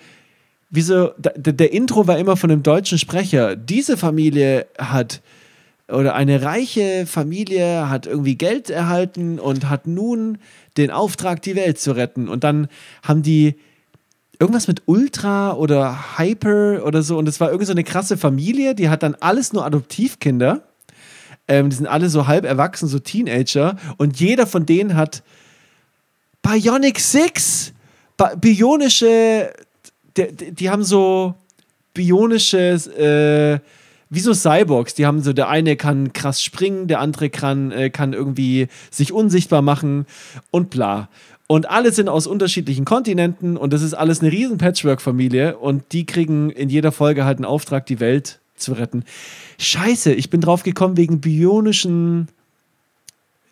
wie 0.72 0.82
so, 0.82 1.12
da, 1.20 1.30
der 1.36 1.72
Intro 1.74 2.08
war 2.08 2.18
immer 2.18 2.36
von 2.38 2.50
einem 2.50 2.64
deutschen 2.64 2.98
Sprecher. 2.98 3.56
Diese 3.56 3.98
Familie 3.98 4.66
hat 4.80 5.22
oder 5.88 6.16
eine 6.16 6.42
reiche 6.42 7.06
Familie 7.06 7.90
hat 7.90 8.08
irgendwie 8.08 8.36
Geld 8.36 8.70
erhalten 8.70 9.40
und 9.40 9.70
hat 9.70 9.86
nun 9.86 10.40
den 10.78 10.90
Auftrag, 10.90 11.42
die 11.42 11.56
Welt 11.56 11.80
zu 11.80 11.92
retten. 11.92 12.28
Und 12.28 12.44
dann 12.44 12.68
haben 13.04 13.22
die 13.22 13.56
irgendwas 14.40 14.68
mit 14.68 14.84
Ultra 14.86 15.54
oder 15.54 16.18
Hyper 16.18 16.84
oder 16.86 17.04
so. 17.04 17.18
Und 17.18 17.28
es 17.28 17.40
war 17.40 17.50
irgendwie 17.50 17.68
so 17.68 17.72
eine 17.72 17.84
krasse 17.84 18.18
Familie, 18.18 18.76
die 18.76 18.90
hat 18.90 19.04
dann 19.04 19.16
alles 19.20 19.54
nur 19.54 19.66
Adoptivkinder. 19.66 20.64
Ähm, 21.48 21.70
die 21.70 21.76
sind 21.76 21.88
alle 21.88 22.10
so 22.10 22.26
halb 22.26 22.46
erwachsen, 22.46 22.88
so 22.88 23.00
Teenager. 23.00 23.78
Und 23.98 24.20
jeder 24.20 24.48
von 24.48 24.66
denen 24.66 24.96
hat 24.96 25.22
Bionic 26.42 27.00
Six, 27.00 27.74
ba 28.18 28.34
bionische, 28.36 29.54
die, 30.18 30.36
die 30.36 30.52
die 30.52 30.70
haben 30.70 30.84
so 30.84 31.36
bionische, 31.94 33.62
äh, 33.62 33.85
wie 34.16 34.20
so 34.20 34.34
Cyborgs. 34.34 34.96
Die 34.96 35.06
haben 35.06 35.22
so, 35.22 35.34
der 35.34 35.50
eine 35.50 35.76
kann 35.76 36.14
krass 36.14 36.42
springen, 36.42 36.88
der 36.88 37.00
andere 37.00 37.30
kann, 37.30 37.72
äh, 37.72 37.90
kann 37.90 38.14
irgendwie 38.14 38.68
sich 38.90 39.12
unsichtbar 39.12 39.62
machen 39.62 40.06
und 40.52 40.70
bla. 40.70 41.10
Und 41.48 41.70
alle 41.70 41.92
sind 41.92 42.10
aus 42.10 42.26
unterschiedlichen 42.26 42.86
Kontinenten 42.86 43.56
und 43.56 43.72
das 43.72 43.84
ist 43.84 43.94
alles 43.94 44.22
eine 44.22 44.32
riesen 44.32 44.58
Patchwork-Familie 44.58 45.58
und 45.58 45.84
die 45.92 46.06
kriegen 46.06 46.50
in 46.50 46.70
jeder 46.70 46.92
Folge 46.92 47.24
halt 47.24 47.38
einen 47.38 47.46
Auftrag, 47.46 47.86
die 47.86 48.00
Welt 48.00 48.40
zu 48.56 48.74
retten. 48.74 49.04
Scheiße, 49.60 50.14
ich 50.14 50.30
bin 50.30 50.42
drauf 50.42 50.64
gekommen 50.64 50.98
wegen 50.98 51.22
bionischen. 51.22 52.30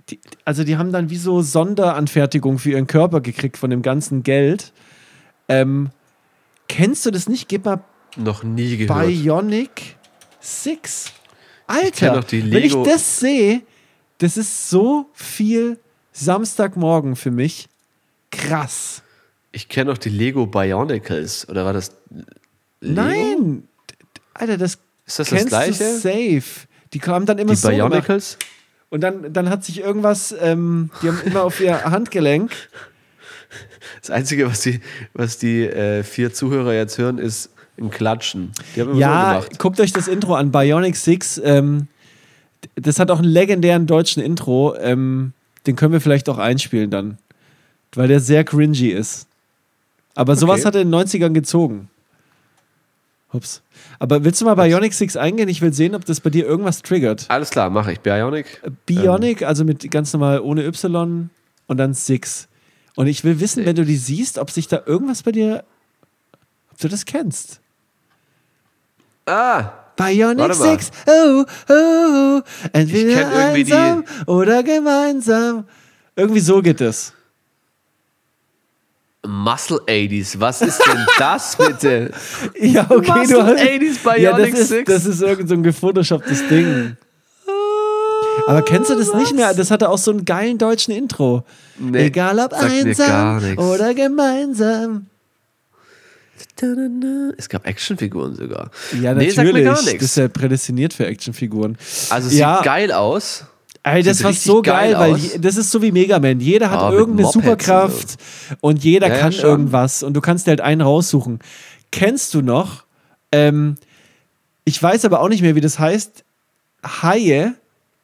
Die, 0.09 0.19
also, 0.43 0.63
die 0.63 0.77
haben 0.77 0.91
dann 0.91 1.09
wie 1.09 1.17
so 1.17 1.41
Sonderanfertigung 1.41 2.57
für 2.57 2.71
ihren 2.71 2.87
Körper 2.87 3.21
gekriegt 3.21 3.57
von 3.57 3.69
dem 3.69 3.83
ganzen 3.83 4.23
Geld. 4.23 4.73
Ähm, 5.47 5.89
kennst 6.67 7.05
du 7.05 7.11
das 7.11 7.29
nicht? 7.29 7.47
Gib 7.47 7.65
mal 7.65 7.83
noch 8.17 8.43
nie 8.43 8.77
gehört. 8.77 9.07
Bionic 9.07 9.97
Six. 10.43 11.11
Alter, 11.67 12.21
die 12.21 12.51
wenn 12.51 12.63
ich 12.63 12.75
das 12.83 13.19
sehe, 13.19 13.61
das 14.17 14.35
ist 14.35 14.69
so 14.69 15.09
viel 15.13 15.79
Samstagmorgen 16.11 17.15
für 17.15 17.31
mich. 17.31 17.67
Krass. 18.29 19.01
Ich 19.53 19.69
kenne 19.69 19.91
noch 19.91 19.97
die 19.97 20.09
Lego 20.09 20.45
Bionicles. 20.45 21.47
Oder 21.47 21.63
war 21.65 21.73
das 21.73 21.91
Lego? 22.81 23.01
Nein. 23.01 23.67
Alter, 24.33 24.57
das 24.57 24.73
Ist 25.05 25.19
das 25.19 25.29
das 25.29 25.29
kennst 25.29 25.47
Gleiche? 25.47 25.83
du 25.83 25.99
safe. 25.99 26.67
Die 26.93 26.99
kamen 26.99 27.25
dann 27.25 27.37
immer 27.37 27.51
Die 27.51 27.57
so 27.57 27.69
gemacht. 27.69 27.89
Bionicles? 27.89 28.37
Und 28.89 29.01
dann, 29.01 29.31
dann 29.33 29.49
hat 29.49 29.63
sich 29.63 29.79
irgendwas, 29.79 30.35
ähm, 30.39 30.91
die 31.01 31.07
haben 31.07 31.21
immer 31.25 31.43
auf 31.43 31.59
ihr 31.59 31.83
Handgelenk. 31.83 32.51
Das 34.01 34.09
Einzige, 34.09 34.47
was 34.47 34.61
die, 34.61 34.81
was 35.13 35.37
die 35.37 35.61
äh, 35.63 36.03
vier 36.03 36.33
Zuhörer 36.33 36.73
jetzt 36.73 36.97
hören, 36.97 37.19
ist 37.19 37.51
ein 37.79 37.89
Klatschen. 37.89 38.51
Die 38.75 38.81
haben 38.81 38.93
so 38.93 38.99
Ja, 38.99 39.33
gemacht. 39.39 39.59
guckt 39.59 39.79
euch 39.79 39.91
das 39.93 40.07
Intro 40.07 40.35
an. 40.35 40.51
Bionic 40.51 40.95
Six. 40.95 41.41
Ähm, 41.43 41.87
das 42.75 42.99
hat 42.99 43.11
auch 43.11 43.19
einen 43.19 43.27
legendären 43.29 43.87
deutschen 43.87 44.21
Intro. 44.23 44.75
Ähm, 44.77 45.33
den 45.65 45.75
können 45.75 45.93
wir 45.93 46.01
vielleicht 46.01 46.29
auch 46.29 46.37
einspielen 46.37 46.89
dann. 46.91 47.17
Weil 47.95 48.07
der 48.07 48.19
sehr 48.19 48.43
cringy 48.43 48.89
ist. 48.89 49.27
Aber 50.15 50.35
sowas 50.35 50.59
Okay. 50.59 50.67
hat 50.67 50.75
er 50.75 50.81
in 50.81 50.91
den 50.91 50.95
90ern 51.07 51.33
gezogen. 51.33 51.89
Ups. 53.31 53.63
Aber 53.97 54.23
willst 54.23 54.39
du 54.41 54.45
mal 54.45 54.53
Bionic 54.53 54.93
Six 54.93 55.17
eingehen? 55.17 55.49
Ich 55.49 55.61
will 55.61 55.73
sehen, 55.73 55.95
ob 55.95 56.05
das 56.05 56.19
bei 56.21 56.29
dir 56.29 56.45
irgendwas 56.45 56.83
triggert. 56.83 57.25
Alles 57.29 57.49
klar, 57.49 57.71
mache 57.71 57.93
ich. 57.93 57.99
Bionic. 57.99 58.61
Bionic, 58.85 59.41
Ähm. 59.41 59.47
also 59.47 59.65
mit 59.65 59.89
ganz 59.89 60.13
normal 60.13 60.39
ohne 60.41 60.63
Y 60.65 61.29
und 61.67 61.77
dann 61.77 61.95
Six. 61.95 62.47
Und 62.95 63.07
ich 63.07 63.23
will 63.23 63.39
wissen, 63.39 63.65
wenn 63.65 63.75
du 63.75 63.85
die 63.85 63.97
siehst, 63.97 64.37
ob 64.37 64.51
sich 64.51 64.67
da 64.67 64.83
irgendwas 64.85 65.23
bei 65.23 65.31
dir, 65.31 65.63
ob 66.71 66.77
du 66.77 66.87
das 66.87 67.05
kennst. 67.05 67.59
Ah, 69.25 69.71
Bionic. 69.95 70.53
Six, 70.53 70.91
oh, 71.07 71.45
oh, 71.69 71.73
oh. 71.73 72.41
Entweder 72.71 73.27
einsam 73.29 74.03
oder 74.25 74.63
gemeinsam. 74.63 75.65
Irgendwie 76.15 76.39
so 76.39 76.61
geht 76.61 76.81
es. 76.81 77.13
Muscle 79.25 79.79
80s. 79.87 80.39
Was 80.39 80.61
ist 80.61 80.79
denn 80.85 81.05
das 81.17 81.55
bitte? 81.55 82.11
Ja, 82.59 82.85
okay, 82.89 83.11
Muscle 83.19 83.37
du 83.37 83.43
hast, 83.43 83.61
80s 83.61 84.03
Bionic 84.03 84.21
ja, 84.21 84.37
das 84.37 84.49
ist, 84.49 84.69
Six. 84.69 84.91
das 84.91 85.05
ist 85.05 85.21
irgend 85.21 85.47
so 85.49 85.55
ein 85.55 85.63
gefotoshopptes 85.63 86.47
Ding. 86.49 86.97
Aber 88.47 88.61
kennst 88.63 88.89
du 88.89 88.95
das 88.95 89.13
nicht 89.13 89.33
mehr? 89.33 89.53
Das 89.53 89.71
hatte 89.71 89.89
auch 89.89 89.97
so 89.97 90.11
einen 90.11 90.25
geilen 90.25 90.57
deutschen 90.57 90.93
Intro. 90.93 91.45
Nee, 91.77 92.07
Egal 92.07 92.39
ob 92.39 92.51
einsam 92.53 93.57
oder 93.57 93.93
gemeinsam. 93.93 95.07
Es 97.37 97.49
gab 97.49 97.65
Actionfiguren 97.67 98.35
sogar. 98.35 98.69
Ja, 99.01 99.13
Nee, 99.13 99.27
natürlich. 99.27 99.35
sagt 99.35 99.53
mir 99.53 99.63
gar 99.63 99.75
das 99.75 99.85
ist 99.93 100.17
ja 100.17 100.27
prädestiniert 100.27 100.93
für 100.93 101.05
Actionfiguren. 101.05 101.77
Also 102.09 102.27
es 102.27 102.35
Ja. 102.37 102.57
sieht 102.57 102.65
geil 102.65 102.91
aus. 102.91 103.45
Ey, 103.85 104.01
das 104.01 104.23
war 104.23 104.31
so 104.31 104.61
geil, 104.61 104.93
geil 104.93 105.11
weil 105.11 105.39
das 105.41 105.57
ist 105.57 105.69
so 105.69 105.81
wie 105.81 105.91
Mega 105.91 106.17
Man. 106.19 106.39
Jeder 106.39 106.71
hat 106.71 106.89
mit 106.89 106.99
irgendeine 106.99 107.29
Superkraft 107.29 108.15
und 108.61 108.81
jeder 108.83 109.09
Ja, 109.09 109.17
kann 109.19 109.33
schon. 109.33 109.43
irgendwas 109.43 110.03
und 110.03 110.13
du 110.13 110.21
kannst 110.21 110.47
dir 110.47 110.51
halt 110.51 110.61
einen 110.61 110.79
raussuchen. 110.81 111.39
Kennst 111.91 112.33
du 112.33 112.41
noch? 112.41 112.85
Ähm, 113.33 113.75
ich 114.63 114.81
weiß 114.81 115.03
aber 115.03 115.19
auch 115.19 115.27
nicht 115.27 115.41
mehr, 115.41 115.55
wie 115.55 115.61
das 115.61 115.79
heißt. 115.79 116.23
Haie, 116.85 117.55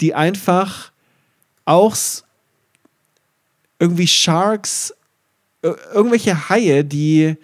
die 0.02 0.14
einfach 0.16 0.92
auch 1.66 1.96
irgendwie 3.80 4.08
Sharks, 4.08 4.94
ir- 5.64 5.78
irgendwelche 5.94 6.50
Haie, 6.50 6.84
die 6.84 7.38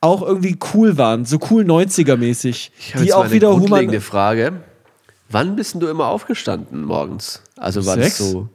auch 0.00 0.22
irgendwie 0.22 0.56
cool 0.74 0.96
waren, 0.96 1.24
so 1.24 1.38
cool 1.50 1.64
90er-mäßig. 1.64 2.70
Ich 2.78 2.94
habe 2.94 3.04
Die 3.04 3.08
jetzt 3.08 3.14
mal 3.14 3.20
auch 3.20 3.24
eine 3.24 3.32
wieder 3.32 3.50
grundlegende 3.50 3.96
human. 3.98 4.00
Frage. 4.00 4.52
Wann 5.30 5.56
bist 5.56 5.74
du 5.74 5.88
immer 5.88 6.06
aufgestanden 6.06 6.84
morgens? 6.84 7.42
Also 7.56 7.84
war 7.84 7.94
Sechs? 7.94 8.18
das 8.18 8.30
so, 8.30 8.48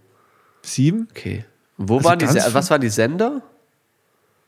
Sieben? 0.64 1.08
okay. 1.12 1.46
Wo 1.78 1.98
Also 1.98 2.10
waren 2.10 2.20
die, 2.20 2.28
was 2.28 2.70
waren 2.70 2.82
die 2.82 2.90
Sender? 2.90 3.42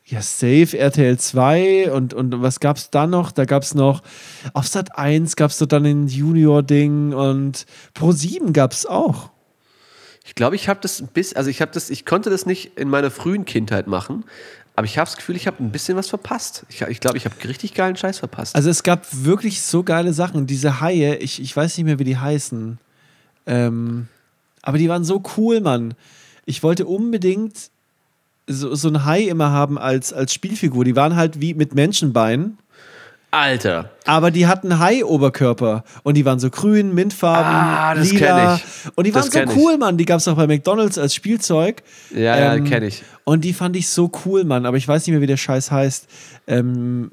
Ja, 0.04 0.22
Safe, 0.22 0.78
RTL 0.78 1.18
2 1.18 1.90
und, 1.90 2.14
und 2.14 2.40
was 2.40 2.60
gab's 2.60 2.90
da 2.90 3.08
noch? 3.08 3.32
Da 3.32 3.44
gab's 3.44 3.74
noch, 3.74 4.02
auf 4.54 4.68
Sat 4.68 4.96
1 4.96 5.34
gab's 5.34 5.58
so 5.58 5.66
dann 5.66 5.84
ein 5.84 6.06
Junior-Ding 6.06 7.12
und 7.12 7.66
Pro 7.92 8.12
7 8.12 8.52
gab's 8.52 8.86
auch. 8.86 9.30
Ich 10.24 10.36
glaube, 10.36 10.54
ich 10.56 10.68
habe 10.68 10.80
das 10.80 11.02
bisschen, 11.12 11.36
also 11.36 11.50
ich 11.50 11.60
habe 11.60 11.72
das, 11.72 11.90
ich 11.90 12.04
konnte 12.04 12.30
das 12.30 12.46
nicht 12.46 12.78
in 12.78 12.88
meiner 12.88 13.10
frühen 13.10 13.44
Kindheit 13.44 13.88
machen, 13.88 14.24
aber 14.76 14.84
ich 14.84 14.98
habe 14.98 15.06
das 15.06 15.16
Gefühl, 15.16 15.36
ich 15.36 15.46
habe 15.46 15.64
ein 15.64 15.72
bisschen 15.72 15.96
was 15.96 16.10
verpasst. 16.10 16.66
Ich, 16.68 16.82
ich 16.82 17.00
glaube, 17.00 17.16
ich 17.16 17.24
habe 17.24 17.34
richtig 17.48 17.72
geilen 17.72 17.96
Scheiß 17.96 18.18
verpasst. 18.18 18.54
Also 18.54 18.68
es 18.68 18.82
gab 18.82 19.06
wirklich 19.10 19.62
so 19.62 19.82
geile 19.82 20.12
Sachen. 20.12 20.46
Diese 20.46 20.82
Haie, 20.82 21.16
ich, 21.16 21.40
ich 21.40 21.56
weiß 21.56 21.78
nicht 21.78 21.86
mehr, 21.86 21.98
wie 21.98 22.04
die 22.04 22.18
heißen. 22.18 22.78
Ähm, 23.46 24.08
aber 24.60 24.76
die 24.76 24.90
waren 24.90 25.02
so 25.02 25.22
cool, 25.38 25.62
Mann. 25.62 25.94
Ich 26.44 26.62
wollte 26.62 26.84
unbedingt 26.84 27.70
so, 28.46 28.74
so 28.74 28.88
ein 28.88 29.06
Hai 29.06 29.22
immer 29.22 29.50
haben 29.50 29.78
als, 29.78 30.12
als 30.12 30.34
Spielfigur. 30.34 30.84
Die 30.84 30.94
waren 30.94 31.16
halt 31.16 31.40
wie 31.40 31.54
mit 31.54 31.74
Menschenbeinen. 31.74 32.58
Alter. 33.30 33.90
Aber 34.06 34.30
die 34.30 34.46
hatten 34.46 34.78
Hai-Oberkörper 34.78 35.84
und 36.04 36.14
die 36.16 36.24
waren 36.24 36.38
so 36.38 36.48
grün, 36.48 36.94
mintfarben, 36.94 37.52
Ah, 37.52 37.94
das 37.94 38.12
lila. 38.12 38.54
ich. 38.54 38.62
Und 38.94 39.04
die 39.06 39.12
Das 39.12 39.24
waren 39.24 39.32
so 39.32 39.38
kenn 39.38 39.50
ich. 39.50 39.56
cool, 39.56 39.76
Mann. 39.78 39.96
Die 39.98 40.04
gab 40.04 40.18
es 40.20 40.28
auch 40.28 40.36
bei 40.36 40.46
McDonalds 40.46 40.96
als 40.96 41.14
Spielzeug. 41.14 41.82
Ja, 42.14 42.38
ja, 42.38 42.58
kenn 42.60 42.82
ich. 42.84 43.02
Und 43.24 43.44
die 43.44 43.52
fand 43.52 43.76
ich 43.76 43.88
so 43.88 44.10
cool, 44.24 44.44
Mann. 44.44 44.64
Aber 44.64 44.76
ich 44.76 44.86
weiß 44.88 45.02
nicht 45.06 45.12
mehr, 45.12 45.20
wie 45.20 45.26
der 45.26 45.36
Scheiß 45.36 45.70
heißt. 45.70 46.06
Ähm, 46.46 47.10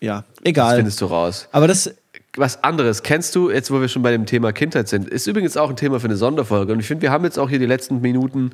ja, 0.00 0.24
Das 0.36 0.44
egal. 0.44 0.76
findest 0.76 1.00
du 1.00 1.06
raus. 1.06 1.48
Aber 1.52 1.66
das, 1.66 1.92
Was 2.36 2.62
anderes, 2.62 3.02
kennst 3.02 3.34
du, 3.34 3.50
jetzt 3.50 3.70
wo 3.72 3.80
wir 3.80 3.88
schon 3.88 4.02
bei 4.02 4.12
dem 4.12 4.24
Thema 4.24 4.52
Kindheit 4.52 4.88
sind, 4.88 5.08
ist 5.08 5.26
übrigens 5.26 5.56
auch 5.56 5.70
ein 5.70 5.76
Thema 5.76 5.98
für 5.98 6.06
eine 6.06 6.16
Sonderfolge. 6.16 6.72
Und 6.72 6.78
ich 6.80 6.86
finde, 6.86 7.02
wir 7.02 7.10
haben 7.10 7.24
jetzt 7.24 7.38
auch 7.38 7.48
hier 7.50 7.58
die 7.58 7.66
letzten 7.66 8.00
Minuten 8.00 8.52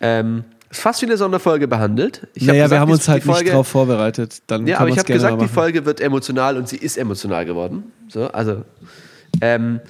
ähm, 0.00 0.42
fast 0.70 1.02
wie 1.02 1.06
eine 1.06 1.16
Sonderfolge 1.16 1.66
behandelt. 1.68 2.28
Ich 2.34 2.42
hab 2.42 2.48
naja, 2.48 2.64
gesagt, 2.64 2.70
wir 2.70 2.80
haben 2.80 2.92
uns 2.92 3.08
halt 3.08 3.24
Folge, 3.24 3.44
nicht 3.44 3.54
drauf 3.54 3.68
vorbereitet. 3.68 4.42
Dann 4.46 4.66
Ja, 4.66 4.78
aber 4.78 4.88
ich 4.88 4.98
habe 4.98 5.12
gesagt, 5.12 5.40
die. 5.42 5.48
Folge 5.48 5.84
wird 5.84 6.00
emotional 6.00 6.56
und 6.56 6.68
sie 6.68 6.76
ist 6.76 6.96
emotional 6.96 7.44
geworden. 7.44 7.92
So, 8.08 8.28
also, 8.28 8.64
ähm, 9.40 9.80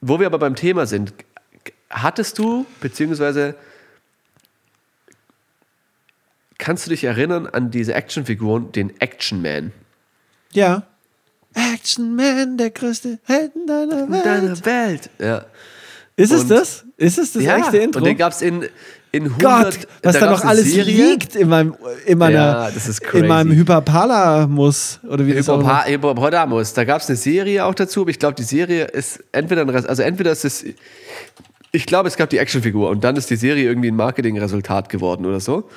wo 0.00 0.20
wir 0.20 0.26
aber 0.26 0.38
beim 0.38 0.54
Thema 0.54 0.86
sind, 0.86 1.14
hattest 1.90 2.38
du, 2.38 2.66
beziehungsweise 2.80 3.54
kannst 6.58 6.86
du 6.86 6.90
dich 6.90 7.04
erinnern 7.04 7.46
an 7.46 7.70
diese 7.70 7.94
Actionfiguren, 7.94 8.72
den 8.72 9.00
Action 9.00 9.42
Man? 9.42 9.72
Ja. 10.52 10.82
Action 11.54 12.14
Man, 12.14 12.58
der 12.58 12.70
größte 12.70 13.18
Held 13.24 13.54
in 13.54 13.66
deiner 13.66 14.10
Welt. 14.10 14.26
Deine 14.26 14.66
Welt. 14.66 15.10
Ja. 15.18 15.46
Ist 16.16 16.32
es 16.32 16.42
Und- 16.42 16.50
das? 16.50 16.84
Ist 16.96 17.18
es 17.18 17.32
das 17.34 17.42
ja. 17.42 17.58
echte 17.58 17.76
Intro? 17.78 17.98
Und 17.98 18.06
den 18.06 18.16
gab 18.16 18.32
es 18.32 18.40
in, 18.40 18.64
in 19.12 19.24
100. 19.24 19.38
Gott, 19.40 19.88
was 20.02 20.14
da, 20.18 20.26
gab's 20.26 20.42
noch 20.42 20.48
alles 20.48 20.72
Serie. 20.72 21.10
liegt 21.10 21.36
in 21.36 21.48
meinem, 21.48 21.74
in 22.06 22.16
meiner, 22.16 22.34
Ja, 22.34 22.70
das 22.70 22.88
ist 22.88 23.02
in 23.12 23.26
meinem 23.26 23.48
crazy. 23.48 23.58
Hyperpalamus 23.60 25.00
oder 25.08 25.26
wie 25.26 25.34
das 25.34 25.46
Hippopa- 25.46 25.60
immer. 25.60 25.82
Hippopotamus. 25.84 26.72
Da 26.72 26.84
gab 26.84 27.02
es 27.02 27.08
eine 27.08 27.16
Serie 27.16 27.64
auch 27.66 27.74
dazu, 27.74 28.00
aber 28.02 28.10
ich 28.10 28.18
glaube, 28.18 28.34
die 28.34 28.44
Serie 28.44 28.84
ist 28.86 29.22
entweder 29.32 29.60
ein 29.62 29.68
Rest, 29.68 29.88
also 29.88 30.02
entweder 30.02 30.32
ist 30.32 30.44
es. 30.44 30.64
Ich 31.72 31.84
glaube, 31.84 32.08
es 32.08 32.16
gab 32.16 32.30
die 32.30 32.38
Actionfigur 32.38 32.88
und 32.88 33.04
dann 33.04 33.16
ist 33.16 33.28
die 33.28 33.36
Serie 33.36 33.64
irgendwie 33.64 33.88
ein 33.90 33.96
Marketingresultat 33.96 34.88
geworden 34.88 35.26
oder 35.26 35.40
so. 35.40 35.68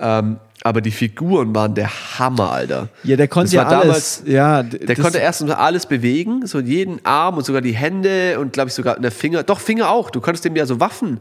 Ähm, 0.00 0.38
aber 0.62 0.80
die 0.82 0.90
Figuren 0.90 1.54
waren 1.54 1.74
der 1.74 1.90
Hammer, 2.18 2.50
Alter. 2.52 2.88
Ja, 3.02 3.16
der 3.16 3.28
konnte 3.28 3.54
ja 3.54 3.62
alles. 3.66 3.80
damals- 3.80 4.22
ja, 4.26 4.62
Der 4.62 4.94
konnte 4.96 5.18
erst 5.18 5.42
mal 5.46 5.54
alles 5.54 5.86
bewegen, 5.86 6.46
so 6.46 6.60
jeden 6.60 7.04
Arm 7.04 7.38
und 7.38 7.46
sogar 7.46 7.62
die 7.62 7.72
Hände 7.72 8.38
und 8.38 8.52
glaube 8.52 8.68
ich 8.68 8.74
sogar 8.74 8.96
in 8.96 9.02
der 9.02 9.10
Finger. 9.12 9.42
Doch, 9.42 9.58
Finger 9.60 9.88
auch. 9.90 10.10
Du 10.10 10.20
konntest 10.20 10.44
dem 10.44 10.56
ja 10.56 10.66
so 10.66 10.78
Waffen 10.80 11.20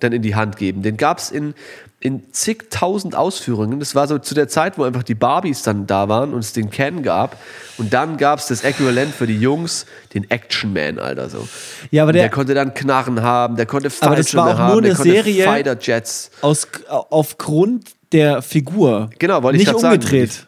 dann 0.00 0.12
in 0.12 0.22
die 0.22 0.34
Hand 0.34 0.56
geben. 0.56 0.82
Den 0.82 0.96
gab 0.96 1.18
es 1.18 1.30
in, 1.30 1.54
in 2.00 2.32
zigtausend 2.32 3.14
Ausführungen. 3.14 3.78
Das 3.78 3.94
war 3.94 4.08
so 4.08 4.18
zu 4.18 4.34
der 4.34 4.48
Zeit, 4.48 4.76
wo 4.78 4.82
einfach 4.82 5.02
die 5.04 5.14
Barbies 5.14 5.62
dann 5.62 5.86
da 5.86 6.08
waren 6.08 6.32
und 6.34 6.40
es 6.40 6.52
den 6.52 6.70
Ken 6.70 7.02
gab. 7.04 7.36
Und 7.78 7.92
dann 7.92 8.16
gab 8.16 8.38
es 8.40 8.46
das 8.46 8.64
Äquivalent 8.64 9.14
für 9.14 9.26
die 9.28 9.38
Jungs, 9.38 9.86
den 10.14 10.28
Action 10.30 10.72
Man, 10.72 10.98
Alter. 10.98 11.28
So. 11.28 11.46
Ja, 11.92 12.02
aber 12.04 12.12
der, 12.12 12.22
der- 12.22 12.30
konnte 12.30 12.54
dann 12.54 12.74
Knarren 12.74 13.22
haben, 13.22 13.54
der 13.56 13.66
konnte 13.66 13.90
Fallschirme 13.90 14.58
haben, 14.58 14.72
nur 14.72 14.82
der 14.82 14.90
eine 14.92 14.96
konnte 14.96 15.12
Serie- 15.12 15.44
Fighter 15.44 15.76
Jets. 15.80 16.30
aus, 16.40 16.66
aufgrund 16.88 17.90
der 18.12 18.42
Figur. 18.42 19.10
Genau, 19.18 19.42
wollte 19.42 19.56
ich 19.58 19.64
Nicht 19.64 19.72
grad 19.72 19.80
sagen. 19.80 19.94
umgedreht. 19.94 20.46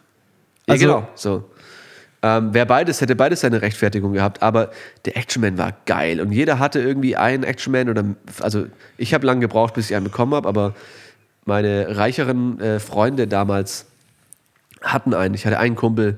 Ja, 0.67 0.73
Also- 0.73 0.85
genau. 0.85 1.07
So. 1.15 1.49
Ähm, 2.25 2.49
wer 2.53 2.65
beides 2.65 3.01
hätte 3.01 3.17
beides 3.17 3.41
seine 3.41 3.61
Rechtfertigung 3.61 4.13
gehabt, 4.13 4.41
aber 4.41 4.71
der 5.03 5.17
Action 5.17 5.41
Man 5.41 5.57
war 5.57 5.73
geil 5.85 6.21
und 6.21 6.31
jeder 6.31 6.57
hatte 6.57 6.79
irgendwie 6.79 7.17
einen 7.17 7.43
Action 7.43 7.73
Man 7.73 7.89
oder 7.89 8.05
also 8.39 8.65
ich 8.97 9.13
habe 9.13 9.25
lange 9.25 9.41
gebraucht, 9.41 9.73
bis 9.73 9.89
ich 9.89 9.95
einen 9.97 10.05
bekommen 10.05 10.33
habe, 10.33 10.47
aber 10.47 10.73
meine 11.43 11.97
reicheren 11.97 12.61
äh, 12.61 12.79
Freunde 12.79 13.27
damals 13.27 13.87
hatten 14.81 15.13
einen. 15.13 15.33
Ich 15.35 15.45
hatte 15.45 15.59
einen 15.59 15.75
Kumpel, 15.75 16.17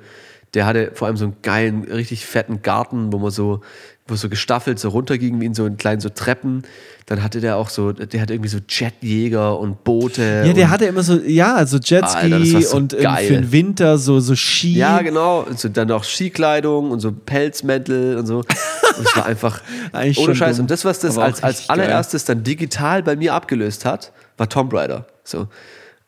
der 0.54 0.68
hatte 0.68 0.92
vor 0.94 1.08
allem 1.08 1.18
so 1.18 1.26
einen 1.26 1.38
geilen, 1.42 1.84
richtig 1.86 2.24
fetten 2.28 2.62
Garten, 2.62 3.12
wo 3.12 3.18
man 3.18 3.32
so, 3.32 3.62
wo 4.08 4.16
so 4.16 4.30
gestaffelt 4.30 4.78
so 4.78 4.90
runterging 4.90 5.42
wie 5.42 5.46
in 5.46 5.56
so 5.56 5.66
einen 5.66 5.78
kleinen 5.78 6.00
so 6.00 6.10
Treppen. 6.10 6.62
Dann 7.08 7.24
hatte 7.24 7.42
der 7.42 7.58
auch 7.58 7.70
so, 7.70 7.92
der 7.92 8.22
hatte 8.22 8.34
irgendwie 8.34 8.50
so 8.50 8.60
Jetjäger 8.68 9.58
und 9.60 9.84
Boote. 9.84 10.44
Ja, 10.46 10.54
der 10.54 10.70
hatte 10.70 10.86
immer 10.86 11.02
so, 11.04 11.18
ja, 11.20 11.66
so 11.66 11.78
Jetski 11.78 12.34
Alter, 12.34 12.62
so 12.62 12.78
und 12.78 12.98
geil. 12.98 13.26
für 13.28 13.34
den 13.34 13.52
Winter 13.52 13.98
so, 13.98 14.20
so 14.20 14.36
Ski. 14.36 14.74
Ja, 14.76 15.02
genau. 15.02 15.42
Und 15.42 15.60
so, 15.60 15.70
dann 15.70 15.90
auch 15.92 16.04
Skikleidung 16.04 16.92
und 16.92 17.00
so 17.00 17.12
Pelzmäntel 17.12 18.18
und 18.18 18.28
so. 18.28 18.38
Und 18.40 19.06
es 19.08 19.16
war 19.16 19.26
einfach 19.26 19.62
Eigentlich 19.92 20.20
ohne 20.20 20.36
Scheiß. 20.36 20.58
dumm, 20.58 20.66
Und 20.66 20.72
das, 20.72 20.86
was 20.86 21.00
das 21.00 21.18
als, 21.18 21.42
als 21.44 21.58
richtig 21.58 21.68
geil. 21.70 21.80
allererstes 21.82 22.26
dann 22.26 22.44
digital 22.44 23.02
bei 23.02 23.16
mir 23.16 23.34
abgelöst 23.34 23.86
hat, 23.86 24.12
war 24.38 24.48
Tomb 24.50 24.72
Raider. 24.74 25.08
So. 25.24 25.48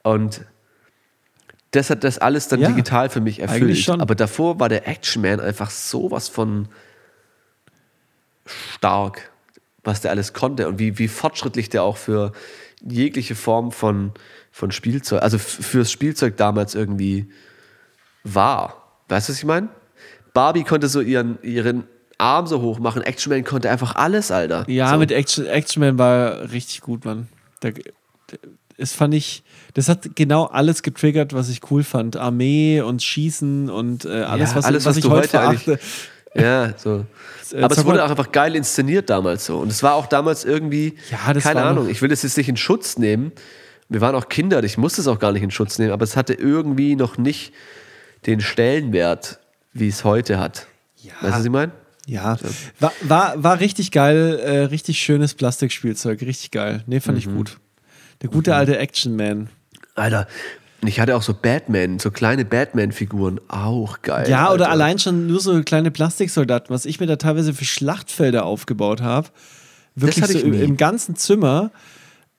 Und 0.04 0.42
das 1.72 1.90
hat 1.90 2.04
das 2.04 2.18
alles 2.20 2.48
dann 2.48 2.60
Ja, 2.62 2.70
digital 2.70 3.10
für 3.10 3.22
mich 3.22 3.40
erfüllt. 3.40 3.78
schon. 3.78 4.02
Aber 4.02 4.16
davor 4.16 4.60
war 4.60 4.70
der 4.70 4.88
Action 4.88 5.22
Man 5.22 5.40
einfach 5.40 5.70
sowas 5.72 6.28
von 6.30 6.68
stark, 8.48 9.32
was 9.84 10.02
der 10.02 10.12
alles 10.12 10.34
konnte 10.34 10.68
und 10.68 10.80
wie, 10.80 10.98
wie 11.00 11.08
fortschrittlich 11.08 11.70
der 11.70 11.84
auch 11.84 11.98
für 11.98 12.32
jegliche 12.86 13.36
Form 13.36 13.72
von, 13.72 14.12
von 14.52 14.72
Spielzeug, 14.72 15.22
also 15.22 15.38
fürs 15.38 15.92
Spielzeug 15.92 16.38
damals 16.38 16.76
irgendwie 16.76 17.30
war. 18.24 19.02
Weißt 19.08 19.30
du, 19.30 19.34
was 19.34 19.40
ich 19.40 19.46
meine? 19.46 19.70
Barbie 20.34 20.64
konnte 20.64 20.88
so 20.88 21.02
ihren, 21.02 21.42
ihren 21.42 21.86
Arm 22.18 22.48
so 22.48 22.62
hoch 22.62 22.80
machen, 22.80 23.02
Action 23.02 23.32
Man 23.32 23.44
konnte 23.44 23.70
einfach 23.70 23.96
alles, 23.96 24.32
Alter. 24.32 24.66
Ja, 24.70 24.92
so. 24.92 24.98
mit 24.98 25.12
Action, 25.12 25.46
Action 25.46 25.82
Man 25.82 25.98
war 25.98 26.52
richtig 26.52 26.82
gut, 26.82 27.06
Mann. 27.06 27.28
Da, 27.62 27.70
das 28.78 28.94
fand 28.94 29.14
ich, 29.14 29.44
das 29.74 29.90
hat 29.90 30.16
genau 30.16 30.46
alles 30.46 30.84
getriggert, 30.84 31.34
was 31.34 31.50
ich 31.50 31.72
cool 31.72 31.84
fand. 31.84 32.18
Armee 32.18 32.82
und 32.82 33.02
Schießen 33.02 33.70
und 33.70 34.06
äh, 34.06 34.10
alles, 34.10 34.52
Ja, 34.52 34.56
was, 34.58 34.66
alles, 34.66 34.86
was, 34.86 34.98
was 34.98 35.04
ich 35.04 35.10
heute 35.10 35.28
verachte. 35.28 35.80
Ja, 36.40 36.74
so. 36.78 37.06
Äh, 37.54 37.62
Aber 37.64 37.76
es 37.78 37.84
wurde 37.86 38.04
auch 38.04 38.10
einfach 38.10 38.32
geil 38.32 38.56
inszeniert 38.56 39.10
damals 39.10 39.46
so. 39.46 39.58
Und 39.60 39.72
es 39.72 39.82
war 39.84 39.94
auch 39.96 40.06
damals 40.08 40.44
irgendwie, 40.46 40.96
Ja, 41.12 41.34
keine 41.40 41.64
Ahnung, 41.64 41.90
ich 41.90 42.02
will 42.02 42.10
das 42.10 42.24
jetzt 42.24 42.38
nicht 42.38 42.50
in 42.50 42.58
Schutz 42.58 42.98
nehmen. 42.98 43.32
Wir 43.90 44.02
waren 44.02 44.16
auch 44.16 44.28
Kinder, 44.28 44.62
ich 44.64 44.78
musste 44.78 45.00
es 45.02 45.08
auch 45.08 45.20
gar 45.20 45.32
nicht 45.32 45.44
in 45.44 45.52
Schutz 45.52 45.80
nehmen, 45.80 45.92
aber 45.94 46.04
es 46.04 46.18
hatte 46.18 46.34
irgendwie 46.34 46.96
noch 46.96 47.18
nicht 47.18 47.54
den 48.26 48.42
Stellenwert, 48.42 49.40
wie 49.74 49.88
es 49.88 50.04
heute 50.04 50.40
hat. 50.40 50.68
Weißt 51.22 51.22
du, 51.22 51.28
was 51.40 51.46
ich 51.46 51.52
meine? 51.52 51.72
Ja, 52.06 52.38
war, 52.80 52.92
war, 53.02 53.44
war 53.44 53.60
richtig 53.60 53.92
geil, 53.92 54.40
äh, 54.44 54.60
richtig 54.66 55.00
schönes 55.00 55.34
Plastikspielzeug, 55.34 56.22
richtig 56.22 56.52
geil. 56.52 56.84
Nee, 56.88 57.00
fand 57.00 57.18
Mhm. 57.18 57.20
ich 57.20 57.36
gut. 57.38 57.58
Der 58.22 58.30
gute 58.30 58.56
alte 58.56 58.78
Action 58.78 59.16
Man. 59.16 59.50
Alter, 59.96 60.28
und 60.82 60.88
ich 60.88 61.00
hatte 61.00 61.16
auch 61.16 61.24
so 61.24 61.34
Batman, 61.34 62.00
so 62.00 62.12
kleine 62.12 62.46
Batman-Figuren, 62.46 63.40
auch 63.48 64.02
geil. 64.02 64.30
Ja, 64.30 64.52
oder 64.52 64.66
Alter. 64.66 64.72
allein 64.72 65.00
schon 65.00 65.28
nur 65.28 65.40
so 65.40 65.62
kleine 65.64 65.90
Plastiksoldaten, 65.90 66.70
was 66.70 66.86
ich 66.86 67.00
mir 67.00 67.08
da 67.08 67.16
teilweise 67.16 67.54
für 67.54 67.66
Schlachtfelder 67.66 68.46
aufgebaut 68.46 69.02
habe. 69.02 69.30
Wirklich 69.96 70.22
hatte 70.22 70.34
so 70.34 70.40
ich 70.40 70.46
im, 70.46 70.54
im 70.54 70.78
ganzen 70.78 71.16
Zimmer. 71.16 71.72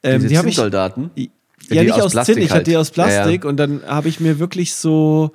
Ähm, 0.05 0.21
Diese 0.21 0.29
die 0.29 0.39
habe 0.39 0.49
ich. 0.49 0.55
Zinnsoldaten. 0.55 1.11
Ja, 1.17 1.27
die 1.69 1.81
nicht 1.81 1.93
aus 1.95 2.03
aus, 2.05 2.13
Plastik 2.13 2.37
Zinn, 2.37 2.45
ich 2.45 2.51
halt. 2.51 2.61
hatte 2.61 2.71
die 2.71 2.77
aus 2.77 2.91
Plastik 2.91 3.43
Ja, 3.43 3.45
ja. 3.45 3.49
und 3.49 3.57
dann 3.57 3.83
habe 3.85 4.09
ich 4.09 4.21
mir 4.21 4.39
wirklich 4.39 4.75
so, 4.75 5.33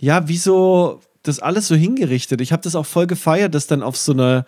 ja, 0.00 0.26
wie 0.28 0.36
so 0.36 1.00
das 1.22 1.38
alles 1.38 1.68
so 1.68 1.74
hingerichtet. 1.76 2.40
Ich 2.40 2.52
habe 2.52 2.62
das 2.62 2.74
auch 2.74 2.86
voll 2.86 3.06
gefeiert, 3.06 3.54
das 3.54 3.66
dann 3.66 3.82
auf 3.82 3.96
so 3.96 4.12
eine, 4.12 4.44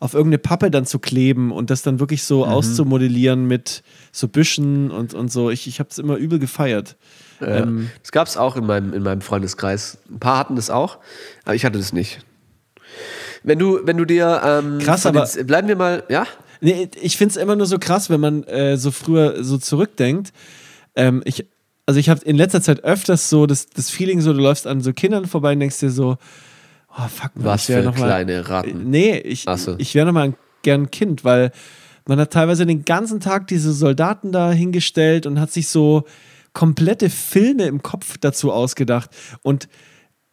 auf 0.00 0.14
irgendeine 0.14 0.38
Pappe 0.38 0.70
dann 0.70 0.84
zu 0.86 0.98
kleben 0.98 1.52
und 1.52 1.70
das 1.70 1.82
dann 1.82 2.00
wirklich 2.00 2.24
so 2.24 2.44
Mhm. 2.44 2.52
auszumodellieren 2.52 3.46
mit 3.46 3.82
so 4.12 4.26
Büschen 4.28 4.90
und, 4.90 5.14
und 5.14 5.30
so. 5.30 5.50
Ich, 5.50 5.66
ich 5.68 5.78
habe 5.80 5.90
es 5.90 5.98
immer 5.98 6.16
übel 6.16 6.38
gefeiert. 6.38 6.96
Ja. 7.40 7.58
Ähm, 7.58 7.90
das 8.02 8.10
gab 8.12 8.26
es 8.26 8.36
auch 8.36 8.56
in 8.56 8.66
meinem, 8.66 8.92
in 8.94 9.02
meinem 9.04 9.20
Freundeskreis. 9.20 9.98
Ein 10.10 10.18
paar 10.18 10.38
hatten 10.38 10.56
das 10.56 10.70
auch, 10.70 10.98
aber 11.44 11.54
ich 11.54 11.64
hatte 11.64 11.78
das 11.78 11.92
nicht. 11.92 12.18
Wenn 13.44 13.58
du, 13.60 13.78
wenn 13.84 13.96
du 13.96 14.04
dir. 14.04 14.40
Ähm, 14.44 14.78
Krass, 14.80 15.06
aber- 15.06 15.24
Den, 15.24 15.46
bleiben 15.46 15.68
wir 15.68 15.76
mal. 15.76 16.02
Ja? 16.08 16.26
Nee, 16.60 16.90
ich 17.00 17.16
finde 17.16 17.30
es 17.32 17.36
immer 17.36 17.54
nur 17.54 17.66
so 17.66 17.78
krass, 17.78 18.10
wenn 18.10 18.20
man 18.20 18.42
äh, 18.44 18.76
so 18.76 18.90
früher 18.90 19.44
so 19.44 19.58
zurückdenkt. 19.58 20.32
Ähm, 20.96 21.22
ich, 21.24 21.46
also 21.88 21.98
ich 21.98 22.10
habe 22.10 22.22
in 22.26 22.36
letzter 22.36 22.60
Zeit 22.60 22.84
öfters 22.84 23.30
so 23.30 23.46
das, 23.46 23.64
das 23.70 23.88
Feeling 23.88 24.20
so, 24.20 24.34
du 24.34 24.40
läufst 24.40 24.66
an 24.66 24.82
so 24.82 24.92
Kindern 24.92 25.24
vorbei 25.24 25.54
und 25.54 25.60
denkst 25.60 25.78
dir 25.80 25.90
so, 25.90 26.18
oh 26.90 27.08
fuck, 27.08 27.34
man, 27.34 27.46
Was 27.46 27.66
ich 27.66 27.74
für 27.76 27.82
noch 27.82 27.96
mal- 27.96 28.04
kleine 28.08 28.46
Ratten. 28.46 28.90
Nee, 28.90 29.16
ich, 29.16 29.46
so. 29.56 29.74
ich 29.78 29.94
wäre 29.94 30.04
noch 30.04 30.12
mal 30.12 30.24
ein, 30.24 30.34
gern 30.60 30.90
Kind, 30.90 31.24
weil 31.24 31.50
man 32.06 32.20
hat 32.20 32.30
teilweise 32.30 32.66
den 32.66 32.84
ganzen 32.84 33.20
Tag 33.20 33.46
diese 33.46 33.72
Soldaten 33.72 34.32
da 34.32 34.52
hingestellt 34.52 35.24
und 35.24 35.40
hat 35.40 35.50
sich 35.50 35.68
so 35.68 36.04
komplette 36.52 37.08
Filme 37.08 37.64
im 37.64 37.82
Kopf 37.82 38.18
dazu 38.18 38.52
ausgedacht. 38.52 39.08
Und 39.42 39.66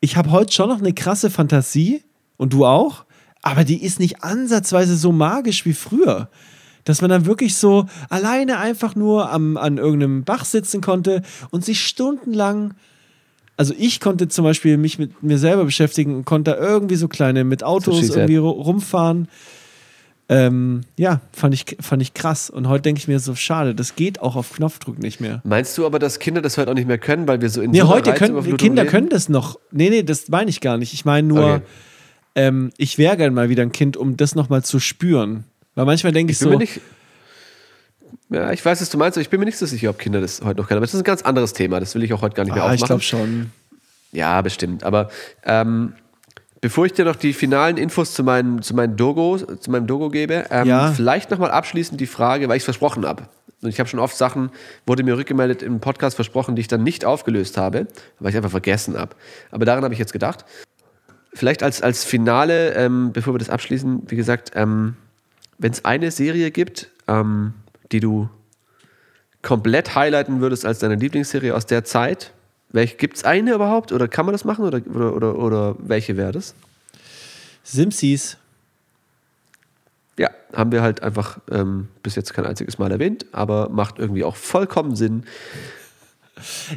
ich 0.01 0.17
habe 0.17 0.31
heute 0.31 0.51
schon 0.51 0.67
noch 0.67 0.79
eine 0.79 0.93
krasse 0.93 1.29
Fantasie 1.29 2.03
und 2.35 2.51
du 2.51 2.65
auch, 2.65 3.05
aber 3.41 3.63
die 3.63 3.81
ist 3.81 4.01
nicht 4.01 4.25
ansatzweise 4.25 4.97
so 4.97 5.13
magisch 5.13 5.65
wie 5.65 5.73
früher. 5.73 6.29
Dass 6.85 7.01
man 7.01 7.09
dann 7.09 7.25
wirklich 7.25 7.55
so 7.57 7.87
alleine 8.09 8.57
einfach 8.59 8.95
nur 8.95 9.29
am, 9.31 9.57
an 9.57 9.77
irgendeinem 9.77 10.23
Bach 10.23 10.45
sitzen 10.45 10.79
konnte 10.81 11.21
und 11.51 11.65
sich 11.65 11.85
stundenlang 11.85 12.73
also 13.57 13.73
ich 13.77 14.01
konnte 14.01 14.27
zum 14.27 14.43
Beispiel 14.43 14.75
mich 14.75 14.99
mit 14.99 15.23
mir 15.23 15.37
selber 15.37 15.63
beschäftigen 15.63 16.13
und 16.13 16.25
konnte 16.25 16.51
da 16.51 16.57
irgendwie 16.57 16.97
so 16.97 17.07
kleine 17.07 17.45
mit 17.45 17.63
Autos 17.63 18.09
irgendwie 18.09 18.35
ru- 18.35 18.49
rumfahren. 18.49 19.29
Ähm, 20.27 20.81
ja, 20.97 21.21
fand 21.31 21.53
ich, 21.53 21.77
fand 21.79 22.01
ich 22.01 22.13
krass. 22.13 22.49
Und 22.49 22.67
heute 22.67 22.81
denke 22.81 22.99
ich 22.99 23.07
mir 23.07 23.19
so, 23.19 23.33
schade, 23.35 23.73
das 23.73 23.95
geht 23.95 24.19
auch 24.21 24.35
auf 24.35 24.51
Knopfdruck 24.53 24.99
nicht 24.99 25.21
mehr. 25.21 25.41
Meinst 25.45 25.77
du 25.77 25.85
aber, 25.85 25.99
dass 25.99 26.19
Kinder 26.19 26.41
das 26.41 26.57
heute 26.57 26.71
auch 26.71 26.75
nicht 26.75 26.87
mehr 26.87 26.97
können, 26.97 27.29
weil 27.29 27.39
wir 27.39 27.49
so 27.49 27.61
in 27.61 27.71
Nee, 27.71 27.79
so 27.79 27.87
heute 27.87 28.13
können 28.13 28.57
Kinder 28.57 28.81
leben? 28.83 28.91
können 28.91 29.09
das 29.09 29.29
noch. 29.29 29.57
Nee, 29.71 29.89
nee, 29.89 30.03
das 30.03 30.27
meine 30.27 30.49
ich 30.49 30.59
gar 30.59 30.77
nicht. 30.77 30.93
Ich 30.93 31.05
meine 31.05 31.25
nur, 31.25 31.45
Okay. 31.45 31.61
ähm, 32.35 32.71
ich 32.77 32.97
wäre 32.97 33.15
gern 33.17 33.33
mal 33.33 33.47
wieder 33.49 33.61
ein 33.63 33.71
Kind, 33.71 33.95
um 33.97 34.17
das 34.17 34.35
nochmal 34.35 34.63
zu 34.63 34.79
spüren. 34.79 35.45
Weil 35.75 35.85
manchmal 35.85 36.13
denke 36.13 36.31
ich, 36.31 36.37
Ich 36.41 36.43
so, 36.43 36.57
nicht. 36.57 36.81
Ja, 38.29 38.51
ich 38.51 38.63
weiß, 38.65 38.81
was 38.81 38.89
du 38.89 38.97
meinst, 38.97 39.17
aber 39.17 39.21
ich 39.21 39.29
bin 39.29 39.39
mir 39.39 39.45
nicht 39.45 39.57
so 39.57 39.65
sicher, 39.65 39.89
ob 39.89 39.99
Kinder 39.99 40.21
das 40.21 40.41
heute 40.41 40.59
noch 40.61 40.67
können. 40.67 40.77
Aber 40.77 40.85
das 40.85 40.93
ist 40.93 41.01
ein 41.01 41.03
ganz 41.03 41.21
anderes 41.21 41.53
Thema. 41.53 41.79
Das 41.79 41.93
will 41.95 42.03
ich 42.03 42.13
auch 42.13 42.21
heute 42.21 42.35
gar 42.35 42.43
nicht 42.43 42.55
mehr 42.55 42.63
ah, 42.63 42.73
ich 42.73 42.81
aufmachen. 42.83 42.99
glaube 42.99 43.03
schon. 43.03 43.51
Ja, 44.11 44.41
bestimmt. 44.41 44.83
Aber 44.83 45.09
ähm, 45.43 45.93
bevor 46.61 46.85
ich 46.85 46.93
dir 46.93 47.05
noch 47.05 47.17
die 47.17 47.33
finalen 47.33 47.77
Infos 47.77 48.13
zu, 48.13 48.23
meinen, 48.23 48.61
zu, 48.61 48.73
meinen 48.73 48.95
Dogo, 48.95 49.37
zu 49.37 49.69
meinem 49.69 49.85
Dogo 49.85 50.09
gebe, 50.09 50.45
ähm, 50.49 50.67
Ja. 50.67 50.91
vielleicht 50.93 51.29
nochmal 51.29 51.51
abschließend 51.51 51.99
die 51.99 52.07
Frage, 52.07 52.47
weil 52.47 52.57
ich 52.57 52.61
es 52.61 52.65
versprochen 52.65 53.05
habe. 53.05 53.23
Und 53.61 53.69
ich 53.69 53.79
habe 53.79 53.89
schon 53.89 53.99
oft 53.99 54.15
Sachen, 54.15 54.49
wurde 54.85 55.03
mir 55.03 55.17
rückgemeldet 55.17 55.61
im 55.61 55.79
Podcast 55.79 56.15
versprochen, 56.15 56.55
die 56.55 56.61
ich 56.61 56.67
dann 56.67 56.83
nicht 56.83 57.03
aufgelöst 57.05 57.57
habe, 57.57 57.87
weil 58.19 58.29
ich 58.31 58.37
einfach 58.37 58.51
vergessen 58.51 58.97
habe. 58.97 59.15
Aber 59.51 59.65
daran 59.65 59.83
habe 59.83 59.93
ich 59.93 59.99
jetzt 59.99 60.13
gedacht. 60.13 60.45
Vielleicht 61.33 61.63
als, 61.63 61.81
als 61.81 62.05
Finale, 62.05 62.73
ähm, 62.75 63.11
bevor 63.11 63.33
wir 63.33 63.39
das 63.39 63.49
abschließen, 63.49 64.03
wie 64.07 64.15
gesagt, 64.15 64.51
ähm, 64.55 64.95
wenn 65.57 65.71
es 65.71 65.85
eine 65.85 66.11
Serie 66.11 66.51
gibt, 66.51 66.89
ähm, 67.07 67.53
die 67.91 67.99
du 67.99 68.29
komplett 69.41 69.95
highlighten 69.95 70.41
würdest 70.41 70.65
als 70.65 70.79
deine 70.79 70.95
Lieblingsserie 70.95 71.53
aus 71.55 71.65
der 71.65 71.83
Zeit, 71.83 72.31
gibt 72.97 73.17
es 73.17 73.23
eine 73.23 73.53
überhaupt 73.53 73.91
oder 73.93 74.07
kann 74.07 74.25
man 74.25 74.33
das 74.33 74.43
machen 74.43 74.65
oder, 74.65 74.81
oder, 74.93 75.13
oder, 75.15 75.35
oder 75.37 75.75
welche 75.79 76.17
wäre 76.17 76.31
das? 76.31 76.55
Simsies. 77.63 78.37
Ja, 80.17 80.29
haben 80.53 80.71
wir 80.71 80.81
halt 80.81 81.03
einfach 81.03 81.39
ähm, 81.51 81.89
bis 82.03 82.15
jetzt 82.15 82.33
kein 82.33 82.45
einziges 82.45 82.77
Mal 82.77 82.91
erwähnt, 82.91 83.25
aber 83.31 83.69
macht 83.69 83.99
irgendwie 83.99 84.23
auch 84.23 84.35
vollkommen 84.35 84.95
Sinn. 84.95 85.23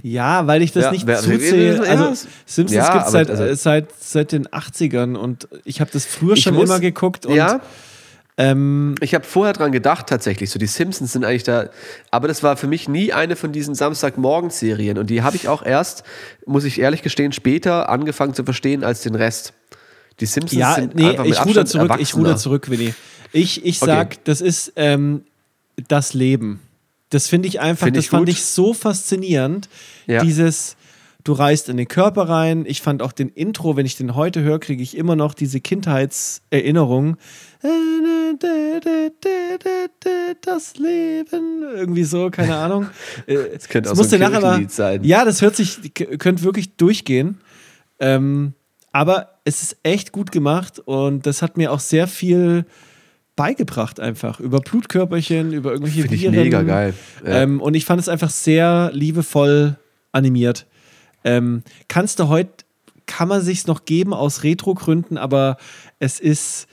Ja, 0.02 0.46
weil 0.46 0.62
ich 0.62 0.72
das 0.72 0.84
Ja, 0.84 0.90
nicht 0.92 1.06
wer- 1.06 1.18
zuzähle. 1.20 1.80
Also 1.88 2.26
Simpsons 2.46 2.72
ja, 2.72 2.92
gibt 2.92 3.06
es 3.06 3.12
seit, 3.12 3.30
also- 3.30 3.42
äh, 3.44 3.56
seit, 3.56 3.92
seit 3.98 4.32
den 4.32 4.46
80ern 4.48 5.16
und 5.16 5.48
ich 5.64 5.80
habe 5.80 5.90
das 5.92 6.06
früher 6.06 6.36
schon 6.36 6.54
muss- 6.54 6.68
immer 6.68 6.78
geguckt 6.80 7.26
und 7.26 7.34
ja, 7.34 7.60
ähm, 8.38 8.94
ich 9.00 9.14
habe 9.14 9.24
vorher 9.24 9.52
dran 9.52 9.72
gedacht 9.72 10.06
tatsächlich, 10.06 10.50
so 10.50 10.58
die 10.58 10.66
Simpsons 10.66 11.12
sind 11.12 11.24
eigentlich 11.24 11.42
da, 11.42 11.70
aber 12.12 12.28
das 12.28 12.42
war 12.44 12.56
für 12.56 12.68
mich 12.68 12.88
nie 12.88 13.12
eine 13.12 13.34
von 13.34 13.52
diesen 13.52 13.74
Samstagmorgen-Serien 13.74 14.96
und 14.96 15.10
die 15.10 15.22
habe 15.22 15.36
ich 15.36 15.48
auch 15.48 15.62
erst, 15.62 16.04
muss 16.46 16.64
ich 16.64 16.80
ehrlich 16.80 17.02
gestehen, 17.02 17.32
später 17.32 17.88
angefangen 17.88 18.34
zu 18.34 18.44
verstehen 18.44 18.84
als 18.84 19.02
den 19.02 19.16
Rest. 19.16 19.52
Die 20.20 20.26
Simpsons 20.26 20.58
ja, 20.60 20.74
sind 20.74 20.94
nee, 20.94 21.10
einfach 21.10 21.24
mit 21.24 21.34
ich 21.34 21.40
ruder 21.40 21.60
Abstand 21.62 21.68
zurück, 21.68 22.00
ich 22.00 22.14
ruder 22.14 22.36
zurück, 22.36 22.70
Willi. 22.70 22.94
Ich, 23.32 23.64
ich 23.64 23.82
Okay. 23.82 23.90
sag, 23.90 24.24
das 24.24 24.40
ist 24.40 24.72
ähm, 24.76 25.24
das 25.88 26.14
Leben. 26.14 26.60
Das 27.10 27.26
finde 27.26 27.48
ich 27.48 27.60
einfach, 27.60 27.86
Find 27.86 27.96
das 27.96 28.04
ich 28.04 28.10
fand 28.10 28.26
gut. 28.26 28.28
ich 28.34 28.44
so 28.44 28.72
faszinierend. 28.74 29.68
Ja. 30.06 30.22
Dieses, 30.22 30.76
du 31.28 31.34
reist 31.34 31.68
in 31.68 31.76
den 31.76 31.88
Körper 31.88 32.28
rein. 32.28 32.64
Ich 32.66 32.80
fand 32.80 33.02
auch 33.02 33.12
den 33.12 33.28
Intro, 33.28 33.76
wenn 33.76 33.84
ich 33.84 33.96
den 33.96 34.14
heute 34.14 34.40
höre, 34.42 34.58
kriege 34.58 34.82
ich 34.82 34.96
immer 34.96 35.14
noch 35.14 35.34
diese 35.34 35.60
Kindheitserinnerung. 35.60 37.18
Das 40.40 40.76
Leben, 40.76 41.62
irgendwie 41.74 42.04
so, 42.04 42.30
keine 42.30 42.56
Ahnung. 42.56 42.86
Das 43.26 43.68
könnte 43.68 43.90
auch 43.90 43.94
so 43.94 44.02
ein 44.04 44.08
Kirchenlied 44.08 44.70
sein. 44.70 45.04
Ja, 45.04 45.24
das 45.24 45.42
hört 45.42 45.56
sich, 45.56 45.92
könnte 45.94 46.44
wirklich 46.44 46.76
durchgehen. 46.76 47.40
Ähm, 47.98 48.54
aber 48.92 49.40
es 49.44 49.62
ist 49.62 49.76
echt 49.82 50.12
gut 50.12 50.32
gemacht 50.32 50.78
und 50.78 51.26
das 51.26 51.42
hat 51.42 51.58
mir 51.58 51.72
auch 51.72 51.80
sehr 51.80 52.08
viel 52.08 52.64
beigebracht 53.36 54.00
einfach 54.00 54.40
über 54.40 54.60
Blutkörperchen, 54.60 55.52
über 55.52 55.72
irgendwelche 55.72 56.02
Finde 56.02 56.14
ich 56.14 56.22
Viren. 56.22 56.34
mega 56.34 56.62
geil. 56.62 56.94
Ja. 57.24 57.42
Ähm, 57.42 57.60
und 57.60 57.74
ich 57.74 57.84
fand 57.84 58.00
es 58.00 58.08
einfach 58.08 58.30
sehr 58.30 58.90
liebevoll 58.94 59.76
animiert. 60.12 60.66
Ähm, 61.24 61.62
kannst 61.88 62.18
du 62.20 62.28
heute, 62.28 62.50
kann 63.06 63.28
man 63.28 63.40
sich's 63.42 63.66
noch 63.66 63.84
geben 63.84 64.12
aus 64.14 64.42
Retro-Gründen, 64.44 65.16
aber 65.18 65.56
es 65.98 66.20
ist 66.20 66.66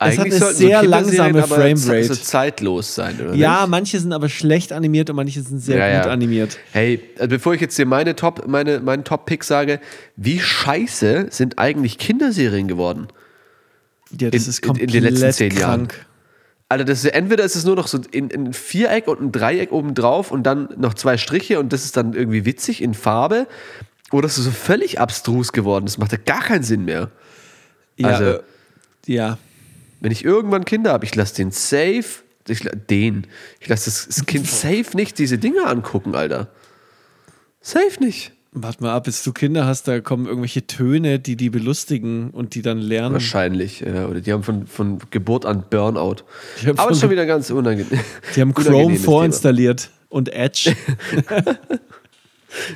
es 0.00 0.16
hat 0.16 0.26
eine 0.26 0.30
sehr 0.32 0.80
Kinderserien 0.80 0.90
langsame 0.90 1.42
Framerate. 1.42 2.04
So 2.04 2.14
zeitlos 2.14 2.94
sein, 2.94 3.20
oder 3.20 3.34
ja, 3.34 3.62
nicht? 3.62 3.70
manche 3.70 3.98
sind 3.98 4.12
aber 4.12 4.28
schlecht 4.28 4.72
animiert 4.72 5.10
und 5.10 5.16
manche 5.16 5.42
sind 5.42 5.58
sehr 5.58 5.76
Ja, 5.76 5.96
gut 5.98 6.06
ja. 6.06 6.12
animiert. 6.12 6.56
Hey, 6.72 7.00
also 7.18 7.28
bevor 7.28 7.54
ich 7.54 7.60
jetzt 7.60 7.76
dir 7.78 7.84
meine 7.86 8.14
Top, 8.14 8.46
meine, 8.46 8.78
meinen 8.78 9.02
Top-Pick 9.02 9.42
sage, 9.42 9.80
wie 10.14 10.38
scheiße 10.38 11.26
sind 11.30 11.58
eigentlich 11.58 11.98
Kinderserien 11.98 12.68
geworden? 12.68 13.08
Ja, 14.20 14.30
das 14.30 14.44
In- 14.44 14.50
ist 14.50 14.58
in- 14.60 14.62
in 14.62 14.68
komplett 14.68 14.94
den 14.94 15.02
letzten 15.02 15.32
zehn 15.32 15.56
Jahren. 15.58 15.88
Also 16.70 16.84
das 16.84 17.02
ist, 17.04 17.12
entweder 17.12 17.44
ist 17.44 17.56
es 17.56 17.64
nur 17.64 17.76
noch 17.76 17.86
so 17.88 17.98
in, 18.10 18.28
in 18.28 18.48
ein 18.48 18.52
Viereck 18.52 19.08
und 19.08 19.20
ein 19.22 19.32
Dreieck 19.32 19.72
oben 19.72 19.94
drauf 19.94 20.30
und 20.30 20.42
dann 20.42 20.68
noch 20.76 20.92
zwei 20.94 21.16
Striche 21.16 21.58
und 21.60 21.72
das 21.72 21.84
ist 21.84 21.96
dann 21.96 22.12
irgendwie 22.12 22.44
witzig 22.44 22.82
in 22.82 22.92
Farbe. 22.94 23.46
Oder 24.12 24.26
es 24.26 24.36
ist 24.38 24.44
so 24.44 24.50
völlig 24.50 25.00
abstrus 25.00 25.52
geworden. 25.52 25.86
Das 25.86 25.98
macht 25.98 26.12
ja 26.12 26.18
gar 26.24 26.40
keinen 26.42 26.62
Sinn 26.62 26.84
mehr. 26.84 27.10
Ja, 27.96 28.08
Also- 28.08 28.24
äh, 28.24 28.40
ja. 29.06 29.38
Wenn 30.00 30.12
ich 30.12 30.24
irgendwann 30.24 30.64
Kinder 30.64 30.92
habe, 30.92 31.04
ich 31.04 31.14
lasse 31.16 31.34
den 31.34 31.50
safe, 31.50 32.04
ich, 32.46 32.60
den, 32.88 33.26
ich 33.60 33.68
lasse 33.68 33.86
das, 33.86 34.06
das 34.06 34.26
Kind 34.26 34.46
safe 34.48 34.94
nicht 34.94 35.18
diese 35.18 35.38
Dinge 35.38 35.66
angucken, 35.66 36.14
Alter. 36.14 36.48
Safe 37.60 37.98
nicht. 37.98 38.32
Warte 38.52 38.82
mal 38.82 38.94
ab, 38.94 39.04
bis 39.04 39.22
du 39.22 39.32
Kinder 39.32 39.66
hast, 39.66 39.88
da 39.88 40.00
kommen 40.00 40.26
irgendwelche 40.26 40.66
Töne, 40.66 41.18
die 41.18 41.36
die 41.36 41.50
belustigen 41.50 42.30
und 42.30 42.54
die 42.54 42.62
dann 42.62 42.78
lernen. 42.78 43.12
Wahrscheinlich. 43.12 43.80
Ja, 43.80 44.06
oder 44.06 44.20
die 44.20 44.32
haben 44.32 44.42
von, 44.42 44.66
von 44.66 44.98
Geburt 45.10 45.44
an 45.44 45.64
Burnout. 45.68 46.24
Aber 46.76 46.94
schon 46.94 47.10
wieder 47.10 47.26
ganz 47.26 47.50
unangenehm. 47.50 48.00
Die 48.34 48.40
haben 48.40 48.54
Chrome 48.54 48.96
vorinstalliert 48.96 49.90
und 50.08 50.32
Edge. 50.32 50.74
Thema. 51.10 51.58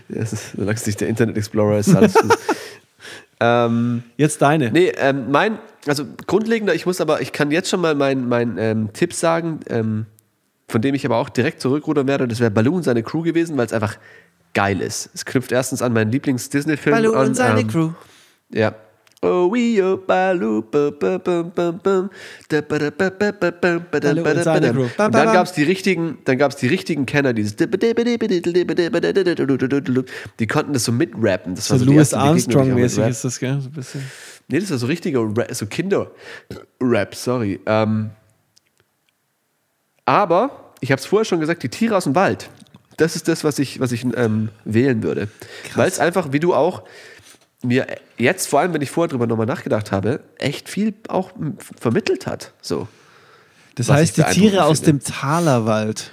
Ja, 0.09 0.21
es 0.21 0.33
ist, 0.33 0.53
solange 0.53 0.75
es 0.75 0.87
nicht 0.87 1.01
der 1.01 1.09
Internet 1.09 1.37
Explorer 1.37 1.79
ist, 1.79 1.95
alles 1.95 2.15
gut. 2.15 2.39
ähm, 3.41 4.03
Jetzt 4.17 4.43
deine. 4.43 4.71
nee, 4.71 4.93
ähm, 4.99 5.31
mein, 5.31 5.59
also 5.87 6.05
grundlegender, 6.27 6.75
ich 6.75 6.87
muss 6.87 7.01
aber, 7.01 7.21
ich 7.21 7.33
kann 7.33 7.51
jetzt 7.51 7.71
schon 7.71 7.81
mal 7.81 7.95
meinen 7.95 8.29
mein, 8.29 8.59
ähm, 8.59 8.93
Tipp 8.93 9.15
sagen, 9.15 9.61
ähm, 9.69 10.07
von 10.69 10.83
dem 10.83 10.95
ich 10.95 11.05
aber 11.05 11.17
auch 11.17 11.29
direkt 11.29 11.61
zurückrudern 11.61 12.07
werde. 12.07 12.29
Das 12.29 12.41
wäre 12.41 12.51
Baloo 12.51 12.77
und 12.77 12.83
seine 12.83 13.03
Crew 13.03 13.23
gewesen, 13.23 13.57
weil 13.57 13.67
es 13.67 13.73
einfach 13.73 13.97
geil 14.55 14.81
ist. 14.81 15.11
Es 15.15 15.25
knüpft 15.25 15.53
erstens 15.53 15.83
an 15.83 15.93
meinen 15.93 16.11
Lieblings-Disney-Film 16.13 16.95
an. 16.95 17.03
Baloo 17.03 17.21
und 17.21 17.35
seine 17.35 17.61
ähm, 17.61 17.69
Crew. 17.69 17.91
Ja. 18.51 18.75
Oh, 19.25 19.49
we 19.53 19.81
oh, 19.81 19.99
Baloo, 19.99 20.63
ba, 20.63 20.91
ba, 20.91 21.17
bum, 21.19 21.53
bum, 21.53 21.79
bum. 21.79 22.11
Bum, 22.49 22.63
ba, 22.67 22.75
und 25.07 25.15
dann 25.15 25.33
gab 25.33 25.47
es 25.47 25.53
die 25.53 25.63
richtigen, 25.63 26.19
dann 26.25 26.39
gab 26.39 26.51
es 26.51 26.57
die 26.57 26.67
richtigen 26.67 27.07
Kenner, 27.07 27.33
dieses 27.33 27.55
die 27.55 27.67
konnten 30.49 30.73
das 30.73 30.85
so 30.85 30.91
mitrappen. 30.91 31.55
Das 31.55 31.69
So 31.69 31.75
war 31.75 31.79
so 31.79 31.85
die 31.85 31.93
Louis 31.93 32.13
Armstrong-mäßig 32.13 33.09
ist 33.09 33.25
das, 33.25 33.39
gell? 33.39 33.61
So 33.61 33.69
ein 33.69 33.73
bisschen. 33.73 34.03
Nee, 34.49 34.59
das 34.59 34.73
war 34.73 34.79
so 34.79 34.87
richtiger 34.87 35.21
Rap, 35.21 35.55
so 35.55 35.67
Kinder-Rap, 35.67 37.15
sorry. 37.15 37.61
Ähm, 37.65 38.11
aber, 40.05 40.73
ich 40.81 40.91
habe 40.91 40.99
es 40.99 41.07
vorher 41.07 41.25
schon 41.25 41.39
gesagt, 41.39 41.63
die 41.63 41.69
Tiere 41.69 41.97
aus 41.97 42.05
dem 42.05 42.17
Wald. 42.17 42.51
Das 42.97 43.17
ist 43.17 43.29
das, 43.29 43.45
was 43.45 43.59
ich, 43.59 43.81
was 43.81 43.93
ich 43.93 44.05
ähm, 44.17 44.51
wählen 44.65 45.03
würde. 45.03 45.29
Weil 45.75 45.89
es 45.89 45.99
einfach, 45.99 46.33
wie 46.33 46.41
du 46.41 46.55
auch, 46.55 46.83
mir 47.63 47.87
jetzt, 48.19 48.49
vor 48.49 48.61
allem, 48.61 48.75
wenn 48.75 48.83
ich 48.83 48.91
vorher 48.91 49.09
drüber 49.09 49.27
nochmal 49.27 49.47
nachgedacht 49.47 49.93
habe, 49.93 50.21
echt 50.39 50.69
viel 50.69 50.95
auch 51.09 51.31
vermittelt 51.79 52.27
hat. 52.27 52.53
So. 52.61 52.89
Das 53.75 53.89
Was 53.89 53.97
heißt, 53.97 54.17
die 54.19 54.23
Tiere 54.25 54.65
aus 54.65 54.81
finde. 54.81 55.05
dem 55.05 55.13
Talerwald. 55.13 56.11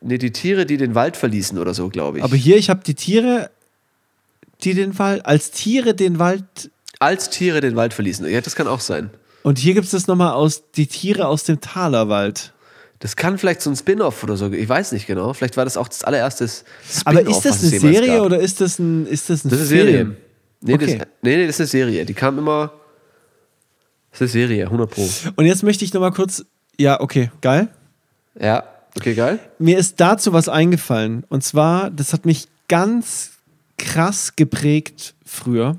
Nee, 0.00 0.18
die 0.18 0.32
Tiere, 0.32 0.66
die 0.66 0.76
den 0.76 0.94
Wald 0.94 1.16
verließen 1.16 1.58
oder 1.58 1.74
so, 1.74 1.88
glaube 1.88 2.18
ich. 2.18 2.24
Aber 2.24 2.36
hier, 2.36 2.56
ich 2.56 2.70
habe 2.70 2.82
die 2.84 2.94
Tiere, 2.94 3.50
die 4.62 4.74
den 4.74 4.98
Wald, 4.98 5.24
als 5.24 5.50
Tiere 5.50 5.94
den 5.94 6.18
Wald. 6.18 6.70
Als 7.00 7.30
Tiere 7.30 7.60
den 7.60 7.74
Wald 7.74 7.94
verließen. 7.94 8.28
Ja, 8.28 8.40
das 8.40 8.54
kann 8.54 8.66
auch 8.66 8.80
sein. 8.80 9.10
Und 9.42 9.58
hier 9.58 9.74
gibt 9.74 9.86
es 9.86 9.90
das 9.90 10.06
nochmal 10.06 10.32
aus, 10.32 10.70
die 10.72 10.86
Tiere 10.86 11.26
aus 11.26 11.44
dem 11.44 11.60
Talerwald. 11.60 12.52
Das 13.00 13.16
kann 13.16 13.36
vielleicht 13.38 13.60
so 13.60 13.70
ein 13.70 13.76
Spin-off 13.76 14.22
oder 14.22 14.36
so. 14.36 14.50
Ich 14.52 14.68
weiß 14.68 14.92
nicht 14.92 15.06
genau. 15.06 15.32
Vielleicht 15.34 15.56
war 15.56 15.64
das 15.64 15.76
auch 15.76 15.88
das 15.88 16.04
allererste 16.04 16.48
Spin-off. 16.48 17.02
Aber 17.04 17.20
ist 17.22 17.42
das 17.44 17.62
eine 17.62 17.78
Serie 17.80 18.16
gab. 18.18 18.26
oder 18.26 18.38
ist 18.38 18.60
das 18.60 18.78
ein, 18.78 19.06
ist 19.06 19.28
das 19.30 19.44
ein 19.44 19.50
Das 19.50 19.60
ist 19.60 19.72
eine? 19.72 19.82
Serie. 19.82 20.16
Nee, 20.60 20.74
Okay. 20.74 20.98
das, 20.98 21.06
nee, 21.22 21.36
nee, 21.36 21.46
das 21.46 21.56
ist 21.56 21.60
eine 21.60 21.66
Serie. 21.68 22.04
Die 22.06 22.14
kam 22.14 22.38
immer. 22.38 22.72
Das 24.10 24.20
ist 24.20 24.34
eine 24.36 24.46
Serie, 24.46 24.64
100 24.66 24.90
Pro. 24.90 25.08
Und 25.36 25.44
jetzt 25.44 25.62
möchte 25.62 25.84
ich 25.84 25.92
nochmal 25.92 26.12
kurz. 26.12 26.44
Ja, 26.78 27.00
okay, 27.00 27.30
geil. 27.40 27.68
Ja, 28.40 28.64
okay, 28.96 29.14
geil. 29.14 29.38
Mir 29.58 29.76
ist 29.78 30.00
dazu 30.00 30.32
was 30.32 30.48
eingefallen. 30.48 31.24
Und 31.28 31.44
zwar, 31.44 31.90
das 31.90 32.12
hat 32.12 32.24
mich 32.24 32.48
ganz 32.68 33.32
krass 33.76 34.36
geprägt 34.36 35.14
früher. 35.26 35.78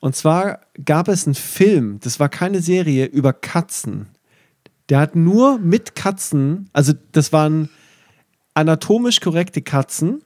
Und 0.00 0.14
zwar 0.16 0.60
gab 0.84 1.08
es 1.08 1.26
einen 1.26 1.34
Film, 1.34 1.98
das 2.02 2.20
war 2.20 2.28
keine 2.28 2.60
Serie, 2.60 3.06
über 3.06 3.32
Katzen. 3.32 4.08
Der 4.92 5.00
hat 5.00 5.16
nur 5.16 5.58
mit 5.58 5.94
Katzen, 5.94 6.68
also 6.74 6.92
das 7.12 7.32
waren 7.32 7.70
anatomisch 8.52 9.20
korrekte 9.22 9.62
Katzen, 9.62 10.20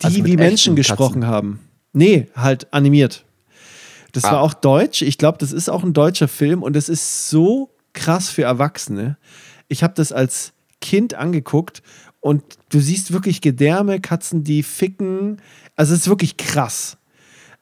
die 0.00 0.06
Also 0.06 0.24
wie 0.24 0.38
Menschen 0.38 0.76
gesprochen 0.76 1.20
Katzen? 1.20 1.26
haben. 1.26 1.60
Nee, 1.92 2.28
halt 2.34 2.72
animiert. 2.72 3.26
Das 4.12 4.24
Ah. 4.24 4.32
war 4.32 4.40
auch 4.40 4.54
deutsch. 4.54 5.02
Ich 5.02 5.18
glaube, 5.18 5.36
das 5.36 5.52
ist 5.52 5.68
auch 5.68 5.84
ein 5.84 5.92
deutscher 5.92 6.26
Film 6.26 6.62
und 6.62 6.74
es 6.74 6.88
ist 6.88 7.28
so 7.28 7.68
krass 7.92 8.30
für 8.30 8.44
Erwachsene. 8.44 9.18
Ich 9.68 9.82
habe 9.82 9.92
das 9.94 10.10
als 10.10 10.54
Kind 10.80 11.12
angeguckt 11.12 11.82
und 12.20 12.42
du 12.70 12.80
siehst 12.80 13.12
wirklich 13.12 13.42
Gedärme, 13.42 14.00
Katzen, 14.00 14.42
die 14.42 14.62
ficken. 14.62 15.36
Also 15.76 15.92
es 15.92 16.00
ist 16.00 16.08
wirklich 16.08 16.38
krass. 16.38 16.96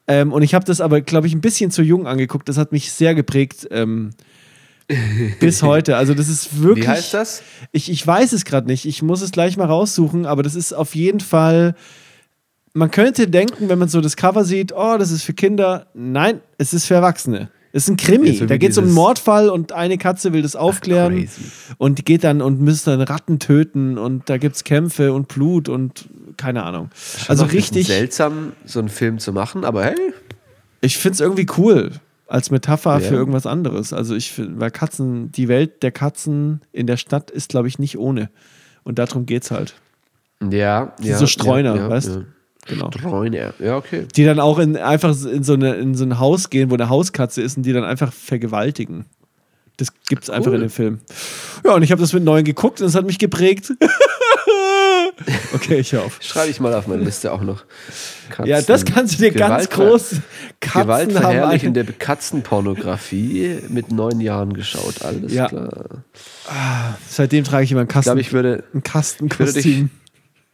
Ähm, 0.06 0.32
und 0.32 0.42
ich 0.42 0.54
habe 0.54 0.64
das 0.64 0.80
aber, 0.80 1.00
glaube 1.00 1.26
ich, 1.26 1.34
ein 1.34 1.40
bisschen 1.40 1.72
zu 1.72 1.82
jung 1.82 2.06
angeguckt. 2.06 2.48
Das 2.48 2.56
hat 2.56 2.70
mich 2.70 2.92
sehr 2.92 3.16
geprägt 3.16 3.66
ähm, 3.72 4.10
bis 5.40 5.62
heute. 5.62 5.96
Also 5.96 6.14
das 6.14 6.28
ist 6.28 6.62
wirklich. 6.62 6.84
Wie 6.84 6.88
heißt 6.88 7.14
das? 7.14 7.42
Ich, 7.72 7.90
ich 7.90 8.06
weiß 8.06 8.32
es 8.32 8.44
gerade 8.44 8.66
nicht. 8.66 8.86
Ich 8.86 9.02
muss 9.02 9.22
es 9.22 9.32
gleich 9.32 9.56
mal 9.56 9.66
raussuchen, 9.66 10.26
aber 10.26 10.42
das 10.42 10.54
ist 10.54 10.72
auf 10.72 10.94
jeden 10.94 11.20
Fall. 11.20 11.74
Man 12.72 12.90
könnte 12.90 13.26
denken, 13.26 13.68
wenn 13.68 13.78
man 13.78 13.88
so 13.88 14.00
das 14.00 14.16
Cover 14.16 14.44
sieht, 14.44 14.72
oh, 14.72 14.96
das 14.98 15.10
ist 15.10 15.22
für 15.22 15.32
Kinder. 15.32 15.86
Nein, 15.94 16.40
es 16.58 16.74
ist 16.74 16.86
für 16.86 16.94
Erwachsene. 16.94 17.50
Es 17.72 17.84
ist 17.84 17.90
ein 17.90 17.96
Krimi. 17.96 18.40
Wie 18.40 18.46
da 18.46 18.56
geht 18.56 18.70
es 18.70 18.78
um 18.78 18.84
einen 18.84 18.94
Mordfall 18.94 19.50
und 19.50 19.72
eine 19.72 19.98
Katze 19.98 20.32
will 20.32 20.42
das 20.42 20.56
aufklären 20.56 21.14
crazy. 21.14 21.42
und 21.78 22.04
geht 22.04 22.24
dann 22.24 22.40
und 22.40 22.60
müsste 22.60 22.96
dann 22.96 23.02
Ratten 23.02 23.38
töten 23.38 23.98
und 23.98 24.30
da 24.30 24.38
gibt 24.38 24.56
es 24.56 24.64
Kämpfe 24.64 25.12
und 25.12 25.28
Blut 25.28 25.68
und 25.68 26.08
keine 26.36 26.62
Ahnung. 26.62 26.90
Also 27.28 27.44
ein 27.44 27.50
bisschen 27.50 27.76
richtig, 27.76 27.86
seltsam, 27.88 28.52
so 28.64 28.78
einen 28.78 28.88
Film 28.88 29.18
zu 29.18 29.32
machen, 29.32 29.64
aber 29.64 29.84
hey, 29.84 30.14
ich 30.80 30.96
finde 30.96 31.14
es 31.14 31.20
irgendwie 31.20 31.46
cool 31.58 31.92
als 32.26 32.50
Metapher 32.50 32.94
Ja. 32.94 33.00
für 33.00 33.14
irgendwas 33.14 33.46
anderes. 33.46 33.92
Also 33.92 34.14
ich 34.14 34.32
finde, 34.32 34.60
weil 34.60 34.70
Katzen, 34.70 35.30
die 35.32 35.48
Welt 35.48 35.82
der 35.82 35.92
Katzen 35.92 36.60
in 36.72 36.86
der 36.86 36.96
Stadt 36.96 37.30
ist, 37.30 37.50
glaube 37.50 37.68
ich, 37.68 37.78
nicht 37.78 37.98
ohne. 37.98 38.30
Und 38.84 38.98
darum 38.98 39.26
geht's 39.26 39.50
halt. 39.50 39.74
ja. 40.50 40.94
ja 41.00 41.16
so 41.18 41.26
Streuner, 41.26 41.76
ja, 41.76 41.90
weißt 41.90 42.08
ja. 42.16 42.22
Genau. 42.68 42.90
Streuner, 42.90 43.54
ja, 43.60 43.76
okay. 43.76 44.06
Die 44.16 44.24
dann 44.24 44.40
auch 44.40 44.58
in, 44.58 44.76
einfach 44.76 45.10
in 45.24 45.44
so, 45.44 45.54
eine, 45.54 45.74
in 45.74 45.94
so 45.94 46.04
ein 46.04 46.18
Haus 46.18 46.50
gehen, 46.50 46.68
wo 46.70 46.74
eine 46.74 46.88
Hauskatze 46.88 47.40
ist 47.40 47.56
und 47.56 47.62
die 47.62 47.72
dann 47.72 47.84
einfach 47.84 48.12
vergewaltigen. 48.12 49.04
Das 49.76 49.92
gibt's 50.08 50.30
einfach 50.30 50.52
in 50.52 50.60
dem 50.62 50.70
Film. 50.70 51.00
Ja, 51.64 51.74
und 51.74 51.82
ich 51.82 51.92
habe 51.92 52.00
das 52.00 52.12
mit 52.12 52.24
neun 52.24 52.44
geguckt 52.44 52.80
und 52.80 52.86
es 52.88 52.94
hat 52.94 53.06
mich 53.06 53.18
geprägt. 53.18 53.72
okay, 55.54 55.76
ich 55.76 55.96
auf. 55.96 56.18
Schreibe 56.20 56.50
ich 56.50 56.60
mal 56.60 56.74
auf 56.74 56.86
meine 56.86 57.02
Liste 57.02 57.32
auch 57.32 57.40
noch. 57.42 57.64
Katzen. 58.28 58.46
Ja, 58.46 58.60
das 58.60 58.84
kannst 58.84 59.14
du 59.14 59.18
dir 59.24 59.30
ganz 59.32 59.68
Gewaltver- 59.68 59.88
groß. 59.88 60.10
Katzen 60.60 60.74
haben 60.78 60.82
Gewaltverherrlichende 60.86 61.84
Katzenpornografie 61.84 63.60
mit 63.68 63.90
neun 63.92 64.20
Jahren 64.20 64.52
geschaut, 64.52 65.02
alles 65.02 65.32
Ja. 65.32 65.48
klar. 65.48 66.04
Seitdem 67.08 67.44
trage 67.44 67.64
ich 67.64 67.72
immer 67.72 67.80
ein 67.82 67.86
Ich 67.86 67.92
Kasten, 67.92 68.08
glaube, 68.08 68.20
ich 68.20 68.32
würde, 68.32 68.64
ein 68.74 68.82
Kastenkostüm. 68.82 69.62
dich- 69.62 69.84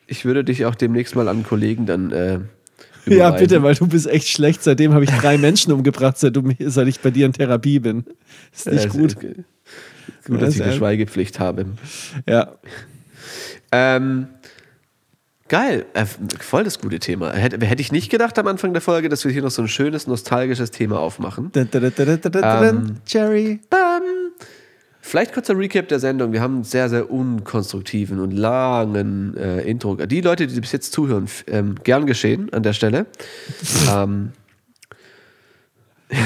ich 0.06 0.24
würde 0.24 0.44
dich 0.44 0.64
auch 0.66 0.74
demnächst 0.74 1.16
mal 1.16 1.28
an 1.28 1.42
Kollegen 1.44 1.86
dann 1.86 2.10
äh, 2.12 2.40
Ja, 3.06 3.30
bitte, 3.30 3.62
weil 3.62 3.74
du 3.74 3.86
bist 3.88 4.06
echt 4.06 4.28
schlecht. 4.28 4.62
Seitdem 4.62 4.92
habe 4.94 5.04
ich 5.04 5.10
drei 5.10 5.38
Menschen 5.38 5.72
umgebracht, 5.72 6.18
seit, 6.18 6.36
du, 6.36 6.42
seit 6.66 6.86
ich 6.86 7.00
bei 7.00 7.10
dir 7.10 7.26
in 7.26 7.32
Therapie 7.32 7.78
bin. 7.80 8.04
Ist 8.54 8.70
nicht 8.70 8.84
Äh, 8.84 8.88
gut. 8.88 9.16
Gut, 10.26 10.40
dass 10.42 10.54
ich 10.54 10.60
Ja, 10.60 10.66
eine 10.66 10.74
Schweigepflicht 10.74 11.40
habe. 11.40 11.66
Ja. 12.28 12.52
Ähm, 13.72 14.28
geil, 15.52 15.84
äh, 15.92 16.06
voll 16.40 16.64
das 16.64 16.78
gute 16.78 16.98
Thema. 16.98 17.34
Hätte, 17.34 17.64
hätte 17.66 17.82
ich 17.82 17.92
nicht 17.92 18.10
gedacht 18.10 18.38
am 18.38 18.46
Anfang 18.46 18.72
der 18.72 18.80
Folge, 18.80 19.10
dass 19.10 19.22
wir 19.26 19.32
hier 19.32 19.42
noch 19.42 19.50
so 19.50 19.60
ein 19.60 19.68
schönes, 19.68 20.06
nostalgisches 20.06 20.70
Thema 20.70 20.98
aufmachen. 20.98 21.52
Dun, 21.52 21.68
dun, 21.70 21.92
dun. 21.94 22.18
Ähm, 22.42 22.96
Jerry. 23.06 23.60
Bam. 23.68 24.00
Vielleicht 25.02 25.34
kurzer 25.34 25.58
Recap 25.58 25.88
der 25.88 25.98
Sendung. 25.98 26.32
Wir 26.32 26.40
haben 26.40 26.54
einen 26.54 26.64
sehr, 26.64 26.88
sehr 26.88 27.10
unkonstruktiven 27.10 28.18
und 28.18 28.30
langen 28.30 29.36
äh, 29.36 29.60
Intro. 29.60 29.96
Die 29.96 30.22
Leute, 30.22 30.46
die 30.46 30.58
bis 30.58 30.72
jetzt 30.72 30.90
zuhören, 30.94 31.28
ähm, 31.48 31.74
gern 31.84 32.06
geschehen 32.06 32.50
an 32.54 32.62
der 32.62 32.72
Stelle. 32.72 33.04
ähm. 33.94 34.32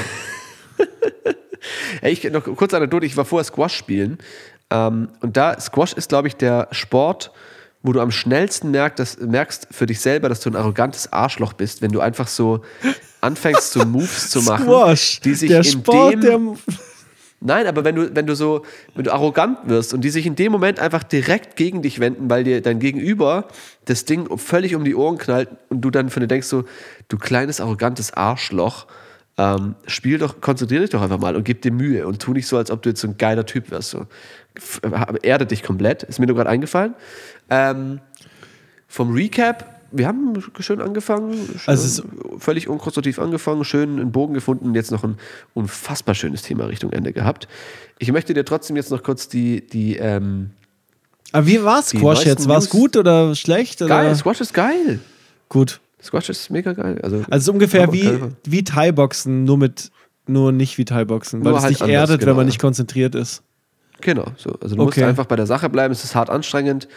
Ey, 2.01 2.13
ich 2.13 2.23
noch 2.31 2.45
kurz 2.45 2.73
Anekdote. 2.75 3.07
Ich 3.07 3.17
war 3.17 3.25
vorher 3.25 3.45
Squash 3.45 3.75
spielen. 3.75 4.19
Ähm, 4.71 5.09
und 5.21 5.37
da, 5.37 5.59
Squash 5.59 5.95
ist, 5.95 6.11
glaube 6.11 6.29
ich, 6.29 6.37
der 6.37 6.69
Sport, 6.71 7.33
wo 7.87 7.93
du 7.93 8.01
am 8.01 8.11
schnellsten 8.11 8.71
merkst, 8.73 8.99
dass, 8.99 9.19
merkst 9.19 9.69
für 9.71 9.87
dich 9.87 10.01
selber, 10.01 10.29
dass 10.29 10.41
du 10.41 10.51
ein 10.51 10.57
arrogantes 10.57 11.13
Arschloch 11.13 11.53
bist, 11.53 11.83
wenn 11.83 11.93
du 11.93 12.01
einfach 12.01 12.29
so 12.29 12.63
anfängst, 13.21 13.73
so 13.73 13.85
Moves 13.85 14.31
zu 14.31 14.43
machen, 14.43 14.65
Squash. 14.65 15.21
die 15.21 15.35
sich 15.35 15.49
der 15.49 15.59
in 15.59 15.65
Sport, 15.65 16.13
dem 16.13 16.21
der. 16.21 16.41
Nein, 17.41 17.67
aber 17.67 17.85
wenn 17.85 17.95
du, 17.95 18.15
wenn 18.15 18.27
du 18.27 18.35
so, 18.35 18.65
wenn 18.95 19.05
du 19.05 19.13
arrogant 19.13 19.59
wirst 19.67 19.93
und 19.93 20.01
die 20.01 20.11
sich 20.11 20.27
in 20.27 20.37
dem 20.37 20.53
Moment 20.53 20.81
einfach 20.81 21.03
direkt 21.03 21.57
gegen 21.57 21.83
dich 21.83 22.01
wenden, 22.01 22.31
weil 22.31 22.45
dir 22.45 22.63
dein 22.63 22.81
Gegenüber 22.81 23.47
das 23.85 24.05
Ding 24.05 24.39
völlig 24.39 24.75
um 24.75 24.85
die 24.85 24.95
Ohren 24.95 25.19
knallt 25.19 25.51
und 25.69 25.83
du 25.83 25.91
dann 25.91 26.09
von 26.09 26.23
dir 26.23 26.29
denkst 26.29 26.47
so, 26.47 26.65
du 27.09 27.19
kleines 27.19 27.61
arrogantes 27.61 28.13
Arschloch, 28.15 28.87
ähm, 29.39 29.75
spiel 29.87 30.19
doch, 30.19 30.41
konzentrier 30.41 30.81
dich 30.81 30.91
doch 30.91 31.03
einfach 31.03 31.19
mal 31.19 31.37
und 31.37 31.45
gib 31.45 31.61
dir 31.61 31.71
Mühe 31.71 32.07
und 32.07 32.23
tu 32.23 32.33
nicht 32.33 32.47
so, 32.47 32.57
als 32.57 32.71
ob 32.71 32.83
du 32.83 32.89
jetzt 32.89 33.03
so 33.03 33.09
ein 33.09 33.19
geiler 33.19 33.45
Typ 33.45 33.71
wärst. 33.71 33.91
So. 33.91 34.07
Erde 35.23 35.45
dich 35.45 35.63
komplett, 35.63 36.05
ist 36.05 36.19
mir 36.19 36.27
nur 36.27 36.37
gerade 36.37 36.49
eingefallen. 36.49 36.95
Ähm, 37.51 38.01
vom 38.89 39.13
Recap, 39.13 39.81
wir 39.93 40.07
haben 40.07 40.35
schön 40.61 40.81
angefangen, 40.81 41.35
schön, 41.59 41.61
Also 41.67 42.03
völlig 42.39 42.69
unkonstruktiv 42.69 43.19
angefangen, 43.19 43.65
schön 43.65 44.01
einen 44.01 44.13
Bogen 44.13 44.35
gefunden, 44.35 44.75
jetzt 44.75 44.91
noch 44.91 45.05
ein 45.05 45.17
unfassbar 45.55 46.15
schönes 46.15 46.43
Thema 46.43 46.67
Richtung 46.67 46.93
Ende 46.93 47.13
gehabt. 47.13 47.49
Ich 47.99 48.11
möchte 48.13 48.35
dir 48.35 48.45
trotzdem 48.45 48.77
jetzt 48.77 48.91
noch 48.91 49.03
kurz 49.03 49.29
die, 49.29 49.67
die 49.67 49.97
ähm, 49.97 50.51
Aber 51.33 51.47
wie 51.47 51.63
war 51.63 51.83
Squash 51.83 52.25
jetzt? 52.25 52.49
War 52.49 52.59
es 52.59 52.69
gut 52.69 52.97
oder 52.97 53.35
schlecht? 53.35 53.81
Oder? 53.83 53.89
geil, 53.89 54.15
Squash 54.17 54.41
ist 54.41 54.55
geil. 54.55 55.01
Gut. 55.49 55.81
Squash 56.03 56.29
ist 56.29 56.51
mega 56.51 56.73
geil. 56.73 57.01
Also, 57.03 57.25
Also 57.31 57.53
ungefähr 57.53 57.93
wie, 57.93 58.21
wie 58.45 58.65
Thai-Boxen, 58.65 59.45
nur 59.45 59.59
mit 59.59 59.91
nur 60.29 60.53
nicht 60.53 60.77
wie 60.79 60.85
Thai-Boxen, 60.85 61.45
weil 61.45 61.51
Nur 61.51 61.59
es 61.59 61.65
halt 61.65 61.75
dich 61.75 61.83
anders, 61.83 61.95
erdet, 62.11 62.21
wenn 62.21 62.27
genau. 62.27 62.37
man 62.37 62.47
nicht 62.47 62.61
konzentriert 62.61 63.15
ist. 63.15 63.43
Genau, 64.01 64.27
so. 64.37 64.51
Also 64.61 64.77
du 64.77 64.83
musst 64.83 64.99
Okay. 64.99 65.05
einfach 65.05 65.27
bei 65.27 65.37
der 65.37 65.47
Sache 65.47 65.71
bleiben. 65.71 65.93
Es 65.93 66.05
ist 66.05 66.15
hart 66.15 66.31
anstrengend. 66.31 66.89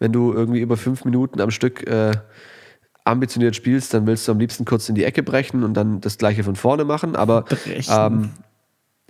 Wenn 0.00 0.12
du 0.12 0.32
irgendwie 0.32 0.60
über 0.60 0.76
fünf 0.76 1.04
Minuten 1.04 1.40
am 1.40 1.52
Stück 1.52 1.86
äh, 1.86 2.12
ambitioniert 3.04 3.54
spielst, 3.54 3.94
dann 3.94 4.06
willst 4.06 4.26
du 4.26 4.32
am 4.32 4.38
liebsten 4.40 4.64
kurz 4.64 4.88
in 4.88 4.94
die 4.96 5.04
Ecke 5.04 5.22
brechen 5.22 5.62
und 5.62 5.74
dann 5.74 6.00
das 6.00 6.18
gleiche 6.18 6.42
von 6.42 6.56
vorne 6.56 6.84
machen. 6.84 7.14
Aber 7.14 7.44
ähm, 7.88 8.30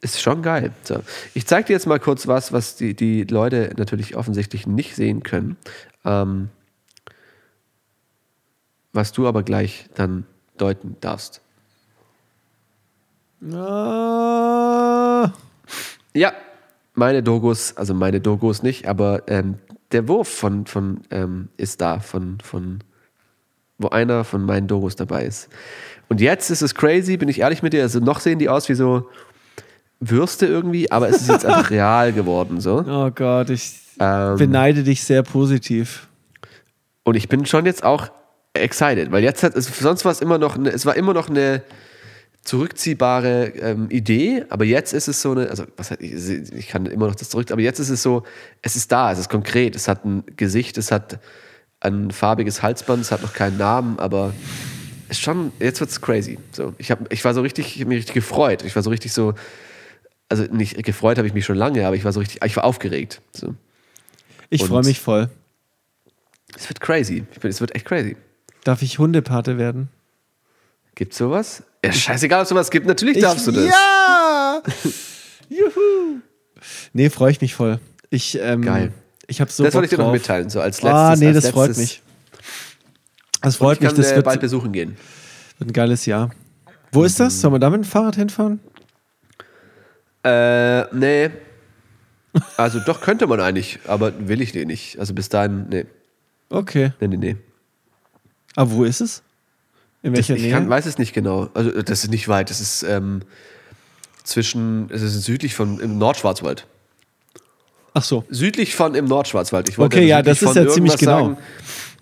ist 0.02 0.20
schon 0.20 0.42
geil. 0.42 0.72
So. 0.82 1.00
Ich 1.34 1.46
zeige 1.46 1.68
dir 1.68 1.72
jetzt 1.74 1.86
mal 1.86 2.00
kurz 2.00 2.26
was, 2.26 2.52
was 2.52 2.76
die, 2.76 2.94
die 2.94 3.24
Leute 3.24 3.72
natürlich 3.76 4.16
offensichtlich 4.16 4.66
nicht 4.66 4.94
sehen 4.96 5.22
können. 5.22 5.56
Ähm, 6.04 6.50
was 8.92 9.12
du 9.12 9.28
aber 9.28 9.42
gleich 9.42 9.88
dann 9.94 10.26
deuten 10.56 10.96
darfst. 11.00 11.40
Ah, 13.52 15.32
Ja, 16.14 16.32
meine 16.94 17.22
Dogos, 17.22 17.76
also 17.76 17.94
meine 17.94 18.20
Dogos 18.20 18.62
nicht, 18.62 18.86
aber 18.88 19.22
ähm, 19.28 19.58
der 19.92 20.08
Wurf 20.08 20.28
von, 20.28 20.66
von 20.66 21.00
ähm, 21.10 21.48
ist 21.56 21.80
da, 21.80 22.00
von, 22.00 22.38
von 22.42 22.82
wo 23.78 23.88
einer 23.88 24.24
von 24.24 24.44
meinen 24.44 24.66
Dogos 24.66 24.96
dabei 24.96 25.24
ist. 25.24 25.48
Und 26.08 26.20
jetzt 26.20 26.50
ist 26.50 26.62
es 26.62 26.74
crazy, 26.74 27.16
bin 27.16 27.28
ich 27.28 27.40
ehrlich 27.40 27.62
mit 27.62 27.72
dir, 27.72 27.82
also 27.82 27.98
noch 28.00 28.20
sehen 28.20 28.38
die 28.38 28.48
aus 28.48 28.68
wie 28.68 28.74
so 28.74 29.08
Würste 30.00 30.46
irgendwie, 30.46 30.90
aber 30.90 31.08
es 31.08 31.22
ist 31.22 31.28
jetzt 31.28 31.44
einfach 31.46 31.70
real 31.70 32.12
geworden 32.12 32.60
so. 32.60 32.84
oh 32.86 33.10
Gott, 33.10 33.50
ich 33.50 33.80
Ähm, 33.98 34.36
beneide 34.36 34.82
dich 34.82 35.04
sehr 35.04 35.22
positiv. 35.22 36.08
Und 37.04 37.16
ich 37.16 37.28
bin 37.28 37.44
schon 37.44 37.66
jetzt 37.66 37.84
auch 37.84 38.08
excited, 38.54 39.12
weil 39.12 39.22
jetzt 39.22 39.42
hat 39.42 39.54
es 39.54 39.66
sonst 39.78 40.04
war 40.04 40.12
es 40.12 40.20
immer 40.20 40.38
noch 40.38 40.56
eine, 40.56 40.70
es 40.70 40.86
war 40.86 40.96
immer 40.96 41.12
noch 41.12 41.28
eine 41.28 41.62
zurückziehbare 42.42 43.48
ähm, 43.60 43.90
Idee, 43.90 44.44
aber 44.48 44.64
jetzt 44.64 44.92
ist 44.92 45.08
es 45.08 45.20
so 45.20 45.32
eine, 45.32 45.50
also 45.50 45.64
was 45.76 45.90
ich, 45.92 46.52
ich 46.52 46.68
kann 46.68 46.86
immer 46.86 47.06
noch 47.06 47.14
das 47.14 47.28
zurück, 47.28 47.50
aber 47.50 47.60
jetzt 47.60 47.78
ist 47.78 47.90
es 47.90 48.02
so, 48.02 48.22
es 48.62 48.76
ist 48.76 48.90
da, 48.90 49.12
es 49.12 49.18
ist 49.18 49.28
konkret, 49.28 49.76
es 49.76 49.88
hat 49.88 50.04
ein 50.04 50.24
Gesicht, 50.36 50.78
es 50.78 50.90
hat 50.90 51.20
ein 51.80 52.10
farbiges 52.10 52.62
Halsband, 52.62 53.02
es 53.02 53.12
hat 53.12 53.22
noch 53.22 53.34
keinen 53.34 53.58
Namen, 53.58 53.98
aber 53.98 54.32
es 55.08 55.18
ist 55.18 55.22
schon, 55.22 55.52
jetzt 55.58 55.80
wird's 55.80 56.00
crazy. 56.00 56.38
So, 56.52 56.74
ich 56.78 56.90
habe, 56.90 57.04
ich 57.10 57.24
war 57.24 57.34
so 57.34 57.42
richtig, 57.42 57.74
ich 57.74 57.80
habe 57.80 57.88
mich 57.88 57.98
richtig 57.98 58.14
gefreut, 58.14 58.62
ich 58.64 58.74
war 58.74 58.82
so 58.82 58.90
richtig 58.90 59.12
so, 59.12 59.34
also 60.28 60.44
nicht 60.44 60.82
gefreut 60.84 61.18
habe 61.18 61.28
ich 61.28 61.34
mich 61.34 61.44
schon 61.44 61.56
lange, 61.56 61.86
aber 61.86 61.96
ich 61.96 62.04
war 62.04 62.12
so 62.12 62.20
richtig, 62.20 62.42
ich 62.44 62.56
war 62.56 62.64
aufgeregt. 62.64 63.20
So. 63.32 63.54
Ich 64.48 64.64
freue 64.64 64.84
mich 64.84 65.00
voll. 65.00 65.28
Es 66.56 66.68
wird 66.68 66.80
crazy, 66.80 67.24
ich 67.32 67.40
bin, 67.40 67.50
es 67.50 67.60
wird 67.60 67.74
echt 67.74 67.84
crazy. 67.84 68.16
Darf 68.64 68.82
ich 68.82 68.98
Hundepate 68.98 69.58
werden? 69.58 69.88
Gibt's 70.94 71.18
sowas? 71.18 71.62
Ja, 71.85 71.93
scheißegal, 71.93 72.40
ob 72.40 72.43
es 72.43 72.48
sowas 72.51 72.70
gibt. 72.70 72.86
Natürlich 72.86 73.19
darfst 73.20 73.47
du 73.47 73.52
das. 73.52 73.66
Ja! 73.66 74.62
Juhu! 75.48 76.20
Nee, 76.93 77.11
freue 77.11 77.31
ich 77.32 77.40
mich 77.40 77.55
voll. 77.55 77.81
Ich, 78.11 78.39
ähm, 78.40 78.62
Geil. 78.62 78.93
Ich 79.27 79.40
habe 79.40 79.51
so 79.51 79.62
das 79.62 79.73
Bock 79.73 79.82
wollte 79.82 79.94
ich 79.94 79.98
dir 79.98 80.05
noch 80.05 80.12
mitteilen, 80.12 80.51
so 80.51 80.61
als 80.61 80.82
letztes. 80.82 81.01
Ah, 81.01 81.15
nee, 81.16 81.32
das 81.32 81.48
freut 81.48 81.77
mich. 81.77 82.02
Das 83.40 83.57
freut 83.57 83.77
ich 83.77 83.81
mich, 83.81 83.89
kann 83.89 83.97
das 83.97 84.12
äh, 84.12 84.16
wird, 84.16 84.24
bald 84.24 84.40
besuchen 84.40 84.73
gehen. 84.73 84.97
wird 85.59 85.70
ein 85.70 85.73
geiles 85.73 86.05
Jahr. 86.05 86.31
Wo 86.93 87.05
ist 87.05 87.20
das? 87.20 87.40
Soll 87.40 87.52
man 87.52 87.61
da 87.61 87.70
mit 87.70 87.82
dem 87.82 87.85
Fahrrad 87.85 88.16
hinfahren? 88.16 88.61
Äh, 90.24 90.93
nee. 90.94 91.31
Also 92.57 92.81
doch 92.81 93.01
könnte 93.01 93.27
man 93.27 93.40
eigentlich, 93.40 93.78
aber 93.86 94.28
will 94.28 94.40
ich 94.40 94.55
nicht. 94.55 94.98
Also 94.98 95.15
bis 95.15 95.28
dahin, 95.28 95.69
nee. 95.69 95.86
Okay. 96.51 96.93
Nee, 97.01 97.09
nee, 97.09 97.16
nee. 97.16 97.36
Aber 98.57 98.73
wo 98.73 98.85
ist 98.85 99.01
es? 99.01 99.23
In 100.02 100.14
welcher 100.14 100.35
ich 100.35 100.43
Nähe? 100.43 100.52
kann, 100.52 100.68
weiß 100.68 100.86
es 100.86 100.98
nicht 100.98 101.12
genau. 101.12 101.51
Also 101.55 101.82
das 101.82 102.05
ist 102.05 102.10
nicht 102.10 102.28
weit. 102.28 102.51
Das 102.51 102.60
ist 102.60 102.82
ähm, 102.82 103.20
zwischen, 104.24 104.89
es 104.90 105.02
ist 105.02 105.22
südlich 105.22 105.55
von 105.55 105.81
im 105.81 105.98
Nordschwarzwald. 105.98 106.66
Ach 107.93 108.05
so. 108.05 108.24
Südlich 108.31 108.77
von 108.77 108.94
im 108.94 109.05
Nordschwarzwald. 109.05 109.68
Ich 109.68 109.78
wollte 109.78 109.97
Okay, 109.97 110.06
ja, 110.06 110.22
das 110.22 110.43
ist 110.43 110.55
ja 110.55 110.68
ziemlich 110.68 110.97
genau. 110.97 111.36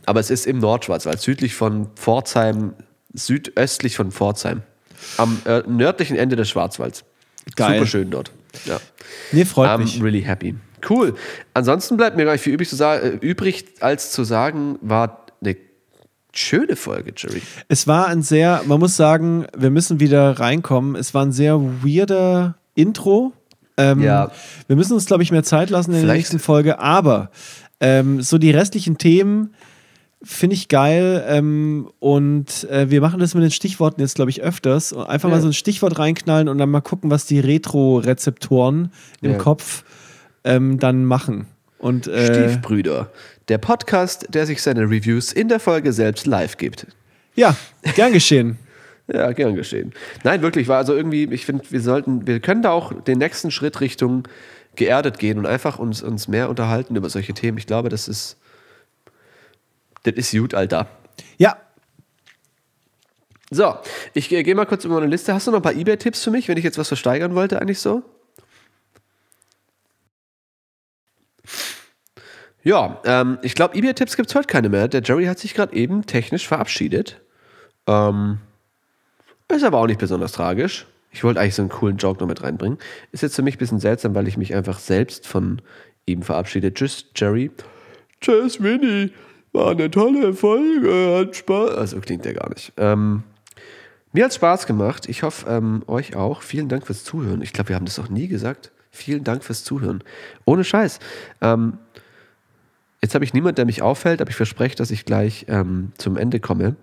aber 0.06 0.20
es 0.20 0.30
ist 0.30 0.46
im 0.46 0.58
Nordschwarzwald, 0.58 1.20
südlich 1.20 1.54
von 1.54 1.88
Pforzheim, 1.96 2.74
südöstlich 3.14 3.96
von 3.96 4.12
Pforzheim. 4.12 4.62
Am 5.16 5.40
äh, 5.46 5.62
nördlichen 5.66 6.16
Ende 6.16 6.36
des 6.36 6.50
Schwarzwalds. 6.50 7.04
Geil. 7.56 7.78
Super 7.78 7.86
schön 7.86 8.10
dort. 8.10 8.32
Ja. 8.64 8.80
Nee, 9.32 9.44
freut 9.44 9.70
I'm 9.70 9.78
mich. 9.78 10.02
really 10.02 10.22
happy. 10.22 10.54
Cool. 10.88 11.14
Ansonsten 11.54 11.96
bleibt 11.96 12.16
mir 12.16 12.24
gar 12.24 12.32
nicht 12.32 12.42
viel 12.42 12.52
übrig, 12.52 12.68
zu 12.68 12.76
sagen, 12.76 13.06
äh, 13.06 13.26
übrig 13.26 13.64
als 13.80 14.12
zu 14.12 14.24
sagen, 14.24 14.78
war 14.82 15.26
schöne 16.38 16.76
Folge, 16.76 17.12
Jerry. 17.16 17.42
Es 17.68 17.86
war 17.86 18.06
ein 18.08 18.22
sehr, 18.22 18.62
man 18.66 18.78
muss 18.80 18.96
sagen, 18.96 19.46
wir 19.56 19.70
müssen 19.70 20.00
wieder 20.00 20.38
reinkommen. 20.40 20.94
Es 20.96 21.12
war 21.14 21.24
ein 21.24 21.32
sehr 21.32 21.60
weirder 21.60 22.56
Intro. 22.74 23.32
Ähm, 23.76 24.00
Ja. 24.02 24.30
Wir 24.66 24.76
müssen 24.76 24.92
uns, 24.94 25.06
glaube 25.06 25.22
ich, 25.22 25.30
mehr 25.30 25.44
Zeit 25.44 25.70
lassen 25.70 25.90
in 25.90 25.94
der 25.96 26.02
Vielleicht- 26.02 26.18
nächsten 26.18 26.38
Folge, 26.38 26.78
aber 26.78 27.30
ähm, 27.80 28.22
so 28.22 28.38
die 28.38 28.50
restlichen 28.50 28.98
Themen 28.98 29.54
finde 30.20 30.54
ich 30.54 30.66
geil 30.66 31.24
ähm, 31.28 31.88
und 32.00 32.64
äh, 32.70 32.90
wir 32.90 33.00
machen 33.00 33.20
das 33.20 33.34
mit 33.34 33.44
den 33.44 33.52
Stichworten 33.52 34.00
jetzt, 34.00 34.16
glaube 34.16 34.32
ich, 34.32 34.42
öfters. 34.42 34.92
Und 34.92 35.06
einfach 35.06 35.28
mal 35.28 35.36
Ja. 35.36 35.42
so 35.42 35.46
ein 35.48 35.52
Stichwort 35.52 35.96
reinknallen 36.00 36.48
und 36.48 36.58
dann 36.58 36.70
mal 36.70 36.80
gucken, 36.80 37.08
was 37.08 37.26
die 37.26 37.38
Retro-Rezeptoren 37.38 38.90
im 39.20 39.32
Ja. 39.32 39.38
Kopf 39.38 39.84
ähm, 40.44 40.78
dann 40.80 41.04
machen. 41.04 41.46
Und 41.78 42.06
äh, 42.08 42.26
Stiefbrüder. 42.26 43.10
Der 43.48 43.58
Podcast, 43.58 44.26
der 44.30 44.46
sich 44.46 44.62
seine 44.62 44.82
Reviews 44.82 45.32
in 45.32 45.48
der 45.48 45.60
Folge 45.60 45.92
selbst 45.92 46.26
live 46.26 46.56
gibt. 46.56 46.86
ja, 47.34 47.56
gern 47.94 48.12
geschehen. 48.12 48.58
Ja, 49.10 49.32
gern 49.32 49.54
geschehen. 49.54 49.94
Nein, 50.22 50.42
wirklich, 50.42 50.68
war 50.68 50.76
also 50.76 50.94
irgendwie, 50.94 51.24
ich 51.32 51.46
finde, 51.46 51.64
wir 51.70 51.80
sollten, 51.80 52.26
wir 52.26 52.40
können 52.40 52.60
da 52.60 52.72
auch 52.72 52.92
den 53.04 53.16
nächsten 53.16 53.50
Schritt 53.50 53.80
Richtung 53.80 54.28
geerdet 54.76 55.18
gehen 55.18 55.38
und 55.38 55.46
einfach 55.46 55.78
uns, 55.78 56.02
uns 56.02 56.28
mehr 56.28 56.50
unterhalten 56.50 56.94
über 56.94 57.08
solche 57.08 57.32
Themen. 57.32 57.56
Ich 57.56 57.66
glaube, 57.66 57.88
das 57.88 58.06
ist, 58.06 58.36
das 60.02 60.12
ist 60.12 60.32
gut, 60.32 60.52
Alter. 60.52 60.88
Ja, 61.38 61.56
So, 63.50 63.76
ich 64.12 64.28
gehe 64.28 64.42
geh 64.42 64.52
mal 64.52 64.66
kurz 64.66 64.84
über 64.84 64.96
meine 64.96 65.06
Liste. 65.06 65.32
Hast 65.32 65.46
du 65.46 65.52
noch 65.52 65.60
ein 65.60 65.62
paar 65.62 65.72
Ebay-Tipps 65.72 66.22
für 66.22 66.30
mich, 66.30 66.48
wenn 66.48 66.58
ich 66.58 66.64
jetzt 66.64 66.76
was 66.76 66.88
versteigern 66.88 67.34
wollte, 67.34 67.62
eigentlich 67.62 67.78
so? 67.78 68.02
Ja, 72.62 73.00
ähm, 73.04 73.38
ich 73.42 73.54
glaube, 73.54 73.76
Ebay-Tipps 73.76 74.16
gibt 74.16 74.28
es 74.28 74.34
heute 74.34 74.46
keine 74.46 74.68
mehr. 74.68 74.88
Der 74.88 75.02
Jerry 75.02 75.26
hat 75.26 75.38
sich 75.38 75.54
gerade 75.54 75.74
eben 75.74 76.04
technisch 76.06 76.46
verabschiedet. 76.46 77.20
Ähm, 77.86 78.38
ist 79.48 79.64
aber 79.64 79.78
auch 79.78 79.86
nicht 79.86 80.00
besonders 80.00 80.32
tragisch. 80.32 80.86
Ich 81.10 81.24
wollte 81.24 81.40
eigentlich 81.40 81.54
so 81.54 81.62
einen 81.62 81.70
coolen 81.70 81.96
Joke 81.96 82.20
noch 82.20 82.28
mit 82.28 82.42
reinbringen. 82.42 82.78
Ist 83.12 83.22
jetzt 83.22 83.36
für 83.36 83.42
mich 83.42 83.56
ein 83.56 83.58
bisschen 83.58 83.80
seltsam, 83.80 84.14
weil 84.14 84.28
ich 84.28 84.36
mich 84.36 84.54
einfach 84.54 84.78
selbst 84.78 85.26
von 85.26 85.62
ihm 86.04 86.22
verabschiede. 86.22 86.74
Tschüss, 86.74 87.06
Jerry. 87.16 87.50
Tschüss, 88.20 88.62
Winnie. 88.62 89.12
War 89.52 89.70
eine 89.70 89.90
tolle 89.90 90.34
Folge. 90.34 91.18
Hat 91.18 91.36
Spaß. 91.36 91.70
Also 91.76 92.00
klingt 92.00 92.24
der 92.24 92.34
gar 92.34 92.50
nicht. 92.50 92.72
Ähm, 92.76 93.22
mir 94.12 94.24
hat 94.24 94.34
Spaß 94.34 94.66
gemacht. 94.66 95.08
Ich 95.08 95.22
hoffe, 95.22 95.48
ähm, 95.48 95.82
euch 95.86 96.16
auch. 96.16 96.42
Vielen 96.42 96.68
Dank 96.68 96.86
fürs 96.86 97.04
Zuhören. 97.04 97.40
Ich 97.40 97.52
glaube, 97.52 97.70
wir 97.70 97.76
haben 97.76 97.86
das 97.86 97.98
noch 97.98 98.10
nie 98.10 98.28
gesagt. 98.28 98.70
Vielen 98.90 99.24
Dank 99.24 99.44
fürs 99.44 99.64
Zuhören. 99.64 100.02
Ohne 100.44 100.64
Scheiß. 100.64 100.98
Ähm, 101.40 101.78
jetzt 103.02 103.14
habe 103.14 103.24
ich 103.24 103.34
niemand, 103.34 103.58
der 103.58 103.64
mich 103.64 103.82
auffällt, 103.82 104.20
aber 104.20 104.30
ich 104.30 104.36
verspreche, 104.36 104.76
dass 104.76 104.90
ich 104.90 105.04
gleich 105.04 105.46
ähm, 105.48 105.92
zum 105.98 106.16
Ende 106.16 106.40
komme. 106.40 106.76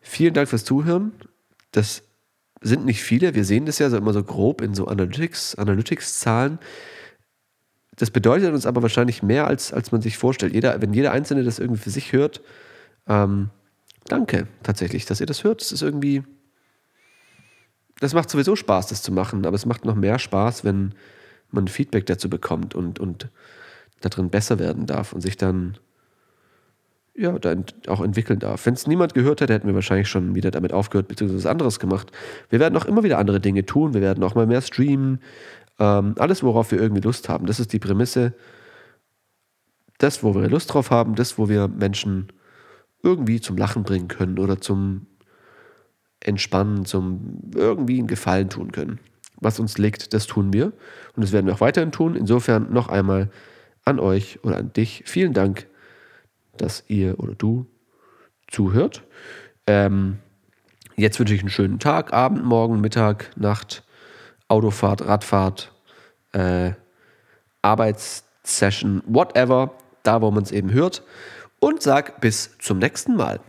Vielen 0.00 0.34
Dank 0.34 0.48
fürs 0.48 0.64
Zuhören. 0.64 1.12
Das 1.72 2.02
sind 2.60 2.84
nicht 2.84 3.02
viele. 3.02 3.34
Wir 3.34 3.44
sehen 3.44 3.66
das 3.66 3.78
ja 3.78 3.90
so 3.90 3.96
immer 3.96 4.12
so 4.12 4.22
grob 4.22 4.60
in 4.62 4.74
so 4.74 4.86
Analytics, 4.86 5.56
Analytics-Zahlen. 5.56 6.58
Das 7.96 8.10
bedeutet 8.10 8.52
uns 8.54 8.66
aber 8.66 8.82
wahrscheinlich 8.82 9.22
mehr, 9.22 9.46
als, 9.46 9.72
als 9.72 9.92
man 9.92 10.00
sich 10.00 10.18
vorstellt. 10.18 10.54
Jeder, 10.54 10.80
wenn 10.80 10.92
jeder 10.94 11.12
Einzelne 11.12 11.42
das 11.42 11.58
irgendwie 11.58 11.80
für 11.80 11.90
sich 11.90 12.12
hört, 12.12 12.40
ähm, 13.06 13.50
danke 14.06 14.46
tatsächlich, 14.62 15.04
dass 15.04 15.20
ihr 15.20 15.26
das 15.26 15.44
hört. 15.44 15.60
Das 15.60 15.72
ist 15.72 15.82
irgendwie. 15.82 16.22
Das 18.00 18.14
macht 18.14 18.30
sowieso 18.30 18.54
Spaß, 18.54 18.86
das 18.86 19.02
zu 19.02 19.10
machen, 19.10 19.44
aber 19.44 19.56
es 19.56 19.66
macht 19.66 19.84
noch 19.84 19.96
mehr 19.96 20.20
Spaß, 20.20 20.62
wenn 20.62 20.94
man 21.50 21.66
Feedback 21.66 22.06
dazu 22.06 22.30
bekommt 22.30 22.76
und, 22.76 23.00
und 23.00 23.28
darin 24.00 24.30
besser 24.30 24.58
werden 24.58 24.86
darf 24.86 25.12
und 25.12 25.20
sich 25.20 25.36
dann 25.36 25.78
ja, 27.14 27.36
da 27.38 27.50
ent- 27.50 27.88
auch 27.88 28.00
entwickeln 28.00 28.38
darf. 28.38 28.64
Wenn 28.64 28.74
es 28.74 28.86
niemand 28.86 29.12
gehört 29.12 29.40
hätte, 29.40 29.52
hätten 29.52 29.66
wir 29.66 29.74
wahrscheinlich 29.74 30.08
schon 30.08 30.36
wieder 30.36 30.52
damit 30.52 30.72
aufgehört, 30.72 31.08
beziehungsweise 31.08 31.44
was 31.44 31.50
anderes 31.50 31.80
gemacht. 31.80 32.12
Wir 32.48 32.60
werden 32.60 32.76
auch 32.76 32.84
immer 32.84 33.02
wieder 33.02 33.18
andere 33.18 33.40
Dinge 33.40 33.66
tun. 33.66 33.92
Wir 33.92 34.00
werden 34.00 34.22
auch 34.22 34.36
mal 34.36 34.46
mehr 34.46 34.60
streamen. 34.60 35.20
Ähm, 35.80 36.14
alles, 36.18 36.44
worauf 36.44 36.70
wir 36.70 36.80
irgendwie 36.80 37.02
Lust 37.02 37.28
haben. 37.28 37.46
Das 37.46 37.58
ist 37.58 37.72
die 37.72 37.80
Prämisse. 37.80 38.34
Das, 39.98 40.22
wo 40.22 40.32
wir 40.36 40.48
Lust 40.48 40.72
drauf 40.72 40.92
haben, 40.92 41.16
das, 41.16 41.38
wo 41.38 41.48
wir 41.48 41.66
Menschen 41.66 42.28
irgendwie 43.02 43.40
zum 43.40 43.56
Lachen 43.56 43.82
bringen 43.82 44.06
können 44.06 44.38
oder 44.38 44.60
zum 44.60 45.06
Entspannen, 46.20 46.84
zum 46.84 47.50
irgendwie 47.54 47.98
einen 47.98 48.06
Gefallen 48.06 48.48
tun 48.48 48.70
können. 48.70 49.00
Was 49.40 49.58
uns 49.58 49.76
liegt, 49.76 50.14
das 50.14 50.26
tun 50.26 50.52
wir. 50.52 50.66
Und 51.16 51.24
das 51.24 51.32
werden 51.32 51.46
wir 51.46 51.54
auch 51.54 51.60
weiterhin 51.60 51.90
tun. 51.90 52.14
Insofern 52.14 52.72
noch 52.72 52.88
einmal 52.88 53.30
an 53.88 53.98
euch 53.98 54.38
oder 54.44 54.58
an 54.58 54.72
dich 54.72 55.02
vielen 55.06 55.32
Dank, 55.32 55.66
dass 56.56 56.84
ihr 56.88 57.18
oder 57.18 57.34
du 57.34 57.66
zuhört. 58.46 59.02
Ähm, 59.66 60.18
jetzt 60.96 61.18
wünsche 61.18 61.34
ich 61.34 61.40
einen 61.40 61.50
schönen 61.50 61.78
Tag, 61.78 62.12
Abend, 62.12 62.44
Morgen, 62.44 62.80
Mittag, 62.80 63.30
Nacht, 63.36 63.84
Autofahrt, 64.48 65.06
Radfahrt, 65.06 65.72
äh, 66.32 66.72
Arbeitssession, 67.62 69.02
whatever, 69.06 69.72
da 70.02 70.20
wo 70.22 70.30
man 70.30 70.42
es 70.42 70.52
eben 70.52 70.72
hört. 70.72 71.02
Und 71.60 71.82
sag 71.82 72.20
bis 72.20 72.56
zum 72.58 72.78
nächsten 72.78 73.16
Mal. 73.16 73.40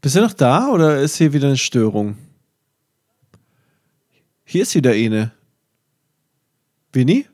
Bist 0.00 0.16
du 0.16 0.20
noch 0.20 0.32
da 0.32 0.68
oder 0.68 1.00
ist 1.00 1.16
hier 1.16 1.32
wieder 1.32 1.48
eine 1.48 1.58
Störung? 1.58 2.16
Hier 4.50 4.62
ist 4.62 4.74
wieder 4.74 4.90
eine. 4.90 5.30
Winnie? 6.92 7.24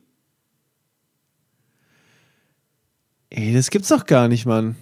Ey, 3.31 3.55
das 3.55 3.71
gibt's 3.71 3.89
doch 3.89 4.05
gar 4.05 4.29
nicht, 4.29 4.45
Mann. 4.45 4.77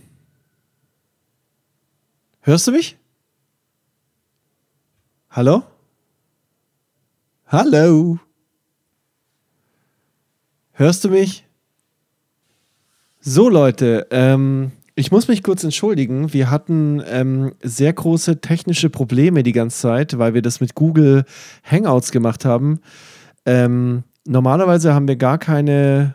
Hörst 2.41 2.67
du 2.67 2.73
mich? 2.73 2.99
Hallo? 5.31 5.63
Hallo? 7.47 8.19
Hörst 10.73 11.05
du 11.05 11.11
mich? 11.11 11.47
So, 13.21 13.49
Leute, 13.49 14.09
ähm, 14.11 14.73
ich 14.97 15.11
muss 15.11 15.29
mich 15.29 15.43
kurz 15.43 15.65
entschuldigen. 15.65 16.33
Wir 16.33 16.51
hatten 16.51 17.03
ähm, 17.07 17.53
sehr 17.63 17.93
große 17.93 18.41
technische 18.41 18.91
Probleme 18.91 19.43
die 19.43 19.53
ganze 19.53 19.79
Zeit, 19.79 20.19
weil 20.19 20.35
wir 20.35 20.43
das 20.43 20.61
mit 20.61 20.75
Google 20.75 21.25
Hangouts 21.69 22.13
gemacht 22.13 22.45
haben. 22.45 22.81
Ähm, 23.45 24.05
normalerweise 24.25 24.95
haben 24.95 25.09
wir 25.09 25.17
gar 25.17 25.39
keine 25.39 26.15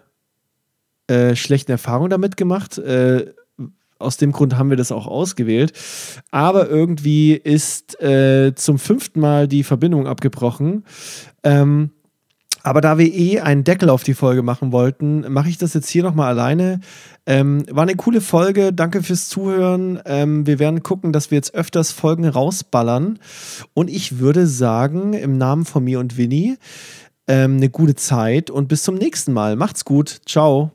äh, 1.08 1.36
schlechten 1.36 1.72
Erfahrungen 1.72 2.10
damit 2.10 2.38
gemacht. 2.38 2.78
Äh, 2.78 3.34
aus 4.00 4.16
dem 4.16 4.32
Grund 4.32 4.58
haben 4.58 4.70
wir 4.70 4.78
das 4.78 4.94
auch 4.94 5.08
ausgewählt. 5.08 5.74
Aber 6.32 6.70
irgendwie 6.70 7.34
ist 7.34 8.02
äh, 8.02 8.54
zum 8.56 8.80
fünften 8.80 9.20
Mal 9.20 9.50
die 9.50 9.64
Verbindung 9.64 10.08
abgebrochen. 10.08 10.86
Ähm, 11.44 11.92
aber 12.64 12.82
da 12.82 12.98
wir 12.98 13.14
eh 13.14 13.40
einen 13.40 13.64
Deckel 13.64 13.90
auf 13.90 14.04
die 14.04 14.14
Folge 14.14 14.44
machen 14.44 14.72
wollten, 14.72 15.32
mache 15.32 15.50
ich 15.50 15.58
das 15.58 15.74
jetzt 15.74 15.90
hier 15.90 16.04
nochmal 16.04 16.30
alleine. 16.30 16.80
Ähm, 17.26 17.64
war 17.70 17.84
eine 17.84 17.96
coole 17.96 18.22
Folge. 18.22 18.74
Danke 18.74 19.04
fürs 19.04 19.30
Zuhören. 19.30 20.00
Ähm, 20.06 20.46
wir 20.48 20.60
werden 20.60 20.84
gucken, 20.84 21.14
dass 21.14 21.32
wir 21.32 21.38
jetzt 21.38 21.54
öfters 21.54 21.92
Folgen 21.92 22.28
rausballern. 22.28 23.20
Und 23.74 23.90
ich 23.90 24.20
würde 24.20 24.48
sagen, 24.48 25.14
im 25.14 25.38
Namen 25.38 25.66
von 25.66 25.84
mir 25.84 26.00
und 26.00 26.18
Winnie, 26.18 26.58
ähm, 27.28 27.58
eine 27.58 27.70
gute 27.70 27.96
Zeit 27.96 28.50
und 28.50 28.68
bis 28.68 28.84
zum 28.84 28.96
nächsten 28.96 29.34
Mal. 29.34 29.56
Macht's 29.56 29.86
gut. 29.86 30.22
Ciao. 30.26 30.72